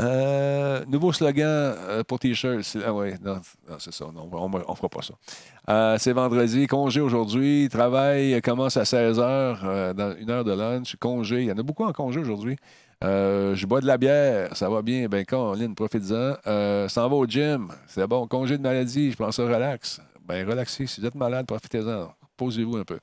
Euh, 0.00 0.84
nouveau 0.86 1.12
slogan 1.12 1.46
euh, 1.46 2.02
pour 2.02 2.18
T-shirt. 2.18 2.64
Ah 2.84 2.94
ouais, 2.94 3.16
non, 3.22 3.40
c'est 3.78 3.92
ça. 3.92 4.06
On 4.06 4.48
ne 4.48 4.74
fera 4.74 4.88
pas 4.88 5.02
ça. 5.02 5.98
C'est 5.98 6.12
vendredi, 6.12 6.66
congé 6.66 7.00
aujourd'hui. 7.00 7.68
Travail 7.70 8.40
commence 8.40 8.78
à 8.78 8.84
16h, 8.84 9.92
dans 9.92 10.16
une 10.16 10.30
heure 10.30 10.44
de 10.44 10.52
lunch. 10.52 10.96
Congé. 10.96 11.42
Il 11.42 11.48
y 11.48 11.52
en 11.52 11.58
a 11.58 11.62
beaucoup 11.62 11.84
en 11.84 11.92
congé 11.92 12.18
aujourd'hui. 12.18 12.56
Euh, 13.02 13.54
je 13.54 13.66
bois 13.66 13.80
de 13.80 13.86
la 13.86 13.96
bière, 13.96 14.54
ça 14.54 14.68
va 14.68 14.82
bien. 14.82 15.08
Ben, 15.08 15.24
Caroline, 15.24 15.74
profite-en. 15.74 16.36
Euh, 16.46 16.88
S'en 16.88 17.08
va 17.08 17.16
au 17.16 17.26
gym, 17.26 17.72
c'est 17.86 18.06
bon. 18.06 18.26
Congé 18.26 18.58
de 18.58 18.62
maladie, 18.62 19.10
je 19.12 19.16
pense 19.16 19.36
ça 19.36 19.44
relax. 19.44 20.00
Ben, 20.26 20.46
relaxez. 20.46 20.86
Si 20.86 21.00
vous 21.00 21.06
êtes 21.06 21.14
malade, 21.14 21.46
profitez-en. 21.46 22.12
Posez-vous 22.36 22.76
un 22.76 22.84
peu. 22.84 22.98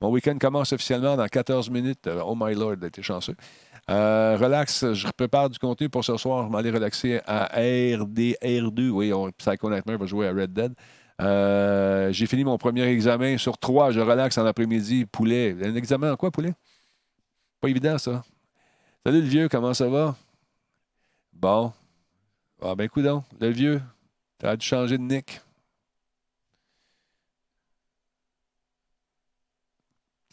Mon 0.00 0.10
week-end 0.10 0.36
commence 0.38 0.72
officiellement 0.72 1.16
dans 1.16 1.26
14 1.26 1.70
minutes. 1.70 2.06
Euh, 2.06 2.22
Oh 2.24 2.34
my 2.38 2.54
lord, 2.54 2.76
t'es 2.92 3.02
chanceux. 3.02 3.34
Euh, 3.90 4.36
relax, 4.38 4.92
je 4.92 5.08
prépare 5.16 5.48
du 5.48 5.58
contenu 5.58 5.88
pour 5.88 6.04
ce 6.04 6.16
soir. 6.18 6.46
Je 6.46 6.52
vais 6.52 6.58
aller 6.58 6.70
relaxer 6.70 7.20
à 7.26 7.46
RDR2. 7.58 8.90
Oui, 8.90 9.12
on, 9.14 9.30
Psycho 9.30 9.70
Nightmare 9.70 9.98
va 9.98 10.06
jouer 10.06 10.28
à 10.28 10.32
Red 10.32 10.52
Dead. 10.52 10.74
J'ai 12.12 12.26
fini 12.26 12.44
mon 12.44 12.58
premier 12.58 12.82
examen 12.82 13.38
sur 13.38 13.56
trois. 13.56 13.92
Je 13.92 14.00
relaxe 14.00 14.36
en 14.36 14.44
après-midi. 14.44 15.06
Poulet. 15.06 15.56
Un 15.62 15.74
examen 15.74 16.12
en 16.12 16.16
quoi, 16.16 16.30
poulet? 16.30 16.52
Pas 17.60 17.68
évident, 17.68 17.96
ça. 17.96 18.22
Salut 19.04 19.22
le 19.22 19.26
vieux, 19.28 19.48
comment 19.48 19.74
ça 19.74 19.88
va? 19.88 20.16
Bon. 21.32 21.72
Ah 22.62 22.74
ben 22.76 22.88
coudon, 22.88 23.24
le 23.40 23.48
vieux, 23.50 23.82
t'as 24.38 24.56
dû 24.56 24.66
changer 24.66 24.98
de 24.98 25.02
nick. 25.04 25.40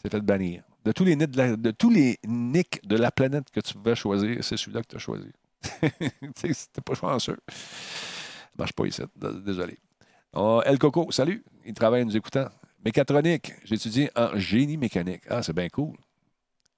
C'est 0.01 0.11
fait 0.11 0.22
bannir. 0.22 0.63
De 0.84 0.91
tous 0.91 1.03
les 1.03 1.16
de, 1.16 1.38
la- 1.38 1.74
tous 1.74 1.89
les 1.89 2.18
nicks 2.28 2.80
de 2.86 2.95
la 2.95 3.11
planète 3.11 3.49
que 3.51 3.59
tu 3.59 3.74
pouvais 3.74 3.95
choisir, 3.95 4.43
c'est 4.43 4.57
celui-là 4.57 4.82
que 4.82 4.88
tu 4.89 4.95
as 4.97 4.99
choisi. 4.99 5.32
c'était 6.53 6.82
pas 6.82 6.93
chanceux. 6.93 7.38
Ça 7.49 7.55
marche 8.57 8.74
pas 8.74 8.86
ici. 8.86 9.01
Désolé. 9.16 9.78
Oh, 10.34 10.61
El 10.66 10.80
Coco, 10.80 11.11
salut. 11.11 11.43
Il 11.66 11.74
travaille 11.74 12.03
en 12.03 12.05
nous 12.05 12.18
écoutant. 12.18 12.47
Mécatronique. 12.84 13.53
J'étudie 13.66 14.09
en 14.16 14.38
génie 14.38 14.78
mécanique. 14.78 15.24
Ah, 15.30 15.43
c'est 15.43 15.53
bien 15.53 15.70
cool. 15.70 15.95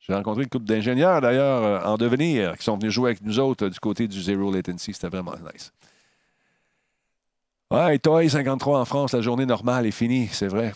J'ai 0.08 0.16
rencontré 0.16 0.44
une 0.44 0.50
couple 0.50 0.66
d'ingénieurs, 0.66 1.20
d'ailleurs, 1.20 1.64
euh, 1.64 1.84
en 1.84 1.98
devenir, 1.98 2.58
qui 2.58 2.64
sont 2.64 2.78
venus 2.78 2.94
jouer 2.94 3.10
avec 3.10 3.22
nous 3.22 3.40
autres 3.40 3.66
euh, 3.66 3.70
du 3.70 3.80
côté 3.80 4.08
du 4.08 4.22
Zero 4.22 4.52
Latency. 4.52 4.94
C'était 4.94 5.10
vraiment 5.10 5.36
nice. 5.54 5.74
Ouais, 7.70 8.00
Toy 8.00 8.30
53 8.30 8.80
en 8.80 8.86
France, 8.86 9.12
la 9.12 9.22
journée 9.22 9.46
normale 9.46 9.86
est 9.86 9.92
finie, 9.92 10.30
c'est 10.32 10.48
vrai. 10.48 10.74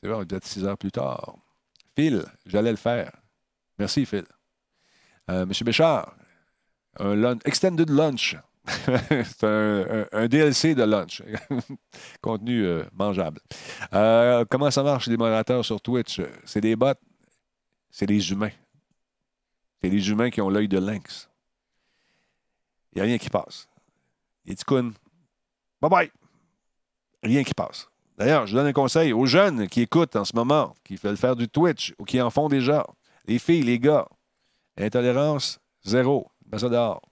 C'est 0.00 0.08
vrai, 0.08 0.16
on 0.16 0.22
est 0.22 0.26
peut-être 0.26 0.46
six 0.46 0.64
heures 0.64 0.78
plus 0.78 0.90
tard. 0.90 1.34
Phil, 1.94 2.24
j'allais 2.46 2.70
le 2.70 2.78
faire. 2.78 3.12
Merci, 3.78 4.06
Phil. 4.06 4.24
Euh, 5.30 5.44
Monsieur 5.44 5.66
Béchard, 5.66 6.14
un 6.98 7.38
extended 7.44 7.90
lunch. 7.90 8.38
c'est 8.66 9.44
un, 10.12 10.28
DLC 10.28 10.74
de 10.74 10.84
lunch. 10.84 11.22
Contenu 12.22 12.80
mangeable. 12.94 13.40
Comment 14.48 14.70
ça 14.70 14.82
marche, 14.82 15.08
les 15.08 15.18
modérateurs 15.18 15.64
sur 15.64 15.82
Twitch? 15.82 16.22
C'est 16.46 16.62
des 16.62 16.76
bots? 16.76 16.94
C'est 17.92 18.06
des 18.06 18.32
humains. 18.32 18.50
C'est 19.80 19.90
des 19.90 20.10
humains 20.10 20.30
qui 20.30 20.40
ont 20.40 20.48
l'œil 20.48 20.66
de 20.66 20.78
lynx. 20.78 21.30
Il 22.92 22.96
n'y 22.96 23.02
a 23.02 23.04
rien 23.04 23.18
qui 23.18 23.30
passe. 23.30 23.68
Il 24.44 24.54
dit 24.54 24.64
bye 24.68 25.90
bye. 25.90 26.10
Rien 27.22 27.44
qui 27.44 27.54
passe. 27.54 27.88
D'ailleurs, 28.18 28.46
je 28.46 28.56
donne 28.56 28.66
un 28.66 28.72
conseil 28.72 29.12
aux 29.12 29.26
jeunes 29.26 29.68
qui 29.68 29.82
écoutent 29.82 30.16
en 30.16 30.24
ce 30.24 30.34
moment, 30.34 30.74
qui 30.84 30.96
veulent 30.96 31.16
faire 31.16 31.36
du 31.36 31.48
Twitch 31.48 31.94
ou 31.98 32.04
qui 32.04 32.20
en 32.20 32.30
font 32.30 32.48
déjà. 32.48 32.86
Les 33.26 33.38
filles, 33.38 33.62
les 33.62 33.78
gars, 33.78 34.08
intolérance, 34.76 35.60
zéro. 35.84 36.30
Mets 36.50 36.58
ça 36.58 36.68
dehors. 36.68 37.02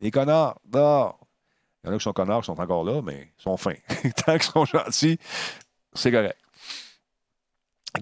Les 0.00 0.10
connards, 0.10 0.58
dehors. 0.64 1.18
Il 1.82 1.88
y 1.88 1.90
en 1.90 1.94
a 1.94 1.98
qui 1.98 2.04
sont 2.04 2.12
connards, 2.12 2.40
qui 2.40 2.46
sont 2.46 2.60
encore 2.60 2.84
là, 2.84 3.02
mais 3.02 3.32
ils 3.38 3.42
sont 3.42 3.56
fins. 3.56 3.74
Tant 4.24 4.32
qu'ils 4.34 4.42
sont 4.42 4.64
gentils, 4.64 5.18
c'est 5.92 6.10
correct. 6.10 6.38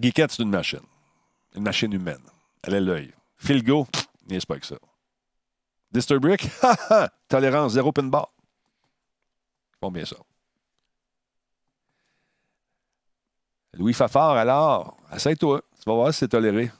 Geekette, 0.01 0.33
c'est 0.33 0.43
une 0.43 0.51
machine. 0.51 0.81
Une 1.55 1.63
machine 1.63 1.93
humaine. 1.93 2.23
Elle 2.63 2.75
a 2.77 2.81
l'œil. 2.81 3.13
Philgo, 3.37 3.87
n'est-ce 4.29 4.47
pas 4.47 4.59
que 4.59 4.67
ça. 4.67 4.77
Disturbrick, 5.91 6.49
tolérance, 7.29 7.73
zéro 7.73 7.93
pin 7.93 8.05
bar. 8.05 8.33
Font 9.81 9.91
bien 9.91 10.05
ça. 10.05 10.17
Louis 13.75 13.95
Fafard, 13.95 14.37
alors, 14.37 14.97
essaye-toi. 15.15 15.63
Tu 15.77 15.83
vas 15.87 15.95
voir 15.95 16.13
si 16.13 16.21
c'est 16.21 16.29
toléré. 16.29 16.71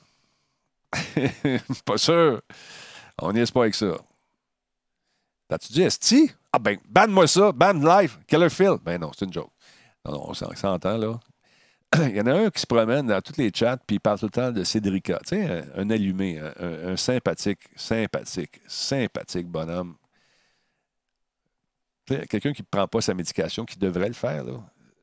pas 1.85 1.97
sûr. 1.99 2.41
On 3.21 3.33
n'y 3.33 3.41
est 3.41 3.53
pas 3.53 3.63
avec 3.63 3.75
ça. 3.75 3.95
T'as-tu 5.49 5.73
dit 5.73 5.83
Esti? 5.83 6.31
Ah 6.53 6.59
ben, 6.59 6.79
banne-moi 6.87 7.27
ça, 7.27 7.51
ban 7.53 7.73
live, 7.73 8.19
Killer 8.27 8.51
Phil. 8.51 8.77
Ben 8.83 9.01
non, 9.01 9.11
c'est 9.17 9.25
une 9.25 9.33
joke. 9.33 9.51
Non, 10.05 10.13
non, 10.13 10.25
on 10.29 10.35
s'en- 10.35 10.55
s'entend, 10.55 10.97
là. 10.99 11.19
Il 11.99 12.17
y 12.17 12.21
en 12.21 12.27
a 12.27 12.33
un 12.33 12.51
qui 12.51 12.61
se 12.61 12.67
promène 12.67 13.07
dans 13.07 13.21
tous 13.21 13.37
les 13.37 13.51
chats 13.55 13.77
puis 13.77 13.97
il 13.97 14.01
parle 14.01 14.19
tout 14.19 14.27
le 14.27 14.31
temps 14.31 14.51
de 14.51 14.65
Cédrica. 14.65 15.19
Tu 15.27 15.37
sais, 15.37 15.65
un, 15.77 15.91
allumé, 15.91 16.41
un, 16.59 16.97
sympathique, 16.97 17.61
sympathique, 17.77 18.61
sympathique 18.67 19.47
bonhomme. 19.47 19.97
Tu 22.07 22.15
sais, 22.15 22.27
quelqu'un 22.27 22.53
qui 22.53 22.63
ne 22.63 22.67
prend 22.71 22.89
pas 22.89 23.01
sa 23.01 23.15
médication, 23.15 23.65
qui 23.65 23.79
devrait 23.79 24.09
le 24.09 24.15
faire, 24.15 24.45
là. 24.45 24.55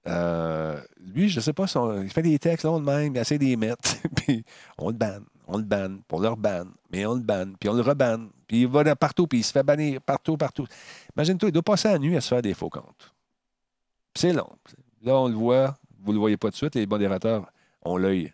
Euh, 0.07 0.81
lui, 1.13 1.29
je 1.29 1.37
ne 1.37 1.41
sais 1.41 1.53
pas, 1.53 1.65
il 2.01 2.09
fait 2.09 2.21
des 2.21 2.39
textes, 2.39 2.63
là, 2.63 2.71
on 2.71 2.79
le 2.79 2.85
même, 2.85 3.15
il 3.15 3.19
essaie 3.19 3.37
de 3.37 3.43
les 3.43 3.55
mettre, 3.55 3.95
puis 4.15 4.43
on 4.77 4.89
le 4.89 4.95
banne, 4.95 5.25
on 5.47 5.57
le 5.57 5.63
banne, 5.63 6.01
on 6.11 6.19
le 6.19 6.29
rebanne, 6.29 6.71
mais 6.91 7.05
on 7.05 7.15
le 7.15 7.21
banne, 7.21 7.55
puis 7.59 7.69
on 7.69 7.73
le 7.73 7.81
rebanne, 7.81 8.29
puis 8.47 8.61
il 8.61 8.67
va 8.67 8.95
partout, 8.95 9.27
puis 9.27 9.39
il 9.39 9.43
se 9.43 9.51
fait 9.51 9.63
bannir 9.63 10.01
partout, 10.01 10.37
partout. 10.37 10.65
Imagine-toi, 11.15 11.49
il 11.49 11.51
doit 11.51 11.61
passer 11.61 11.89
la 11.89 11.99
nuit 11.99 12.15
à 12.15 12.21
se 12.21 12.29
faire 12.29 12.41
des 12.41 12.53
faux 12.53 12.69
comptes. 12.69 13.13
C'est 14.15 14.33
long. 14.33 14.49
Là, 15.03 15.15
on 15.15 15.27
le 15.27 15.35
voit, 15.35 15.77
vous 16.01 16.11
ne 16.11 16.17
le 16.17 16.19
voyez 16.19 16.37
pas 16.37 16.47
tout 16.47 16.51
de 16.51 16.57
suite, 16.57 16.75
les 16.75 16.85
modérateurs 16.85 17.51
ont 17.81 17.97
l'œil. 17.97 18.33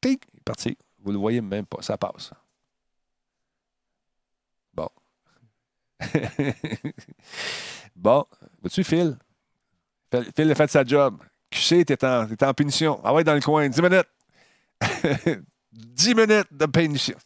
Clic, 0.00 0.22
il 0.32 0.38
est 0.38 0.44
parti. 0.44 0.76
Vous 0.98 1.10
ne 1.10 1.14
le 1.14 1.20
voyez 1.20 1.40
même 1.40 1.66
pas, 1.66 1.82
ça 1.82 1.96
passe. 1.96 2.32
Bon. 4.72 4.88
bon, 7.96 8.24
vois-tu, 8.60 8.84
Phil? 8.84 9.18
Phil 10.34 10.50
a 10.50 10.54
fait 10.54 10.70
sa 10.70 10.84
job. 10.84 11.22
QC, 11.50 11.84
t'es 11.84 12.04
en, 12.04 12.26
t'es 12.26 12.44
en 12.44 12.54
punition. 12.54 13.00
Ah 13.04 13.14
ouais, 13.14 13.24
dans 13.24 13.34
le 13.34 13.40
coin, 13.40 13.68
10 13.68 13.82
minutes. 13.82 14.08
10 15.72 16.14
minutes 16.14 16.52
de 16.52 16.66
punition. 16.66 17.16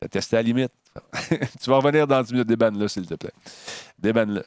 T'as 0.00 0.08
testé 0.08 0.36
à 0.36 0.40
la 0.40 0.42
limite. 0.44 0.72
tu 1.28 1.70
vas 1.70 1.76
revenir 1.76 2.06
dans 2.06 2.22
10 2.22 2.32
minutes. 2.32 2.48
Débanne-le, 2.48 2.88
s'il 2.88 3.06
te 3.06 3.14
plaît. 3.14 3.32
Débanne-le. 3.98 4.44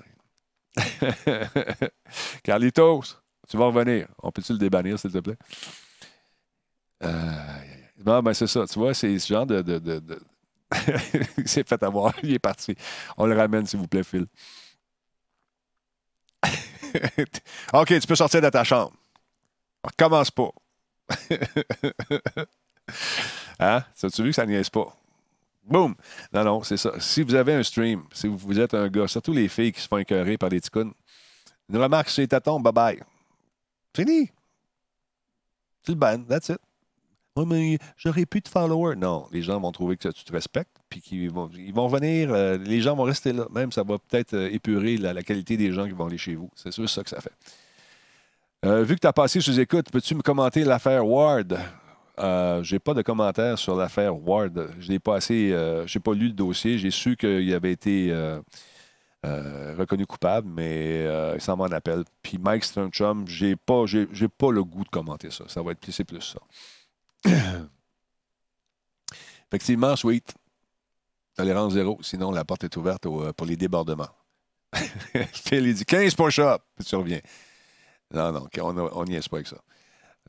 Carlitos, 2.43 3.17
tu 3.49 3.57
vas 3.57 3.65
revenir. 3.65 4.07
On 4.23 4.31
peut-tu 4.31 4.53
le 4.53 4.59
débannir, 4.59 4.99
s'il 4.99 5.11
te 5.11 5.19
plaît? 5.19 5.37
Euh, 7.03 7.35
Non, 8.05 8.21
ben 8.21 8.33
c'est 8.33 8.47
ça. 8.47 8.65
Tu 8.67 8.79
vois, 8.79 8.93
c'est 8.93 9.17
ce 9.19 9.27
genre 9.33 9.45
de. 9.45 9.61
de, 9.61 9.79
de, 9.79 10.19
il 11.37 11.47
s'est 11.47 11.63
fait 11.63 11.81
avoir. 11.83 12.13
Il 12.23 12.33
est 12.33 12.39
parti. 12.39 12.75
On 13.17 13.25
le 13.25 13.35
ramène, 13.35 13.65
s'il 13.65 13.79
vous 13.79 13.87
plaît, 13.87 14.03
Phil. 14.03 14.27
OK, 17.73 17.87
tu 17.99 18.07
peux 18.07 18.15
sortir 18.15 18.41
de 18.41 18.49
ta 18.49 18.63
chambre. 18.63 18.93
Commence 19.97 20.31
pas. 20.31 20.51
hein? 23.59 23.83
Ça, 23.95 24.09
tu 24.09 24.23
vu 24.23 24.29
que 24.29 24.35
ça 24.35 24.45
niaise 24.45 24.69
pas? 24.69 24.95
Boum! 25.63 25.95
Non, 26.33 26.43
non, 26.43 26.63
c'est 26.63 26.77
ça. 26.77 26.91
Si 26.99 27.21
vous 27.23 27.35
avez 27.35 27.53
un 27.53 27.63
stream, 27.63 28.03
si 28.13 28.27
vous, 28.27 28.59
êtes 28.59 28.73
un 28.73 28.87
gars, 28.89 29.07
surtout 29.07 29.33
les 29.33 29.47
filles 29.47 29.71
qui 29.71 29.81
se 29.81 29.87
font 29.87 29.97
écœurer 29.97 30.37
par 30.37 30.49
des 30.49 30.61
ticounes, 30.61 30.93
une 31.69 31.77
remarque 31.77 32.09
sur 32.09 32.21
les 32.21 32.27
tatons, 32.27 32.59
bye 32.59 32.73
bye. 32.73 32.99
Fini. 33.99 34.29
Le 35.87 35.95
bannes, 35.95 36.25
that's 36.25 36.49
it. 36.49 36.59
Oui, 37.35 37.45
mais 37.47 37.77
j'aurais 37.97 38.25
plus 38.25 38.41
de 38.41 38.47
followers. 38.47 38.95
Non, 38.95 39.27
les 39.31 39.41
gens 39.41 39.59
vont 39.59 39.71
trouver 39.71 39.97
que 39.97 40.09
tu 40.09 40.23
te 40.23 40.31
respectes, 40.31 40.75
puis 40.89 41.01
qu'ils 41.01 41.31
vont, 41.31 41.49
ils 41.55 41.73
vont 41.73 41.87
venir, 41.87 42.33
euh, 42.33 42.57
les 42.57 42.81
gens 42.81 42.95
vont 42.95 43.03
rester 43.03 43.33
là. 43.33 43.45
Même, 43.51 43.71
ça 43.71 43.83
va 43.83 43.97
peut-être 43.97 44.33
euh, 44.33 44.49
épurer 44.51 44.97
la, 44.97 45.21
qualité 45.23 45.57
des 45.57 45.71
gens 45.71 45.85
qui 45.85 45.91
vont 45.91 46.07
aller 46.07 46.17
chez 46.17 46.35
vous. 46.35 46.49
C'est 46.55 46.71
sûr 46.71 46.89
ça 46.89 47.03
que 47.03 47.09
ça 47.09 47.21
fait. 47.21 47.33
Euh, 48.65 48.83
vu 48.83 48.95
que 48.95 48.99
tu 48.99 49.07
as 49.07 49.13
passé 49.13 49.39
sous 49.39 49.59
écoute, 49.59 49.87
peux-tu 49.91 50.15
me 50.15 50.21
commenter 50.21 50.63
l'affaire 50.63 51.05
Ward? 51.05 51.57
Euh, 52.19 52.61
j'ai 52.63 52.79
pas 52.79 52.93
de 52.93 53.01
commentaires 53.01 53.57
sur 53.57 53.75
l'affaire 53.75 54.17
Ward. 54.17 54.71
Je 54.79 54.89
n'ai 54.89 54.99
pas 54.99 55.15
assez, 55.15 55.55
j'ai 55.85 55.99
pas 55.99 56.13
lu 56.13 56.27
le 56.27 56.33
dossier. 56.33 56.77
J'ai 56.77 56.91
su 56.91 57.15
qu'il 57.15 57.53
avait 57.53 57.71
été 57.71 58.13
euh, 59.25 59.59
euh, 59.69 59.75
reconnu 59.77 60.05
coupable, 60.05 60.49
mais 60.49 61.05
euh, 61.05 61.33
il 61.35 61.41
s'en 61.41 61.57
m'en 61.57 61.65
appelle. 61.65 62.03
Puis 62.21 62.37
Mike 62.37 62.63
Sternchum, 62.63 63.27
j'ai 63.27 63.55
pas, 63.55 63.85
j'ai, 63.85 64.07
pas 64.27 64.51
le 64.51 64.63
goût 64.63 64.83
de 64.83 64.89
commenter 64.89 65.31
ça. 65.31 65.45
Ça 65.47 65.61
va 65.61 65.71
être 65.71 65.79
plus, 65.79 65.91
c'est 65.91 66.03
plus 66.03 66.21
ça. 66.21 66.39
Effectivement, 69.51 69.95
Sweet. 69.95 70.33
Tolérance 71.35 71.73
zéro, 71.73 71.97
sinon 72.01 72.31
la 72.31 72.43
porte 72.43 72.65
est 72.65 72.75
ouverte 72.77 73.05
euh, 73.05 73.33
pour 73.33 73.47
les 73.47 73.55
débordements. 73.55 74.09
Phil, 75.33 75.65
il 75.65 75.73
dit 75.73 75.85
15 75.85 76.15
push-ups, 76.15 76.63
puis 76.75 76.85
tu 76.85 76.95
reviens. 76.95 77.21
Non, 78.13 78.31
non, 78.31 78.47
on 78.61 78.77
on 78.77 79.05
n'y 79.05 79.15
est 79.15 79.29
pas 79.29 79.37
avec 79.37 79.47
ça. 79.47 79.57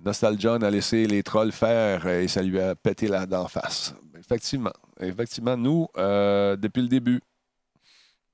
Nostalgion 0.03 0.63
a 0.63 0.71
laissé 0.71 1.07
les 1.07 1.23
trolls 1.23 1.53
faire 1.53 2.07
et 2.07 2.27
ça 2.29 2.43
lui 2.43 2.59
a 2.59 2.75
pété 2.75 3.07
la 3.09 3.27
d'en 3.27 3.49
face. 3.49 3.95
Effectivement. 4.19 4.73
Effectivement, 4.99 5.57
nous, 5.57 5.89
euh, 5.97 6.57
depuis 6.57 6.83
le 6.83 6.89
début, 6.89 7.21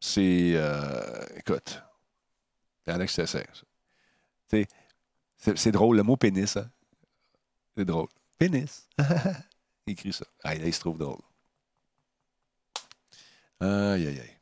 c'est. 0.00 0.52
euh, 0.54 1.24
écoute, 1.36 1.82
il 2.86 2.92
y 2.92 2.96
en 2.96 3.00
a 3.00 3.06
qui 3.06 3.14
s'essaient. 3.14 3.46
ça. 3.52 3.62
Tu 4.50 4.66
sais, 5.36 5.56
C'est 5.56 5.72
drôle, 5.72 5.96
le 5.96 6.02
mot 6.02 6.16
pénis, 6.16 6.56
hein? 6.56 6.70
C'est 7.76 7.84
drôle. 7.84 8.08
Pénis. 8.38 8.88
il 9.86 9.92
écrit 9.92 10.12
ça. 10.12 10.24
Ah, 10.44 10.54
là, 10.54 10.66
il 10.66 10.72
se 10.74 10.80
trouve 10.80 10.98
drôle. 10.98 11.20
Aïe, 13.60 14.06
aïe, 14.06 14.20
aïe. 14.20 14.36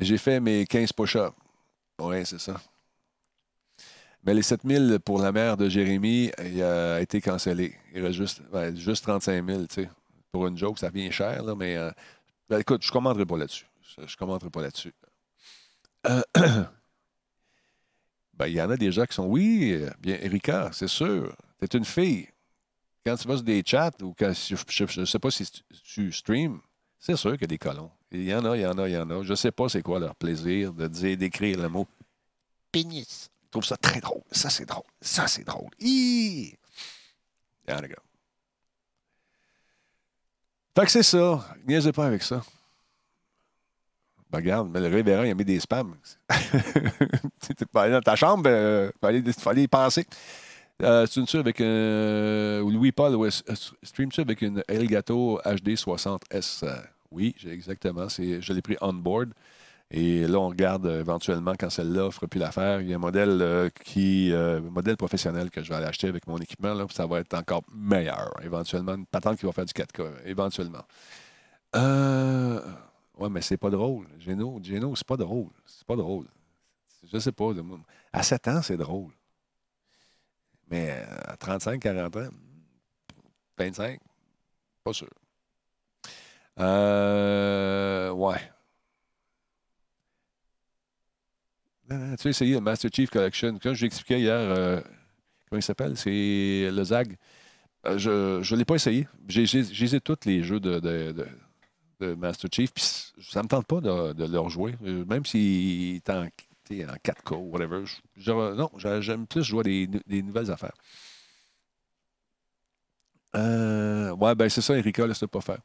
J'ai 0.00 0.18
fait 0.18 0.40
mes 0.40 0.66
15 0.66 0.92
push-ups. 0.92 1.34
Oui, 2.00 2.24
c'est 2.26 2.38
ça. 2.40 2.60
Mais 4.24 4.34
les 4.34 4.42
7000 4.42 4.98
pour 5.04 5.18
la 5.20 5.32
mère 5.32 5.56
de 5.56 5.68
Jérémy, 5.68 6.30
il 6.44 6.62
a 6.62 7.00
été 7.00 7.20
cancellé. 7.20 7.76
Il 7.94 8.02
reste 8.02 8.16
juste, 8.16 8.42
juste 8.76 9.02
35 9.04 9.46
000, 9.46 9.66
tu 9.66 9.74
sais. 9.74 9.90
Pour 10.32 10.46
une 10.46 10.56
joke, 10.58 10.78
ça 10.78 10.90
vient 10.90 11.10
cher, 11.10 11.42
là, 11.42 11.54
mais 11.54 11.76
euh, 11.76 11.90
ben, 12.48 12.58
écoute, 12.58 12.82
je 12.82 12.88
ne 12.88 12.92
commenterai 12.92 13.26
pas 13.26 13.36
là-dessus. 13.36 13.66
Je 13.96 14.02
ne 14.02 14.06
commenterai 14.18 14.50
pas 14.50 14.62
là-dessus. 14.62 14.94
Euh, 16.06 16.22
ben, 18.34 18.46
il 18.46 18.54
y 18.54 18.60
en 18.60 18.70
a 18.70 18.76
des 18.76 18.92
gens 18.92 19.04
qui 19.04 19.14
sont, 19.14 19.26
oui, 19.26 19.72
euh, 19.72 19.90
bien, 19.98 20.16
Erika, 20.20 20.70
c'est 20.72 20.88
sûr, 20.88 21.34
tu 21.60 21.64
es 21.64 21.78
une 21.78 21.84
fille. 21.84 22.28
Quand 23.06 23.16
tu 23.16 23.28
vas 23.28 23.36
sur 23.36 23.44
des 23.44 23.62
chats 23.64 23.90
ou 24.02 24.14
quand 24.18 24.32
je 24.32 25.00
ne 25.00 25.04
sais 25.04 25.18
pas 25.18 25.30
si 25.30 25.46
tu, 25.84 26.10
streams, 26.10 26.60
c'est 26.98 27.16
sûr 27.16 27.32
qu'il 27.32 27.42
y 27.42 27.44
a 27.44 27.48
des 27.48 27.58
colons. 27.58 27.90
Il 28.10 28.24
y 28.24 28.34
en 28.34 28.44
a, 28.46 28.56
il 28.56 28.62
y 28.62 28.66
en 28.66 28.78
a, 28.78 28.88
il 28.88 28.94
y 28.94 28.96
en 28.96 29.10
a. 29.10 29.22
Je 29.22 29.30
ne 29.30 29.34
sais 29.34 29.52
pas 29.52 29.68
c'est 29.68 29.82
quoi 29.82 29.98
leur 29.98 30.14
plaisir 30.14 30.72
de 30.72 30.86
dire, 30.86 31.16
d'écrire 31.18 31.58
le 31.58 31.68
mot 31.68 31.86
pénis. 32.74 33.30
Je 33.44 33.50
trouve 33.50 33.64
ça 33.64 33.76
très 33.76 34.00
drôle. 34.00 34.22
Ça, 34.32 34.50
c'est 34.50 34.64
drôle. 34.64 34.82
Ça, 35.00 35.28
c'est 35.28 35.44
drôle. 35.44 35.70
Hi! 35.78 36.56
Yeah, 37.68 37.80
les 37.80 37.88
gars. 37.88 38.02
Fait 40.76 40.84
que 40.84 40.90
c'est 40.90 41.04
ça. 41.04 41.54
Niaisez 41.64 41.92
pas 41.92 42.06
avec 42.06 42.22
ça. 42.22 42.42
Ben, 44.34 44.42
regarde, 44.42 44.70
mais 44.72 44.80
le 44.80 44.88
révérend, 44.88 45.22
il 45.22 45.30
a 45.30 45.34
mis 45.34 45.44
des 45.44 45.60
spams. 45.60 45.94
tu 47.40 47.66
peux 47.66 47.78
aller 47.78 47.92
dans 47.92 48.00
ta 48.00 48.16
chambre, 48.16 48.48
il 48.48 48.90
fallait, 49.00 49.22
fallait 49.32 49.62
y 49.62 49.68
penser. 49.68 50.06
Euh, 50.82 51.06
tu 51.06 51.20
une 51.20 51.26
avec 51.38 51.60
un. 51.60 52.60
ou 52.62 52.70
Louis-Paul, 52.70 53.14
ouais, 53.14 53.28
euh, 53.48 53.54
stream-tu 53.82 54.20
avec 54.20 54.42
une 54.42 54.62
Elgato 54.66 55.40
HD 55.44 55.76
60S? 55.76 56.64
Euh, 56.64 56.76
oui, 57.12 57.34
j'ai 57.38 57.52
exactement. 57.52 58.08
Je 58.08 58.52
l'ai 58.52 58.62
pris 58.62 58.76
on 58.80 58.92
board. 58.92 59.30
Et 59.90 60.26
là, 60.26 60.38
on 60.38 60.48
regarde 60.48 60.86
euh, 60.86 61.00
éventuellement 61.00 61.52
quand 61.56 61.70
celle-là 61.70 62.10
fera 62.10 62.26
plus 62.26 62.40
l'affaire. 62.40 62.80
Il 62.80 62.88
y 62.88 62.92
a 62.92 62.96
un 62.96 62.98
modèle 62.98 63.38
euh, 63.40 63.68
qui. 63.84 64.32
euh, 64.32 64.60
modèle 64.60 64.96
professionnel 64.96 65.50
que 65.50 65.62
je 65.62 65.68
vais 65.68 65.76
aller 65.76 65.86
acheter 65.86 66.08
avec 66.08 66.26
mon 66.26 66.38
équipement. 66.38 66.74
Là, 66.74 66.86
ça 66.90 67.06
va 67.06 67.20
être 67.20 67.34
encore 67.34 67.62
meilleur. 67.72 68.32
Éventuellement, 68.42 68.94
une 68.94 69.06
patente 69.06 69.38
qui 69.38 69.46
va 69.46 69.52
faire 69.52 69.66
du 69.66 69.72
4K, 69.72 70.10
éventuellement. 70.24 70.82
Euh. 71.76 72.60
Ouais, 73.18 73.28
mais 73.28 73.40
c'est 73.42 73.56
pas 73.56 73.70
drôle. 73.70 74.06
Geno, 74.18 74.60
Geno, 74.62 74.94
c'est 74.96 75.06
pas 75.06 75.16
drôle. 75.16 75.50
C'est 75.66 75.86
pas 75.86 75.96
drôle. 75.96 76.26
Je 77.12 77.18
sais 77.18 77.32
pas. 77.32 77.52
À 78.12 78.22
7 78.22 78.48
ans, 78.48 78.62
c'est 78.62 78.76
drôle. 78.76 79.12
Mais 80.70 80.90
euh, 80.90 81.32
à 81.32 81.36
35, 81.36 81.80
40 81.80 82.16
ans, 82.16 82.28
25, 83.58 84.00
pas 84.84 84.92
sûr. 84.92 85.08
Euh, 86.58 88.10
ouais. 88.12 88.40
Tu 91.88 92.28
as 92.28 92.30
essayé 92.30 92.54
le 92.54 92.60
Master 92.60 92.90
Chief 92.92 93.10
Collection. 93.10 93.58
Comme 93.58 93.74
je 93.74 93.82
l'expliquais 93.84 94.20
hier, 94.20 94.34
euh, 94.34 94.80
comment 95.48 95.58
il 95.58 95.62
s'appelle? 95.62 95.96
C'est 95.96 96.70
le 96.72 96.84
ZAG. 96.84 97.16
Euh, 97.86 97.98
je 97.98 98.54
ne 98.54 98.58
l'ai 98.58 98.64
pas 98.64 98.76
essayé. 98.76 99.08
J'ai 99.28 99.42
essayé 99.44 100.00
tous 100.00 100.18
les 100.26 100.42
jeux 100.42 100.60
de- 100.60 100.80
de 102.00 102.14
Master 102.14 102.50
Chief, 102.52 102.72
puis 102.72 102.84
ça 103.22 103.42
me 103.42 103.48
tente 103.48 103.66
pas 103.66 103.80
de, 103.80 104.12
de 104.12 104.24
leur 104.26 104.48
jouer. 104.50 104.74
Euh, 104.84 105.04
Même 105.06 105.24
s'il 105.26 105.96
est 105.96 106.10
en, 106.10 106.24
en 106.24 106.96
4K 107.02 107.36
ou 107.36 107.50
whatever. 107.52 107.84
Non, 108.56 108.70
j'a- 108.78 109.00
j'aime 109.00 109.26
plus 109.26 109.42
jouer 109.44 109.62
des, 109.64 109.86
des 110.06 110.22
nouvelles 110.22 110.50
affaires. 110.50 110.74
Euh, 113.36 114.12
ouais, 114.12 114.34
ben 114.34 114.48
c'est 114.48 114.60
ça, 114.60 114.76
Erika, 114.78 115.06
laisse-le 115.06 115.28
pas 115.28 115.40
faire. 115.40 115.58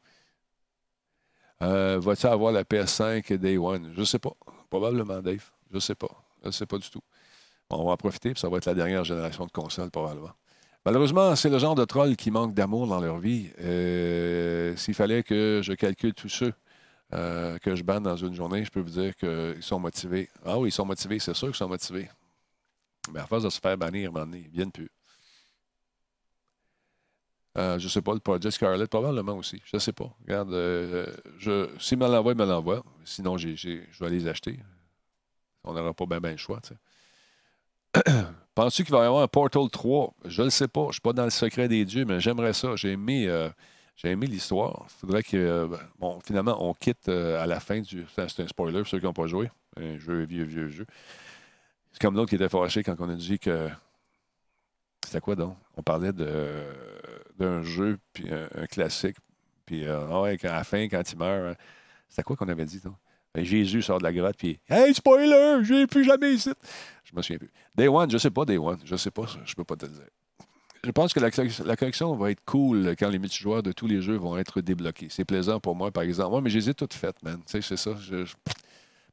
Euh, 1.61 1.99
Vas-tu 1.99 2.25
avoir 2.27 2.51
la 2.51 2.63
PS5 2.63 3.33
Day 3.33 3.57
One? 3.57 3.93
Je 3.95 4.03
sais 4.03 4.19
pas. 4.19 4.31
Probablement, 4.69 5.21
Dave. 5.21 5.43
Je 5.71 5.79
sais 5.79 5.95
pas. 5.95 6.09
Je 6.43 6.51
sais 6.51 6.65
pas 6.65 6.77
du 6.77 6.89
tout. 6.89 7.01
On 7.71 7.85
va 7.85 7.91
en 7.93 7.97
profiter, 7.97 8.31
puis 8.33 8.39
ça 8.41 8.49
va 8.49 8.57
être 8.57 8.65
la 8.67 8.75
dernière 8.75 9.03
génération 9.05 9.45
de 9.45 9.51
consoles, 9.51 9.91
probablement. 9.91 10.31
Malheureusement, 10.85 11.35
c'est 11.35 11.49
le 11.49 11.59
genre 11.59 11.75
de 11.75 11.85
troll 11.85 12.15
qui 12.15 12.31
manque 12.31 12.53
d'amour 12.53 12.87
dans 12.87 12.99
leur 12.99 13.19
vie. 13.19 13.49
Euh, 13.59 14.75
S'il 14.75 14.93
fallait 14.93 15.23
que 15.23 15.61
je 15.63 15.73
calcule 15.73 16.13
tous 16.13 16.29
ceux 16.29 16.53
euh, 17.13 17.57
que 17.59 17.75
je 17.75 17.83
banne 17.83 18.03
dans 18.03 18.17
une 18.17 18.33
journée, 18.35 18.65
je 18.65 18.71
peux 18.71 18.81
vous 18.81 18.89
dire 18.91 19.15
qu'ils 19.15 19.63
sont 19.63 19.79
motivés. 19.79 20.29
Ah 20.45 20.59
oui, 20.59 20.69
ils 20.69 20.73
sont 20.73 20.85
motivés, 20.85 21.19
c'est 21.19 21.35
sûr 21.35 21.47
qu'ils 21.49 21.57
sont 21.57 21.69
motivés. 21.69 22.09
Mais 23.11 23.19
à 23.19 23.27
force 23.27 23.43
de 23.43 23.49
se 23.49 23.59
faire 23.59 23.77
bannir, 23.77 24.11
ils 24.33 24.49
viennent 24.49 24.71
plus. 24.71 24.89
Euh, 27.57 27.79
je 27.79 27.85
ne 27.85 27.89
sais 27.89 28.01
pas, 28.01 28.13
le 28.13 28.19
Project 28.19 28.51
Scarlet, 28.55 28.87
probablement 28.87 29.35
aussi. 29.35 29.61
Je 29.65 29.75
ne 29.75 29.79
sais 29.79 29.91
pas. 29.91 30.09
Regarde, 30.21 30.51
je, 31.37 31.69
s'il 31.79 31.97
me 31.97 32.07
l'envoie, 32.07 32.35
me 32.35 32.45
l'envoie. 32.45 32.83
Sinon, 33.03 33.37
j'ai- 33.37 33.55
j'ai- 33.55 33.87
je 33.91 34.03
vais 34.03 34.09
les 34.09 34.27
acheter. 34.27 34.59
On 35.63 35.73
n'aura 35.73 35.93
pas 35.93 36.05
bien 36.19 36.31
le 36.31 36.37
choix. 36.37 36.59
Penses-tu 38.59 38.83
qu'il 38.83 38.91
va 38.91 39.03
y 39.03 39.05
avoir 39.05 39.23
un 39.23 39.27
Portal 39.29 39.69
3? 39.71 40.15
Je 40.25 40.41
ne 40.41 40.47
le 40.47 40.51
sais 40.51 40.67
pas. 40.67 40.81
Je 40.81 40.87
ne 40.87 40.91
suis 40.91 41.01
pas 41.01 41.13
dans 41.13 41.23
le 41.23 41.29
secret 41.29 41.69
des 41.69 41.85
dieux, 41.85 42.03
mais 42.03 42.19
j'aimerais 42.19 42.51
ça. 42.51 42.75
J'ai 42.75 42.91
aimé, 42.91 43.25
euh, 43.25 43.49
aimé 44.03 44.27
l'histoire. 44.27 44.85
Il 44.89 44.99
faudrait 44.99 45.23
que. 45.23 45.37
euh, 45.37 45.67
bon, 45.97 46.19
finalement, 46.25 46.61
on 46.61 46.73
quitte 46.73 47.07
euh, 47.07 47.41
à 47.41 47.47
la 47.47 47.61
fin 47.61 47.79
du. 47.79 48.05
C'est 48.13 48.41
un 48.41 48.47
spoiler 48.49 48.79
pour 48.79 48.87
ceux 48.89 48.99
qui 48.99 49.05
n'ont 49.05 49.13
pas 49.13 49.27
joué. 49.27 49.49
Un 49.77 49.97
jeu 49.97 50.25
vieux, 50.25 50.43
vieux 50.43 50.67
jeu. 50.67 50.85
C'est 51.93 52.01
comme 52.01 52.17
l'autre 52.17 52.31
qui 52.31 52.35
était 52.35 52.49
fâché 52.49 52.83
quand 52.83 52.97
on 52.99 53.07
a 53.07 53.15
dit 53.15 53.39
que. 53.39 53.69
C'était 55.05 55.21
quoi 55.21 55.37
donc? 55.37 55.55
On 55.77 55.81
parlait 55.81 56.11
de, 56.11 56.27
d'un 57.37 57.63
jeu, 57.63 57.97
puis 58.11 58.27
un, 58.29 58.65
classique. 58.65 59.15
Puis 59.65 59.87
euh, 59.87 60.05
ah 60.11 60.19
ouais, 60.23 60.37
à 60.45 60.51
la 60.51 60.63
fin, 60.65 60.83
quand 60.89 61.09
il 61.09 61.17
meurt, 61.17 61.57
hein, 61.57 61.63
c'était 62.09 62.23
quoi 62.23 62.35
qu'on 62.35 62.49
avait 62.49 62.65
dit? 62.65 62.81
donc? 62.81 62.95
Ben, 63.35 63.43
Jésus 63.45 63.81
sort 63.81 63.99
de 63.99 64.03
la 64.03 64.11
grotte, 64.13 64.37
puis 64.37 64.59
Hey, 64.67 64.93
spoiler, 64.93 65.59
je 65.63 65.85
plus 65.85 66.03
jamais 66.03 66.33
ici. 66.33 66.51
Je 67.03 67.15
me 67.15 67.21
souviens 67.21 67.37
plus. 67.37 67.51
Day 67.75 67.87
One, 67.87 68.09
je 68.09 68.17
sais 68.17 68.31
pas, 68.31 68.45
Day 68.45 68.57
One. 68.57 68.79
Je 68.85 68.95
sais 68.95 69.11
pas, 69.11 69.23
je 69.45 69.53
peux 69.55 69.63
pas 69.63 69.75
te 69.75 69.85
le 69.85 69.91
dire. 69.91 70.07
Je 70.83 70.91
pense 70.91 71.13
que 71.13 71.19
la, 71.19 71.29
la 71.65 71.75
collection 71.75 72.15
va 72.15 72.31
être 72.31 72.43
cool 72.45 72.95
quand 72.97 73.09
les 73.09 73.19
multijoueurs 73.19 73.61
de 73.61 73.71
tous 73.73 73.85
les 73.85 74.01
jeux 74.01 74.15
vont 74.15 74.37
être 74.37 74.61
débloqués. 74.61 75.07
C'est 75.09 75.25
plaisant 75.25 75.59
pour 75.59 75.75
moi, 75.75 75.91
par 75.91 76.03
exemple. 76.03 76.31
Moi, 76.31 76.41
mais 76.41 76.49
je 76.49 76.57
les 76.57 76.69
ai 76.69 76.73
toutes 76.73 76.93
faites, 76.93 77.21
man. 77.21 77.37
Tu 77.45 77.51
sais, 77.51 77.61
c'est 77.61 77.77
ça. 77.77 77.91
Je, 77.99 78.23
je- 78.25 78.35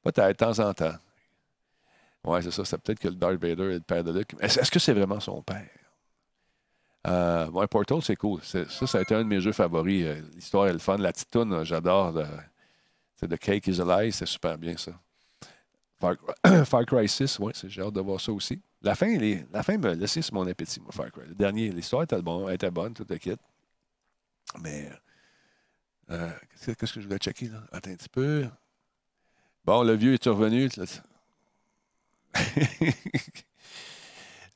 Peut-être, 0.03 0.29
de 0.29 0.33
temps 0.33 0.59
en 0.61 0.73
temps. 0.73 0.95
Ouais, 2.25 2.41
c'est 2.43 2.53
ça. 2.53 2.65
C'est 2.65 2.79
peut-être 2.81 3.01
que 3.01 3.09
le 3.09 3.17
Darth 3.17 3.35
Vader 3.43 3.65
est 3.65 3.75
le 3.75 3.81
père 3.81 4.05
de 4.05 4.17
Luke. 4.17 4.35
Est-ce 4.41 4.71
que 4.71 4.79
c'est 4.79 4.93
vraiment 4.93 5.19
son 5.21 5.43
père? 5.43 5.67
Euh, 7.09 7.67
Portal, 7.69 8.03
c'est 8.03 8.17
cool. 8.17 8.41
Ça, 8.43 8.65
ça 8.69 8.99
a 8.99 9.03
été 9.03 9.15
un 9.15 9.23
de 9.23 9.29
mes 9.29 9.41
jeux 9.41 9.53
favoris. 9.53 10.05
Euh, 10.07 10.21
L'histoire 10.35 10.69
est 10.69 10.73
le 10.73 10.79
fun. 10.79 10.97
La 10.99 11.13
petite 11.13 11.31
toune, 11.31 11.53
euh, 11.53 11.65
j'adore. 11.65 12.15
C'est 13.17 13.29
The 13.29 13.39
Cake 13.39 13.67
is 13.69 13.81
a 13.81 14.03
Lie, 14.03 14.13
c'est 14.13 14.27
super 14.27 14.59
bien 14.59 14.77
ça. 14.77 14.93
Far, 15.99 16.85
Cry 16.87 17.09
6, 17.17 17.39
oui, 17.39 17.53
j'ai 17.65 17.81
hâte 17.81 17.95
de 17.95 18.01
voir 18.01 18.21
ça 18.21 18.31
aussi. 18.33 18.61
La 18.83 18.95
fin, 18.95 19.17
la 19.51 19.63
fin 19.63 19.79
me 19.79 19.95
laissait 19.95 20.21
sur 20.21 20.35
mon 20.35 20.47
appétit, 20.47 20.79
moi, 20.81 20.93
Far 20.93 21.11
Cry. 21.11 21.27
Le 21.27 21.35
dernier, 21.35 21.71
l'histoire 21.71 22.03
était, 22.03 22.21
bon, 22.21 22.49
était 22.51 22.71
bonne, 22.71 22.93
tout 22.93 23.07
le 23.09 23.17
kit. 23.17 23.37
Mais 24.61 24.91
euh, 26.11 26.31
qu'est-ce 26.79 26.93
que- 26.93 27.01
je 27.01 27.07
voulais 27.07 27.19
checker 27.19 27.49
là? 27.49 27.63
Attends 27.73 27.91
un 27.91 27.97
petit 27.97 28.09
peu. 28.11 28.47
Bon, 29.65 29.83
le 29.83 29.95
vieux 29.95 30.13
est 30.15 30.27
revenu? 30.29 30.69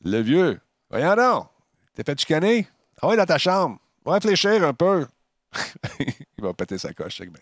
le 0.05 0.21
vieux, 0.21 0.61
voyons 0.91 1.17
donc. 1.17 1.49
T'es 1.95 2.05
fait 2.05 2.21
chicaner? 2.21 2.69
Ah 3.01 3.09
ouais, 3.09 3.17
dans 3.17 3.27
ta 3.27 3.39
chambre. 3.39 3.79
Va 4.05 4.13
réfléchir 4.15 4.63
un 4.63 4.75
peu. 4.75 5.07
Il 5.99 6.45
va 6.45 6.53
péter 6.55 6.79
sa 6.79 6.93
coche, 6.93 7.21
bien. 7.23 7.33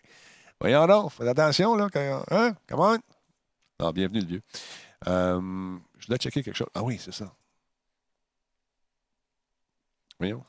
Voyons 0.60 0.86
donc, 0.86 1.12
fais 1.12 1.28
attention, 1.28 1.76
là. 1.76 1.88
Quand, 1.92 2.24
hein? 2.30 2.54
Come 2.66 2.80
on. 2.80 2.98
Non, 3.80 3.92
bienvenue, 3.92 4.20
le 4.20 4.26
vieux. 4.26 4.42
Euh, 5.06 5.78
je 5.98 6.06
voulais 6.06 6.18
checker 6.18 6.42
quelque 6.42 6.56
chose. 6.56 6.68
Ah 6.74 6.82
oui, 6.82 6.98
c'est 6.98 7.12
ça. 7.12 7.32
Voyons. 10.18 10.44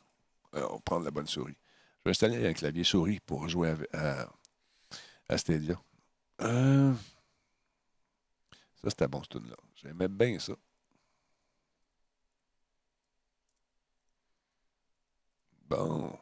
Euh, 0.55 0.65
on 0.71 0.75
va 0.75 0.79
prendre 0.79 1.05
la 1.05 1.11
bonne 1.11 1.27
souris. 1.27 1.55
Je 1.99 2.05
vais 2.05 2.11
installer 2.11 2.47
un 2.47 2.53
clavier 2.53 2.83
souris 2.83 3.19
pour 3.19 3.47
jouer 3.47 3.75
à, 3.93 4.27
à 5.27 5.37
Stadia. 5.37 5.79
Euh, 6.41 6.93
ça, 8.81 8.89
c'était 8.89 9.07
bon, 9.07 9.21
ce 9.21 9.29
tune-là. 9.29 9.57
J'aimais 9.75 10.07
bien 10.07 10.39
ça. 10.39 10.53
Bon. 15.67 16.17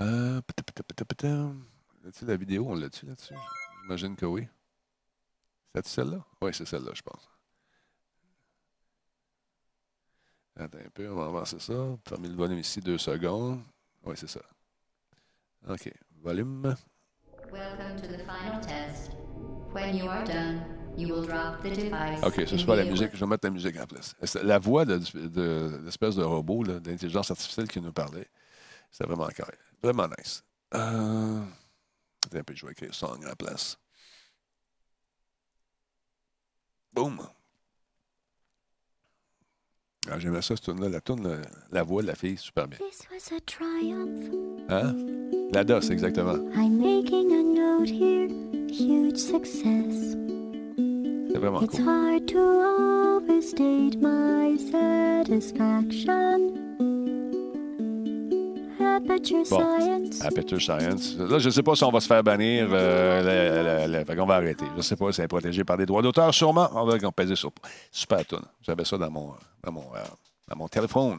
Euh. 0.00 0.40
Là-dessus, 2.02 2.24
la 2.24 2.36
vidéo, 2.36 2.66
on 2.68 2.74
l'a-tu 2.74 3.06
là-dessus? 3.06 3.34
J'imagine 3.82 4.16
que 4.16 4.26
oui. 4.26 4.48
C'est 5.74 5.86
celle-là? 5.86 6.24
Oui, 6.42 6.50
c'est 6.54 6.66
celle-là, 6.66 6.92
je 6.94 7.02
pense. 7.02 7.28
Attends 10.56 10.78
un 10.78 10.90
peu, 10.92 11.10
on 11.10 11.16
va 11.16 11.26
avancer 11.26 11.58
ça. 11.58 11.74
Fermer 12.08 12.28
le 12.28 12.34
volume 12.34 12.58
ici, 12.58 12.80
deux 12.80 12.98
secondes. 12.98 13.62
Oui, 14.04 14.14
c'est 14.16 14.28
ça. 14.28 14.40
OK. 15.68 15.92
Volume. 16.22 16.74
Welcome 17.52 17.96
to 17.96 18.06
the 18.08 18.20
final 18.20 18.60
test. 18.60 19.12
When 19.72 19.96
you 19.96 20.08
are 20.08 20.24
done, 20.24 20.62
you 20.96 21.08
will 21.08 21.26
drop 21.26 21.62
the 21.62 21.70
device. 21.70 22.22
OK, 22.22 22.42
c'est 22.46 22.66
pas 22.66 22.76
la 22.76 22.84
musique. 22.84 23.10
Je 23.14 23.20
vais 23.20 23.26
mettre 23.26 23.46
la 23.46 23.50
musique 23.50 23.78
en 23.78 23.86
place. 23.86 24.14
C'est 24.22 24.42
La 24.42 24.58
voix 24.58 24.84
de, 24.84 24.98
de 25.28 25.80
l'espèce 25.84 26.16
de 26.16 26.24
robot, 26.24 26.64
d'intelligence 26.64 27.30
artificielle 27.30 27.68
qui 27.68 27.80
nous 27.80 27.92
parlait, 27.92 28.28
c'était 28.90 29.06
vraiment 29.06 29.28
carré. 29.28 29.56
Vraiment 29.82 30.08
nice. 30.18 30.42
Euh... 30.74 31.40
Un 32.32 32.42
peu, 32.44 32.54
je 32.54 32.64
vais 32.66 32.72
écrire 32.72 32.94
song 32.94 33.18
à 33.24 33.28
la 33.28 33.36
place. 33.36 33.76
Boum! 36.92 37.18
Ah, 40.10 40.18
J'aimais 40.18 40.42
ça, 40.42 40.56
cette 40.56 40.64
tune-là. 40.64 40.88
La 40.88 41.00
tune, 41.00 41.22
la, 41.26 41.36
la 41.70 41.82
voix 41.82 42.02
de 42.02 42.06
la 42.08 42.14
fille, 42.14 42.36
super 42.36 42.66
bien. 42.68 42.78
This 42.78 43.06
was 43.10 43.32
a 43.36 43.40
triumph. 43.40 44.30
Hein? 44.68 44.94
La 45.52 45.64
DOS, 45.64 45.90
exactement. 45.90 46.36
I'm 46.54 46.78
making 46.78 47.32
a 47.32 47.42
note 47.42 47.88
here, 47.88 48.28
huge 48.68 49.16
success. 49.18 50.16
C'est 51.32 51.38
vraiment 51.38 51.62
It's 51.62 51.76
cool. 51.76 51.84
hard 51.86 52.26
to 52.28 52.38
overstate 52.38 53.96
my 54.00 54.56
satisfaction. 54.70 56.56
Aperture 59.04 59.44
Bon. 59.50 59.78
science. 59.78 60.20
Aperture 60.24 60.60
Science. 60.60 61.16
Là, 61.16 61.38
je 61.38 61.46
ne 61.46 61.50
sais 61.50 61.62
pas 61.62 61.74
si 61.74 61.84
on 61.84 61.90
va 61.90 62.00
se 62.00 62.06
faire 62.06 62.22
bannir. 62.22 62.68
Euh, 62.70 64.04
fait 64.04 64.16
qu'on 64.16 64.26
va 64.26 64.36
arrêter. 64.36 64.64
Je 64.72 64.76
ne 64.76 64.82
sais 64.82 64.96
pas 64.96 65.10
si 65.12 65.16
c'est 65.16 65.28
protégé 65.28 65.64
par 65.64 65.76
des 65.76 65.86
droits 65.86 66.02
d'auteur. 66.02 66.32
Sûrement, 66.34 66.68
on 66.74 66.84
va 66.84 66.98
peser 67.12 67.36
sur. 67.36 67.50
Super 67.90 68.24
tune. 68.26 68.40
J'avais 68.62 68.84
ça 68.84 68.98
dans 68.98 69.10
mon, 69.10 69.34
dans 69.62 69.72
mon, 69.72 69.82
euh, 69.94 69.98
dans 70.48 70.56
mon 70.56 70.68
téléphone. 70.68 71.18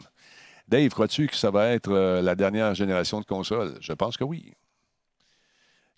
Dave, 0.68 0.90
crois-tu 0.90 1.28
que 1.28 1.36
ça 1.36 1.52
va 1.52 1.70
être 1.70 1.92
euh, 1.92 2.22
la 2.22 2.36
dernière 2.36 2.74
génération 2.76 3.20
de 3.20 3.26
consoles? 3.26 3.76
Je 3.82 3.94
pense 3.94 4.16
que 4.18 4.24
oui. 4.24 4.54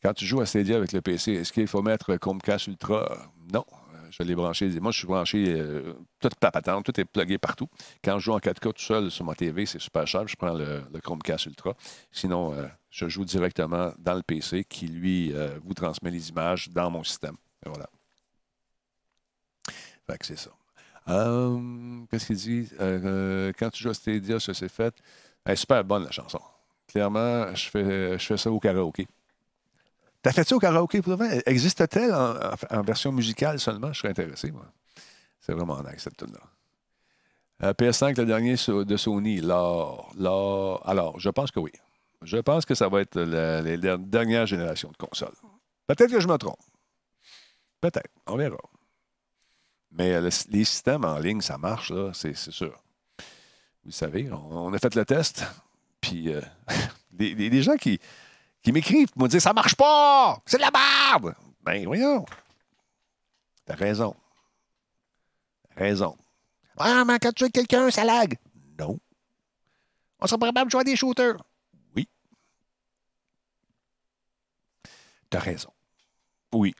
Quand 0.01 0.13
tu 0.13 0.25
joues 0.25 0.41
à 0.41 0.45
Stadia 0.45 0.75
avec 0.77 0.91
le 0.91 1.01
PC, 1.01 1.33
est-ce 1.33 1.53
qu'il 1.53 1.67
faut 1.67 1.81
mettre 1.81 2.15
Chromecast 2.17 2.67
Ultra? 2.67 3.09
Non. 3.53 3.65
Je 4.13 4.21
l'ai 4.21 4.35
branché. 4.35 4.69
Moi, 4.79 4.91
je 4.91 4.97
suis 4.99 5.07
branché 5.07 5.43
euh, 5.47 5.93
toute 6.19 6.35
patente, 6.35 6.85
tout 6.85 6.99
est 6.99 7.05
plugué 7.05 7.39
partout. 7.39 7.67
Quand 8.03 8.19
je 8.19 8.25
joue 8.25 8.33
en 8.33 8.37
4K 8.37 8.73
tout 8.73 8.81
seul 8.81 9.09
sur 9.09 9.25
ma 9.25 9.33
TV, 9.33 9.65
c'est 9.65 9.79
super 9.79 10.05
cher. 10.05 10.27
Je 10.27 10.35
prends 10.35 10.53
le, 10.53 10.83
Chromecast 11.01 11.47
Ultra. 11.47 11.73
Sinon, 12.11 12.53
euh, 12.53 12.67
je 12.91 13.07
joue 13.07 13.25
directement 13.25 13.91
dans 13.97 14.13
le 14.13 14.21
PC 14.21 14.65
qui, 14.65 14.87
lui, 14.87 15.33
euh, 15.33 15.57
vous 15.63 15.73
transmet 15.73 16.11
les 16.11 16.29
images 16.29 16.69
dans 16.69 16.91
mon 16.91 17.03
système. 17.03 17.35
Et 17.65 17.69
voilà. 17.69 17.89
Fait 20.05 20.17
que 20.19 20.25
c'est 20.27 20.37
ça. 20.37 20.51
Euh, 21.07 22.05
Qu'est-ce 22.11 22.27
qu'il 22.27 22.35
dit? 22.35 22.69
Quand 23.57 23.69
tu 23.71 23.81
joues 23.81 23.89
à 23.89 23.93
Stadia, 23.95 24.39
ça 24.39 24.53
s'est 24.53 24.69
fait. 24.69 24.93
Est 25.43 25.55
super 25.55 25.83
bonne, 25.83 26.03
la 26.03 26.11
chanson. 26.11 26.39
Clairement, 26.87 27.55
je 27.55 27.67
fais, 27.67 28.19
je 28.19 28.25
fais 28.25 28.37
ça 28.37 28.51
au 28.51 28.59
karaoké. 28.59 29.07
T'as 30.23 30.31
fait 30.31 30.47
ça 30.47 30.55
au 30.55 30.59
karaoké 30.59 31.01
pour 31.01 31.17
le? 31.17 31.47
Existe-t-elle 31.49 32.13
en, 32.13 32.81
version 32.81 33.11
musicale 33.11 33.59
seulement? 33.59 33.91
Je 33.91 33.99
serais 33.99 34.09
intéressé, 34.09 34.51
moi. 34.51 34.65
C'est 35.41 35.51
vraiment 35.51 35.77
nice, 35.83 36.01
cette 36.03 36.15
tune-là. 36.15 36.39
Euh, 37.67 37.73
PS5, 37.73 38.17
le 38.17 38.25
dernier 38.25 38.53
de 38.55 38.97
Sony, 38.97 39.41
l'or. 39.41 40.13
l'or- 40.17 40.81
Alors, 40.87 41.19
je 41.19 41.29
pense 41.29 41.51
que 41.51 41.59
oui. 41.59 41.73
Je 42.21 42.37
pense 42.37 42.65
que 42.65 42.73
ça 42.73 42.87
va 42.87 43.01
être 43.01 43.19
la, 43.19 43.61
les 43.61 43.77
der- 43.77 43.99
dernières 43.99 44.45
générations 44.45 44.91
de 44.91 44.95
consoles. 44.97 45.35
Peut-être 45.87 46.09
que 46.11 46.21
je 46.21 46.27
me 46.27 46.37
trompe. 46.37 46.59
Peut-être. 47.81 48.09
On 48.27 48.37
verra. 48.37 48.55
Mais 49.91 50.13
euh, 50.13 50.21
le- 50.21 50.51
les 50.51 50.63
systèmes 50.63 51.03
en 51.03 51.19
ligne, 51.19 51.41
ça 51.41 51.57
marche, 51.57 51.91
là, 51.91 52.11
c'est 52.13 52.35
sûr. 52.37 52.81
Vous 53.83 53.91
savez, 53.91 54.31
on, 54.31 54.71
a 54.73 54.79
fait 54.79 54.95
le 54.95 55.03
test. 55.03 55.43
Puis, 55.99 56.33
euh, 56.33 56.39
des 57.11 57.61
gens 57.61 57.75
qui, 57.75 57.99
qui 58.63 58.71
m'écrivent 58.71 59.11
pour 59.11 59.23
me 59.23 59.27
dire 59.27 59.41
Ça 59.41 59.53
marche 59.53 59.75
pas! 59.75 60.41
C'est 60.45 60.57
de 60.57 60.61
la 60.63 60.71
merde! 60.71 61.35
Ben, 61.61 61.85
voyons. 61.85 62.25
T'as 63.65 63.75
raison. 63.75 64.15
Raison. 65.75 66.17
Ah, 66.77 67.03
mais 67.05 67.19
quand 67.19 67.33
tu 67.33 67.45
es 67.45 67.49
quelqu'un, 67.49 67.89
ça 67.91 68.03
lag. 68.03 68.37
Non. 68.79 68.99
On 70.19 70.27
serait 70.27 70.39
capable 70.39 70.67
de 70.67 70.71
jouer 70.71 70.81
à 70.81 70.83
des 70.83 70.95
shooters. 70.95 71.37
Oui. 71.95 72.07
T'as 75.29 75.39
raison. 75.39 75.71
Oui. 76.51 76.75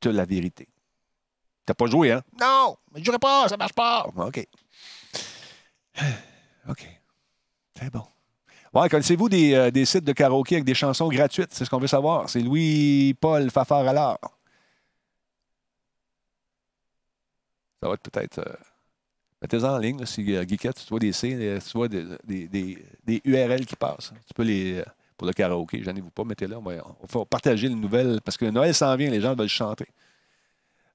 T'as 0.00 0.12
la 0.12 0.24
vérité. 0.24 0.68
T'as 1.66 1.74
pas 1.74 1.86
joué, 1.86 2.12
hein? 2.12 2.22
Non! 2.38 2.76
Je 2.94 3.02
jouerai 3.04 3.18
pas, 3.18 3.48
ça 3.48 3.56
marche 3.56 3.72
pas. 3.72 4.06
OK. 4.16 4.46
OK. 6.68 7.00
C'est 7.78 7.90
bon. 7.90 8.06
Connaissez-vous 8.74 9.28
des, 9.28 9.54
euh, 9.54 9.70
des 9.70 9.84
sites 9.84 10.04
de 10.04 10.12
karaoké 10.12 10.56
avec 10.56 10.64
des 10.64 10.74
chansons 10.74 11.08
gratuites? 11.08 11.50
C'est 11.52 11.64
ce 11.64 11.70
qu'on 11.70 11.78
veut 11.78 11.86
savoir. 11.86 12.28
C'est 12.28 12.40
Louis-Paul 12.40 13.50
Fafard 13.50 13.86
alors. 13.86 14.18
Ça 17.80 17.88
va 17.88 17.94
être 17.94 18.02
peut-être. 18.10 18.38
euh, 18.38 18.54
Mettez-en 19.42 19.74
en 19.74 19.78
ligne, 19.78 20.06
si 20.06 20.34
euh, 20.34 20.44
Geekette, 20.46 20.76
tu 20.84 20.88
vois 20.88 20.98
des 20.98 21.12
euh, 21.24 21.58
tu 21.60 21.76
vois 21.76 21.86
des, 21.86 23.20
URL 23.24 23.66
qui 23.66 23.76
passent. 23.76 24.12
Tu 24.26 24.34
peux 24.34 24.42
les. 24.42 24.82
pour 25.16 25.26
le 25.26 25.34
karaoké, 25.34 25.82
j'en 25.84 25.94
ai 25.94 26.00
vous 26.00 26.10
pas, 26.10 26.24
mettez-le. 26.24 26.56
On 26.56 26.62
va, 26.62 27.24
partager 27.26 27.68
les 27.68 27.74
nouvelles 27.74 28.20
parce 28.24 28.36
que 28.38 28.46
Noël 28.46 28.74
s'en 28.74 28.96
vient, 28.96 29.10
les 29.10 29.20
gens 29.20 29.34
veulent 29.34 29.48
chanter. 29.48 29.86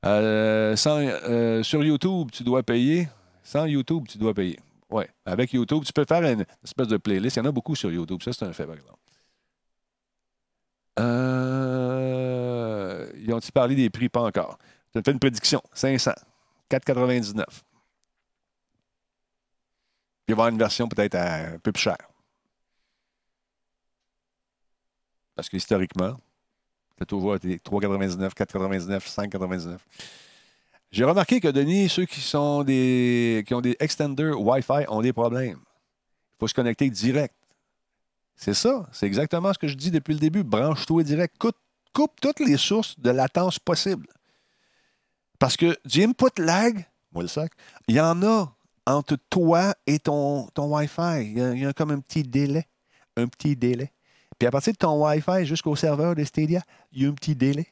Sans, 0.04 1.64
sur 1.64 1.84
YouTube, 1.84 2.30
tu 2.32 2.44
dois 2.44 2.64
payer. 2.64 3.08
Sans 3.44 3.66
YouTube, 3.66 4.06
tu 4.08 4.18
dois 4.18 4.34
payer. 4.34 4.60
Oui. 4.90 5.04
Avec 5.26 5.54
YouTube, 5.54 5.84
tu 5.86 5.94
peux 5.94 6.06
faire 6.06 6.24
une 6.24 6.46
espèce 6.64 6.88
de 6.88 6.98
playlist. 6.98 7.38
Il 7.38 7.40
y 7.40 7.42
en 7.44 7.46
a 7.46 7.52
beaucoup 7.52 7.76
sur 7.76 7.92
YouTube. 7.92 8.22
Ça, 8.24 8.34
c'est 8.34 8.46
un 8.46 8.54
fait, 8.54 8.66
par 8.66 8.76
exemple. 8.76 9.00
Euh, 11.00 11.80
ils 13.18 13.32
ont-ils 13.34 13.52
parlé 13.52 13.76
des 13.76 13.90
prix? 13.90 14.10
Pas 14.10 14.22
encore. 14.22 14.58
Je 14.94 15.00
te 15.00 15.06
fais 15.06 15.12
une 15.12 15.20
prédiction. 15.20 15.62
500. 15.74 16.12
4,99. 16.70 17.46
Puis 20.26 20.34
il 20.34 20.36
va 20.36 20.44
y 20.44 20.44
avoir 20.44 20.48
une 20.50 20.58
version 20.58 20.88
peut-être 20.88 21.16
un 21.16 21.58
peu 21.60 21.72
plus 21.72 21.82
chère. 21.82 21.98
Parce 25.36 25.50
que 25.50 25.58
historiquement, 25.58 26.20
c'est 26.98 27.06
toujours 27.06 27.36
été 27.36 27.58
3,99, 27.58 28.34
4,99, 28.34 29.00
5,99. 29.00 29.78
J'ai 30.92 31.04
remarqué 31.04 31.40
que, 31.40 31.48
Denis, 31.48 31.88
ceux 31.88 32.06
qui, 32.06 32.36
ont 32.36 32.64
des 32.64 33.44
extenders 33.80 34.40
Wi-Fi 34.40 34.86
ont 34.88 35.02
des 35.02 35.14
problèmes. 35.14 35.60
Il 35.60 36.40
faut 36.40 36.48
se 36.48 36.54
connecter 36.54 36.90
direct. 36.90 37.36
C'est 38.36 38.54
ça. 38.54 38.88
C'est 38.92 39.06
exactement 39.06 39.54
ce 39.54 39.60
que 39.60 39.68
je 39.68 39.76
dis 39.76 39.92
depuis 39.92 40.14
le 40.14 40.20
début. 40.20 40.44
Branche-toi 40.44 41.04
direct. 41.04 41.36
Coupe, 41.38 42.20
toutes 42.22 42.40
les 42.40 42.58
sources 42.58 43.00
de 43.00 43.12
latence 43.12 43.60
possibles. 43.60 44.08
Parce 45.38 45.58
que 45.58 45.78
du 45.86 46.04
input 46.04 46.42
lag, 46.42 46.86
moi 47.12 47.24
le 47.24 47.30
sac, 47.30 47.52
il 47.88 47.96
y 47.96 48.02
en 48.02 48.24
a 48.24 48.56
entre 48.86 49.18
toi 49.30 49.76
et 49.86 50.00
ton, 50.00 50.48
ton 50.54 50.76
Wi-Fi. 50.76 51.22
Il 51.22 51.38
y, 51.38 51.42
a, 51.42 51.54
il 51.54 51.60
y 51.62 51.66
a 51.66 51.74
comme 51.74 51.92
un 51.92 52.00
petit 52.00 52.24
délai. 52.24 52.66
Un 53.16 53.28
petit 53.28 53.56
délai. 53.56 53.92
Puis 54.40 54.48
à 54.48 54.52
partir 54.52 54.74
de 54.74 54.78
ton 54.78 55.06
Wi-Fi 55.06 55.46
jusqu'au 55.46 55.76
serveur 55.76 56.16
de 56.16 56.24
Stadia, 56.24 56.62
il 56.94 57.04
y 57.04 57.06
a 57.06 57.10
un 57.10 57.14
petit 57.14 57.36
délai. 57.36 57.68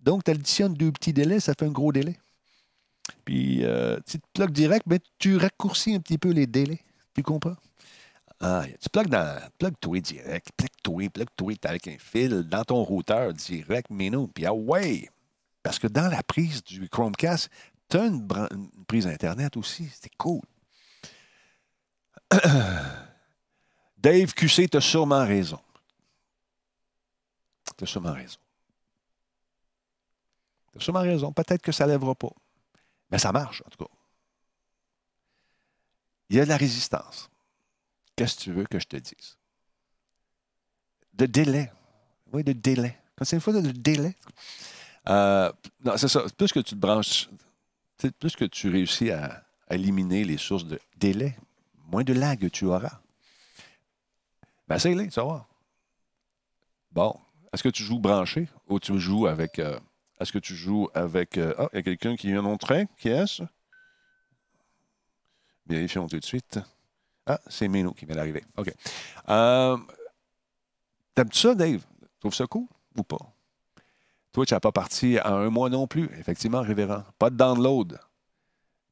Donc, 0.00 0.24
tu 0.24 0.30
additionnes 0.30 0.72
deux 0.72 0.90
petits 0.90 1.12
délais, 1.12 1.40
ça 1.40 1.52
fait 1.52 1.66
un 1.66 1.70
gros 1.70 1.92
délai. 1.92 2.16
Puis, 3.24 3.64
euh, 3.64 3.98
tu 4.06 4.18
te 4.18 4.26
plugues 4.34 4.52
direct, 4.52 4.86
mais 4.86 5.00
tu 5.18 5.36
raccourcis 5.36 5.94
un 5.94 6.00
petit 6.00 6.18
peu 6.18 6.30
les 6.30 6.46
délais. 6.46 6.80
Tu 7.14 7.22
comprends? 7.22 7.56
Ah, 8.40 8.64
tu 8.80 8.88
plugues 8.88 9.08
dans. 9.08 9.40
Plug-toi 9.58 10.00
direct. 10.00 10.48
Plug-toi, 10.56 11.10
plug-toi 11.10 11.54
avec 11.64 11.88
un 11.88 11.98
fil 11.98 12.42
dans 12.44 12.64
ton 12.64 12.82
routeur 12.82 13.32
direct, 13.34 13.88
mais 13.90 14.10
non. 14.10 14.26
Puis, 14.28 14.46
ah 14.46 14.54
ouais! 14.54 15.08
Parce 15.62 15.78
que 15.78 15.86
dans 15.86 16.08
la 16.08 16.22
prise 16.22 16.64
du 16.64 16.88
Chromecast, 16.88 17.50
tu 17.88 17.98
as 17.98 18.06
une, 18.06 18.26
une 18.52 18.84
prise 18.86 19.06
Internet 19.06 19.56
aussi. 19.56 19.88
C'est 19.92 20.14
cool. 20.16 20.40
Dave 23.98 24.32
QC, 24.32 24.68
tu 24.68 24.76
as 24.78 24.80
sûrement 24.80 25.26
raison. 25.26 25.60
Tu 27.76 27.84
as 27.84 27.86
sûrement 27.86 28.12
raison. 28.12 28.38
Tu 30.72 30.78
as 30.78 30.80
sûrement 30.80 31.00
raison. 31.00 31.32
Peut-être 31.32 31.62
que 31.62 31.72
ça 31.72 31.86
ne 31.86 31.90
lèvera 31.92 32.14
pas. 32.14 32.32
Mais 33.10 33.18
ça 33.18 33.32
marche, 33.32 33.62
en 33.66 33.70
tout 33.70 33.84
cas. 33.84 33.90
Il 36.28 36.36
y 36.36 36.40
a 36.40 36.44
de 36.44 36.48
la 36.48 36.56
résistance. 36.56 37.28
Qu'est-ce 38.14 38.36
que 38.36 38.40
tu 38.42 38.52
veux 38.52 38.64
que 38.64 38.78
je 38.78 38.86
te 38.86 38.96
dise? 38.96 39.36
De 41.14 41.26
délai. 41.26 41.72
Oui, 42.32 42.44
de 42.44 42.52
délai. 42.52 42.96
Quand 43.16 43.24
c'est 43.24 43.36
une 43.36 43.42
fois 43.42 43.52
de 43.52 43.72
délai. 43.72 44.14
Euh, 45.08 45.52
non, 45.84 45.96
c'est 45.96 46.08
ça. 46.08 46.24
Plus 46.36 46.52
que 46.52 46.60
tu 46.60 46.74
te 46.74 46.80
branches, 46.80 47.28
plus 48.18 48.36
que 48.36 48.44
tu 48.44 48.68
réussis 48.68 49.10
à, 49.10 49.44
éliminer 49.70 50.24
les 50.24 50.36
sources 50.36 50.64
de 50.64 50.80
délai, 50.96 51.36
moins 51.86 52.02
de 52.02 52.12
lag 52.12 52.50
tu 52.50 52.64
auras. 52.64 53.00
Ben, 54.66 54.78
c'est 54.78 54.94
les 54.94 55.08
tu 55.08 55.20
vas. 55.20 55.46
Bon. 56.90 57.18
Est-ce 57.52 57.62
que 57.62 57.68
tu 57.68 57.82
joues 57.82 57.98
branché 57.98 58.48
ou 58.68 58.78
tu 58.78 58.98
joues 58.98 59.26
avec. 59.26 59.58
euh, 59.58 59.78
est-ce 60.20 60.32
que 60.32 60.38
tu 60.38 60.54
joues 60.54 60.88
avec. 60.94 61.38
euh, 61.38 61.54
Ah, 61.58 61.68
il 61.72 61.76
y 61.76 61.78
a 61.78 61.82
quelqu'un 61.82 62.16
qui 62.16 62.28
vient 62.28 62.42
montrer. 62.42 62.86
Qui 62.98 63.08
est-ce? 63.08 63.42
Vérifions 65.66 66.06
tout 66.08 66.18
de 66.18 66.24
suite. 66.24 66.58
Ah, 67.26 67.40
c'est 67.46 67.68
Meno 67.68 67.92
qui 67.92 68.06
vient 68.06 68.16
d'arriver. 68.16 68.44
OK. 68.56 68.72
Euh, 69.28 69.76
T'aimes-tu 71.14 71.38
ça, 71.38 71.54
Dave? 71.54 71.84
Trouves 72.18 72.34
ça 72.34 72.46
cool 72.46 72.66
ou 72.96 73.02
pas? 73.02 73.18
Twitch 74.32 74.52
n'a 74.52 74.60
pas 74.60 74.72
parti 74.72 75.18
en 75.20 75.34
un 75.34 75.50
mois 75.50 75.68
non 75.70 75.86
plus. 75.86 76.08
Effectivement, 76.18 76.60
révérend. 76.62 77.04
Pas 77.18 77.30
de 77.30 77.36
download. 77.36 77.98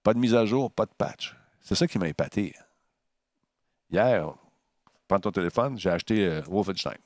Pas 0.02 0.14
de 0.14 0.18
mise 0.18 0.34
à 0.34 0.44
jour, 0.46 0.70
pas 0.70 0.86
de 0.86 0.92
patch. 0.96 1.36
C'est 1.60 1.74
ça 1.74 1.86
qui 1.86 1.98
m'a 1.98 2.08
épaté. 2.08 2.54
Hier, 3.90 4.34
prends 5.06 5.20
ton 5.20 5.30
téléphone, 5.30 5.78
j'ai 5.78 5.90
acheté 5.90 6.24
euh, 6.26 6.42
Wolfenstein. 6.42 6.96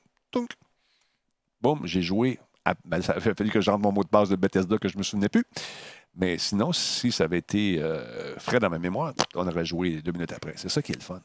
Boum, 1.60 1.86
j'ai 1.86 2.02
joué. 2.02 2.40
À- 2.64 2.74
ben, 2.84 3.00
ça 3.02 3.12
avait 3.14 3.34
fallu 3.34 3.50
que 3.50 3.60
je 3.60 3.70
rentre 3.70 3.82
mon 3.82 3.92
mot 3.92 4.04
de 4.04 4.08
passe 4.08 4.28
de 4.28 4.36
Bethesda 4.36 4.78
que 4.78 4.88
je 4.88 4.94
ne 4.94 4.98
me 4.98 5.02
souvenais 5.02 5.28
plus. 5.28 5.44
Mais 6.14 6.36
sinon, 6.38 6.72
si 6.72 7.10
ça 7.10 7.24
avait 7.24 7.38
été 7.38 7.78
euh, 7.80 8.38
frais 8.38 8.58
dans 8.60 8.70
ma 8.70 8.78
mémoire, 8.78 9.14
on 9.34 9.46
aurait 9.48 9.64
joué 9.64 10.02
deux 10.02 10.12
minutes 10.12 10.32
après. 10.32 10.52
C'est 10.56 10.68
ça 10.68 10.82
qui 10.82 10.92
est 10.92 10.96
le 10.96 11.00
fun. 11.00 11.20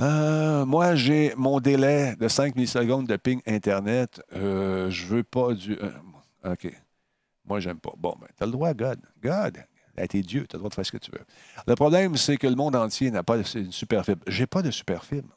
Euh, 0.00 0.64
moi, 0.64 0.94
j'ai 0.94 1.34
mon 1.36 1.60
délai 1.60 2.16
de 2.16 2.26
5 2.28 2.56
millisecondes 2.56 3.06
de 3.06 3.16
ping 3.16 3.40
Internet. 3.46 4.22
Euh, 4.32 4.90
je 4.90 5.06
veux 5.06 5.22
pas 5.22 5.52
du. 5.54 5.74
euh, 5.74 6.52
OK. 6.52 6.72
Moi, 7.44 7.60
j'aime 7.60 7.78
pas. 7.78 7.92
Bon, 7.96 8.14
ben, 8.20 8.28
t'as 8.36 8.46
le 8.46 8.52
droit, 8.52 8.72
God. 8.74 9.00
God, 9.22 9.64
t'es 10.08 10.22
Dieu, 10.22 10.46
t'as 10.48 10.56
le 10.56 10.60
droit 10.60 10.70
de 10.70 10.74
faire 10.74 10.86
ce 10.86 10.92
que 10.92 10.96
tu 10.98 11.10
veux. 11.10 11.24
Le 11.66 11.74
problème, 11.74 12.16
c'est 12.16 12.36
que 12.36 12.46
le 12.46 12.54
monde 12.54 12.74
entier 12.76 13.10
n'a 13.10 13.22
pas 13.22 13.36
une 13.36 13.72
super 13.72 14.04
fibre. 14.04 14.22
J'ai 14.26 14.46
pas 14.46 14.62
de 14.62 14.70
super 14.70 15.04
fibre. 15.04 15.28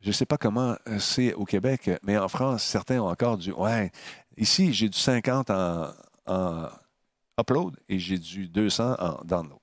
Je 0.00 0.08
ne 0.08 0.12
sais 0.12 0.26
pas 0.26 0.38
comment 0.38 0.76
euh, 0.88 0.98
c'est 0.98 1.34
au 1.34 1.44
Québec, 1.44 1.90
mais 2.02 2.16
en 2.18 2.28
France, 2.28 2.62
certains 2.62 3.00
ont 3.00 3.08
encore 3.08 3.38
du. 3.38 3.52
Ouais. 3.52 3.90
Ici, 4.36 4.72
j'ai 4.72 4.88
du 4.88 4.98
50 4.98 5.50
en, 5.50 6.68
upload 7.38 7.76
et 7.88 7.98
j'ai 7.98 8.18
du 8.18 8.48
200 8.48 8.96
en 8.98 9.24
download. 9.24 9.58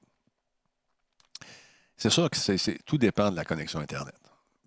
C'est 1.95 2.09
sûr 2.09 2.29
que 2.29 2.77
tout 2.85 2.97
dépend 2.97 3.31
de 3.31 3.35
la 3.35 3.45
connexion 3.45 3.79
Internet. 3.79 4.15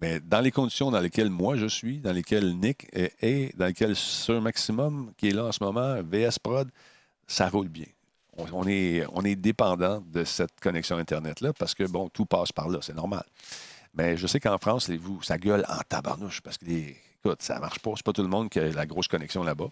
Mais 0.00 0.20
dans 0.20 0.40
les 0.40 0.50
conditions 0.50 0.90
dans 0.90 1.00
lesquelles 1.00 1.30
moi 1.30 1.56
je 1.56 1.66
suis, 1.66 1.98
dans 2.00 2.12
lesquelles 2.12 2.56
Nick 2.56 2.86
est, 2.92 3.56
dans 3.56 3.66
lesquelles 3.66 3.96
Sur 3.96 4.40
Maximum, 4.40 5.12
qui 5.16 5.28
est 5.28 5.32
là 5.32 5.46
en 5.46 5.52
ce 5.52 5.62
moment, 5.62 5.96
VS 6.02 6.38
Prod, 6.42 6.70
ça 7.26 7.48
roule 7.48 7.68
bien. 7.68 7.86
On, 8.36 8.46
on 8.52 8.66
est, 8.66 9.04
on 9.12 9.22
est 9.22 9.36
dépendant 9.36 10.02
de 10.06 10.24
cette 10.24 10.60
connexion 10.60 10.98
Internet-là 10.98 11.52
parce 11.54 11.74
que, 11.74 11.84
bon, 11.84 12.08
tout 12.10 12.26
passe 12.26 12.52
par 12.52 12.68
là, 12.68 12.78
c'est 12.82 12.94
normal. 12.94 13.24
Mais 13.96 14.16
je 14.16 14.26
sais 14.26 14.40
qu'en 14.40 14.58
France, 14.58 14.90
ça 15.22 15.38
gueule 15.38 15.64
en 15.68 15.80
tabarnouche 15.88 16.40
parce 16.42 16.58
que, 16.58 16.66
les, 16.66 16.96
écoute, 17.24 17.42
ça 17.42 17.58
marche 17.58 17.78
pas. 17.78 17.92
C'est 17.96 18.04
pas 18.04 18.12
tout 18.12 18.22
le 18.22 18.28
monde 18.28 18.50
qui 18.50 18.58
a 18.60 18.68
la 18.68 18.86
grosse 18.86 19.08
connexion 19.08 19.42
là-bas. 19.42 19.68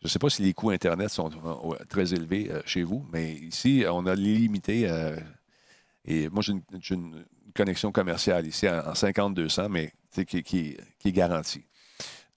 Je 0.00 0.06
ne 0.06 0.08
sais 0.08 0.18
pas 0.18 0.30
si 0.30 0.42
les 0.42 0.54
coûts 0.54 0.70
Internet 0.70 1.10
sont 1.10 1.30
très 1.88 2.14
élevés 2.14 2.48
euh, 2.50 2.62
chez 2.66 2.82
vous, 2.82 3.06
mais 3.12 3.32
ici, 3.32 3.84
on 3.90 4.06
a 4.06 4.14
limité. 4.14 4.88
euh, 4.88 5.16
et 6.04 6.28
moi, 6.28 6.42
j'ai 6.42 6.94
une, 6.94 7.24
connexion 7.54 7.90
commerciale 7.90 8.46
ici 8.46 8.68
en, 8.68 8.80
en 8.80 8.92
50-200, 8.92 9.68
mais 9.70 9.90
qui, 10.26 10.42
qui- 10.42 10.76
est 11.04 11.12
garantie. 11.12 11.64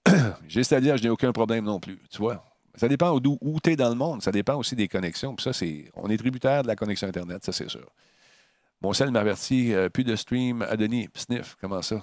j'ai 0.48 0.64
c'est-à-dire, 0.64 0.96
je 0.96 1.02
n'ai 1.02 1.10
aucun 1.10 1.30
problème 1.30 1.64
non 1.66 1.78
plus. 1.78 1.98
Tu 2.10 2.18
vois? 2.18 2.42
Ça 2.74 2.88
dépend 2.88 3.14
où 3.14 3.60
tu 3.62 3.70
es 3.70 3.76
dans 3.76 3.90
le 3.90 3.94
monde. 3.94 4.22
Ça 4.22 4.32
dépend 4.32 4.54
aussi 4.56 4.74
des 4.74 4.88
connexions. 4.88 5.36
Ça, 5.38 5.52
c'est. 5.52 5.90
On 5.94 6.08
est 6.08 6.16
tributaire 6.16 6.62
de 6.62 6.68
la 6.68 6.76
connexion 6.76 7.06
Internet, 7.08 7.44
ça, 7.44 7.52
c'est 7.52 7.68
sûr. 7.68 7.86
Mon 8.82 8.92
sel 8.92 9.10
m'avertit, 9.10 9.74
euh, 9.74 9.88
plus 9.88 10.04
de 10.04 10.16
stream 10.16 10.62
à 10.62 10.76
Denis. 10.76 11.08
Sniff, 11.14 11.56
comment 11.60 11.82
ça? 11.82 12.02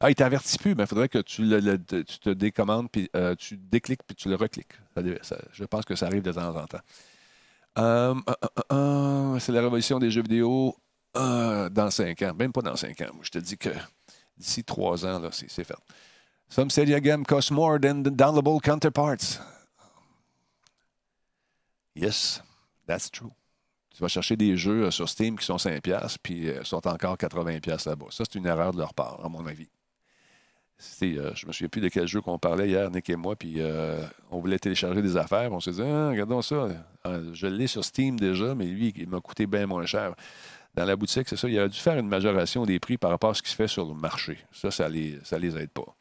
Ah, 0.00 0.10
il 0.10 0.14
t'avertit 0.14 0.58
plus, 0.58 0.74
mais 0.76 0.84
il 0.84 0.86
faudrait 0.86 1.08
que 1.08 1.18
tu, 1.18 1.42
le, 1.42 1.76
tu 1.76 2.18
te 2.18 2.30
décommandes, 2.30 2.88
puis 2.90 3.10
euh, 3.16 3.34
tu 3.34 3.56
décliques, 3.56 4.02
puis 4.06 4.14
tu 4.14 4.28
le 4.28 4.36
recliques. 4.36 4.72
Je 5.52 5.64
pense 5.64 5.84
que 5.84 5.96
ça 5.96 6.06
arrive 6.06 6.22
de 6.22 6.32
temps 6.32 6.56
en 6.56 6.66
temps. 6.66 6.78
Euh, 7.78 8.14
euh, 8.28 8.34
euh, 8.72 9.38
c'est 9.40 9.52
la 9.52 9.60
révolution 9.60 9.98
des 9.98 10.10
jeux 10.10 10.22
vidéo 10.22 10.76
euh, 11.16 11.68
dans 11.68 11.90
cinq 11.90 12.22
ans. 12.22 12.32
Même 12.34 12.52
pas 12.52 12.62
dans 12.62 12.76
cinq 12.76 13.00
ans. 13.00 13.10
Je 13.22 13.30
te 13.30 13.38
dis 13.38 13.58
que 13.58 13.70
d'ici 14.36 14.62
trois 14.64 15.04
ans, 15.04 15.18
là, 15.18 15.30
c'est, 15.32 15.48
fait. 15.48 15.74
Some 16.48 16.70
Stadia 16.70 17.00
game 17.00 17.24
cost 17.24 17.50
more 17.50 17.78
than 17.80 18.02
the 18.02 18.10
downloadable 18.10 18.60
counterparts. 18.60 19.40
Yes, 21.94 22.40
that's 22.86 23.10
true. 23.10 23.32
Tu 23.98 24.04
vas 24.04 24.08
chercher 24.08 24.36
des 24.36 24.56
jeux 24.56 24.84
euh, 24.84 24.90
sur 24.92 25.08
Steam 25.08 25.36
qui 25.36 25.44
sont 25.44 25.56
5$, 25.56 26.16
puis 26.22 26.48
euh, 26.48 26.62
sont 26.62 26.86
encore 26.86 27.16
80$ 27.16 27.88
là-bas. 27.88 28.06
Ça, 28.10 28.22
c'est 28.22 28.38
une 28.38 28.46
erreur 28.46 28.72
de 28.72 28.78
leur 28.78 28.94
part, 28.94 29.18
à 29.24 29.28
mon 29.28 29.44
avis. 29.44 29.66
C'est, 30.76 31.18
euh, 31.18 31.34
je 31.34 31.48
me 31.48 31.50
souviens 31.50 31.68
plus 31.68 31.80
de 31.80 31.88
quel 31.88 32.06
jeu 32.06 32.20
qu'on 32.20 32.38
parlait 32.38 32.68
hier, 32.68 32.88
Nick 32.92 33.10
et 33.10 33.16
moi, 33.16 33.34
puis 33.34 33.54
euh, 33.56 34.00
on 34.30 34.38
voulait 34.38 34.60
télécharger 34.60 35.02
des 35.02 35.16
affaires. 35.16 35.52
On 35.52 35.58
s'est 35.58 35.72
dit, 35.72 35.82
ah, 35.82 36.10
regardons 36.10 36.42
ça. 36.42 36.68
Ah, 37.02 37.16
je 37.32 37.48
l'ai 37.48 37.66
sur 37.66 37.84
Steam 37.84 38.20
déjà, 38.20 38.54
mais 38.54 38.66
lui, 38.66 38.94
il 38.96 39.08
m'a 39.08 39.18
coûté 39.18 39.48
bien 39.48 39.66
moins 39.66 39.84
cher. 39.84 40.14
Dans 40.76 40.84
la 40.84 40.94
boutique, 40.94 41.28
c'est 41.28 41.36
ça. 41.36 41.48
Il 41.48 41.58
a 41.58 41.66
dû 41.66 41.76
faire 41.76 41.98
une 41.98 42.06
majoration 42.06 42.64
des 42.66 42.78
prix 42.78 42.98
par 42.98 43.10
rapport 43.10 43.30
à 43.30 43.34
ce 43.34 43.42
qui 43.42 43.50
se 43.50 43.56
fait 43.56 43.66
sur 43.66 43.84
le 43.84 43.94
marché. 43.94 44.38
Ça, 44.52 44.70
ça 44.70 44.88
les, 44.88 45.18
ça 45.24 45.40
les 45.40 45.56
aide 45.56 45.70
pas. 45.70 45.96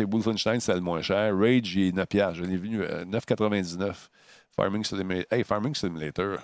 Wolfenstein, 0.00 0.58
c'est 0.58 0.74
le 0.74 0.80
moins 0.80 1.00
cher. 1.00 1.32
Rage, 1.38 1.76
il 1.76 1.88
est 1.90 1.92
9 1.92 2.06
piastres. 2.06 2.34
Je 2.34 2.42
l'ai 2.42 2.56
vu 2.56 2.82
euh, 2.82 3.04
9,99. 3.04 3.94
Farming 4.56 4.84
Simulator. 4.84 5.26
Hey, 5.30 5.44
Farming 5.44 5.74
Simulator. 5.74 6.38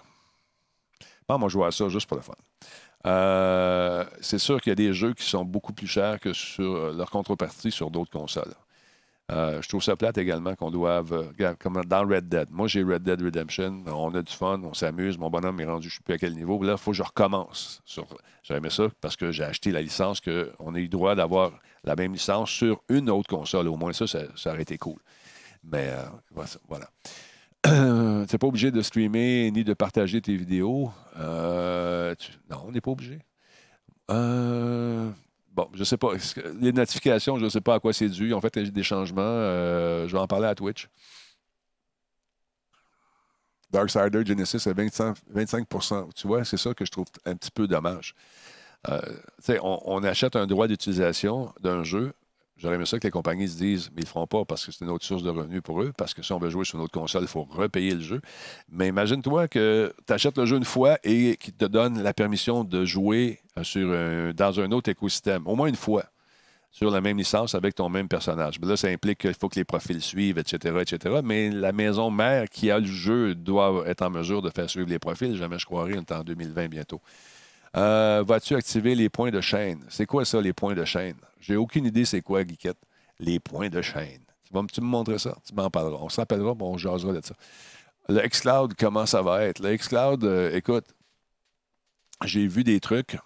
Moi, 1.39 1.49
je 1.49 1.53
joue 1.53 1.65
à 1.65 1.73
ça 1.73 1.89
juste 1.89 2.07
pour 2.07 2.19
le 2.19 2.23
fun. 2.23 2.35
Euh, 3.07 4.05
c'est 4.21 4.39
sûr 4.39 4.61
qu'il 4.61 4.71
y 4.71 4.73
a 4.73 4.77
des 4.77 4.93
jeux 4.93 5.15
qui 5.15 5.25
sont 5.25 5.45
beaucoup 5.45 5.73
plus 5.73 5.87
chers 5.87 6.21
que 6.21 6.33
sur 6.33 6.77
euh, 6.77 6.93
leur 6.93 7.11
contrepartie 7.11 7.71
sur 7.71 7.91
d'autres 7.91 8.11
consoles. 8.11 8.55
Euh, 9.31 9.63
je 9.63 9.69
trouve 9.69 9.83
ça 9.83 9.97
plate 9.97 10.19
également 10.19 10.55
qu'on 10.55 10.71
doive. 10.71 11.11
regarde, 11.13 11.57
comme 11.59 11.83
dans 11.85 12.07
Red 12.07 12.29
Dead. 12.29 12.49
Moi, 12.51 12.69
j'ai 12.69 12.83
Red 12.83 13.03
Dead 13.03 13.23
Redemption. 13.23 13.83
On 13.87 14.15
a 14.15 14.23
du 14.23 14.33
fun, 14.33 14.61
on 14.63 14.75
s'amuse. 14.75 15.17
Mon 15.17 15.31
bonhomme 15.31 15.59
est 15.61 15.65
rendu, 15.65 15.89
je 15.89 15.95
ne 15.95 15.97
sais 15.97 16.03
plus 16.05 16.15
à 16.15 16.19
quel 16.19 16.35
niveau. 16.35 16.63
Là, 16.63 16.73
il 16.73 16.79
faut 16.79 16.91
que 16.91 16.99
je 16.99 17.03
recommence. 17.03 17.81
Sur... 17.87 18.07
J'ai 18.43 18.55
aimé 18.55 18.69
ça 18.69 18.89
parce 19.01 19.17
que 19.17 19.33
j'ai 19.33 19.45
acheté 19.45 19.73
la 19.73 19.81
licence, 19.81 20.21
qu'on 20.21 20.75
a 20.75 20.79
eu 20.79 20.83
le 20.83 20.89
droit 20.89 21.15
d'avoir 21.15 21.53
la 21.85 21.97
même 21.97 22.13
licence 22.13 22.51
sur 22.51 22.83
une 22.91 23.09
autre 23.09 23.29
console. 23.29 23.69
Au 23.69 23.77
moins, 23.77 23.95
ça, 23.95 24.07
ça, 24.07 24.51
aurait 24.51 24.63
été 24.63 24.77
cool. 24.77 24.99
Mais 25.65 25.91
voilà. 26.69 26.89
Tu 27.65 27.71
n'es 27.71 28.39
pas 28.39 28.47
obligé 28.47 28.71
de 28.71 28.83
streamer 28.83 29.51
ni 29.53 29.65
de 29.65 29.75
partager 29.75 30.21
tes 30.21 30.37
vidéos. 30.37 30.91
Euh, 31.19 32.15
Non, 32.51 32.65
on 32.67 32.73
n'est 32.73 32.81
pas 32.81 32.91
obligé. 32.91 33.19
Euh, 34.11 35.11
Bon, 35.55 35.69
je 35.75 35.85
sais 35.85 35.99
pas. 35.99 36.13
Les 36.61 36.73
notifications, 36.73 37.39
je 37.39 37.45
ne 37.45 37.51
sais 37.51 37.61
pas 37.61 37.75
à 37.75 37.81
quoi 37.81 37.93
c'est 37.93 38.09
dû. 38.09 38.29
Ils 38.29 38.35
ont 38.35 38.41
fait 38.41 38.59
des 38.59 38.83
changements. 38.83 39.21
Euh, 39.23 40.09
je 40.09 40.13
vais 40.13 40.19
en 40.19 40.27
parler 40.27 40.47
à 40.47 40.55
Twitch. 40.55 40.89
Darksider 43.71 44.25
Genesis 44.25 44.67
à 44.69 44.73
25, 44.73 45.17
25 45.31 45.67
Tu 46.15 46.27
vois, 46.27 46.45
c'est 46.45 46.57
ça 46.57 46.75
que 46.75 46.85
je 46.85 46.91
trouve 46.91 47.07
un 47.27 47.35
petit 47.37 47.51
peu 47.51 47.67
dommage. 47.67 48.15
Euh, 48.89 49.01
on 49.63 50.03
achète 50.03 50.37
un 50.37 50.47
droit 50.47 50.69
d'utilisation 50.69 51.53
d'un 51.61 51.85
jeu. 51.85 52.13
J'aurais 52.63 52.77
aimé 52.77 52.87
ça 52.87 52.97
que 53.01 53.05
les 53.05 53.11
compagnies 53.11 53.49
se 53.49 53.59
disent, 53.59 53.91
mais 53.91 54.03
ils 54.03 54.05
ne 54.05 54.07
le 54.07 54.11
feront 54.11 54.29
pas 54.29 54.45
parce 54.45 54.65
que 54.65 54.71
c'est 54.71 54.85
une 54.85 54.91
autre 54.93 55.05
source 55.05 55.25
de 55.25 55.31
revenus 55.31 55.63
pour 55.63 55.83
eux, 55.83 55.93
parce 55.99 56.15
que 56.15 56.23
si 56.23 56.33
on 56.33 56.39
veut 56.39 56.49
jouer 56.49 56.65
sur 56.65 56.79
une 56.79 56.85
autre 56.85 56.93
console, 56.93 57.23
il 57.23 57.29
faut 57.29 57.43
repayer 57.51 57.93
le 57.93 58.01
jeu. 58.01 58.21
Mais 58.71 58.87
imagine-toi 58.87 59.49
que 59.49 59.93
tu 60.07 60.13
achètes 60.13 60.39
le 60.39 60.47
jeu 60.47 60.59
une 60.59 60.65
fois 60.65 60.97
et 61.03 61.37
qu'il 61.39 61.55
te 61.55 61.65
donne 61.65 62.01
la 62.01 62.15
permission 62.15 62.63
de 62.63 62.85
jouer 62.85 63.41
euh, 63.59 63.65
sur 63.65 64.35
dans 64.35 64.61
un 64.61 64.71
autre 64.71 64.91
écosystème, 64.91 65.45
au 65.49 65.57
moins 65.57 65.67
une 65.67 65.75
fois, 65.75 66.05
sur 66.71 66.89
la 66.93 67.01
même 67.01 67.19
licence 67.19 67.57
avec 67.57 67.75
ton 67.75 67.89
même 67.89 68.07
personnage. 68.07 68.61
Là, 68.63 68.77
ça 68.77 68.87
implique 68.87 69.19
qu'il 69.19 69.35
faut 69.35 69.49
que 69.49 69.57
les 69.57 69.65
profils 69.65 70.01
suivent, 70.01 70.39
etc., 70.39 70.77
etc. 70.81 71.17
Mais 71.25 71.51
la 71.51 71.73
maison 71.73 72.13
mère 72.13 72.49
qui 72.49 72.71
a 72.71 72.79
le 72.79 72.87
jeu 72.87 73.35
doit 73.35 73.83
être 73.87 74.03
en 74.03 74.11
mesure 74.11 74.41
de 74.41 74.51
faire 74.51 74.71
suivre 74.71 74.89
les 74.89 75.01
profils. 75.01 75.37
Jamais 75.37 75.59
je 75.59 75.67
croirais, 75.67 75.95
on 75.97 76.01
est 76.01 76.13
en 76.13 76.23
2020 76.23 76.69
bientôt. 76.69 77.01
Euh, 77.77 78.23
Vas-tu 78.27 78.55
activer 78.55 78.95
les 78.95 79.09
points 79.09 79.31
de 79.31 79.41
chaîne? 79.41 79.85
C'est 79.89 80.07
quoi 80.07 80.25
ça, 80.25 80.41
les 80.41 80.53
points 80.53 80.75
de 80.75 80.85
chaîne? 80.85 81.17
J'ai 81.41 81.57
aucune 81.57 81.87
idée 81.87 82.05
c'est 82.05 82.21
quoi, 82.23 82.45
Guiquette. 82.45 82.79
Les 83.19 83.41
points 83.41 83.69
de 83.71 83.81
chaîne. 83.83 84.21
Tu 84.45 84.53
vas 84.53 84.63
me- 84.63 84.69
tu 84.69 84.81
me 84.81 84.87
montrer 84.87 85.19
ça? 85.19 85.37
Tu 85.47 85.55
m'en 85.55 85.71
parleras. 85.71 85.99
On 86.05 86.55
bon, 86.55 86.73
on 86.75 86.79
jasera 86.79 87.13
de 87.13 87.21
ça. 87.25 87.35
Le 88.09 88.21
xCloud, 88.29 88.75
comment 88.79 89.07
ça 89.07 89.23
va 89.23 89.45
être? 89.45 89.61
Le 89.61 89.77
xCloud, 89.77 90.25
euh, 90.25 90.55
écoute, 90.57 90.87
j'ai 92.25 92.47
vu 92.47 92.65
des 92.65 92.81
trucs. 92.81 93.17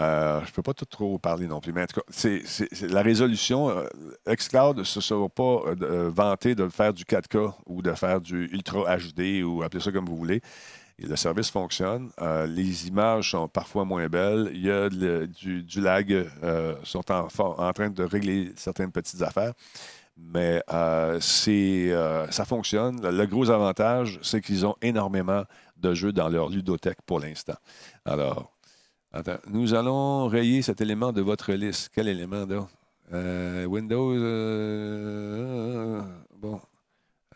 Euh, 0.00 0.40
je 0.44 0.50
ne 0.50 0.52
peux 0.52 0.62
pas 0.62 0.74
tout 0.74 0.84
trop 0.84 1.18
parler 1.18 1.46
non 1.46 1.60
plus, 1.60 1.72
mais 1.72 1.82
en 1.82 1.86
tout 1.86 2.00
cas, 2.00 2.06
c'est, 2.10 2.42
la 2.82 3.02
résolution. 3.02 3.68
euh, 3.70 3.84
xCloud 4.28 4.78
ne 4.78 4.84
se 4.84 5.00
sera 5.00 5.28
pas 5.28 5.42
euh, 5.66 5.74
euh, 5.82 6.10
vanté 6.14 6.54
de 6.54 6.68
faire 6.68 6.92
du 6.94 7.04
4K 7.04 7.52
ou 7.66 7.82
de 7.82 7.92
faire 7.94 8.20
du 8.20 8.48
Ultra 8.52 8.96
HD 8.96 9.42
ou 9.44 9.62
appelez 9.62 9.82
ça 9.82 9.90
comme 9.90 10.06
vous 10.06 10.16
voulez. 10.16 10.40
Le 11.00 11.14
service 11.16 11.50
fonctionne. 11.50 12.10
Euh, 12.20 12.46
les 12.46 12.88
images 12.88 13.30
sont 13.30 13.48
parfois 13.48 13.84
moins 13.84 14.08
belles. 14.08 14.50
Il 14.52 14.64
y 14.64 14.70
a 14.70 14.88
du, 14.88 15.62
du 15.62 15.80
lag. 15.80 16.28
sont 16.82 17.10
en, 17.10 17.28
en 17.38 17.72
train 17.72 17.90
de 17.90 18.02
régler 18.02 18.52
certaines 18.56 18.90
petites 18.90 19.22
affaires. 19.22 19.52
Mais 20.16 20.60
c'est, 21.20 21.92
ça 22.30 22.44
fonctionne. 22.44 23.00
Le 23.00 23.26
gros 23.26 23.48
avantage, 23.50 24.18
c'est 24.22 24.40
qu'ils 24.40 24.66
ont 24.66 24.74
énormément 24.82 25.44
de 25.76 25.94
jeux 25.94 26.12
dans 26.12 26.28
leur 26.28 26.48
ludothèque 26.48 26.98
pour 27.06 27.20
l'instant. 27.20 27.56
Alors, 28.04 28.57
attends, 29.12 29.38
nous 29.48 29.74
allons 29.74 30.26
rayer 30.28 30.62
cet 30.62 30.80
élément 30.80 31.12
de 31.12 31.20
votre 31.22 31.52
liste. 31.52 31.90
Quel 31.94 32.08
élément, 32.08 32.44
là? 32.46 32.66
Euh, 33.12 33.64
Windows. 33.64 34.12
euh, 34.14 36.02
bon. 36.36 36.60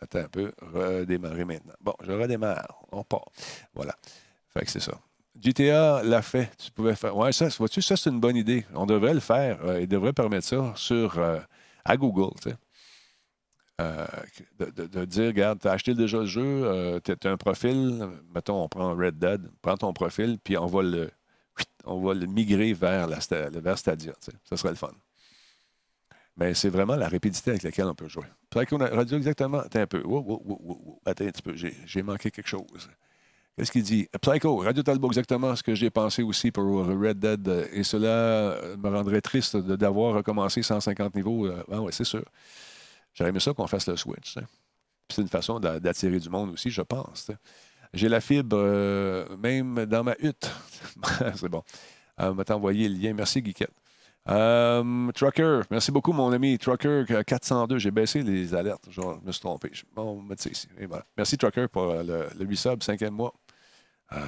Attends 0.00 0.18
un 0.20 0.28
peu. 0.28 0.52
Redémarrer 0.60 1.44
maintenant. 1.44 1.74
Bon, 1.80 1.94
je 2.02 2.12
redémarre. 2.12 2.82
On 2.90 3.04
part. 3.04 3.26
Voilà. 3.74 3.94
Fait 4.48 4.64
que 4.64 4.70
c'est 4.70 4.80
ça. 4.80 4.98
GTA 5.40 6.02
l'a 6.02 6.20
fait. 6.22 6.50
Tu 6.58 6.70
pouvais 6.72 6.94
faire. 6.94 7.16
Ouais, 7.16 7.32
ça, 7.32 7.48
vois-tu, 7.58 7.80
ça, 7.80 7.96
c'est 7.96 8.10
une 8.10 8.20
bonne 8.20 8.36
idée. 8.36 8.66
On 8.74 8.84
devrait 8.86 9.14
le 9.14 9.20
faire. 9.20 9.58
Euh, 9.64 9.80
il 9.80 9.88
devrait 9.88 10.12
permettre 10.12 10.46
ça 10.46 10.72
sur, 10.76 11.18
à 11.84 11.96
Google, 11.96 12.34
tu 12.42 12.50
sais. 12.50 12.56
De, 14.58 14.70
de- 14.70 14.86
de 14.86 15.04
dire, 15.04 15.26
regarde, 15.26 15.58
tu 15.60 15.66
as 15.66 15.72
acheté 15.72 15.94
déjà 15.94 16.18
le 16.18 16.26
jeu, 16.26 17.00
tu 17.02 17.12
as 17.26 17.30
un 17.30 17.36
profil, 17.36 18.06
mettons, 18.32 18.62
on 18.62 18.68
prend 18.68 18.94
Red 18.94 19.18
Dead, 19.18 19.50
prends 19.60 19.76
ton 19.76 19.92
profil, 19.92 20.38
puis 20.44 20.56
on 20.56 20.66
va 20.66 20.82
le, 20.82 21.10
on 21.84 22.00
va 22.02 22.14
le 22.14 22.26
migrer 22.26 22.72
vers, 22.72 23.06
la, 23.06 23.18
vers 23.50 23.78
Stadia. 23.78 24.12
Ça 24.44 24.56
serait 24.56 24.70
le 24.70 24.76
fun. 24.76 24.92
Mais 26.36 26.54
c'est 26.54 26.70
vraiment 26.70 26.96
la 26.96 27.08
rapidité 27.08 27.50
avec 27.50 27.62
laquelle 27.62 27.86
on 27.86 27.94
peut 27.94 28.08
jouer. 28.08 28.24
A 28.54 28.94
radio 28.96 29.18
exactement. 29.18 29.58
Attends 29.60 29.80
un 29.80 29.86
peu. 29.86 30.02
Un 31.06 31.12
petit 31.14 31.42
peu. 31.42 31.54
J'ai, 31.54 32.02
manqué 32.02 32.30
quelque 32.30 32.48
chose. 32.48 32.88
Qu'est-ce 33.56 33.70
qu'il 33.70 33.82
dit? 33.82 34.08
Psycho, 34.22 34.56
Radio 34.56 34.82
Talbot, 34.82 35.08
exactement 35.08 35.54
ce 35.54 35.62
que 35.62 35.74
j'ai 35.74 35.90
pensé 35.90 36.22
aussi 36.22 36.50
pour 36.50 36.86
Red 36.86 37.18
Dead. 37.18 37.46
euh, 37.48 37.66
Et 37.72 37.84
cela 37.84 38.08
euh, 38.08 38.76
me 38.78 38.88
rendrait 38.88 39.20
triste 39.20 39.58
d'avoir 39.58 40.14
recommencé 40.14 40.62
150 40.62 41.14
niveaux. 41.14 41.46
Euh, 41.46 41.62
Ah 41.70 41.82
ouais, 41.82 41.92
c'est 41.92 42.04
sûr. 42.04 42.24
J'aurais 43.12 43.28
aimé 43.28 43.40
ça 43.40 43.52
qu'on 43.52 43.66
fasse 43.66 43.86
le 43.88 43.96
switch. 43.96 44.38
C'est 45.10 45.20
une 45.20 45.28
façon 45.28 45.60
d'a- 45.60 45.78
d'attirer 45.78 46.18
du 46.18 46.30
monde 46.30 46.52
aussi, 46.54 46.70
je 46.70 46.80
pense. 46.80 47.30
J'ai 47.94 48.08
la 48.08 48.20
fibre 48.20 48.56
euh, 48.58 49.36
même 49.36 49.84
dans 49.86 50.02
ma 50.02 50.14
hutte. 50.18 50.50
c'est 51.36 51.48
bon. 51.48 51.62
Euh, 52.20 52.34
m'a 52.34 52.44
envoyé 52.54 52.88
le 52.88 52.96
lien. 52.96 53.12
Merci, 53.12 53.42
Guiquette. 53.42 53.72
Euh, 54.28 55.10
Trucker, 55.12 55.62
merci 55.70 55.90
beaucoup, 55.90 56.12
mon 56.12 56.30
ami. 56.32 56.56
Trucker 56.56 57.04
euh, 57.10 57.22
402, 57.22 57.78
j'ai 57.78 57.90
baissé 57.90 58.22
les 58.22 58.54
alertes. 58.54 58.86
Je 58.90 59.00
me 59.00 59.32
suis 59.32 59.40
trompé. 59.40 59.70
Bon, 59.94 60.12
on 60.12 60.16
va 60.16 60.28
mettre 60.28 60.42
ça 60.42 60.50
ici. 60.50 60.68
Merci, 61.16 61.36
Trucker, 61.36 61.66
pour 61.68 61.92
le, 61.92 62.28
le 62.38 62.44
8 62.44 62.56
sub, 62.56 62.82
cinquième 62.82 63.14
mois. 63.14 63.34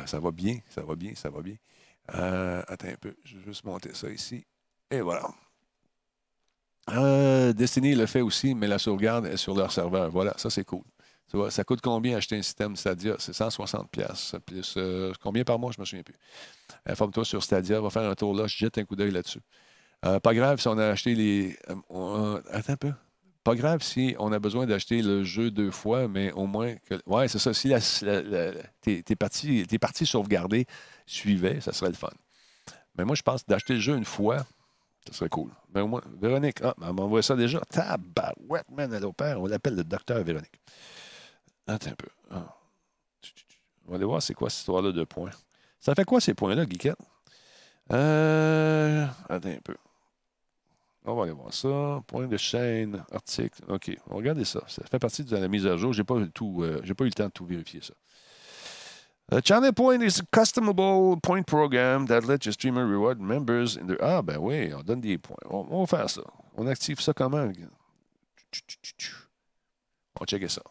Ça 0.06 0.18
va 0.18 0.30
bien, 0.30 0.58
ça 0.70 0.82
va 0.82 0.94
bien, 0.96 1.12
ça 1.14 1.28
va 1.28 1.42
bien. 1.42 1.56
Attends 2.08 2.88
un 2.88 2.96
peu, 2.98 3.14
je 3.22 3.36
vais 3.36 3.44
juste 3.44 3.64
monter 3.64 3.90
ça 3.92 4.08
ici. 4.08 4.46
Et 4.90 5.00
voilà. 5.02 5.28
Destiny 7.52 7.94
le 7.94 8.06
fait 8.06 8.22
aussi, 8.22 8.54
mais 8.54 8.66
la 8.66 8.78
sauvegarde 8.78 9.26
est 9.26 9.36
sur 9.36 9.54
leur 9.54 9.70
serveur. 9.70 10.10
Voilà, 10.10 10.32
ça 10.38 10.48
c'est 10.48 10.64
cool. 10.64 10.84
Ça 11.50 11.64
coûte 11.64 11.80
combien 11.80 12.16
acheter 12.16 12.36
un 12.36 12.42
système 12.42 12.76
Stadia? 12.76 13.16
C'est 13.18 13.32
160 13.32 13.90
pièces 13.90 14.36
plus 14.46 14.74
euh, 14.76 15.12
combien 15.20 15.42
par 15.44 15.58
mois? 15.58 15.72
Je 15.72 15.78
ne 15.78 15.82
me 15.82 15.86
souviens 15.86 16.02
plus. 16.04 16.14
Informe-toi 16.86 17.24
sur 17.24 17.42
Stadia, 17.42 17.80
va 17.80 17.90
faire 17.90 18.08
un 18.08 18.14
tour 18.14 18.34
là, 18.34 18.46
je 18.46 18.56
jette 18.56 18.78
un 18.78 18.84
coup 18.84 18.94
d'œil 18.94 19.10
là-dessus. 19.10 19.40
Euh, 20.04 20.20
pas 20.20 20.34
grave 20.34 20.60
si 20.60 20.68
on 20.68 20.78
a 20.78 20.86
acheté 20.88 21.14
les. 21.14 21.56
euh, 21.70 21.74
on- 21.88 22.40
attends 22.50 22.74
un 22.74 22.76
peu. 22.76 22.92
Pas 23.42 23.54
grave 23.56 23.82
si 23.82 24.14
on 24.18 24.32
a 24.32 24.38
besoin 24.38 24.66
d'acheter 24.66 25.02
le 25.02 25.24
jeu 25.24 25.50
deux 25.50 25.70
fois, 25.70 26.08
mais 26.08 26.30
au 26.32 26.46
moins 26.46 26.74
que. 26.88 26.94
Ouais, 27.06 27.26
c'est 27.28 27.38
ça. 27.38 27.52
Si 27.52 27.68
la, 27.68 27.78
la- 28.02 28.22
la- 28.22 28.52
tes, 28.80 29.02
tes 29.02 29.16
parties, 29.16 29.66
tes 29.66 29.78
sauvegardées 30.06 30.66
ça 31.60 31.72
serait 31.72 31.90
le 31.90 31.96
fun. 31.96 32.10
Mais 32.96 33.04
moi, 33.04 33.16
je 33.16 33.22
pense 33.22 33.44
d'acheter 33.44 33.74
le 33.74 33.80
jeu 33.80 33.96
une 33.96 34.04
fois, 34.04 34.46
ça 35.06 35.12
serait 35.12 35.28
cool. 35.28 35.50
Mais 35.74 35.82
Véronique, 36.20 36.58
ah, 36.62 36.74
elle 36.80 36.92
m'envoie 36.92 37.22
ça 37.22 37.34
déjà. 37.34 37.60
Tabarouette, 37.70 38.70
man, 38.70 38.92
elle 38.92 39.04
opère. 39.04 39.40
On 39.40 39.46
l'appelle 39.46 39.74
le 39.74 39.84
docteur 39.84 40.22
Véronique. 40.22 40.60
Attends 41.66 41.90
un 41.90 41.94
peu. 41.94 42.08
Ah. 42.30 42.56
On 43.86 43.90
va 43.90 43.96
aller 43.96 44.04
voir 44.04 44.22
c'est 44.22 44.34
quoi 44.34 44.50
cette 44.50 44.60
histoire-là 44.60 44.92
de 44.92 45.04
points. 45.04 45.30
Ça 45.80 45.94
fait 45.94 46.04
quoi 46.04 46.20
ces 46.20 46.34
points-là, 46.34 46.66
Guiquette? 46.66 46.98
Euh, 47.92 49.06
attends 49.28 49.48
un 49.48 49.60
peu. 49.62 49.76
On 51.04 51.14
va 51.14 51.24
aller 51.24 51.32
voir 51.32 51.52
ça. 51.52 52.02
Point 52.06 52.26
de 52.26 52.36
chaîne, 52.36 53.04
article. 53.12 53.62
OK. 53.68 53.90
On 54.06 54.10
va 54.10 54.16
regarder 54.16 54.44
ça. 54.44 54.60
Ça 54.66 54.82
fait 54.90 54.98
partie 54.98 55.22
de 55.22 55.36
la 55.36 55.48
mise 55.48 55.66
à 55.66 55.76
jour. 55.76 55.92
Je 55.92 56.00
n'ai 56.00 56.04
pas, 56.04 56.14
euh, 56.14 56.94
pas 56.94 57.04
eu 57.04 57.08
le 57.08 57.12
temps 57.12 57.26
de 57.26 57.30
tout 57.30 57.44
vérifier 57.44 57.82
ça. 57.82 57.92
A 59.32 59.40
channel 59.42 59.72
point 59.72 60.02
is 60.02 60.20
a 60.20 60.24
customable 60.30 61.18
point 61.20 61.42
program 61.42 62.06
that 62.06 62.22
lets 62.26 62.44
your 62.44 62.52
streamer 62.52 62.86
reward 62.86 63.18
members 63.20 63.78
in 63.78 63.86
their... 63.86 63.96
Ah, 64.02 64.20
ben 64.20 64.36
oui, 64.38 64.72
on 64.74 64.82
donne 64.82 65.00
des 65.00 65.16
points. 65.16 65.36
On, 65.48 65.66
on 65.70 65.80
va 65.84 65.86
faire 65.86 66.10
ça. 66.10 66.22
On 66.56 66.66
active 66.66 67.00
ça 67.00 67.14
comment? 67.14 67.50
On 70.20 70.24
checker 70.26 70.48
ça. 70.48 70.62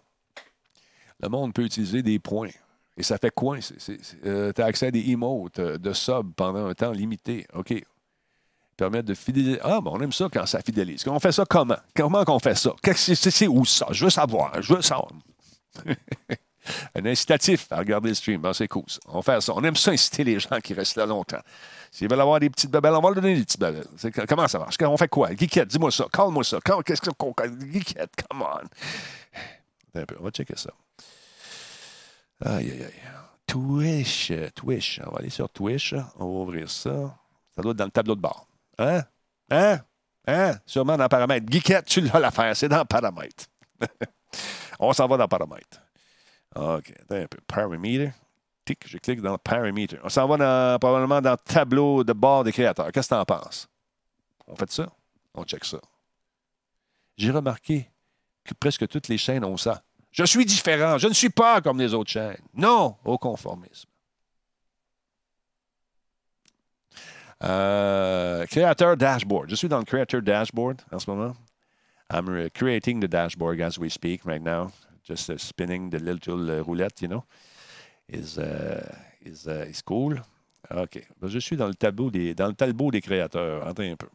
Le 1.23 1.29
monde 1.29 1.53
peut 1.53 1.63
utiliser 1.63 2.03
des 2.03 2.19
points. 2.19 2.49
Et 2.97 3.03
ça 3.03 3.17
fait 3.17 3.31
quoi? 3.31 3.57
tu 3.59 4.61
as 4.61 4.65
accès 4.65 4.87
à 4.87 4.91
des 4.91 5.09
emotes 5.09 5.57
euh, 5.57 5.77
de 5.77 5.93
sub 5.93 6.33
pendant 6.35 6.67
un 6.67 6.73
temps 6.73 6.91
limité. 6.91 7.47
OK. 7.53 7.73
Permettre 8.75 9.05
de 9.05 9.13
fidéliser. 9.13 9.59
Ah, 9.63 9.79
bon, 9.79 9.93
on 9.95 10.01
aime 10.01 10.11
ça 10.11 10.27
quand 10.31 10.45
ça 10.45 10.61
fidélise. 10.61 11.07
On 11.07 11.19
fait 11.19 11.31
ça 11.31 11.45
comment? 11.49 11.77
Comment 11.95 12.25
qu'on 12.25 12.39
fait 12.39 12.55
ça? 12.55 12.73
C'est, 12.93 13.47
où 13.47 13.63
ça? 13.63 13.87
Je 13.91 14.03
veux 14.03 14.09
savoir. 14.09 14.61
Je 14.61 14.73
veux 14.73 14.81
savoir. 14.81 15.11
un 16.95 17.05
incitatif 17.05 17.67
à 17.71 17.77
regarder 17.77 18.09
le 18.09 18.15
stream. 18.15 18.41
Bon, 18.41 18.51
c'est 18.51 18.67
cool. 18.67 18.83
ça. 18.87 18.99
On 19.07 19.21
fait 19.21 19.39
ça. 19.41 19.53
On 19.55 19.63
aime 19.63 19.77
ça 19.77 19.91
inciter 19.91 20.25
les 20.25 20.39
gens 20.39 20.59
qui 20.61 20.73
restent 20.73 20.97
là 20.97 21.05
longtemps. 21.05 21.41
S'ils 21.89 22.09
veulent 22.09 22.21
avoir 22.21 22.39
des 22.39 22.49
petites 22.49 22.71
babelles, 22.71 22.95
on 22.95 23.01
va 23.01 23.09
leur 23.11 23.21
donner 23.21 23.35
des 23.35 23.43
petites 23.43 23.59
babelles. 23.59 23.87
Comment 24.27 24.47
ça 24.49 24.59
marche? 24.59 24.75
On 24.81 24.97
fait 24.97 25.07
quoi? 25.07 25.33
Geekette, 25.33 25.69
dis-moi 25.69 25.91
ça. 25.91 26.05
Calme-moi 26.11 26.43
ça. 26.43 26.57
Qu'est-ce 26.85 27.01
qu'on. 27.01 27.33
Geekette, 27.71 28.11
come 28.27 28.41
on. 28.41 28.67
On 29.95 30.23
va 30.23 30.31
checker 30.31 30.57
ça. 30.57 30.71
Aïe, 32.45 32.71
aïe, 32.71 32.83
aïe. 32.83 33.03
Twitch, 33.47 34.31
Twitch. 34.55 34.99
On 35.05 35.11
va 35.11 35.19
aller 35.19 35.29
sur 35.29 35.49
Twitch. 35.49 35.93
On 36.17 36.25
va 36.25 36.39
ouvrir 36.41 36.69
ça. 36.69 37.15
Ça 37.55 37.61
doit 37.61 37.71
être 37.71 37.77
dans 37.77 37.85
le 37.85 37.91
tableau 37.91 38.15
de 38.15 38.21
bord. 38.21 38.47
Hein? 38.77 39.03
Hein? 39.49 39.79
Hein? 40.27 40.53
Sûrement 40.65 40.97
dans 40.97 41.07
paramètres. 41.07 41.45
Geekette, 41.49 41.85
tu 41.85 42.01
l'as 42.01 42.19
l'affaire. 42.19 42.55
C'est 42.55 42.69
dans 42.69 42.85
paramètres. 42.85 43.45
on 44.79 44.91
s'en 44.93 45.07
va 45.07 45.17
dans 45.17 45.27
paramètres. 45.27 45.81
OK. 46.55 46.93
Attends 47.01 47.15
un 47.15 47.27
peu. 47.27 47.37
Parameter. 47.47 48.11
Tic, 48.65 48.87
je 48.87 48.97
clique 48.97 49.21
dans 49.21 49.37
parameter. 49.37 49.99
On 50.03 50.09
s'en 50.09 50.27
va 50.27 50.79
probablement 50.79 51.21
dans 51.21 51.31
le 51.31 51.37
tableau 51.37 52.03
de 52.03 52.13
bord 52.13 52.43
des 52.43 52.51
créateurs. 52.51 52.91
Qu'est-ce 52.91 53.09
que 53.09 53.15
tu 53.15 53.19
en 53.19 53.25
penses? 53.25 53.67
On 54.47 54.55
fait 54.55 54.71
ça? 54.71 54.87
On 55.33 55.43
check 55.43 55.65
ça. 55.65 55.79
J'ai 57.17 57.31
remarqué 57.31 57.89
que 58.43 58.53
presque 58.53 58.87
toutes 58.87 59.07
les 59.07 59.17
chaînes 59.17 59.45
ont 59.45 59.57
ça. 59.57 59.83
Je 60.13 60.23
suis 60.23 60.45
différent. 60.45 60.97
Je 60.97 61.07
ne 61.07 61.13
suis 61.13 61.31
pas 61.31 61.59
comme 61.59 61.79
les 61.79 61.93
autres 61.93 62.11
chaînes. 62.11 62.37
Non, 62.53 62.95
au 63.03 63.17
conformisme. 63.17 63.89
Euh, 67.43 68.45
créateur 68.45 68.95
dashboard. 68.95 69.49
Je 69.49 69.55
suis 69.55 69.67
dans 69.67 69.79
le 69.79 69.85
Creator 69.85 70.21
dashboard 70.21 70.81
en 70.91 70.99
ce 70.99 71.09
moment. 71.09 71.35
I'm 72.09 72.49
creating 72.51 73.01
the 73.01 73.07
dashboard 73.07 73.59
as 73.59 73.77
we 73.77 73.91
speak 73.91 74.23
right 74.23 74.41
now. 74.41 74.71
Just 75.03 75.29
uh, 75.29 75.37
spinning 75.37 75.89
the 75.89 75.99
little 75.99 76.49
uh, 76.49 76.63
roulette, 76.63 77.01
you 77.01 77.09
know. 77.09 77.25
Is, 78.07 78.37
uh, 78.37 78.95
is, 79.25 79.47
uh, 79.47 79.65
is 79.67 79.81
cool. 79.81 80.21
OK. 80.69 81.05
Ben, 81.19 81.27
je 81.27 81.39
suis 81.39 81.57
dans 81.57 81.67
le 81.67 81.73
tableau 81.73 82.11
des, 82.11 82.33
dans 82.33 82.47
le 82.47 82.53
tableau 82.53 82.91
des 82.91 83.01
créateurs. 83.01 83.67
Attends 83.67 83.83
un 83.83 83.95
peu. 83.95 84.07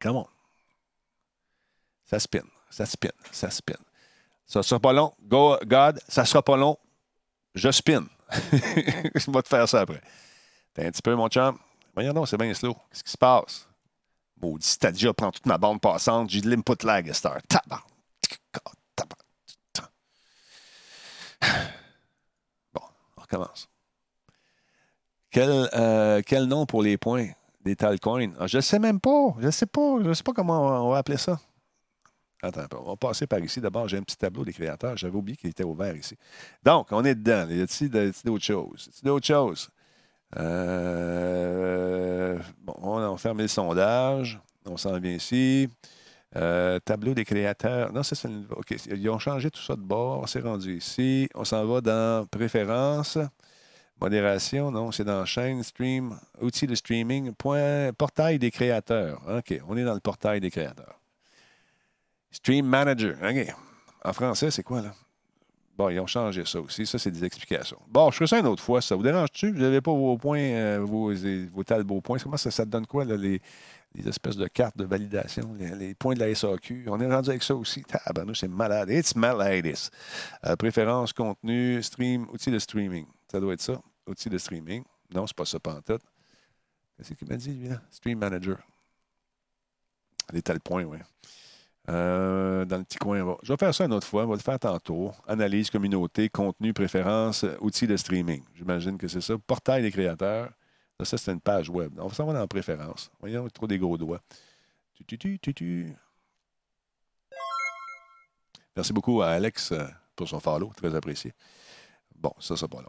Come 0.00 0.16
on. 0.16 0.26
Ça 2.04 2.18
spin, 2.18 2.44
ça 2.70 2.86
spin, 2.86 3.12
ça 3.30 3.50
spin. 3.50 3.78
Ça 4.46 4.62
sera 4.62 4.80
pas 4.80 4.92
long. 4.92 5.12
Go, 5.22 5.56
God, 5.64 6.00
ça 6.08 6.24
sera 6.24 6.42
pas 6.42 6.56
long. 6.56 6.76
Je 7.54 7.70
spin. 7.70 8.06
Je 8.32 9.30
vais 9.30 9.42
te 9.42 9.48
faire 9.48 9.68
ça 9.68 9.80
après. 9.80 10.00
T'es 10.74 10.86
un 10.86 10.90
petit 10.90 11.02
peu, 11.02 11.14
mon 11.14 11.28
chum. 11.28 11.58
Voyons 11.94 12.12
donc, 12.12 12.28
c'est 12.28 12.38
bien 12.38 12.52
slow. 12.54 12.74
Qu'est-ce 12.90 13.04
qui 13.04 13.10
se 13.10 13.18
passe? 13.18 13.68
Maudit 14.40 14.66
Stadia 14.66 15.12
prend 15.12 15.30
toute 15.30 15.46
ma 15.46 15.58
bande 15.58 15.80
passante. 15.80 16.30
J'ai 16.30 16.40
de 16.40 16.50
l'input 16.50 16.84
lag 16.84 17.10
à. 17.10 17.14
Bon, 22.72 22.82
on 23.16 23.20
recommence. 23.20 23.68
Quel, 25.30 25.68
euh, 25.74 26.22
quel 26.24 26.44
nom 26.44 26.66
pour 26.66 26.82
les 26.82 26.96
points 26.96 27.28
des 27.62 27.74
Talcoins? 27.76 28.32
Ah, 28.38 28.46
je 28.46 28.58
ne 28.58 28.62
sais 28.62 28.78
même 28.78 29.00
pas. 29.00 29.34
Je 29.38 29.46
ne 29.46 29.50
sais 29.50 29.66
pas. 29.66 29.96
Je 30.02 30.12
sais 30.12 30.22
pas 30.22 30.32
comment 30.32 30.86
on 30.86 30.90
va 30.90 30.98
appeler 30.98 31.18
ça. 31.18 31.40
Attends. 32.42 32.66
On 32.84 32.90
va 32.90 32.96
passer 32.96 33.26
par 33.26 33.38
ici. 33.38 33.60
D'abord, 33.60 33.86
j'ai 33.88 33.98
un 33.98 34.02
petit 34.02 34.16
tableau 34.16 34.44
des 34.44 34.52
créateurs. 34.52 34.96
J'avais 34.96 35.16
oublié 35.16 35.36
qu'il 35.36 35.50
était 35.50 35.62
ouvert 35.64 35.94
ici. 35.96 36.16
Donc, 36.64 36.88
on 36.90 37.04
est 37.04 37.14
dedans. 37.14 37.46
Y 37.48 37.62
a-t-il 37.62 37.88
d'autres 37.90 38.44
choses? 38.44 38.86
Y 38.86 38.88
a-t-il 38.90 39.04
d'autres 39.04 39.26
choses? 39.26 39.68
Euh, 41.12 42.38
bon, 42.62 42.74
on 42.82 42.98
a 43.14 43.16
fermé 43.16 43.42
le 43.42 43.48
sondage. 43.48 44.40
On 44.66 44.76
s'en 44.76 44.98
vient 44.98 45.12
ici. 45.12 45.68
Euh, 46.36 46.78
tableau 46.80 47.14
des 47.14 47.24
créateurs. 47.24 47.92
Non, 47.92 48.02
ça, 48.02 48.14
c'est 48.16 48.28
le- 48.28 48.44
OK. 48.56 48.74
Ils 48.90 49.10
ont 49.10 49.18
changé 49.18 49.50
tout 49.50 49.60
ça 49.60 49.76
de 49.76 49.82
bord. 49.82 50.20
On 50.22 50.26
s'est 50.26 50.40
rendu 50.40 50.76
ici. 50.78 51.28
On 51.34 51.44
s'en 51.44 51.64
va 51.66 51.80
dans 51.80 52.26
Préférences. 52.26 53.18
Modération, 54.00 54.72
non, 54.72 54.90
c'est 54.90 55.04
dans 55.04 55.24
chaîne, 55.24 55.62
stream, 55.62 56.18
outils 56.40 56.66
de 56.66 56.74
streaming, 56.74 57.32
portail 57.96 58.38
des 58.40 58.50
créateurs. 58.50 59.22
OK, 59.28 59.60
on 59.68 59.76
est 59.76 59.84
dans 59.84 59.94
le 59.94 60.00
portail 60.00 60.40
des 60.40 60.50
créateurs. 60.50 60.98
Stream 62.32 62.66
Manager. 62.66 63.16
En 64.04 64.12
français, 64.12 64.50
c'est 64.50 64.62
quoi, 64.62 64.82
là? 64.82 64.94
Bon, 65.76 65.88
ils 65.88 66.00
ont 66.00 66.06
changé 66.06 66.44
ça 66.44 66.60
aussi. 66.60 66.84
Ça, 66.86 66.98
c'est 66.98 67.10
des 67.10 67.24
explications. 67.24 67.78
Bon, 67.88 68.10
je 68.10 68.16
ferai 68.16 68.26
ça 68.26 68.38
une 68.38 68.46
autre 68.46 68.62
fois. 68.62 68.82
Ça 68.82 68.94
vous 68.94 69.02
dérange-tu? 69.02 69.52
Vous 69.52 69.60
n'avez 69.60 69.80
pas 69.80 69.92
vos 69.92 70.18
points, 70.18 70.38
euh, 70.38 70.80
vos, 70.80 71.64
talbots 71.64 72.00
points. 72.00 72.18
Comment 72.18 72.36
ça, 72.36 72.50
ça 72.50 72.64
te 72.64 72.70
donne 72.70 72.86
quoi, 72.86 73.04
là, 73.04 73.16
les, 73.16 73.40
espèces 74.06 74.36
de 74.36 74.46
cartes 74.48 74.76
de 74.76 74.84
validation, 74.84 75.54
les, 75.54 75.94
points 75.94 76.14
de 76.14 76.20
la 76.20 76.34
SAQ? 76.34 76.84
On 76.88 77.00
est 77.00 77.10
rendu 77.10 77.30
avec 77.30 77.42
ça 77.42 77.54
aussi. 77.54 77.82
Tabarnouche, 77.84 78.40
c'est 78.40 78.48
malade. 78.48 78.90
It's 78.90 79.16
malade. 79.16 79.64
this. 79.64 79.90
Euh, 80.44 80.56
préférence, 80.56 81.12
contenu, 81.12 81.82
stream, 81.82 82.26
outils 82.32 82.50
de 82.50 82.58
streaming. 82.58 83.06
Ça 83.30 83.40
doit 83.40 83.54
être 83.54 83.62
ça. 83.62 83.80
Outils 84.06 84.28
de 84.28 84.38
streaming. 84.38 84.82
Non, 85.14 85.26
c'est 85.26 85.36
pas 85.36 85.46
ça, 85.46 85.58
pantoute. 85.58 86.02
Qu'est-ce 86.96 87.14
qu'il 87.14 87.28
m'a 87.28 87.36
dit, 87.36 87.54
lui, 87.54 87.68
là? 87.68 87.80
Stream 87.90 88.18
Manager. 88.18 88.58
Les 90.32 90.42
tels 90.42 90.60
points, 90.60 90.84
oui. 90.84 90.98
Euh, 91.88 92.64
dans 92.64 92.78
le 92.78 92.84
petit 92.84 92.98
coin. 92.98 93.36
Je 93.42 93.52
vais 93.52 93.56
faire 93.56 93.74
ça 93.74 93.84
une 93.84 93.92
autre 93.92 94.06
fois. 94.06 94.24
On 94.24 94.28
va 94.28 94.34
le 94.34 94.40
faire 94.40 94.58
tantôt. 94.58 95.10
Analyse, 95.26 95.70
communauté, 95.70 96.28
contenu, 96.28 96.72
préférence, 96.72 97.44
outils 97.60 97.86
de 97.86 97.96
streaming. 97.96 98.42
J'imagine 98.54 98.96
que 98.96 99.08
c'est 99.08 99.20
ça. 99.20 99.36
Portail 99.38 99.82
des 99.82 99.90
créateurs. 99.90 100.50
Ça, 101.02 101.18
c'est 101.18 101.32
une 101.32 101.40
page 101.40 101.68
web. 101.68 101.92
On 101.98 102.06
va 102.06 102.14
s'en 102.14 102.26
va 102.26 102.32
dans 102.32 102.46
préférence. 102.46 103.10
Voyons, 103.18 103.48
trop 103.48 103.66
des 103.66 103.78
gros 103.78 103.98
doigts. 103.98 104.20
Tu, 104.94 105.04
tu, 105.04 105.18
tu, 105.18 105.38
tu, 105.40 105.54
tu. 105.54 105.96
Merci 108.76 108.92
beaucoup 108.92 109.20
à 109.20 109.30
Alex 109.30 109.72
euh, 109.72 109.84
pour 110.14 110.28
son 110.28 110.38
follow. 110.38 110.70
Très 110.76 110.94
apprécié. 110.94 111.32
Bon, 112.14 112.32
ça, 112.38 112.56
c'est 112.56 112.68
pas 112.68 112.80
long. 112.80 112.88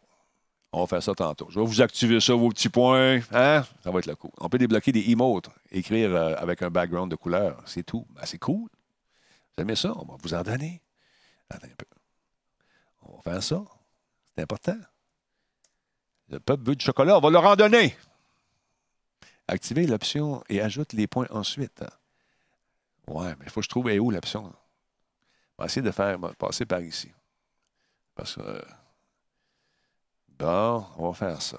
On 0.71 0.81
va 0.81 0.87
faire 0.87 1.01
ça 1.01 1.13
tantôt. 1.15 1.47
Je 1.49 1.59
vais 1.59 1.65
vous 1.65 1.81
activer 1.81 2.19
ça, 2.19 2.33
vos 2.35 2.49
petits 2.49 2.69
points. 2.69 3.19
Hein? 3.31 3.63
Ça 3.83 3.91
va 3.91 3.99
être 3.99 4.05
le 4.05 4.15
coup. 4.15 4.31
On 4.39 4.49
peut 4.49 4.59
débloquer 4.59 4.91
des 4.91 5.09
emotes, 5.09 5.49
écrire 5.71 6.13
euh, 6.13 6.35
avec 6.37 6.61
un 6.61 6.69
background 6.69 7.09
de 7.09 7.15
couleur. 7.15 7.61
C'est 7.65 7.83
tout. 7.83 8.05
Ben, 8.11 8.21
c'est 8.25 8.39
cool. 8.39 8.69
Vous 9.55 9.61
aimez 9.61 9.75
ça? 9.75 9.93
On 9.95 10.05
va 10.05 10.15
vous 10.19 10.33
en 10.33 10.41
donner. 10.41 10.81
Attends 11.49 11.67
un 11.67 11.75
peu. 11.75 11.85
On 13.03 13.15
va 13.17 13.21
faire 13.21 13.43
ça. 13.43 13.63
C'est 14.35 14.41
important. 14.41 14.77
Le 16.29 16.39
peuple 16.39 16.63
veut 16.63 16.75
du 16.75 16.83
chocolat. 16.83 17.17
On 17.17 17.21
va 17.21 17.29
leur 17.29 17.45
en 17.45 17.55
donner. 17.55 17.95
Activez 19.47 19.85
l'option 19.85 20.43
et 20.49 20.61
ajoute 20.61 20.93
les 20.93 21.05
points 21.05 21.27
ensuite. 21.29 21.83
Ouais, 23.07 23.35
mais 23.37 23.45
il 23.45 23.49
faut 23.49 23.59
que 23.59 23.65
je 23.65 23.69
trouve 23.69 23.85
où 23.85 24.09
l'option. 24.09 24.53
On 25.57 25.63
va 25.63 25.65
essayer 25.65 25.81
de 25.81 25.91
faire 25.91 26.17
passer 26.35 26.65
par 26.65 26.81
ici. 26.81 27.11
Parce 28.15 28.35
que. 28.35 28.65
Bon, 30.39 30.85
on 30.97 31.11
va 31.11 31.13
faire 31.13 31.41
ça. 31.41 31.57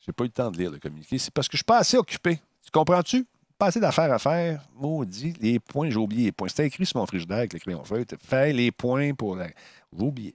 J'ai 0.00 0.12
pas 0.12 0.24
eu 0.24 0.28
le 0.28 0.32
temps 0.32 0.50
de 0.50 0.58
lire 0.58 0.70
le 0.70 0.78
communiqué. 0.78 1.18
C'est 1.18 1.30
parce 1.30 1.46
que 1.46 1.52
je 1.52 1.58
suis 1.58 1.64
pas 1.64 1.78
assez 1.78 1.96
occupé. 1.96 2.40
Tu 2.62 2.70
comprends-tu? 2.70 3.26
Pas 3.58 3.66
assez 3.66 3.80
d'affaires 3.80 4.12
à 4.12 4.18
faire. 4.18 4.62
Maudit, 4.74 5.34
les 5.40 5.58
points, 5.58 5.88
j'ai 5.88 5.96
oublié 5.96 6.24
les 6.26 6.32
points. 6.32 6.48
C'était 6.48 6.66
écrit 6.66 6.84
sur 6.84 7.00
mon 7.00 7.06
frigidaire 7.06 7.38
avec 7.38 7.52
le 7.54 7.58
crayon 7.58 7.84
feuille. 7.84 8.04
Fais 8.22 8.52
les 8.52 8.70
points 8.70 9.14
pour 9.14 9.36
la. 9.36 9.48
J'ai 9.48 10.04
oublié. 10.04 10.34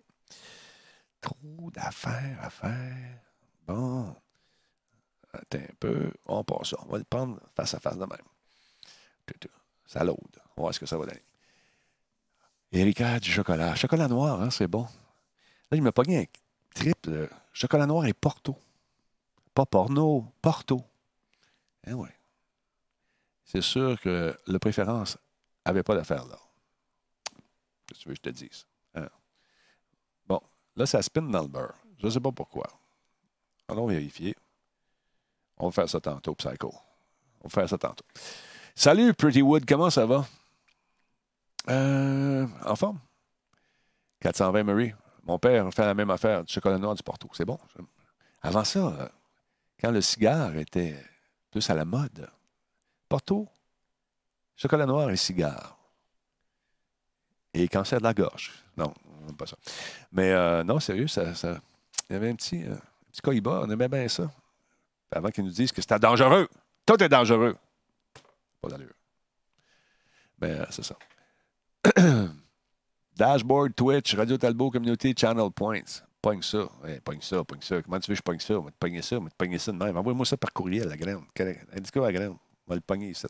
Trop 1.20 1.70
d'affaires 1.72 2.40
à 2.42 2.50
faire. 2.50 3.20
Bon. 3.68 4.16
Attends 5.34 5.60
un 5.60 5.76
peu. 5.80 6.12
On 6.26 6.44
passe 6.44 6.70
ça. 6.70 6.78
On 6.88 6.92
va 6.92 6.98
le 6.98 7.04
prendre 7.04 7.40
face 7.56 7.74
à 7.76 7.80
face 7.80 7.98
de 7.98 8.06
même. 8.06 8.18
Ça 9.86 10.04
load. 10.04 10.18
On 10.56 10.62
va 10.62 10.64
voir 10.64 10.74
ce 10.74 10.80
que 10.80 10.86
ça 10.86 10.98
va 10.98 11.06
donner. 11.06 11.22
Erika 12.72 13.20
du 13.20 13.32
chocolat. 13.32 13.76
Chocolat 13.76 14.08
noir, 14.08 14.42
hein, 14.42 14.50
c'est 14.50 14.68
bon. 14.68 14.84
Là, 15.70 15.78
il 15.78 15.82
m'a 15.82 15.92
pogné 15.92 16.20
un 16.20 16.26
triple 16.74 17.30
chocolat 17.54 17.86
noir 17.86 18.06
et 18.06 18.14
Porto. 18.14 18.58
Pas 19.54 19.66
porno, 19.66 20.26
Porto. 20.42 20.82
Eh 21.86 21.94
ouais. 21.94 22.10
C'est 23.52 23.62
sûr 23.62 24.00
que 24.00 24.34
le 24.48 24.60
préférence 24.60 25.18
n'avait 25.66 25.84
pas 25.84 25.94
d'affaire 25.94 26.26
là. 26.26 26.38
Qu'est-ce 27.86 28.00
que 28.00 28.04
tu 28.04 28.08
veux 28.08 28.16
que 28.16 28.22
je 28.24 28.30
te 28.30 28.30
dise? 28.30 28.66
Hein? 28.96 29.10
Bon, 30.26 30.40
là, 30.78 30.86
ça 30.86 31.02
spin 31.02 31.24
dans 31.24 31.42
le 31.42 31.50
beurre. 31.50 31.76
Je 32.00 32.06
ne 32.06 32.12
sais 32.12 32.22
pas 32.22 32.32
pourquoi. 32.32 32.66
Allons 33.68 33.88
vérifier. 33.88 34.38
On 35.58 35.66
va 35.66 35.72
faire 35.74 35.90
ça 35.90 36.00
tantôt, 36.00 36.34
Psycho. 36.34 36.74
On 37.42 37.50
va 37.50 37.50
faire 37.50 37.68
ça 37.68 37.78
tantôt. 37.78 38.06
Salut, 38.74 39.14
Pretty 39.14 39.42
Wood, 39.42 39.66
comment 39.68 39.90
ça 39.90 40.06
va? 40.06 40.26
Euh, 41.70 42.48
en 42.64 42.76
forme? 42.78 43.02
420 44.22 44.64
Murray. 44.64 44.96
Mon 45.24 45.40
père 45.40 45.70
fait 45.74 45.86
la 45.86 45.94
même 45.94 46.10
affaire, 46.10 46.46
du 46.46 46.54
chocolat 46.54 46.78
noir 46.78 46.96
du 46.96 47.04
Porto. 47.04 47.28
C'est 47.34 47.44
bon. 47.44 47.60
Avant 48.42 48.64
ça, 48.64 48.80
euh, 48.80 49.10
quand 49.78 49.92
le 49.92 50.00
cigare 50.00 50.56
était 50.56 51.04
plus 51.52 51.70
à 51.70 51.76
la 51.76 51.84
mode, 51.84 52.30
Porto, 53.12 53.46
chocolat 54.56 54.86
noir 54.86 55.10
et 55.10 55.18
cigare. 55.18 55.78
Et 57.54 57.68
cancer 57.68 58.00
de 58.00 58.06
la 58.06 58.14
gorge. 58.14 58.54
Non, 58.78 58.94
pas 59.38 59.46
ça. 59.46 59.58
Mais 60.14 60.32
euh, 60.32 60.64
non, 60.64 60.80
sérieux, 60.80 61.08
ça, 61.08 61.26
il 62.10 62.14
y 62.14 62.16
avait 62.16 62.30
un 62.30 62.36
petit, 62.36 62.64
euh, 62.64 62.78
petit 63.12 63.42
on 63.46 63.70
aimait 63.70 63.90
bien 63.90 64.08
ça. 64.08 64.32
Avant 65.12 65.28
qu'ils 65.28 65.44
nous 65.44 65.52
disent 65.52 65.74
que 65.74 65.82
c'était 65.82 66.00
dangereux. 66.00 66.48
Tout 66.86 67.04
est 67.04 67.10
dangereux. 67.10 67.58
Pas 68.62 68.70
d'allure. 68.70 68.94
Mais 70.40 70.52
euh, 70.52 70.66
c'est 70.70 70.86
ça. 70.86 70.96
Dashboard, 73.18 73.76
Twitch, 73.76 74.16
Radio 74.16 74.38
Talbot, 74.38 74.72
Communauté, 74.72 75.14
Channel 75.18 75.52
Points. 75.52 76.02
Pogne 76.22 76.44
ça. 76.44 76.60
Ouais, 76.82 77.02
pogne 77.02 77.20
ça, 77.20 77.44
pogne 77.44 77.60
ça. 77.62 77.82
Comment 77.82 78.00
tu 78.00 78.10
veux 78.10 78.14
que 78.14 78.20
je 78.20 78.24
pogne 78.24 78.40
ça? 78.40 78.54
On 78.54 78.62
va 78.62 78.72
te 78.72 78.78
pogner 78.78 79.02
ça, 79.02 79.18
on 79.18 79.24
va 79.26 79.30
te 79.30 79.36
pogner 79.36 79.58
ça 79.58 79.74
de 79.74 79.78
même. 79.78 79.98
Envoie-moi 79.98 80.26
ça 80.26 80.38
par 80.38 80.54
courriel, 80.54 80.88
la 80.88 80.96
graine. 80.96 81.26
Indique 81.76 81.98
à 81.98 82.00
la 82.00 82.14
graine. 82.14 82.38
On 82.68 82.72
va 82.72 82.76
le 82.76 82.82
pogner 82.82 83.10
ici. 83.10 83.28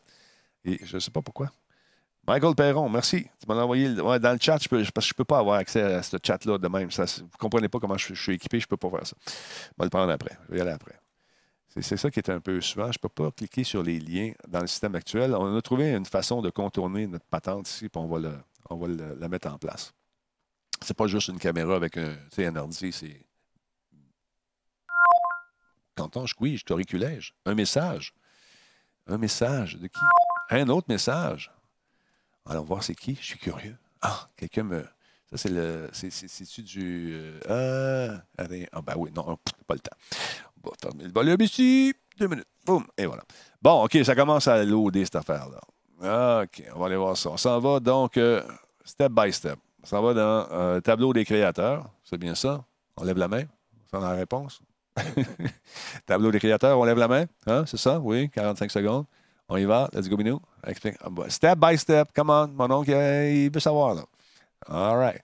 Et 0.63 0.79
je 0.83 0.95
ne 0.95 0.99
sais 0.99 1.11
pas 1.11 1.21
pourquoi. 1.21 1.51
Michael 2.27 2.55
Perron, 2.55 2.87
merci. 2.87 3.23
Tu 3.39 3.47
m'en 3.47 3.59
as 3.59 3.63
envoyé 3.63 3.95
dans 3.95 4.33
le 4.33 4.39
chat, 4.39 4.59
je 4.61 4.69
peux, 4.69 4.83
parce 4.93 5.07
que 5.07 5.09
je 5.09 5.13
ne 5.13 5.17
peux 5.17 5.25
pas 5.25 5.39
avoir 5.39 5.57
accès 5.57 5.81
à 5.81 6.03
ce 6.03 6.17
chat-là 6.21 6.57
de 6.57 6.67
même. 6.67 6.89
Vous 6.89 7.01
ne 7.01 7.37
comprenez 7.39 7.67
pas 7.67 7.79
comment 7.79 7.97
je, 7.97 8.13
suis 8.13 8.33
équipé, 8.33 8.59
je 8.59 8.65
ne 8.65 8.69
peux 8.69 8.77
pas 8.77 8.89
faire 8.89 9.07
ça. 9.07 9.15
On 9.77 9.81
va 9.81 9.85
le 9.85 9.89
prendre 9.89 10.11
après. 10.11 10.37
Je 10.45 10.51
vais 10.51 10.57
y 10.59 10.61
aller 10.61 10.71
après. 10.71 10.99
C'est 11.79 11.97
ça 11.97 12.11
qui 12.11 12.19
est 12.19 12.29
un 12.29 12.41
peu 12.41 12.59
souvent. 12.61 12.91
Je 12.91 12.99
ne 12.99 13.01
peux 13.01 13.09
pas 13.09 13.31
cliquer 13.31 13.63
sur 13.63 13.81
les 13.81 13.99
liens 13.99 14.33
dans 14.47 14.59
le 14.59 14.67
système 14.67 14.93
actuel. 14.93 15.33
On 15.33 15.55
a 15.55 15.61
trouvé 15.61 15.93
une 15.93 16.05
façon 16.05 16.41
de 16.41 16.49
contourner 16.49 17.07
notre 17.07 17.25
patente 17.25 17.67
ici, 17.69 17.89
puis 17.89 18.01
on 18.01 18.07
va, 18.07 18.87
la 19.19 19.27
mettre 19.29 19.47
en 19.47 19.57
place. 19.57 19.93
C'est 20.81 20.97
pas 20.97 21.07
juste 21.07 21.29
une 21.29 21.39
caméra 21.39 21.75
avec 21.75 21.97
un, 21.97 22.17
un 22.37 22.55
ordi, 22.55 22.91
c'est. 22.91 23.25
Qu'entends-je? 25.95 26.35
Oui, 26.39 26.57
je 26.57 26.65
t'auriculège. 26.65 27.33
Un 27.45 27.55
message. 27.55 28.13
Un 29.07 29.17
message 29.17 29.77
de 29.77 29.87
qui? 29.87 29.99
Un 30.49 30.67
autre 30.69 30.87
message. 30.89 31.51
Allons 32.45 32.63
voir 32.63 32.83
c'est 32.83 32.95
qui. 32.95 33.15
Je 33.15 33.25
suis 33.25 33.39
curieux. 33.39 33.77
Ah, 34.01 34.27
quelqu'un 34.35 34.63
me. 34.63 34.83
Ça, 35.29 35.37
c'est 35.37 35.49
le. 35.49 35.89
c'est- 35.93 36.09
c'est- 36.09 36.27
C'est-tu 36.27 36.63
du. 36.63 37.13
euh, 37.49 38.19
ah, 38.37 38.43
rien. 38.43 38.65
ah, 38.71 38.81
ben 38.81 38.93
oui, 38.97 39.11
non, 39.15 39.37
pas 39.67 39.75
le 39.75 39.79
temps. 39.79 39.95
On 40.63 40.69
va 40.69 40.75
fermer 40.81 41.05
le 41.05 41.11
volume 41.11 41.41
ici. 41.41 41.93
Deux 42.17 42.27
minutes. 42.27 42.47
Boum. 42.65 42.85
Et 42.97 43.05
voilà. 43.05 43.23
Bon, 43.61 43.83
OK, 43.83 43.97
ça 44.03 44.15
commence 44.15 44.47
à 44.47 44.63
loader 44.63 45.05
cette 45.05 45.15
affaire-là. 45.15 46.41
OK, 46.43 46.63
on 46.75 46.79
va 46.79 46.85
aller 46.87 46.95
voir 46.97 47.15
ça. 47.15 47.29
On 47.29 47.37
s'en 47.37 47.59
va 47.59 47.79
donc 47.79 48.17
euh, 48.17 48.43
step 48.83 49.11
by 49.11 49.31
step. 49.31 49.57
On 49.83 49.87
s'en 49.87 50.01
va 50.01 50.13
dans 50.13 50.47
euh, 50.51 50.79
tableau 50.81 51.13
des 51.13 51.25
créateurs. 51.25 51.89
C'est 52.03 52.17
bien 52.17 52.35
ça? 52.35 52.63
On 52.97 53.03
lève 53.03 53.17
la 53.17 53.27
main? 53.27 53.43
C'est 53.89 53.99
la 53.99 54.11
réponse? 54.11 54.61
tableau 56.05 56.31
des 56.31 56.39
créateurs, 56.39 56.77
on 56.77 56.83
lève 56.83 56.97
la 56.97 57.07
main. 57.07 57.25
Hein? 57.47 57.65
C'est 57.65 57.77
ça? 57.77 57.99
Oui, 57.99 58.29
45 58.29 58.71
secondes. 58.71 59.05
On 59.47 59.57
y 59.57 59.65
va. 59.65 59.89
Let's 59.93 60.07
go, 60.07 60.17
Minou. 60.17 60.39
Explique. 60.65 60.95
Ah, 61.01 61.09
Step 61.29 61.59
by 61.59 61.77
step. 61.77 62.09
Come 62.15 62.29
on. 62.29 62.47
Mon 62.47 62.71
oncle, 62.71 62.91
euh, 62.93 63.29
il 63.29 63.51
veut 63.51 63.59
savoir, 63.59 63.95
là. 63.95 64.03
All 64.67 64.97
right. 64.97 65.21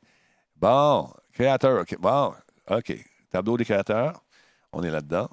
Bon. 0.56 1.14
Créateur. 1.32 1.82
OK. 1.82 1.98
Bon. 2.00 2.34
OK. 2.70 3.06
Tableau 3.30 3.58
des 3.58 3.66
créateurs. 3.66 4.22
On 4.74 4.84
est 4.84 4.92
là-dedans. 4.92 5.30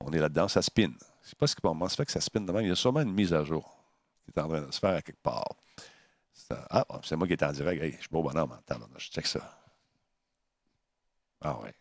On 0.00 0.10
est 0.12 0.18
là-dedans. 0.18 0.48
Ça 0.48 0.62
spin. 0.62 0.90
Je 1.22 1.28
sais 1.30 1.36
pas 1.36 1.46
ce 1.46 1.54
comment 1.54 1.88
ça 1.88 1.96
fait 1.96 2.06
que 2.06 2.12
ça 2.12 2.20
spin 2.20 2.40
demain. 2.40 2.62
Il 2.62 2.68
y 2.68 2.72
a 2.72 2.74
sûrement 2.74 3.02
une 3.02 3.12
mise 3.12 3.32
à 3.32 3.44
jour 3.44 3.76
qui 4.24 4.32
est 4.36 4.42
en 4.42 4.48
train 4.48 4.62
de 4.62 4.70
se 4.72 4.80
faire 4.80 4.96
à 4.96 5.02
quelque 5.02 5.22
part. 5.22 5.54
Ah, 6.70 6.84
c'est 7.04 7.16
moi 7.16 7.26
qui 7.26 7.34
est 7.34 7.42
en 7.42 7.52
direct. 7.52 7.82
Hey, 7.82 7.92
je 7.92 7.98
suis 7.98 8.08
beau 8.10 8.22
bonhomme. 8.22 8.52
Attends, 8.52 8.80
je 8.98 9.10
check 9.10 9.26
ça. 9.26 9.40
Ah 11.40 11.58
ouais. 11.60 11.72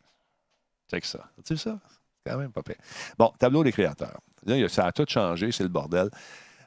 Check 0.92 1.06
ça. 1.06 1.20
Vu 1.50 1.58
ça? 1.58 1.80
C'est 2.24 2.32
quand 2.32 2.38
même 2.38 2.52
pas 2.52 2.62
pire. 2.62 2.76
Bon, 3.18 3.32
tableau 3.40 3.64
des 3.64 3.72
créateurs. 3.72 4.20
Là, 4.46 4.68
ça 4.68 4.88
a 4.88 4.92
tout 4.92 5.06
changé, 5.08 5.52
c'est 5.52 5.64
le 5.64 5.70
bordel. 5.70 6.10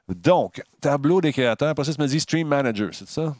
Donc, 0.08 0.62
tableau 0.80 1.20
des 1.20 1.32
créateurs. 1.32 1.68
Après 1.68 1.84
ça, 1.84 1.92
ça 1.92 2.02
me 2.02 2.08
dit 2.08 2.20
Stream 2.20 2.48
Manager, 2.48 2.94
c'est 2.94 3.08
ça? 3.08 3.36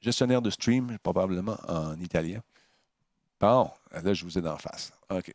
Gestionnaire 0.00 0.42
de 0.42 0.50
stream, 0.50 0.98
probablement 1.02 1.56
en 1.68 1.98
italien. 2.00 2.40
Bon, 3.40 3.70
là, 3.92 4.12
je 4.12 4.24
vous 4.24 4.36
ai 4.36 4.42
d'en 4.42 4.56
face. 4.56 4.92
OK. 5.10 5.32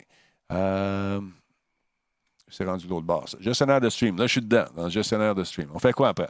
Euh, 0.51 1.21
c'est 2.47 2.65
rendu 2.65 2.87
l'autre 2.87 3.05
bord. 3.05 3.29
ça. 3.29 3.37
Gestionnaire 3.39 3.79
de 3.79 3.89
stream. 3.89 4.17
Là, 4.17 4.27
je 4.27 4.31
suis 4.33 4.41
dedans, 4.41 4.65
dans 4.75 4.83
le 4.83 4.89
gestionnaire 4.89 5.35
de 5.35 5.43
stream. 5.43 5.69
On 5.73 5.79
fait 5.79 5.93
quoi 5.93 6.09
après? 6.09 6.29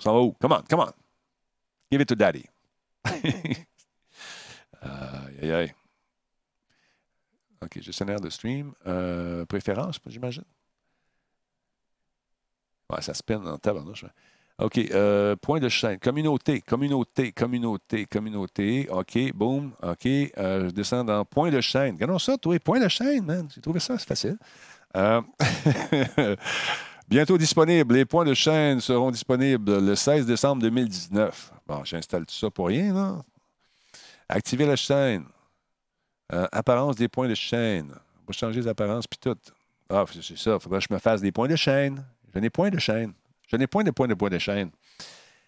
Ça 0.00 0.12
va 0.12 0.18
où? 0.18 0.32
Come 0.40 0.52
on, 0.52 0.62
come 0.68 0.80
on. 0.80 0.90
Give 1.90 2.00
it 2.00 2.08
to 2.08 2.14
daddy. 2.16 2.44
aïe, 4.82 5.52
aïe. 5.52 5.74
OK, 7.64 7.80
gestionnaire 7.80 8.20
de 8.20 8.30
stream. 8.30 8.72
Euh, 8.86 9.44
préférence, 9.46 9.98
j'imagine? 10.06 10.44
Ouais, 12.90 13.00
ça 13.00 13.14
spin 13.14 13.44
en 13.44 13.58
tabarnouche. 13.58 14.04
OK, 14.58 14.78
euh, 14.78 15.34
point 15.36 15.58
de 15.58 15.68
chaîne. 15.68 15.98
Communauté, 15.98 16.60
communauté, 16.60 17.32
communauté, 17.32 18.06
communauté. 18.06 18.88
OK, 18.90 19.32
boum. 19.34 19.72
OK, 19.82 20.06
euh, 20.06 20.68
je 20.68 20.70
descends 20.70 21.02
dans 21.02 21.24
point 21.24 21.50
de 21.50 21.60
chaîne. 21.60 21.94
Regardons 21.94 22.18
ça, 22.18 22.36
toi. 22.36 22.56
Point 22.60 22.80
de 22.80 22.88
chaîne, 22.88 23.24
man. 23.24 23.48
J'ai 23.52 23.60
trouvé 23.60 23.80
ça, 23.80 23.98
c'est 23.98 24.06
facile. 24.06 24.36
Bientôt 27.08 27.36
disponible. 27.36 27.94
Les 27.94 28.04
points 28.04 28.24
de 28.24 28.34
chaîne 28.34 28.80
seront 28.80 29.10
disponibles 29.10 29.84
le 29.84 29.94
16 29.96 30.24
décembre 30.24 30.62
2019. 30.62 31.52
Bon, 31.66 31.84
j'installe 31.84 32.24
tout 32.24 32.34
ça 32.34 32.48
pour 32.50 32.68
rien, 32.68 32.94
là. 32.94 33.22
Activer 34.28 34.66
la 34.66 34.76
chaîne. 34.76 35.24
Euh, 36.32 36.46
apparence 36.52 36.96
des 36.96 37.08
points 37.08 37.28
de 37.28 37.34
chaîne. 37.34 37.92
On 38.22 38.26
va 38.26 38.32
changer 38.32 38.60
les 38.60 38.68
apparences 38.68 39.06
puis 39.06 39.18
tout. 39.18 39.36
Ah, 39.88 40.04
c'est 40.10 40.36
ça. 40.36 40.54
Il 40.54 40.60
faudrait 40.60 40.78
que 40.78 40.86
je 40.88 40.94
me 40.94 40.98
fasse 40.98 41.20
des 41.20 41.32
points 41.32 41.48
de 41.48 41.56
chaîne. 41.56 42.04
Je 42.34 42.38
n'ai 42.38 42.50
point 42.50 42.70
de 42.70 42.78
chaîne. 42.78 43.12
Je 43.46 43.56
n'ai 43.56 43.66
point 43.66 43.84
de 43.84 43.90
point 43.90 44.08
de 44.08 44.14
point 44.14 44.30
de 44.30 44.38
chaîne. 44.38 44.70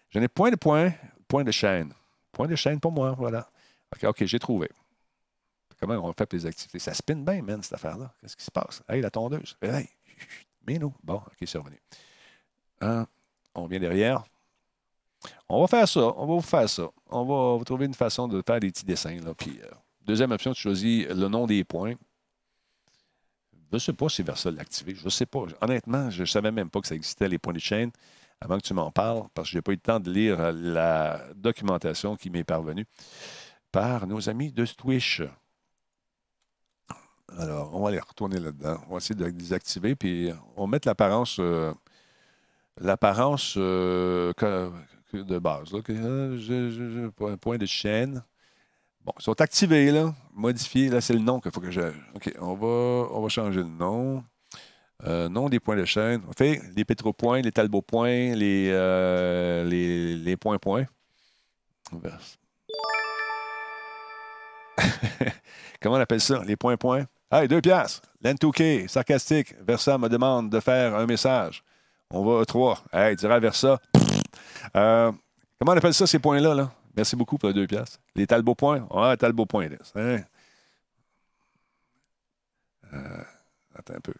Je 0.09 0.19
n'ai 0.19 0.27
point 0.27 0.51
de 0.51 0.55
point, 0.55 0.93
point 1.27 1.43
de 1.43 1.51
chaîne. 1.51 1.93
Point 2.31 2.47
de 2.47 2.55
chaîne 2.55 2.79
pour 2.79 2.91
moi, 2.91 3.11
voilà. 3.17 3.49
OK, 3.95 4.03
OK, 4.03 4.25
j'ai 4.25 4.39
trouvé. 4.39 4.69
Comment 5.79 5.95
on 5.95 6.13
fait 6.13 6.31
les 6.33 6.45
activités? 6.45 6.79
Ça 6.79 6.93
spin 6.93 7.15
bien, 7.15 7.41
man, 7.41 7.61
cette 7.61 7.73
affaire-là. 7.73 8.13
Qu'est-ce 8.21 8.35
qui 8.37 8.43
se 8.43 8.51
passe? 8.51 8.81
Hey, 8.87 9.01
la 9.01 9.09
tondeuse. 9.09 9.57
Hey, 9.61 9.87
mais 10.67 10.77
nous. 10.77 10.93
Bon, 11.03 11.15
OK, 11.15 11.37
c'est 11.45 11.57
revenu. 11.57 11.79
Hein, 12.81 13.05
on 13.53 13.67
vient 13.67 13.79
derrière. 13.79 14.23
On 15.49 15.61
va 15.61 15.67
faire 15.67 15.87
ça. 15.87 16.13
On 16.15 16.25
va 16.27 16.33
vous 16.35 16.41
faire 16.41 16.69
ça. 16.69 16.89
On 17.09 17.25
va 17.25 17.57
vous 17.57 17.63
trouver 17.63 17.85
une 17.85 17.93
façon 17.93 18.27
de 18.27 18.41
faire 18.45 18.59
des 18.59 18.69
petits 18.71 18.85
dessins. 18.85 19.19
Là. 19.19 19.33
Puis, 19.33 19.59
euh, 19.63 19.69
deuxième 20.07 20.31
option, 20.31 20.53
tu 20.53 20.61
choisis 20.61 21.07
le 21.07 21.27
nom 21.27 21.45
des 21.45 21.63
points. 21.63 21.93
Je 23.69 23.75
ne 23.75 23.79
sais 23.79 23.93
pas 23.93 24.07
si 24.07 24.23
vers 24.23 24.37
ça 24.37 24.49
l'activer. 24.49 24.95
Je 24.95 25.03
ne 25.05 25.09
sais 25.09 25.25
pas. 25.25 25.43
Honnêtement, 25.61 26.09
je 26.09 26.21
ne 26.21 26.25
savais 26.25 26.51
même 26.51 26.69
pas 26.69 26.79
que 26.79 26.87
ça 26.87 26.95
existait, 26.95 27.27
les 27.27 27.37
points 27.37 27.53
de 27.53 27.59
chaîne, 27.59 27.91
avant 28.39 28.57
que 28.57 28.63
tu 28.63 28.73
m'en 28.73 28.91
parles, 28.91 29.23
parce 29.33 29.49
que 29.49 29.51
je 29.53 29.57
n'ai 29.57 29.61
pas 29.61 29.71
eu 29.73 29.75
le 29.75 29.81
temps 29.81 29.99
de 29.99 30.09
lire 30.09 30.53
la 30.53 31.21
documentation 31.35 32.15
qui 32.15 32.29
m'est 32.29 32.45
parvenue 32.45 32.85
par 33.71 34.07
nos 34.07 34.29
amis 34.29 34.51
de 34.53 34.65
Twitch. 34.65 35.21
Alors, 37.37 37.75
on 37.75 37.81
va 37.81 37.89
aller 37.89 37.99
retourner 37.99 38.39
là-dedans. 38.39 38.77
On 38.87 38.93
va 38.93 38.97
essayer 38.97 39.15
de 39.15 39.25
les 39.25 39.33
désactiver, 39.33 39.95
puis 39.95 40.31
on 40.55 40.61
va 40.61 40.67
mettre 40.67 40.87
l'apparence 40.87 41.37
euh, 41.39 41.73
l'apparence 42.79 43.55
euh, 43.57 44.31
de 45.13 45.39
base. 45.39 45.73
là, 45.73 45.79
euh, 45.89 47.09
point 47.37 47.57
de 47.57 47.65
chaîne. 47.65 48.23
Bon, 49.07 49.13
ils 49.17 49.23
sont 49.23 49.39
activés, 49.39 49.89
là. 49.89 50.13
Modifiés, 50.33 50.89
là, 50.89 50.99
c'est 50.99 51.13
le 51.13 51.21
nom 51.21 51.39
qu'il 51.39 51.49
faut 51.49 51.61
que 51.61 51.71
je. 51.71 51.79
OK, 52.13 52.29
on 52.41 52.55
va, 52.55 53.07
on 53.13 53.21
va 53.21 53.29
changer 53.29 53.61
le 53.61 53.69
nom. 53.69 54.21
Euh, 55.05 55.29
nom 55.29 55.47
des 55.47 55.61
points 55.61 55.77
de 55.77 55.85
chaîne. 55.85 56.21
On 56.27 56.33
fait 56.33 56.59
les 56.75 56.83
pétropoints, 56.83 57.39
les 57.39 57.53
talbopoints, 57.53 58.35
les, 58.35 58.69
euh, 58.69 59.63
les, 59.63 60.17
les 60.17 60.35
points-points. 60.35 60.87
Comment 65.81 65.95
on 65.95 65.99
appelle 66.01 66.19
ça? 66.19 66.43
Les 66.45 66.57
points-points? 66.57 67.05
Hey, 67.31 67.47
deux 67.47 67.61
piastres. 67.61 68.01
L'N2K, 68.21 68.89
sarcastique. 68.89 69.55
Versa 69.65 69.97
me 69.97 70.09
demande 70.09 70.49
de 70.49 70.59
faire 70.59 70.93
un 70.95 71.05
message. 71.05 71.63
On 72.11 72.25
va 72.25 72.41
à 72.41 72.45
trois. 72.45 72.83
Hey, 72.91 73.15
dirait 73.15 73.39
Versa. 73.39 73.79
Euh, 74.75 75.13
comment 75.57 75.71
on 75.71 75.77
appelle 75.77 75.93
ça, 75.93 76.05
ces 76.05 76.19
points-là? 76.19 76.53
Là? 76.53 76.71
Merci 76.97 77.15
beaucoup 77.15 77.37
pour 77.37 77.49
les 77.49 77.53
deux 77.53 77.67
piastres. 77.67 77.99
Les 78.15 78.25
Talbot 78.25 78.55
points? 78.55 78.87
Ouais, 78.89 79.15
Talbot 79.17 79.45
points. 79.45 79.69
Hein? 79.95 80.23
Euh, 82.91 83.23
attends 83.75 83.93
un 83.93 83.99
peu. 83.99 84.15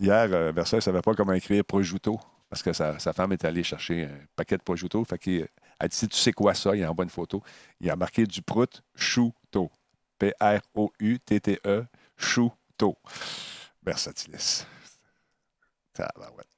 Hier, 0.00 0.32
euh, 0.32 0.50
Versa 0.52 0.78
ne 0.78 0.80
savait 0.80 1.02
pas 1.02 1.14
comment 1.14 1.34
écrire 1.34 1.62
prosciutto 1.64 2.18
parce 2.48 2.62
que 2.62 2.72
sa, 2.72 2.98
sa 2.98 3.12
femme 3.12 3.32
est 3.32 3.44
allée 3.44 3.62
chercher 3.62 4.04
un 4.06 4.26
paquet 4.34 4.56
de 4.56 4.62
prosciutto. 4.62 5.04
Fait 5.04 5.18
qu'il 5.18 5.46
elle 5.78 5.88
dit 5.88 6.08
Tu 6.08 6.16
sais 6.16 6.32
quoi 6.32 6.54
ça? 6.54 6.74
Il 6.74 6.86
envoie 6.86 7.04
une 7.04 7.10
photo. 7.10 7.42
Il 7.80 7.90
a 7.90 7.96
marqué 7.96 8.26
du 8.26 8.40
prout 8.40 8.82
chouto. 8.94 9.70
P-R-O-U-T-T-E, 10.18 11.84
chouto. 12.16 12.96
Versatilis. 13.82 14.66
Tabarouette. 15.92 16.51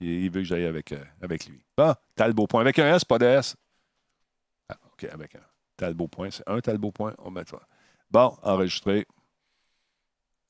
Il 0.00 0.30
veut 0.30 0.40
que 0.40 0.44
j'aille 0.44 0.64
avec, 0.64 0.92
euh, 0.92 1.04
avec 1.20 1.46
lui. 1.46 1.64
Bon, 1.76 1.94
Talbot 2.14 2.46
point. 2.46 2.60
Avec 2.60 2.78
un 2.78 2.94
S, 2.94 3.04
pas 3.04 3.18
de 3.18 3.26
S. 3.26 3.56
Ah, 4.68 4.78
OK, 4.92 5.04
avec 5.04 5.34
un 5.34 5.42
Talbot 5.76 6.08
point. 6.08 6.30
C'est 6.30 6.48
un 6.48 6.60
Talbot 6.60 6.92
point. 6.92 7.14
On 7.18 7.30
met 7.30 7.44
ça. 7.44 7.58
Bon, 8.10 8.36
enregistré. 8.42 9.06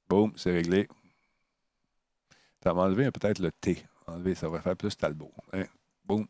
Boum, 0.09 0.33
c'est 0.37 0.53
réglé. 0.53 0.89
Ça 2.63 2.73
va 2.73 2.83
enlever 2.83 3.11
peut-être 3.11 3.39
le 3.39 3.51
T. 3.53 3.83
Enlever, 4.07 4.35
ça 4.35 4.49
va 4.49 4.61
faire 4.61 4.77
plus 4.77 4.97
Talbot. 4.97 5.33
Hein? 5.53 5.65
Boum. 6.05 6.27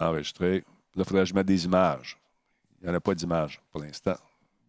Enregistré. 0.00 0.58
Là, 0.58 0.64
il 0.96 1.04
faudrait 1.04 1.22
que 1.22 1.28
je 1.28 1.34
mette 1.34 1.46
des 1.46 1.64
images. 1.64 2.18
Il 2.80 2.84
n'y 2.84 2.90
en 2.92 2.94
a 2.94 3.00
pas 3.00 3.14
d'image 3.14 3.60
pour 3.70 3.80
l'instant. 3.80 4.16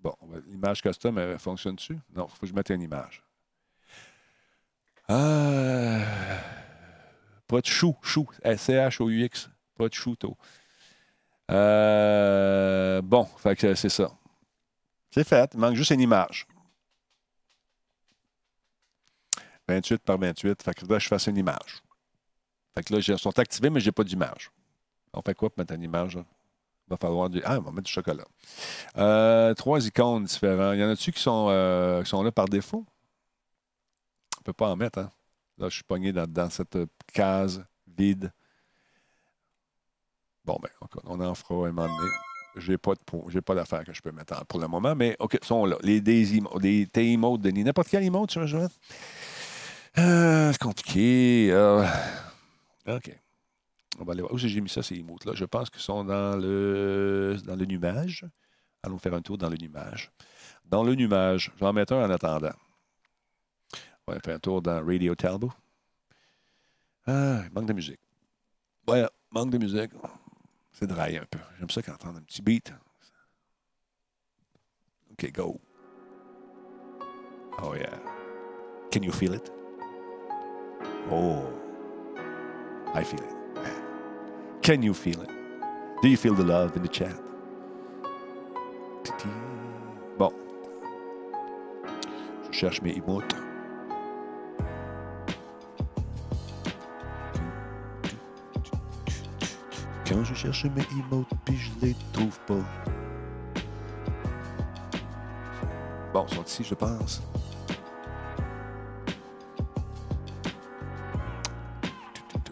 Bon, 0.01 0.15
l'image 0.47 0.81
custom, 0.81 1.17
elle 1.17 1.39
fonctionne 1.39 1.75
dessus? 1.75 1.97
Non, 2.15 2.27
il 2.27 2.31
faut 2.31 2.41
que 2.41 2.47
je 2.47 2.53
mette 2.53 2.69
une 2.69 2.81
image. 2.81 3.23
Ah, 5.07 6.01
pas 7.47 7.61
de 7.61 7.65
chou, 7.65 7.95
chou, 8.01 8.27
C-H-O-U-X, 8.43 9.49
pas 9.77 9.89
de 9.89 9.93
chouto. 9.93 10.37
Euh, 11.51 13.01
bon, 13.01 13.25
fait 13.37 13.75
c'est 13.75 13.89
ça. 13.89 14.11
C'est 15.11 15.23
fait, 15.23 15.51
il 15.53 15.59
manque 15.59 15.75
juste 15.75 15.91
une 15.91 16.01
image. 16.01 16.47
28 19.67 20.03
par 20.03 20.17
28, 20.17 20.61
fait 20.63 20.73
que 20.73 20.85
là, 20.85 20.99
je 20.99 21.07
fasse 21.07 21.27
une 21.27 21.37
image. 21.37 21.81
Fait 22.75 22.83
que 22.83 22.93
là, 22.93 22.99
ils 22.99 23.17
sont 23.17 23.39
activés, 23.39 23.69
mais 23.69 23.79
je 23.79 23.85
n'ai 23.87 23.91
pas 23.91 24.03
d'image. 24.03 24.51
On 25.13 25.21
fait 25.21 25.33
quoi 25.33 25.49
pour 25.49 25.59
mettre 25.59 25.73
une 25.73 25.83
image? 25.83 26.15
Il 26.15 26.89
va 26.89 26.97
falloir 26.97 27.29
du. 27.29 27.41
Ah, 27.43 27.57
on 27.57 27.61
va 27.61 27.71
mettre 27.71 27.83
du 27.83 27.91
chocolat. 27.91 28.25
Euh, 28.97 29.53
trois 29.55 29.85
icônes 29.87 30.25
différentes. 30.25 30.75
Il 30.75 30.81
y 30.81 30.83
en 30.83 30.89
a-tu 30.89 31.11
qui, 31.11 31.21
sont, 31.21 31.47
euh, 31.49 32.03
qui 32.03 32.09
sont 32.09 32.21
là 32.21 32.31
par 32.31 32.47
défaut? 32.47 32.85
On 34.37 34.41
ne 34.41 34.43
peut 34.43 34.53
pas 34.53 34.69
en 34.69 34.75
mettre, 34.75 34.99
hein? 34.99 35.11
Là, 35.57 35.69
je 35.69 35.75
suis 35.75 35.83
pogné 35.83 36.11
dans, 36.11 36.49
cette 36.49 36.77
case 37.13 37.63
vide. 37.87 38.31
Bon, 40.43 40.57
ben, 40.61 40.69
on 41.05 41.19
en 41.19 41.33
fera 41.35 41.67
un 41.67 41.71
moment 41.71 41.87
donné. 41.87 42.09
Je 42.57 42.71
n'ai 42.71 42.77
pas, 42.77 42.93
j'ai 43.29 43.41
pas 43.41 43.55
d'affaires 43.55 43.83
que 43.83 43.93
je 43.93 44.01
peux 44.01 44.11
mettre 44.11 44.39
en- 44.39 44.45
pour 44.45 44.59
le 44.59 44.67
moment, 44.67 44.95
mais 44.95 45.15
OK, 45.19 45.37
sont 45.43 45.65
là. 45.65 45.77
Les, 45.81 45.99
des, 45.99 46.87
tes 46.91 47.11
emotes, 47.11 47.41
Denis. 47.41 47.63
N'importe 47.63 47.89
quel 47.89 48.03
emote, 48.03 48.29
tu 48.29 48.39
mette? 48.39 48.71
Euh, 49.97 50.51
c'est 50.51 50.61
compliqué. 50.61 51.49
euh, 51.51 51.85
OK. 52.87 53.17
On 53.99 54.03
va 54.03 54.11
aller 54.13 54.21
voir. 54.21 54.33
Où 54.33 54.37
j'ai 54.37 54.61
mis 54.61 54.69
ça, 54.69 54.83
ces 54.83 54.95
emotes-là? 54.95 55.33
Je 55.35 55.45
pense 55.45 55.69
qu'ils 55.69 55.81
sont 55.81 56.03
dans 56.03 56.37
le, 56.37 57.37
dans 57.45 57.55
le 57.55 57.65
numage. 57.65 58.25
Allons 58.83 58.99
faire 58.99 59.13
un 59.13 59.21
tour 59.21 59.37
dans 59.37 59.49
le 59.49 59.57
numage. 59.57 60.11
Dans 60.65 60.83
le 60.83 60.95
numage, 60.95 61.51
je 61.55 61.59
vais 61.59 61.67
en 61.67 61.73
mettre 61.73 61.93
un 61.93 62.05
en 62.05 62.09
attendant. 62.09 62.53
On 64.07 64.13
va 64.13 64.19
faire 64.19 64.35
un 64.35 64.39
tour 64.39 64.61
dans 64.61 64.85
Radio 64.85 65.15
Talbot. 65.15 65.51
Ah, 67.07 67.41
manque 67.51 67.65
de 67.65 67.73
musique. 67.73 67.99
Voilà, 68.85 69.11
manque 69.31 69.49
de 69.49 69.57
musique. 69.57 69.91
C'est 70.71 70.85
dry 70.85 71.17
un 71.17 71.25
peu. 71.25 71.39
J'aime 71.57 71.69
ça 71.69 71.81
qu'entendre 71.81 72.19
un 72.19 72.21
petit 72.21 72.41
beat. 72.41 72.71
OK, 75.11 75.31
go. 75.31 75.59
Oh 77.63 77.73
yeah. 77.73 77.99
Can 78.91 79.01
you 79.01 79.11
feel 79.11 79.33
it? 79.33 79.51
Oh, 81.09 81.47
I 82.93 83.03
feel 83.03 83.21
it. 83.23 83.35
Can 84.61 84.83
you 84.83 84.93
feel 84.93 85.21
it? 85.21 85.29
Do 86.01 86.09
you 86.09 86.17
feel 86.17 86.35
the 86.35 86.43
love 86.43 86.75
in 86.75 86.83
the 86.83 86.91
chat? 86.91 87.15
Bon. 90.17 90.31
Je 92.51 92.51
cherche 92.51 92.81
mes 92.81 92.95
emotes. 92.95 93.44
Je 100.23 100.33
cherche 100.33 100.65
mes 100.65 100.81
emotes, 100.99 101.29
puis 101.43 101.55
je 101.55 101.69
les 101.85 101.95
trouve 102.11 102.39
pas. 102.47 102.53
Bon, 106.13 106.25
ils 106.27 106.35
sont 106.35 106.43
ici, 106.43 106.63
je 106.63 106.73
pense. 106.73 107.21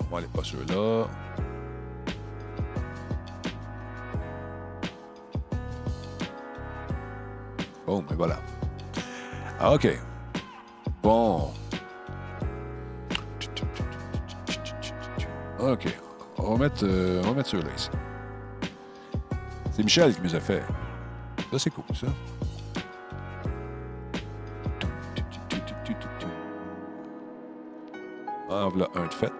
On 0.02 0.12
va 0.12 0.18
aller 0.20 0.28
pas 0.28 0.44
ceux-là. 0.44 1.08
Bon, 7.88 8.06
mais 8.10 8.16
voilà. 8.16 8.40
Ah, 9.60 9.74
OK. 9.74 9.88
Bon. 11.02 11.52
OK. 15.60 16.03
On 16.46 16.56
va 16.56 16.66
mettre, 16.66 16.84
euh, 16.84 17.34
mettre 17.34 17.50
ceux-là 17.50 17.70
ici. 17.76 17.90
C'est 19.72 19.84
Michel 19.84 20.14
qui 20.14 20.22
nous 20.22 20.36
a 20.36 20.40
fait. 20.42 20.62
Ça, 21.52 21.60
c'est 21.60 21.70
cool, 21.70 21.84
ça. 21.96 22.08
Ah, 28.50 28.68
voilà 28.70 28.88
un 28.96 29.08
de 29.08 29.14
fait. 29.14 29.32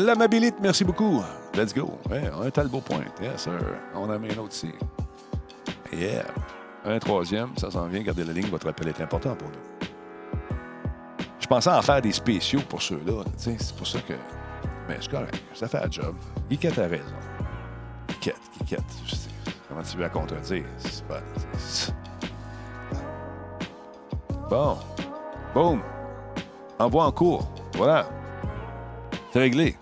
L'amabilité, 0.00 0.56
merci 0.62 0.82
beaucoup. 0.82 1.22
Let's 1.54 1.74
go. 1.74 1.98
Ouais, 2.08 2.22
un 2.42 2.50
talbot 2.50 2.80
point. 2.80 3.04
Yes, 3.20 3.42
sir. 3.42 3.52
On 3.94 4.08
a 4.08 4.18
mis 4.18 4.32
un 4.32 4.38
autre 4.38 4.54
ici. 4.54 4.72
Yeah. 5.92 6.24
Un 6.86 6.98
troisième, 6.98 7.50
ça 7.58 7.70
s'en 7.70 7.86
vient. 7.86 8.00
Gardez 8.02 8.24
la 8.24 8.32
ligne, 8.32 8.48
votre 8.48 8.68
appel 8.68 8.88
est 8.88 9.00
important 9.00 9.34
pour 9.34 9.48
nous. 9.48 9.88
Je 11.38 11.46
pensais 11.46 11.70
en 11.70 11.82
faire 11.82 12.00
des 12.00 12.12
spéciaux 12.12 12.62
pour 12.66 12.80
ceux-là. 12.80 13.24
C'est 13.36 13.76
pour 13.76 13.86
ça 13.86 14.00
que. 14.00 14.14
Mais 14.88 14.96
c'est 15.00 15.10
correct. 15.10 15.42
Ça 15.52 15.68
fait 15.68 15.84
un 15.84 15.90
job. 15.90 16.14
Guiquette 16.48 16.78
a 16.78 16.86
raison. 16.86 17.04
Guiquette, 18.08 18.40
Guiquette. 18.58 18.84
Comment 19.68 19.82
tu 19.82 19.96
veux 19.96 20.02
la 20.02 20.08
contredire? 20.08 20.64
Bon. 24.48 24.78
Boum. 25.52 25.82
Envoi 26.78 27.04
en 27.04 27.12
cours. 27.12 27.52
Voilà. 27.74 28.06
C'est 29.32 29.40
réglé. 29.40 29.76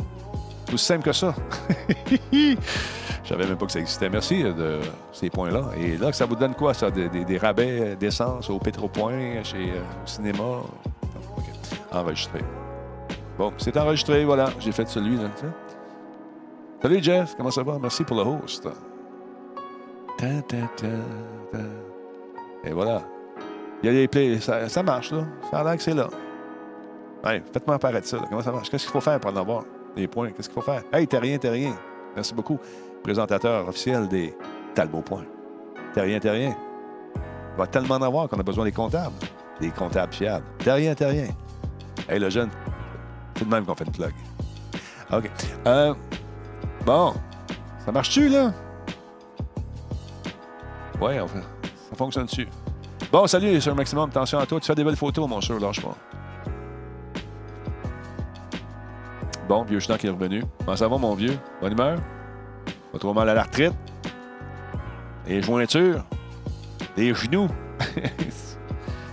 Aussi 0.72 0.84
simple 0.84 1.04
que 1.04 1.12
ça. 1.12 1.34
Je 2.32 3.34
savais 3.34 3.46
même 3.46 3.56
pas 3.56 3.66
que 3.66 3.72
ça 3.72 3.80
existait. 3.80 4.08
Merci 4.08 4.42
euh, 4.42 4.52
de 4.52 4.80
ces 5.12 5.28
points-là. 5.30 5.64
Et 5.76 5.96
là, 5.96 6.12
ça 6.12 6.24
vous 6.26 6.36
donne 6.36 6.54
quoi, 6.54 6.72
ça? 6.74 6.90
Des, 6.90 7.08
des- 7.08 7.38
rabais 7.38 7.96
d'essence 7.96 8.48
au 8.50 8.58
Pétropoint, 8.58 9.42
chez, 9.44 9.70
euh, 9.70 9.80
au 10.04 10.06
cinéma? 10.06 10.42
OK. 11.36 11.44
Enregistré. 11.92 12.40
Bon, 13.36 13.52
c'est 13.58 13.76
enregistré, 13.76 14.24
voilà. 14.24 14.48
J'ai 14.60 14.72
fait 14.72 14.88
celui-là. 14.88 15.28
Salut, 16.82 17.02
Jeff. 17.02 17.34
Comment 17.36 17.50
ça 17.50 17.62
va? 17.62 17.78
Merci 17.80 18.04
pour 18.04 18.16
le 18.16 18.22
host. 18.22 18.66
Et 22.64 22.72
voilà. 22.72 23.02
Il 23.82 23.86
y 23.86 23.90
a 23.90 23.92
des 23.92 24.08
plays. 24.08 24.40
Ça, 24.40 24.82
marche, 24.82 25.12
là. 25.12 25.24
Ça 25.50 25.58
a 25.60 25.64
l'air 25.64 25.76
que 25.76 25.82
c'est 25.82 25.94
là. 25.94 26.08
Faites-moi 27.24 27.76
apparaître 27.76 28.06
ça. 28.06 28.18
Comment 28.28 28.42
ça 28.42 28.52
marche? 28.52 28.70
Qu'est-ce 28.70 28.84
qu'il 28.84 28.92
faut 28.92 29.00
faire 29.00 29.20
pour 29.20 29.30
en 29.32 29.36
avoir? 29.36 29.64
Des 29.96 30.06
points? 30.08 30.30
Qu'est-ce 30.30 30.48
qu'il 30.48 30.54
faut 30.54 30.62
faire? 30.62 30.82
Hey, 30.92 31.06
t'es 31.06 31.18
rien, 31.18 31.38
t'es 31.38 31.48
rien. 31.50 31.76
Merci 32.14 32.34
beaucoup. 32.34 32.58
Présentateur 33.02 33.68
officiel 33.68 34.08
des 34.08 34.36
Talbot 34.74 35.02
Points. 35.02 35.24
T'es 35.94 36.00
rien, 36.02 36.18
t'es 36.18 36.30
rien. 36.30 36.56
Il 37.16 37.58
va 37.58 37.66
tellement 37.66 37.96
en 37.96 38.02
avoir 38.02 38.28
qu'on 38.28 38.38
a 38.38 38.42
besoin 38.42 38.64
des 38.64 38.72
comptables. 38.72 39.14
Des 39.60 39.70
comptables 39.70 40.12
fiables. 40.12 40.44
T'es 40.58 40.72
rien, 40.72 40.94
t'es 40.94 41.06
rien. 41.06 41.28
Hey, 42.08 42.18
le 42.18 42.30
jeune, 42.30 42.50
c'est 43.36 43.44
de 43.44 43.50
même 43.50 43.64
qu'on 43.64 43.74
fait 43.74 43.84
une 43.84 43.92
plug. 43.92 44.12
OK. 45.12 45.30
Euh, 45.66 45.94
bon. 46.84 47.14
Ça 47.84 47.92
marche-tu, 47.92 48.28
là? 48.28 48.52
Ouais, 51.00 51.20
enfin, 51.20 51.40
ça 51.90 51.96
fonctionne 51.96 52.26
dessus. 52.26 52.48
Bon, 53.10 53.26
salut, 53.26 53.60
Sir 53.60 53.74
Maximum. 53.74 54.10
Attention 54.10 54.38
à 54.38 54.46
toi. 54.46 54.60
Tu 54.60 54.66
fais 54.66 54.74
des 54.74 54.84
belles 54.84 54.96
photos, 54.96 55.28
mon 55.28 55.40
cher. 55.40 55.58
Lâche 55.58 55.80
pas. 55.80 55.96
Bon, 59.48 59.62
vieux 59.62 59.78
qui 59.78 60.06
est 60.06 60.10
revenu. 60.10 60.44
Comment 60.58 60.76
ça 60.76 60.86
va, 60.88 60.98
mon 60.98 61.14
vieux? 61.14 61.38
Bonne 61.62 61.72
humeur? 61.72 61.98
Pas 62.92 62.98
trop 62.98 63.14
mal 63.14 63.30
à 63.30 63.34
la 63.34 63.44
retraite? 63.44 63.72
Les 65.26 65.40
jointures? 65.40 66.04
Les 66.98 67.14
genoux? 67.14 67.48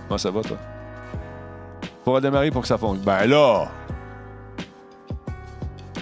Comment 0.08 0.18
ça 0.18 0.30
va, 0.30 0.42
toi? 0.42 0.58
Faut 2.04 2.12
redémarrer 2.12 2.50
pour 2.50 2.60
que 2.62 2.68
ça 2.68 2.76
fonctionne. 2.76 3.04
Ben 3.04 3.26
là! 3.26 3.68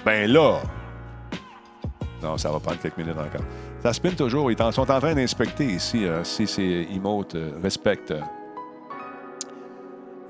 Ben 0.04 0.30
là! 0.30 0.60
Non, 2.20 2.36
ça 2.36 2.50
va 2.50 2.58
prendre 2.58 2.80
quelques 2.80 2.96
minutes 2.96 3.16
encore. 3.16 3.46
Ça 3.84 3.92
spin 3.92 4.10
toujours. 4.10 4.50
Ils 4.50 4.58
sont 4.58 4.90
en 4.90 4.98
train 4.98 5.14
d'inspecter 5.14 5.66
ici 5.66 6.06
euh, 6.06 6.24
si 6.24 6.46
ces 6.48 6.88
emotes 6.92 7.36
euh, 7.36 7.52
respectent 7.62 8.10
euh, 8.10 8.20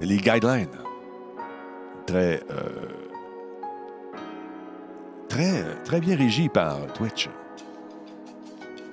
les 0.01 0.19
guidelines. 0.19 0.69
Très, 2.07 2.43
euh, 2.51 2.94
très, 5.85 6.01
bien 6.01 6.17
régi 6.17 6.49
par 6.49 6.79
Twitch. 6.95 7.29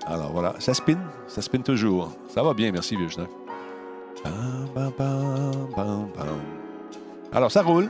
Alors 0.07 0.31
voilà, 0.31 0.55
ça 0.59 0.73
spin, 0.73 0.97
ça 1.27 1.41
spin 1.41 1.59
toujours. 1.59 2.11
Ça 2.29 2.43
va 2.43 2.53
bien, 2.53 2.71
merci, 2.71 2.95
vieux. 2.95 3.07
Alors, 7.33 7.51
ça 7.51 7.61
roule. 7.61 7.89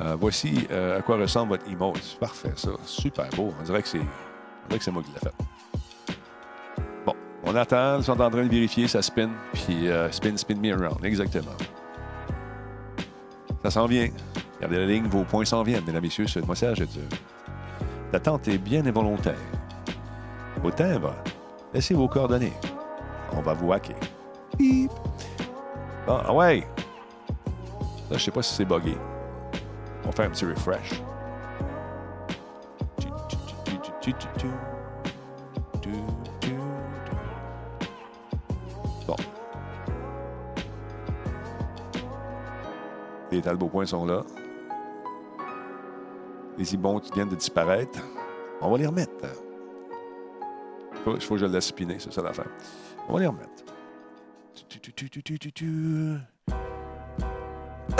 Euh, 0.00 0.16
voici 0.18 0.66
euh, 0.70 0.98
à 0.98 1.02
quoi 1.02 1.16
ressemble 1.16 1.50
votre 1.50 1.70
emote. 1.70 2.16
Parfait, 2.18 2.52
ça. 2.56 2.70
Super 2.84 3.28
beau. 3.36 3.52
On 3.60 3.62
dirait 3.62 3.82
que 3.82 3.88
c'est, 3.88 3.98
on 3.98 4.68
dirait 4.68 4.78
que 4.78 4.84
c'est 4.84 4.90
moi 4.90 5.02
qui 5.02 5.12
l'ai 5.12 5.20
fait. 5.20 6.16
Bon, 7.06 7.14
on 7.44 7.54
attend. 7.54 7.98
Ils 7.98 8.04
sont 8.04 8.20
en 8.20 8.30
train 8.30 8.44
de 8.44 8.48
vérifier. 8.48 8.88
Ça 8.88 9.02
spin. 9.02 9.30
Puis 9.52 9.88
euh, 9.88 10.10
spin, 10.10 10.36
spin 10.36 10.56
me 10.56 10.72
around. 10.72 11.04
Exactement. 11.04 11.52
Ça 13.62 13.70
s'en 13.70 13.86
vient. 13.86 14.08
Regardez 14.62 14.78
la 14.78 14.86
ligne. 14.86 15.06
Vos 15.08 15.24
points 15.24 15.44
s'en 15.44 15.64
viennent, 15.64 15.84
mesdames 15.84 16.02
messieurs. 16.02 16.28
Ce 16.28 16.38
message 16.38 16.80
est 16.80 16.92
dur. 16.92 17.08
L'attente 18.12 18.46
est 18.46 18.58
bien 18.58 18.86
involontaire. 18.86 19.34
Au 20.62 20.70
timbre, 20.70 21.16
laissez 21.74 21.94
vos 21.94 22.06
coordonnées. 22.06 22.52
On 23.32 23.42
va 23.42 23.54
vous 23.54 23.72
hacker. 23.72 23.96
Bip. 24.56 24.92
Ah 26.06 26.32
ouais. 26.32 26.60
Là, 28.08 28.18
je 28.18 28.18
sais 28.18 28.30
pas 28.30 28.42
si 28.42 28.54
c'est 28.54 28.64
buggé. 28.64 28.96
On 30.04 30.06
va 30.06 30.12
faire 30.12 30.26
un 30.26 30.30
petit 30.30 30.44
refresh. 30.44 31.02
Bon. 39.08 39.16
Les 43.32 43.40
Talbot 43.40 43.66
points 43.66 43.86
sont 43.86 44.06
là. 44.06 44.20
Les 46.58 46.74
ibons 46.74 46.98
qui 47.00 47.10
viennent 47.12 47.28
de 47.28 47.34
disparaître. 47.34 47.98
On 48.60 48.70
va 48.70 48.78
les 48.78 48.86
remettre. 48.86 49.12
Il 51.06 51.20
faut, 51.20 51.34
que 51.34 51.40
je 51.40 51.46
le 51.46 51.52
laisse 51.52 51.72
c'est 51.98 52.12
ça 52.12 52.22
l'affaire. 52.22 52.46
On 53.08 53.14
va 53.14 53.20
les 53.20 53.26
remettre. 53.26 53.48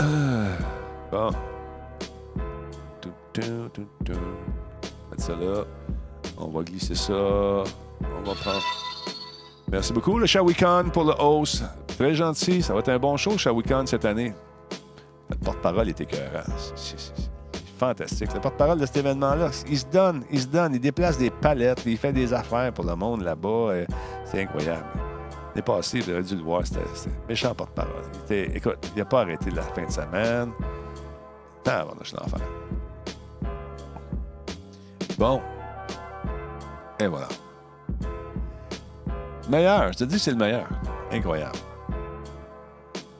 Euh, 0.00 0.56
Bon. 1.10 1.30
Mettre 5.10 5.22
ça 5.22 5.34
là. 5.36 5.64
On 6.38 6.48
va 6.48 6.62
glisser 6.62 6.94
ça. 6.94 7.12
On 7.12 7.64
va 8.24 8.34
prendre. 8.34 8.62
Merci 9.70 9.92
beaucoup, 9.92 10.18
le 10.18 10.26
Shawicon, 10.26 10.90
pour 10.92 11.04
le 11.04 11.14
host. 11.18 11.64
Très 11.98 12.14
gentil. 12.14 12.62
Ça 12.62 12.72
va 12.74 12.80
être 12.80 12.88
un 12.90 12.98
bon 12.98 13.16
show, 13.16 13.36
Shawicon, 13.36 13.86
cette 13.86 14.04
année. 14.04 14.32
Le 15.30 15.36
porte-parole 15.36 15.88
est 15.88 16.00
écœurant. 16.00 16.44
C'est- 16.76 16.98
c'est 16.98 17.31
fantastique. 17.82 18.32
Le 18.32 18.40
porte-parole 18.40 18.78
de 18.78 18.86
cet 18.86 18.98
événement-là, 18.98 19.50
il 19.68 19.76
se 19.78 19.86
donne, 19.86 20.24
il 20.30 20.40
se 20.40 20.46
donne, 20.46 20.74
il 20.74 20.80
déplace 20.80 21.18
des 21.18 21.30
palettes, 21.30 21.82
il 21.84 21.98
fait 21.98 22.12
des 22.12 22.32
affaires 22.32 22.72
pour 22.72 22.84
le 22.84 22.94
monde 22.94 23.22
là-bas. 23.22 23.48
euh, 23.48 23.86
C'est 24.24 24.42
incroyable. 24.42 24.84
L'année 25.48 25.62
passée, 25.62 25.98
vous 26.00 26.10
aurez 26.12 26.22
dû 26.22 26.36
le 26.36 26.42
voir, 26.42 26.64
c'était 26.64 26.80
c'était 26.94 27.16
méchant 27.28 27.54
porte-parole. 27.54 28.04
Écoute, 28.30 28.78
il 28.94 28.98
n'a 29.00 29.04
pas 29.04 29.22
arrêté 29.22 29.50
la 29.50 29.62
fin 29.62 29.84
de 29.84 29.90
semaine. 29.90 30.52
Tant 31.64 31.88
je 32.02 32.09
suis 32.09 32.16
l'enfer. 32.16 32.40
Bon. 35.18 35.40
Et 37.00 37.06
voilà. 37.09 37.28
Meilleur, 39.50 39.92
je 39.92 39.98
te 39.98 40.04
dis, 40.04 40.20
c'est 40.20 40.30
le 40.30 40.36
meilleur. 40.36 40.68
Incroyable. 41.10 41.59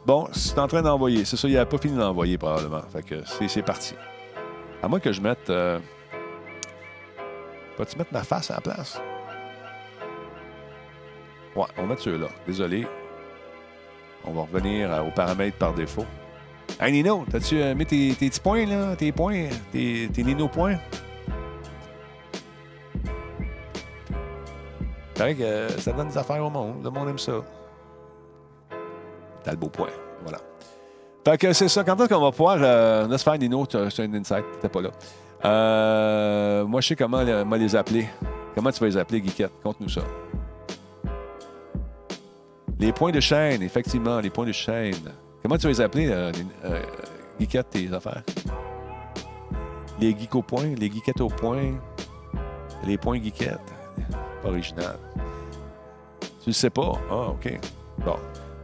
Bon, 0.07 0.29
c'est 0.33 0.59
en 0.59 0.69
train 0.69 0.83
d'envoyer. 0.83 1.25
C'est 1.25 1.37
ça, 1.37 1.49
il 1.49 1.55
n'a 1.55 1.67
pas 1.67 1.79
fini 1.79 1.97
d'envoyer 1.97 2.39
probablement. 2.39 2.83
Fait 2.93 3.03
que 3.03 3.17
c'est 3.49 3.63
parti. 3.63 3.95
À 4.83 4.89
moins 4.89 5.01
que 5.01 5.13
je 5.13 5.21
mette. 5.21 5.49
Euh... 5.49 5.79
Vas-tu 7.79 7.97
mettre 7.97 8.13
ma 8.13 8.23
face 8.25 8.51
à 8.51 8.55
la 8.55 8.61
place? 8.61 9.01
Ouais, 11.55 11.65
on 11.77 11.83
va 11.83 11.89
mettre 11.89 12.03
ceux-là. 12.03 12.29
Désolé. 12.47 12.87
On 14.25 14.33
va 14.33 14.43
revenir 14.43 14.93
euh, 14.93 15.03
aux 15.03 15.11
paramètres 15.11 15.57
par 15.57 15.73
défaut. 15.73 16.07
Hey 16.81 16.93
Nino, 16.93 17.25
t'as-tu 17.31 17.61
euh, 17.61 17.75
mis 17.75 17.87
tes, 17.87 18.15
tes 18.15 18.29
petits 18.29 18.41
points, 18.41 18.67
là? 18.67 18.97
Tes 18.97 19.13
points? 19.13 19.49
Tes, 19.71 20.09
tes 20.13 20.25
Nino 20.25 20.49
points? 20.49 20.77
Pareil 25.15 25.37
que 25.37 25.43
euh, 25.43 25.69
ça 25.79 25.93
donne 25.93 26.09
des 26.09 26.19
affaires 26.19 26.45
au 26.45 26.51
monde. 26.51 26.83
Le 26.83 26.91
monde 26.91 27.09
aime 27.09 27.19
ça. 27.19 27.45
T'as 29.45 29.53
le 29.53 29.57
beau 29.57 29.69
point. 29.69 29.91
Fait 31.25 31.39
que 31.39 31.53
c'est 31.53 31.69
ça. 31.69 31.85
Quand 31.85 31.99
est-ce 32.01 32.09
qu'on 32.09 32.21
va 32.21 32.31
pouvoir. 32.31 32.59
Euh, 32.61 33.07
laisse 33.07 33.23
faire 33.23 33.39
tu 33.39 33.77
as 33.77 33.81
un 33.81 34.15
insight, 34.15 34.45
t'étais 34.55 34.69
pas 34.69 34.83
là. 34.83 34.91
Euh, 35.45 36.65
moi, 36.65 36.81
je 36.81 36.89
sais 36.89 36.97
comment 36.97 37.23
les, 37.23 37.45
moi, 37.45 37.59
les 37.59 37.75
appeler. 37.75 38.09
Comment 38.55 38.71
tu 38.71 38.81
vas 38.81 38.87
les 38.87 38.97
appeler, 38.97 39.21
Guiquette? 39.21 39.53
Conte-nous 39.63 39.89
ça. 39.89 40.03
Les 42.79 42.93
points 42.93 43.13
de 43.13 43.21
chaîne, 43.21 43.63
effectivement, 43.63 44.21
les 44.21 44.31
points 44.31 44.47
de 44.47 44.53
chaîne. 44.53 45.13
Comment 45.43 45.57
tu 45.57 45.63
vas 45.65 45.69
les 45.71 45.81
appeler, 45.81 46.09
euh, 46.11 46.33
euh, 46.65 46.83
Guiquette, 47.39 47.71
tes 47.71 47.93
affaires? 47.93 48.23
Les 50.01 50.17
geeks 50.17 50.35
au 50.35 50.43
point, 50.43 50.75
les 50.77 50.91
geekettes 50.91 51.21
au 51.21 51.29
point, 51.29 51.75
les 52.85 52.99
points 52.99 53.23
geekettes. 53.23 53.61
Original. 54.45 54.99
Tu 56.21 56.49
le 56.49 56.53
sais 56.53 56.71
pas? 56.71 56.93
Ah, 57.11 57.29
OK. 57.31 57.61
Bon. 58.05 58.17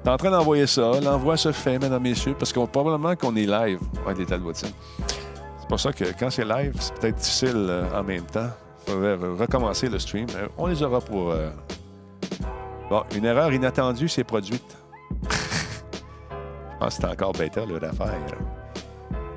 En 0.08 0.16
train 0.16 0.30
d'envoyer 0.30 0.66
ça. 0.66 1.00
L'envoi 1.02 1.36
se 1.36 1.52
fait, 1.52 1.78
mesdames, 1.78 2.02
messieurs, 2.02 2.34
parce 2.38 2.52
qu'on 2.52 2.66
probablement 2.66 3.14
qu'on 3.14 3.36
est 3.36 3.46
live. 3.46 3.78
Des 4.16 4.24
tas 4.26 4.38
de. 4.38 4.52
C'est 4.54 5.68
pour 5.68 5.78
ça 5.78 5.92
que 5.92 6.04
quand 6.18 6.30
c'est 6.30 6.44
live, 6.46 6.74
c'est 6.80 6.94
peut-être 6.94 7.16
difficile 7.16 7.66
euh, 7.68 7.84
en 7.94 8.02
même 8.02 8.24
temps. 8.24 8.48
Il 8.86 8.92
faudrait 8.94 9.16
re- 9.16 9.36
recommencer 9.38 9.88
le 9.88 9.98
stream. 9.98 10.26
Euh, 10.34 10.48
On 10.56 10.66
les 10.66 10.82
aura 10.82 11.00
pour. 11.00 11.30
euh, 11.30 11.50
Bon, 12.88 13.02
une 13.14 13.26
erreur 13.26 13.52
inattendue 13.52 14.08
s'est 14.08 14.24
produite. 14.24 14.78
Je 15.22 15.28
que 16.80 16.90
c'est 16.90 17.04
encore 17.04 17.32
bêta, 17.32 17.66
là, 17.66 17.78
l'affaire. 17.78 18.14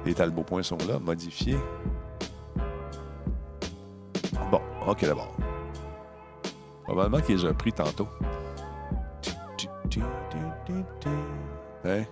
Les 0.05 0.13
talbots 0.13 0.43
points 0.43 0.63
sont 0.63 0.77
là, 0.87 0.99
modifiés. 0.99 1.57
Bon, 4.49 4.61
OK, 4.87 5.01
d'abord. 5.01 5.35
Probablement 6.85 7.21
qu'il 7.21 7.35
les 7.35 7.45
a 7.45 7.53
pris 7.53 7.73
tantôt. 7.73 8.07
Hein? 11.85 12.05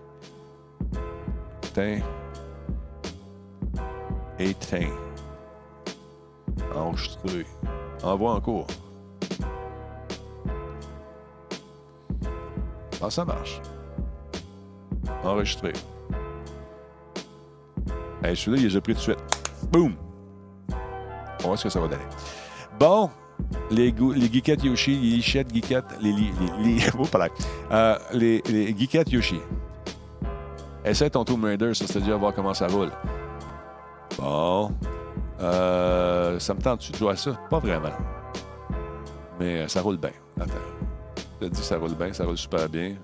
Tin. 1.74 2.00
Éteint. 4.40 4.90
Enregistré. 6.76 7.46
Envoie 8.04 8.34
en 8.34 8.42
cours. 8.42 8.68
Ah, 13.02 13.10
ça 13.10 13.24
marche. 13.24 13.62
Enregistré. 15.24 15.74
Hey, 18.24 18.36
celui-là, 18.36 18.58
il 18.62 18.68
les 18.68 18.76
a 18.76 18.82
pris 18.82 18.94
tout 18.94 19.00
de 19.00 19.04
suite. 19.04 19.20
Boum! 19.72 19.96
On 20.70 20.74
va 20.74 21.46
voir 21.46 21.58
ce 21.58 21.64
que 21.64 21.70
ça 21.70 21.80
va 21.80 21.88
donner. 21.88 22.04
Bon, 22.78 23.10
les, 23.72 23.92
les 23.92 24.32
geekettes 24.32 24.64
Yoshi, 24.64 24.96
les 24.96 25.18
lichettes 25.18 25.54
geekettes, 25.54 25.86
les, 26.02 26.12
les, 26.12 26.32
les. 26.64 26.80
Euh, 27.72 27.98
les, 28.14 28.42
les 28.50 28.76
geekettes 28.78 29.12
Yoshi. 29.12 29.40
Essaie 30.84 31.10
ton 31.10 31.24
Tomb 31.24 31.44
Raider, 31.44 31.74
ça, 31.74 31.86
c'est-à-dire 31.86 32.18
voir 32.18 32.34
comment 32.34 32.54
ça 32.54 32.68
roule. 32.68 32.90
Bon. 34.18 34.72
Euh, 35.40 36.40
ça 36.40 36.54
me 36.54 36.62
tente-tu 36.62 36.92
de 36.92 36.98
jouer 36.98 37.12
à 37.12 37.16
ça? 37.16 37.32
Pas 37.50 37.60
vraiment. 37.60 37.92
Mais 39.40 39.60
euh, 39.62 39.68
ça 39.68 39.82
roule 39.82 39.98
bien. 39.98 40.12
Attends. 40.40 40.54
Je 41.42 41.48
te 41.48 41.54
dis, 41.54 41.62
ça 41.62 41.78
roule 41.78 41.94
bien, 41.94 42.12
ça 42.12 42.26
roule 42.26 42.38
super 42.38 42.68
bien. 42.68 42.96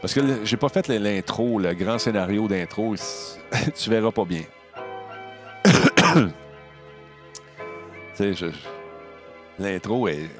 Parce 0.00 0.14
que 0.14 0.20
j'ai 0.44 0.56
pas 0.56 0.68
fait 0.68 0.88
l'intro, 0.88 1.58
le 1.58 1.74
grand 1.74 1.98
scénario 1.98 2.46
d'intro. 2.48 2.94
tu 3.76 3.90
verras 3.90 4.12
pas 4.12 4.24
bien. 4.24 4.42
tu 5.64 6.30
sais, 8.14 8.34
je- 8.34 8.46
l'intro 9.58 10.08
est, 10.08 10.30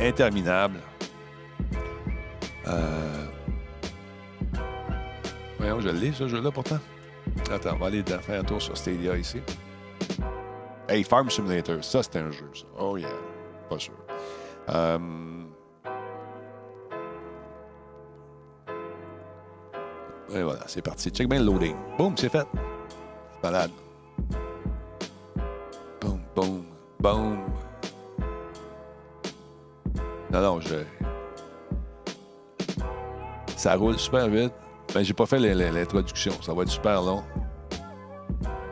interminable. 0.00 0.80
Euh... 2.66 3.26
Voyons, 5.58 5.80
je 5.80 5.88
l'ai, 5.88 6.12
ce 6.12 6.28
jeu-là, 6.28 6.50
pourtant. 6.50 6.78
Attends, 7.50 7.74
on 7.74 7.78
va 7.78 7.86
aller 7.86 8.02
faire 8.02 8.40
un 8.40 8.44
tour 8.44 8.60
sur 8.60 8.76
Stadia 8.76 9.16
ici. 9.16 9.40
Hey, 10.88 11.04
Farm 11.04 11.30
Simulator, 11.30 11.84
ça, 11.84 12.02
c'est 12.02 12.16
un 12.16 12.30
jeu. 12.30 12.50
Oh 12.78 12.96
yeah, 12.96 13.08
pas 13.68 13.78
sûr. 13.78 13.94
Euh, 14.70 14.98
Et 20.32 20.42
voilà, 20.42 20.60
c'est 20.66 20.82
parti. 20.82 21.10
Check 21.10 21.28
bien 21.28 21.40
le 21.40 21.46
loading. 21.46 21.74
Boum, 21.98 22.16
c'est 22.16 22.28
fait. 22.28 22.46
Malade. 23.42 23.70
Non, 30.40 30.58
non. 30.58 30.60
Ça 33.56 33.74
roule 33.74 33.98
super 33.98 34.26
vite. 34.28 34.52
Ben, 34.94 35.02
j'ai 35.02 35.12
pas 35.12 35.26
fait 35.26 35.38
l'introduction. 35.38 36.32
Ça 36.40 36.54
va 36.54 36.62
être 36.62 36.70
super 36.70 37.02
long. 37.02 37.22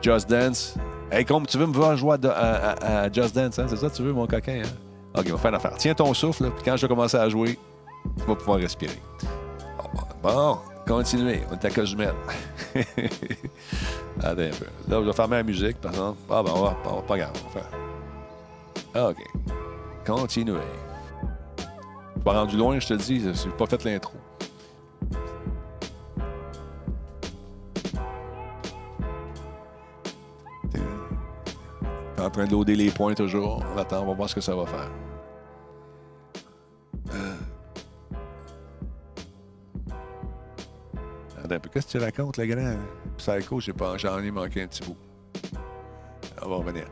Just 0.01 0.31
Dance. 0.31 0.77
Hey, 1.11 1.25
comme 1.25 1.47
tu 1.47 1.59
veux 1.59 1.67
me 1.67 1.75
voir 1.75 1.97
jouer 1.97 2.17
à, 2.25 3.13
Just 3.13 3.35
Dance, 3.35 3.59
hein? 3.59 3.67
C'est 3.69 3.77
ça 3.77 3.91
tu 3.91 4.03
veux, 4.03 4.13
mon 4.13 4.27
coquin, 4.27 4.63
hein? 4.65 5.19
OK, 5.19 5.27
on 5.29 5.33
va 5.33 5.39
faire 5.39 5.51
une 5.51 5.57
affaire. 5.57 5.75
Tiens 5.77 5.95
ton 5.95 6.15
souffle, 6.15 6.51
puis 6.51 6.65
quand 6.65 6.77
je 6.77 6.83
vais 6.83 6.89
commencer 6.89 7.17
à 7.17 7.29
jouer, 7.29 7.59
tu 8.19 8.25
vas 8.25 8.35
pouvoir 8.35 8.59
respirer. 8.59 9.01
Bon, 10.23 10.59
continuez. 10.87 11.43
On 11.51 11.55
est 11.55 11.65
à 11.65 11.71
Cozumel. 11.71 12.15
Attends 14.21 14.31
un 14.31 14.35
peu. 14.35 14.67
Là, 14.89 15.01
je 15.01 15.07
vais 15.07 15.13
fermer 15.13 15.37
la 15.37 15.43
musique, 15.43 15.81
par 15.81 15.93
exemple. 15.93 16.19
Ah, 16.31 16.43
ben, 16.43 16.53
on 16.55 16.63
va, 16.63 16.77
va 16.85 17.03
pas 17.03 17.19
grave. 17.19 17.33
On 17.45 17.59
va 17.59 17.61
faire. 17.61 19.11
OK. 19.11 19.19
Continuez. 20.07 20.88
Pas 22.29 22.41
rendu 22.41 22.59
loin, 22.59 22.79
je 22.79 22.87
te 22.87 22.93
le 22.93 22.99
dis. 22.99 23.21
Je 23.21 23.47
n'ai 23.47 23.55
pas 23.55 23.65
fait 23.65 23.83
l'intro. 23.87 24.13
En 32.21 32.29
train 32.29 32.45
de 32.45 32.51
loader 32.51 32.77
les 32.77 32.91
points 32.91 33.15
toujours. 33.15 33.65
On 33.75 33.79
attend, 33.79 34.03
on 34.03 34.09
va 34.09 34.13
voir 34.13 34.29
ce 34.29 34.35
que 34.35 34.43
ça 34.43 34.55
va 34.55 34.67
faire. 34.67 34.91
Euh. 37.15 37.35
Qu'est-ce 41.73 41.87
que 41.87 41.93
tu 41.93 41.99
racontes, 42.05 42.37
le 42.37 42.45
grand? 42.45 42.77
Psycho, 43.17 43.59
j'ai 43.61 43.73
j'en 43.97 44.19
ai 44.19 44.31
manqué 44.31 44.65
un 44.65 44.67
petit 44.67 44.83
bout. 44.83 44.99
On 46.43 46.49
va 46.51 46.57
revenir. 46.57 46.85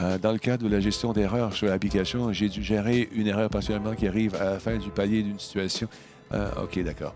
Euh, 0.00 0.18
dans 0.18 0.32
le 0.32 0.38
cadre 0.38 0.64
de 0.64 0.68
la 0.68 0.80
gestion 0.80 1.12
d'erreurs 1.12 1.52
sur 1.52 1.68
l'application, 1.68 2.32
j'ai 2.32 2.48
dû 2.48 2.62
gérer 2.62 3.08
une 3.12 3.28
erreur 3.28 3.48
particulièrement 3.48 3.94
qui 3.94 4.08
arrive 4.08 4.34
à 4.34 4.44
la 4.44 4.58
fin 4.58 4.76
du 4.76 4.90
palier 4.90 5.22
d'une 5.22 5.38
situation. 5.38 5.88
Euh, 6.32 6.50
OK, 6.62 6.78
d'accord. 6.80 7.14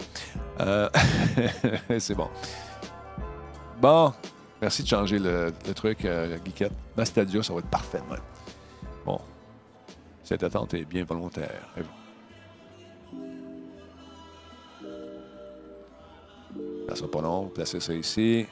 Euh, 0.61 0.89
C'est 1.99 2.15
bon. 2.15 2.29
Bon, 3.81 4.13
merci 4.61 4.83
de 4.83 4.89
changer 4.89 5.19
le, 5.19 5.53
truc, 5.75 6.07
Guiquette. 6.45 6.73
Dans 6.97 7.05
Stadia, 7.05 7.43
ça 7.43 7.53
va 7.53 7.61
être 7.61 7.71
parfait. 7.71 8.01
Bon, 9.05 9.21
cette 10.23 10.43
attente 10.43 10.75
est 10.75 10.85
bien 10.85 11.05
volontaire. 11.05 11.69
Ça 16.89 16.97
sera 16.97 17.11
pas 17.11 17.21
long. 17.21 17.47
Placez 17.49 17.81
ça 17.81 17.93
ici. 17.93 18.47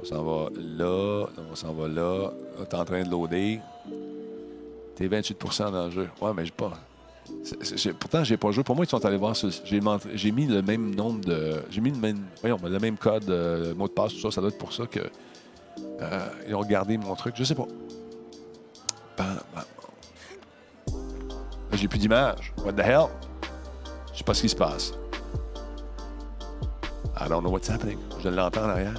On 0.00 0.04
s'en 0.04 0.22
va 0.24 0.48
là. 0.58 1.26
On 1.50 1.54
s'en 1.54 1.72
va 1.72 1.88
là. 1.88 2.30
T'es 2.68 2.76
en 2.76 2.84
train 2.84 3.02
de 3.02 3.10
loader. 3.10 3.60
T'es 4.96 5.06
28 5.06 5.38
dans 5.72 5.84
le 5.86 5.90
jeu. 5.90 6.08
Ouais, 6.20 6.32
mais 6.34 6.44
j'ai 6.44 6.50
pas. 6.52 6.72
j'ai- 7.76 7.92
pourtant, 7.92 8.24
j'ai 8.24 8.36
pas 8.36 8.50
joué. 8.50 8.64
Pour 8.64 8.74
moi, 8.76 8.84
ils 8.84 8.88
sont 8.88 9.04
allés 9.04 9.16
voir. 9.16 9.34
J'ai 10.14 10.32
mis 10.32 10.46
le 10.46 10.60
même 10.62 10.94
nombre 10.94 11.20
de. 11.24 11.62
J'ai 11.70 11.80
mis 11.80 11.90
le 11.90 11.98
même. 11.98 12.24
Voyons, 12.40 12.56
le 12.62 12.78
même 12.78 12.96
code, 12.98 13.28
euh, 13.30 13.74
mot 13.74 13.86
de 13.88 13.92
passe, 13.92 14.12
tout 14.14 14.20
ça. 14.20 14.30
Ça 14.30 14.40
doit 14.40 14.50
être 14.50 14.58
pour 14.58 14.72
ça 14.72 14.86
que. 14.86 15.00
euh, 16.00 16.28
ils 16.48 16.54
ont 16.54 16.62
gardé 16.64 16.98
mon 16.98 17.14
truc. 17.14 17.34
Je 17.36 17.44
sais 17.44 17.54
pas. 17.54 17.66
Bam, 19.16 19.38
bam. 19.54 19.64
J'ai 21.74 21.88
plus 21.88 21.98
d'image. 21.98 22.52
What 22.64 22.72
the 22.74 22.80
hell? 22.80 23.06
Je 24.12 24.18
sais 24.18 24.24
pas 24.24 24.34
ce 24.34 24.42
qui 24.42 24.48
se 24.48 24.56
passe. 24.56 24.92
I 27.18 27.28
don't 27.28 27.40
know 27.42 27.50
what's 27.50 27.70
happening. 27.70 27.98
Je 28.22 28.28
l'entends 28.28 28.64
en 28.64 28.68
arrière. 28.70 28.94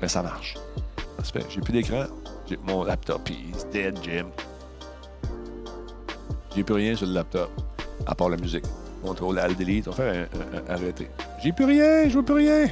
Mais 0.00 0.08
ça 0.08 0.22
marche. 0.22 0.54
Fait. 1.32 1.44
J'ai 1.50 1.60
plus 1.60 1.72
d'écran. 1.72 2.04
J'ai 2.48 2.56
mon 2.58 2.84
laptop. 2.84 3.28
He's 3.28 3.66
dead, 3.72 3.98
Jim. 4.02 4.26
J'ai 6.54 6.62
plus 6.62 6.74
rien 6.74 6.94
sur 6.94 7.06
le 7.06 7.12
laptop. 7.14 7.50
À 8.06 8.14
part 8.14 8.28
la 8.28 8.36
musique. 8.36 8.64
Contrôle 9.02 9.38
Alt 9.38 9.58
Delete. 9.58 9.88
On 9.88 9.92
un- 10.00 10.22
un- 10.22 10.66
arrêter. 10.68 11.08
J'ai 11.42 11.52
plus 11.52 11.64
rien. 11.64 12.08
Je 12.08 12.12
vois 12.14 12.22
plus 12.24 12.34
rien. 12.34 12.66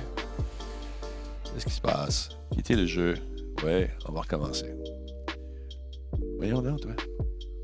Qu'est-ce 1.52 1.66
qui 1.66 1.72
se 1.72 1.80
passe? 1.80 2.28
Quitter 2.52 2.76
le 2.76 2.86
jeu. 2.86 3.14
Ouais, 3.64 3.90
on 4.09 4.12
va 4.12 4.20
recommencer. 4.20 4.72
Voyons 6.38 6.62
donc, 6.62 6.80
toi. 6.80 6.92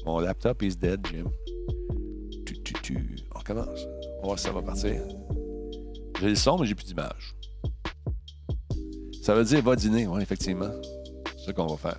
Mon 0.04 0.18
laptop 0.20 0.62
is 0.62 0.76
dead, 0.76 1.00
Jim. 1.12 1.30
Tu, 2.46 2.60
tu, 2.62 2.72
tu. 2.82 3.16
On 3.34 3.38
recommence. 3.38 3.80
On 4.18 4.22
va 4.22 4.26
voir 4.26 4.38
si 4.38 4.46
ça 4.46 4.52
va 4.52 4.62
partir. 4.62 5.00
J'ai 6.20 6.28
le 6.30 6.34
son, 6.34 6.58
mais 6.58 6.66
j'ai 6.66 6.74
plus 6.74 6.86
d'image. 6.86 7.34
Ça 9.22 9.34
veut 9.34 9.44
dire 9.44 9.62
va 9.62 9.76
dîner, 9.76 10.06
oui, 10.06 10.22
effectivement. 10.22 10.70
C'est 11.36 11.46
ça 11.46 11.52
qu'on 11.52 11.66
va 11.66 11.76
faire. 11.76 11.98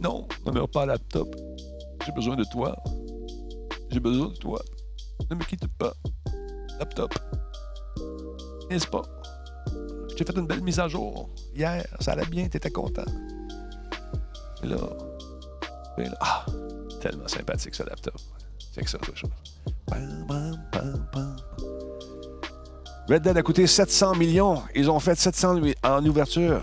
Non, 0.00 0.26
ne 0.44 0.50
meurs 0.50 0.68
pas 0.68 0.84
laptop. 0.84 1.34
J'ai 2.04 2.12
besoin 2.12 2.36
de 2.36 2.44
toi. 2.44 2.76
J'ai 3.90 4.00
besoin 4.00 4.28
de 4.28 4.34
toi. 4.34 4.60
Ne 5.30 5.36
me 5.36 5.44
quitte 5.44 5.66
pas. 5.78 5.94
Laptop. 6.78 7.14
N'est-ce 8.70 8.86
pas? 8.86 9.02
Je 10.10 10.14
t'ai 10.16 10.24
fait 10.24 10.38
une 10.38 10.46
belle 10.46 10.62
mise 10.62 10.78
à 10.80 10.88
jour. 10.88 11.30
Hier, 11.54 11.86
ça 12.00 12.12
allait 12.12 12.26
bien, 12.26 12.48
t'étais 12.48 12.70
content. 12.70 13.04
Et 14.62 14.66
là, 14.66 14.76
et 15.98 16.04
là, 16.04 16.18
ah, 16.20 16.46
tellement 17.00 17.28
sympathique 17.28 17.74
ce 17.74 17.84
laptop. 17.84 18.20
C'est 18.72 18.82
que 18.82 18.90
ça, 18.90 18.98
autre 18.98 19.16
chose. 19.16 19.30
Red 23.08 23.22
Dead 23.22 23.36
a 23.36 23.42
coûté 23.42 23.66
700 23.66 24.14
millions. 24.14 24.62
Ils 24.74 24.90
ont 24.90 24.98
fait 24.98 25.14
700 25.14 25.54
lui- 25.54 25.74
en 25.84 26.04
ouverture. 26.06 26.60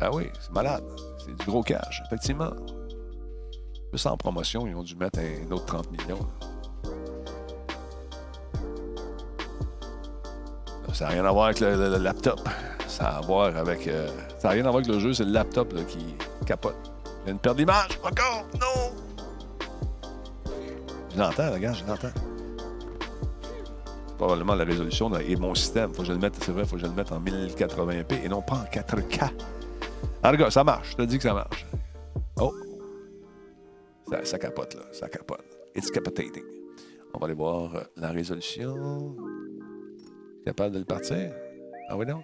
Ah 0.00 0.10
oui, 0.12 0.28
c'est 0.40 0.50
malade. 0.52 0.82
C'est 1.18 1.36
du 1.36 1.44
gros 1.46 1.62
cash, 1.62 2.02
effectivement. 2.06 2.50
Plus 3.90 4.06
en 4.06 4.16
promotion, 4.16 4.66
ils 4.66 4.74
ont 4.74 4.82
dû 4.82 4.96
mettre 4.96 5.18
un 5.18 5.50
autre 5.52 5.66
30 5.66 5.90
millions. 5.92 6.26
Ça 10.92 11.04
n'a 11.04 11.10
rien 11.12 11.24
à 11.24 11.30
voir 11.32 11.46
avec 11.46 11.60
le, 11.60 11.98
laptop. 11.98 12.40
Ça 12.88 13.04
a 13.08 13.18
à 13.18 13.20
voir 13.20 13.56
avec. 13.56 13.86
euh, 13.86 14.08
ça 14.38 14.48
n'a 14.48 14.54
rien 14.54 14.62
à 14.66 14.70
voir 14.70 14.76
avec 14.82 14.88
le 14.88 14.98
jeu, 14.98 15.12
c'est 15.14 15.24
le 15.24 15.30
laptop 15.32 15.72
qui 15.86 15.98
capote. 16.46 16.74
Il 17.22 17.26
y 17.26 17.28
a 17.28 17.32
une 17.32 17.38
perte 17.38 17.56
d'image. 17.58 17.98
Encore! 18.02 18.44
Non! 18.60 18.92
Je 21.14 21.18
l'entends, 21.18 21.52
regarde, 21.52 21.76
je 21.76 21.84
l'entends. 21.86 22.08
Probablement 24.20 24.54
la 24.54 24.64
résolution 24.64 25.10
et 25.16 25.34
mon 25.36 25.54
système. 25.54 25.94
Faut 25.94 26.02
que 26.02 26.08
je 26.08 26.12
le 26.12 26.18
mette, 26.18 26.34
c'est 26.42 26.52
vrai, 26.52 26.66
faut 26.66 26.76
que 26.76 26.82
je 26.82 26.86
le 26.86 26.92
mette 26.92 27.10
en 27.10 27.22
1080p 27.22 28.22
et 28.22 28.28
non 28.28 28.42
pas 28.42 28.56
en 28.56 28.64
4K. 28.64 29.30
En 30.22 30.30
tout 30.30 30.36
cas, 30.36 30.50
ça 30.50 30.62
marche. 30.62 30.90
Je 30.90 30.96
te 30.96 31.02
dis 31.04 31.16
que 31.16 31.22
ça 31.22 31.32
marche. 31.32 31.64
Oh! 32.38 32.52
Ça, 34.24 34.38
capote, 34.38 34.74
là. 34.74 34.82
Ça 34.92 35.08
capote. 35.08 35.42
It's 35.74 35.90
capotating. 35.90 36.44
On 37.14 37.18
va 37.18 37.28
aller 37.28 37.34
voir 37.34 37.74
euh, 37.74 37.80
la 37.96 38.10
résolution. 38.10 39.16
Capable 40.44 40.74
de 40.74 40.80
le 40.80 40.84
partir? 40.84 41.32
Ah 41.88 41.96
oui, 41.96 42.04
non? 42.04 42.22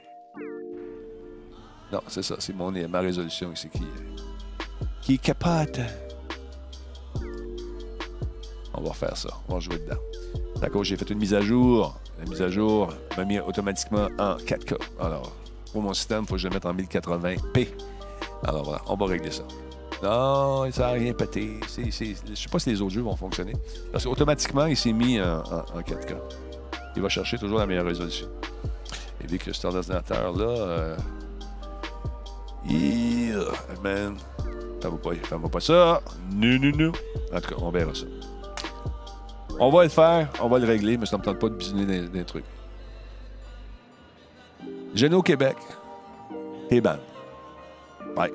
Non, 1.90 2.02
c'est 2.08 2.22
ça. 2.22 2.36
C'est 2.40 2.52
mon, 2.52 2.72
ma 2.72 3.00
résolution 3.00 3.50
ici 3.52 3.70
qui, 3.70 3.86
qui 5.00 5.18
capote. 5.18 5.80
On 8.74 8.82
va 8.82 8.90
refaire 8.90 9.16
ça. 9.16 9.30
On 9.48 9.54
va 9.54 9.60
jouer 9.60 9.78
dedans. 9.78 9.96
D'accord, 10.60 10.84
j'ai 10.84 10.96
fait 10.96 11.08
une 11.10 11.18
mise 11.18 11.34
à 11.34 11.40
jour. 11.40 11.98
La 12.18 12.24
mise 12.30 12.40
à 12.42 12.48
jour 12.48 12.88
m'a 13.16 13.24
mis 13.24 13.38
automatiquement 13.40 14.08
en 14.18 14.36
4K. 14.36 14.76
Alors, 15.00 15.32
pour 15.72 15.82
mon 15.82 15.92
système, 15.92 16.22
il 16.22 16.26
faut 16.26 16.34
que 16.34 16.40
je 16.40 16.48
le 16.48 16.54
mette 16.54 16.64
en 16.66 16.72
1080p. 16.74 17.68
Alors 18.44 18.64
voilà, 18.64 18.80
on 18.86 18.96
va 18.96 19.06
régler 19.06 19.30
ça. 19.30 19.42
Non, 20.02 20.70
ça 20.72 20.82
n'a 20.88 20.92
rien 20.92 21.12
pété. 21.12 21.58
Je 21.76 21.82
ne 21.82 21.90
sais 22.34 22.48
pas 22.50 22.58
si 22.58 22.70
les 22.70 22.80
autres 22.82 22.92
jeux 22.92 23.02
vont 23.02 23.16
fonctionner. 23.16 23.52
Parce 23.92 24.04
qu'automatiquement, 24.04 24.66
il 24.66 24.76
s'est 24.76 24.92
mis 24.92 25.20
en, 25.20 25.38
en- 25.40 25.78
en 25.78 25.80
4K. 25.80 26.16
Il 26.96 27.02
va 27.02 27.08
chercher 27.08 27.36
toujours 27.38 27.58
la 27.58 27.66
meilleure 27.66 27.86
résolution. 27.86 28.26
Et 29.22 29.26
vu 29.26 29.38
que 29.38 29.52
cet 29.52 29.64
ordinateur-là. 29.66 30.44
Euh, 30.44 30.96
il- 32.68 33.36
man, 33.82 34.16
fais-moi 34.80 34.98
pas, 35.02 35.10
fais-moi 35.22 35.48
pas 35.50 35.60
ça. 35.60 36.00
Non, 36.32 36.58
non, 36.60 36.72
non. 36.76 36.92
En 37.34 37.40
tout 37.40 37.48
cas, 37.54 37.56
on 37.60 37.70
verra 37.70 37.94
ça. 37.94 38.06
On 39.58 39.70
va 39.70 39.84
le 39.84 39.88
faire, 39.88 40.28
on 40.42 40.48
va 40.48 40.58
le 40.58 40.66
régler, 40.66 40.98
mais 40.98 41.06
ça 41.06 41.16
ne 41.16 41.22
me 41.26 41.38
pas 41.38 41.48
de 41.48 41.54
bisouner 41.54 41.86
des, 41.86 42.08
des 42.08 42.24
trucs. 42.24 42.44
Géno 44.94 45.22
Québec. 45.22 45.56
T'es 46.68 46.80
ban. 46.80 46.96
Bye. 48.14 48.32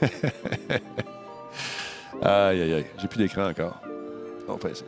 aïe, 2.22 2.62
aïe, 2.62 2.74
aïe. 2.74 2.86
J'ai 2.98 3.08
plus 3.08 3.18
d'écran 3.18 3.48
encore. 3.48 3.80
On 4.48 4.56
fait 4.56 4.74
ça. 4.74 4.84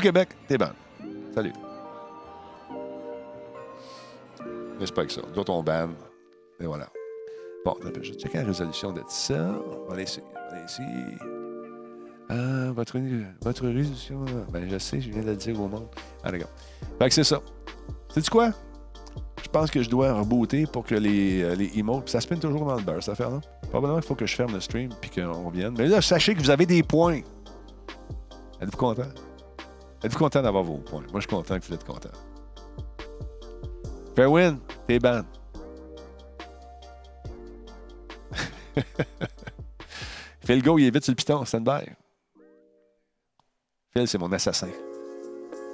Québec, 0.00 0.30
t'es 0.48 0.56
ban. 0.56 0.70
Salut. 1.34 1.52
Pas 4.94 5.00
avec 5.00 5.10
ça? 5.10 5.22
D'autres, 5.34 5.52
on 5.52 5.62
ban. 5.62 5.88
Et 6.60 6.66
voilà. 6.66 6.88
Bon, 7.64 7.76
je 8.02 8.12
checker 8.12 8.38
la 8.38 8.44
résolution 8.44 8.92
de 8.92 9.02
ça. 9.08 9.34
On 9.34 9.88
va 9.88 9.94
aller 9.94 10.04
ici. 10.04 10.20
On 10.22 10.50
va 10.50 10.56
aller 10.56 10.64
ici. 10.66 10.82
Ah, 12.28 12.72
votre, 12.72 12.98
votre 13.42 13.66
résolution. 13.66 14.24
Ben, 14.50 14.68
je 14.68 14.78
sais, 14.78 15.00
je 15.00 15.10
viens 15.10 15.22
de 15.22 15.26
le 15.26 15.36
dire 15.36 15.60
au 15.60 15.68
monde. 15.68 15.88
Ah, 16.22 16.30
d'accord. 16.30 16.50
Fait 16.98 17.08
que 17.08 17.14
c'est 17.14 17.24
ça. 17.24 17.40
Sais-tu 18.08 18.30
quoi? 18.30 18.50
Je 19.42 19.48
pense 19.48 19.70
que 19.70 19.82
je 19.82 19.90
dois 19.90 20.12
rebooter 20.12 20.66
pour 20.66 20.84
que 20.84 20.94
les, 20.94 21.42
euh, 21.42 21.54
les 21.54 21.78
emotes. 21.78 22.08
Ça 22.08 22.20
spinne 22.20 22.40
toujours 22.40 22.64
dans 22.64 22.76
le 22.76 22.82
beurre, 22.82 23.02
cette 23.02 23.12
affaire-là. 23.12 23.40
Probablement 23.70 24.00
qu'il 24.00 24.08
faut 24.08 24.14
que 24.14 24.26
je 24.26 24.34
ferme 24.34 24.54
le 24.54 24.60
stream 24.60 24.90
puis 25.00 25.10
qu'on 25.10 25.50
vienne. 25.50 25.74
Mais 25.76 25.86
là, 25.86 26.00
sachez 26.00 26.34
que 26.34 26.40
vous 26.40 26.50
avez 26.50 26.66
des 26.66 26.82
points. 26.82 27.20
Êtes-vous 28.60 28.76
content? 28.76 29.08
Êtes-vous 30.02 30.18
content 30.18 30.42
d'avoir 30.42 30.64
vos 30.64 30.78
points? 30.78 31.02
Moi, 31.12 31.20
je 31.20 31.20
suis 31.20 31.28
content 31.28 31.58
que 31.58 31.66
vous 31.66 31.74
êtes 31.74 31.84
content. 31.84 32.10
Fairwin, 34.16 34.58
t'es 34.86 34.98
ban. 34.98 35.22
Phil 40.44 40.62
Go, 40.62 40.78
il 40.78 40.86
est 40.86 40.90
vite 40.90 41.04
sur 41.04 41.12
le 41.12 41.16
piton, 41.16 41.44
stand-by. 41.44 41.84
C'est 43.96 44.18
mon 44.18 44.32
assassin. 44.32 44.70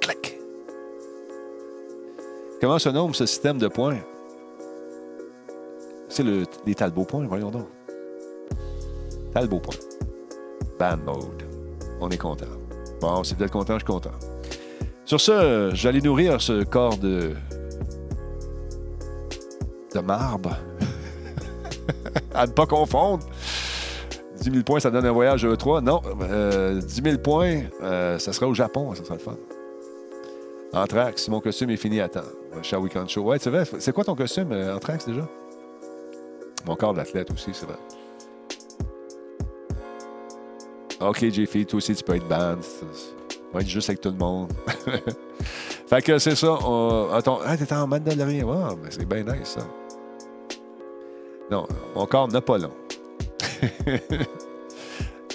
Clac. 0.02 0.38
Comment 2.60 2.78
se 2.78 2.90
nomme 2.90 3.14
ce 3.14 3.24
système 3.24 3.56
de 3.56 3.66
points? 3.66 3.96
C'est 6.10 6.22
le, 6.22 6.44
les 6.66 6.74
Talbot 6.74 7.06
points, 7.06 7.26
voyons 7.26 7.50
donc. 7.50 7.68
Talbot 9.32 9.60
points. 9.60 9.74
Ban 10.78 10.98
mode. 10.98 11.44
On 11.98 12.10
est 12.10 12.18
content. 12.18 12.44
Bon, 13.00 13.24
si 13.24 13.34
vous 13.34 13.42
êtes 13.42 13.50
content, 13.50 13.78
je 13.78 13.78
suis 13.78 13.86
content. 13.86 14.12
Sur 15.06 15.18
ce, 15.18 15.70
j'allais 15.72 16.02
nourrir 16.02 16.42
ce 16.42 16.62
corps 16.62 16.98
de. 16.98 17.34
de 19.94 20.00
marbre. 20.00 20.58
à 22.34 22.46
ne 22.46 22.52
pas 22.52 22.66
confondre. 22.66 23.24
10 24.40 24.50
000 24.50 24.64
points, 24.64 24.80
ça 24.80 24.90
donne 24.90 25.04
un 25.06 25.12
voyage 25.12 25.44
à 25.44 25.48
E3. 25.48 25.82
Non, 25.82 26.00
euh, 26.22 26.80
10 26.80 27.02
000 27.02 27.18
points, 27.18 27.60
euh, 27.82 28.18
ça 28.18 28.32
sera 28.32 28.46
au 28.46 28.54
Japon, 28.54 28.94
ça 28.94 29.04
sera 29.04 29.14
le 29.14 29.20
fun. 29.20 29.36
Anthrax, 30.72 31.28
mon 31.28 31.40
costume 31.40 31.70
est 31.70 31.76
fini 31.76 32.00
à 32.00 32.08
temps. 32.08 32.20
We 32.54 32.64
show? 33.08 33.22
Ouais, 33.22 33.38
c'est 33.38 33.50
vrai. 33.50 33.64
C'est 33.78 33.92
quoi 33.92 34.04
ton 34.04 34.14
costume, 34.14 34.52
euh, 34.52 34.76
Anthrax, 34.76 35.06
déjà? 35.06 35.28
Mon 36.66 36.74
corps 36.76 36.94
d'athlète 36.94 37.30
aussi, 37.30 37.50
c'est 37.52 37.66
vrai. 37.66 37.78
OK, 41.00 41.28
JF, 41.30 41.66
toi 41.66 41.76
aussi, 41.78 41.94
tu 41.94 42.04
peux 42.04 42.16
être 42.16 42.28
ban. 42.28 42.56
On 43.52 43.56
va 43.56 43.60
être 43.62 43.68
juste 43.68 43.88
avec 43.88 44.00
tout 44.00 44.10
le 44.10 44.16
monde. 44.16 44.52
fait 45.86 46.02
que 46.02 46.18
c'est 46.18 46.36
ça. 46.36 46.58
On... 46.64 47.10
Attends, 47.12 47.40
ah, 47.44 47.56
t'es 47.56 47.72
en 47.72 47.86
Mandalorian. 47.86 48.46
Wow, 48.46 48.76
mais 48.82 48.90
c'est 48.90 49.06
bien 49.06 49.24
nice, 49.24 49.56
ça. 49.56 49.66
Non, 51.50 51.66
mon 51.94 52.06
corps 52.06 52.28
n'a 52.28 52.40
pas 52.40 52.58
long. 52.58 52.72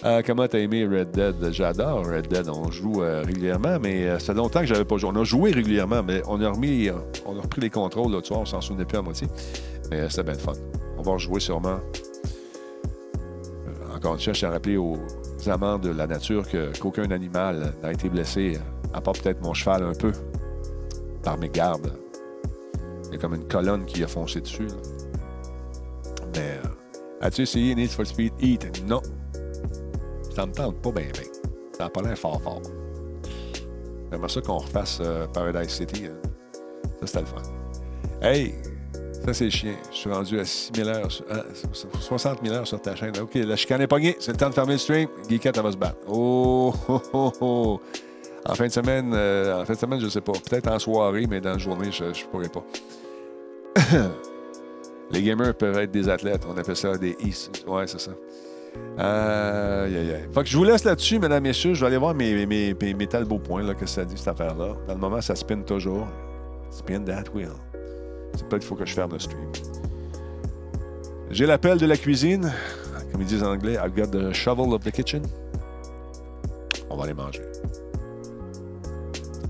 Euh, 0.04 0.22
comment 0.26 0.48
t'as 0.48 0.60
aimé 0.60 0.86
Red 0.86 1.12
Dead? 1.12 1.52
J'adore 1.52 2.06
Red 2.06 2.28
Dead. 2.28 2.50
On 2.50 2.70
joue 2.72 3.02
euh, 3.02 3.24
régulièrement, 3.26 3.78
mais 3.82 4.08
euh, 4.08 4.20
ça 4.20 4.28
fait 4.28 4.34
longtemps 4.34 4.62
que 4.62 4.66
j'avais 4.66 4.86
pas 4.86 4.98
joué. 4.98 5.10
On 5.14 5.22
a 5.22 5.24
joué 5.24 5.52
régulièrement, 5.52 6.04
mais 6.04 6.22
on 6.28 6.42
a 6.42 6.50
remis, 6.50 6.90
on 7.26 7.38
a 7.38 7.42
repris 7.42 7.62
les 7.62 7.70
contrôles 7.70 8.12
l'autre 8.12 8.28
soir. 8.28 8.42
On 8.42 8.46
s'en 8.46 8.62
souvenait 8.62 8.86
plus 8.86 8.98
à 8.98 9.02
moitié. 9.02 9.28
Mais 9.90 10.02
euh, 10.02 10.10
c'était 10.10 10.24
bien 10.24 10.34
le 10.34 10.40
fun. 10.40 10.54
On 10.98 11.02
va 11.02 11.14
rejouer 11.14 11.40
sûrement. 11.40 11.80
Encore 13.96 14.14
une 14.14 14.20
fois, 14.20 14.34
je 14.34 14.40
tiens 14.40 14.50
à 14.50 14.54
rappeler 14.54 14.78
aux 14.78 14.98
amants 15.48 15.78
de 15.78 15.90
la 15.90 16.06
nature 16.06 16.44
qu'aucun 16.80 17.10
animal 17.12 17.74
n'a 17.82 17.94
été 17.94 18.10
blessé, 18.10 18.58
à 18.94 19.02
part 19.02 19.14
peut-être 19.14 19.42
mon 19.42 19.54
cheval 19.54 19.84
un 19.84 19.94
peu, 19.94 20.12
par 21.24 21.38
mes 21.38 21.50
gardes. 21.50 21.94
Il 23.08 23.14
y 23.14 23.16
a 23.16 23.18
comme 23.20 23.36
une 23.36 23.48
colonne 23.48 23.86
qui 23.86 24.04
a 24.04 24.08
foncé 24.08 24.42
dessus. 24.42 24.68
Mais 26.36 26.60
as-tu 27.22 27.42
essayé 27.44 27.76
Need 27.76 27.90
for 27.92 28.06
Speed 28.06 28.34
Heat? 28.42 28.84
Non. 28.88 29.02
Ça 30.36 30.46
me 30.46 30.54
tente 30.54 30.82
pas 30.82 30.92
bien, 30.92 31.10
bien. 31.14 31.24
Ça 31.78 31.86
n'a 31.86 31.90
pas 31.90 32.02
l'air 32.02 32.18
fort, 32.18 32.42
fort. 32.42 32.62
J'aimerais 34.12 34.30
ça 34.30 34.42
qu'on 34.42 34.58
refasse 34.58 35.00
euh, 35.02 35.26
Paradise 35.28 35.70
City. 35.72 36.06
hein. 36.08 36.16
Ça, 37.02 37.08
c'était 37.08 37.20
le 37.22 37.26
fun. 37.26 37.42
Hey! 38.22 38.54
Ça, 39.26 39.34
c'est 39.34 39.50
chien. 39.50 39.74
Je 39.92 39.96
suis 39.98 40.12
rendu 40.12 40.40
à 40.40 40.46
6 40.46 40.72
000 40.76 40.88
heures, 40.88 41.12
sur- 41.12 41.26
ah, 41.32 41.42
60 42.00 42.40
000 42.44 42.56
heures 42.56 42.68
sur 42.68 42.80
ta 42.82 42.96
chaîne. 42.96 43.12
OK, 43.20 43.34
la 43.36 43.56
chicane 43.56 43.82
est 43.82 43.88
pognée. 43.88 44.16
C'est 44.20 44.32
le 44.32 44.38
temps 44.38 44.50
de 44.50 44.54
fermer 44.54 44.74
le 44.74 44.78
stream. 44.80 45.08
Geekette, 45.28 45.58
elle 45.58 45.64
va 45.64 45.72
se 45.72 45.78
battre. 45.78 45.98
Oh, 46.08 46.74
oh, 46.88 47.02
oh, 47.14 47.32
oh. 47.42 47.82
En 48.48 48.54
fin 48.54 48.68
de 48.68 48.72
semaine, 48.72 49.12
euh, 49.16 49.62
en 49.62 49.66
fin 49.66 49.74
de 49.74 49.80
semaine, 49.80 50.00
je 50.00 50.08
sais 50.10 50.22
pas. 50.22 50.34
Peut-être 50.34 50.68
en 50.70 50.78
soirée, 50.78 51.26
mais 51.28 51.42
dans 51.42 51.54
la 51.54 51.58
journée, 51.58 51.92
je 51.92 52.04
ne 52.04 52.12
pourrais 52.32 52.50
pas. 52.50 52.64
Les 55.12 55.22
gamers 55.22 55.56
peuvent 55.56 55.78
être 55.78 55.92
des 55.92 56.10
athlètes. 56.10 56.46
On 56.50 56.58
appelle 56.58 56.76
ça 56.76 56.98
des 56.98 57.14
e 57.14 57.70
Ouais, 57.70 57.88
c'est 57.88 58.00
ça. 58.00 58.12
Aïe, 58.98 59.96
aïe, 59.96 60.12
aïe. 60.12 60.28
Fait 60.34 60.44
que 60.44 60.50
je 60.50 60.58
vous 60.58 60.64
laisse 60.64 60.84
là-dessus, 60.84 61.20
mesdames, 61.20 61.44
messieurs. 61.44 61.74
Je 61.74 61.82
vais 61.82 61.88
aller 61.88 61.98
voir 61.98 62.14
mes, 62.14 62.46
mes, 62.46 62.74
mes, 62.74 62.94
mes 62.94 63.08
talbots 63.08 63.40
points, 63.40 63.64
là, 63.64 63.74
que 63.74 63.86
ça 63.86 64.04
dit, 64.04 64.18
cette 64.18 64.28
affaire-là. 64.30 64.76
Dans 64.88 64.94
le 64.94 65.00
moment, 65.00 65.22
ça 65.22 65.36
spin 65.36 65.62
toujours. 65.62 66.08
Spin 66.72 67.02
that 67.02 67.26
wheel. 67.34 67.52
C'est 68.36 68.48
peut-être 68.48 68.62
qu'il 68.62 68.70
faut 68.70 68.76
que 68.76 68.86
je 68.86 68.94
ferme 68.94 69.14
le 69.14 69.20
stream. 69.20 69.52
J'ai 71.30 71.46
l'appel 71.46 71.78
de 71.78 71.86
la 71.86 71.98
cuisine. 71.98 72.52
Comme 73.12 73.22
ils 73.22 73.28
disent 73.28 73.44
en 73.44 73.54
anglais, 73.54 73.74
I've 73.74 73.96
got 73.96 74.08
the 74.08 74.34
shovel 74.34 74.74
of 74.74 74.84
the 74.84 74.92
kitchen. 74.92 75.22
On 76.90 76.98
va 76.98 77.06
aller 77.06 77.14
manger. 77.14 77.42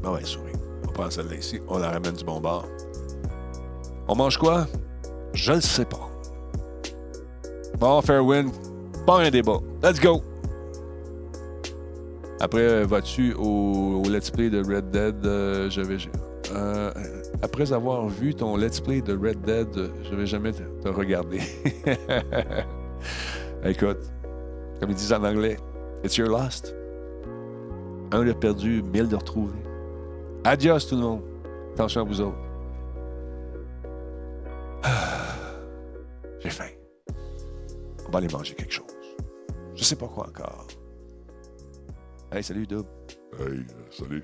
Ah 0.04 0.12
ouais, 0.12 0.24
souris. 0.24 0.54
On 0.88 0.92
prend 0.92 1.10
celle-là 1.10 1.36
ici. 1.36 1.60
On 1.68 1.80
la 1.80 1.90
ramène 1.90 2.14
du 2.14 2.24
bon 2.24 2.40
bord. 2.40 2.68
On 4.08 4.16
mange 4.16 4.38
quoi? 4.38 4.68
Je 5.36 5.52
le 5.52 5.62
sais 5.62 5.86
pas. 5.86 6.10
Bon, 7.78 8.02
Fairwind, 8.02 8.52
pas 9.06 9.20
un 9.20 9.30
débat. 9.30 9.60
Let's 9.84 10.00
go! 10.00 10.24
Après, 12.40 12.62
euh, 12.62 12.86
vas-tu 12.86 13.34
au, 13.34 14.02
Let's 14.10 14.32
Play 14.32 14.50
de 14.50 14.60
Red 14.60 14.92
Dead? 14.92 15.26
euh, 15.26 15.70
euh, 16.52 16.92
après 17.42 17.74
avoir 17.74 18.08
vu 18.08 18.34
ton 18.34 18.56
Let's 18.56 18.80
Play 18.80 19.02
de 19.02 19.14
Red 19.14 19.42
Dead, 19.42 19.68
je 20.10 20.16
vais 20.16 20.26
jamais 20.26 20.52
te, 20.54 20.88
regarder. 20.88 21.40
Écoute, 23.66 23.98
comme 24.80 24.90
ils 24.90 24.96
disent 24.96 25.14
en 25.14 25.24
anglais, 25.24 25.58
it's 26.04 26.16
your 26.16 26.30
lost. 26.30 26.74
Un 28.12 28.24
de 28.24 28.32
perdu, 28.32 28.84
mille 28.84 29.10
de 29.10 29.16
retrouvé. 29.18 29.56
Adios 30.46 30.80
tout 30.88 30.96
le 30.96 31.02
monde. 31.02 31.22
Attention 31.74 32.02
à 32.02 32.04
vous 32.06 32.22
autres. 32.22 32.45
J'ai 36.40 36.50
faim. 36.50 36.70
On 38.08 38.12
va 38.12 38.20
aller 38.20 38.28
manger 38.32 38.54
quelque 38.56 38.72
chose. 38.74 38.86
Je 39.76 39.84
sais 39.84 39.96
pas 39.96 40.08
quoi 40.08 40.28
encore. 40.28 40.68
Hey, 42.32 42.44
salut 42.44 42.68
Dub. 42.68 42.86
Hey, 43.40 43.66
salut. 43.92 44.24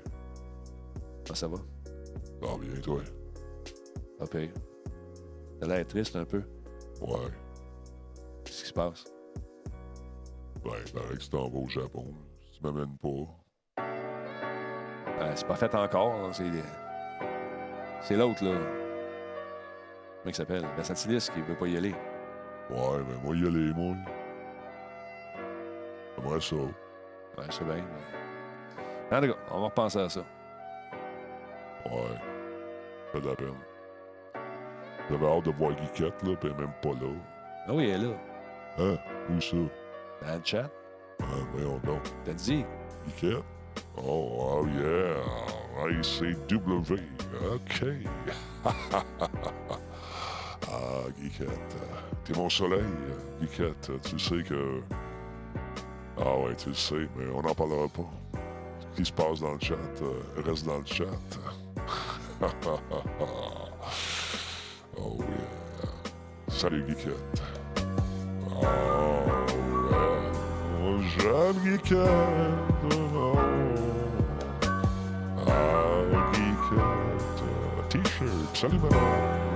Comment 1.26 1.34
ça 1.34 1.48
va? 1.48 1.56
Ça 2.40 2.46
va 2.46 2.58
bien, 2.58 2.80
toi? 2.80 3.00
Pas 4.18 4.26
pire. 4.26 4.50
T'as 5.60 5.66
l'air 5.66 5.86
triste 5.86 6.16
un 6.16 6.24
peu. 6.24 6.42
Ouais. 7.00 7.30
Qu'est-ce 8.44 8.62
qui 8.62 8.68
se 8.68 8.72
passe? 8.72 9.04
Ben, 10.64 10.70
il 10.86 10.92
paraît 10.92 11.14
que 11.14 11.20
tu 11.20 11.28
t'en 11.28 11.48
vas 11.48 11.58
au 11.58 11.68
Japon. 11.68 12.06
Si 12.40 12.58
tu 12.58 12.62
m'amènes 12.64 12.96
pas. 12.98 13.82
Euh, 15.20 15.32
c'est 15.34 15.46
pas 15.46 15.56
fait 15.56 15.74
encore. 15.74 16.12
hein, 16.12 16.30
C'est, 16.32 16.44
c'est 18.02 18.16
l'autre, 18.16 18.44
là. 18.44 18.58
Comment 20.22 20.30
il 20.30 20.34
s'appelle? 20.34 20.64
Versatilis 20.76 21.30
qui 21.34 21.40
veut 21.42 21.54
pas 21.56 21.66
y 21.66 21.76
aller. 21.76 21.94
Ouais, 22.70 22.98
ben 23.08 23.18
moi 23.24 23.34
y 23.34 23.46
aller, 23.46 23.72
moi. 23.74 23.94
J'aimerais 26.16 26.40
ça. 26.40 26.56
Ouais, 26.56 27.44
je 27.48 27.52
sais 27.52 27.64
bien. 27.64 27.74
mais- 29.10 29.16
En 29.16 29.20
tout 29.20 29.28
cas, 29.28 29.38
on 29.50 29.58
va 29.60 29.64
repenser 29.66 29.98
à 30.00 30.08
ça. 30.08 30.20
Ouais. 31.86 32.18
Fait 33.12 33.20
de 33.20 33.28
la 33.28 33.34
peine. 33.34 33.54
J'avais 35.10 35.26
hâte 35.26 35.44
de 35.44 35.50
voir 35.50 35.72
Geekette, 35.76 36.22
là, 36.22 36.36
pis 36.36 36.46
elle 36.46 36.52
est 36.52 36.58
même 36.60 36.72
pas 36.80 36.90
là. 36.90 37.10
Ah 37.66 37.72
oui, 37.74 37.88
elle 37.90 38.04
est 38.04 38.08
là. 38.08 38.14
Hein? 38.78 38.96
Où 39.30 39.40
ça? 39.40 39.56
Dans 39.56 40.34
le 40.36 40.40
chat? 40.44 40.70
Ah, 41.20 41.24
voyons 41.52 41.78
donc. 41.84 42.00
T'as 42.24 42.32
dit? 42.32 42.64
Geekette? 43.20 43.42
Oh, 43.98 44.60
oh 44.62 44.66
yeah. 44.66 45.16
I 45.90 46.02
say 46.04 46.34
W. 46.48 47.00
OK. 47.52 47.84
ah, 50.70 51.04
Geekette. 51.20 51.76
T'es 52.24 52.34
mon 52.34 52.48
soleil, 52.48 52.84
Geekette. 53.40 53.90
Tu 54.04 54.18
sais 54.18 54.42
que... 54.42 54.80
Ah 56.18 56.36
ouais, 56.38 56.54
tu 56.56 56.68
le 56.68 56.74
sais, 56.74 57.08
mais 57.16 57.24
on 57.34 57.42
n'en 57.42 57.54
parlera 57.54 57.88
pas. 57.88 58.10
Ce 58.80 58.96
qui 58.96 59.04
se 59.04 59.12
passe 59.12 59.40
dans 59.40 59.54
le 59.54 59.60
chat, 59.60 59.74
euh, 60.02 60.20
reste 60.44 60.66
dans 60.66 60.78
le 60.78 60.84
chat. 60.84 61.04
oh 64.98 65.18
yeah. 65.18 65.26
Salut, 66.48 66.84
Geekette. 66.86 67.42
Oh 68.46 68.62
yeah. 68.62 69.42
Oh, 70.84 70.98
j'aime 71.18 71.58
Geekette. 71.64 71.98
Oh. 72.92 73.38
Ah, 75.46 76.32
Geekette. 76.32 77.88
T-shirt. 77.88 78.56
Salut, 78.56 78.78
madame. 78.78 79.51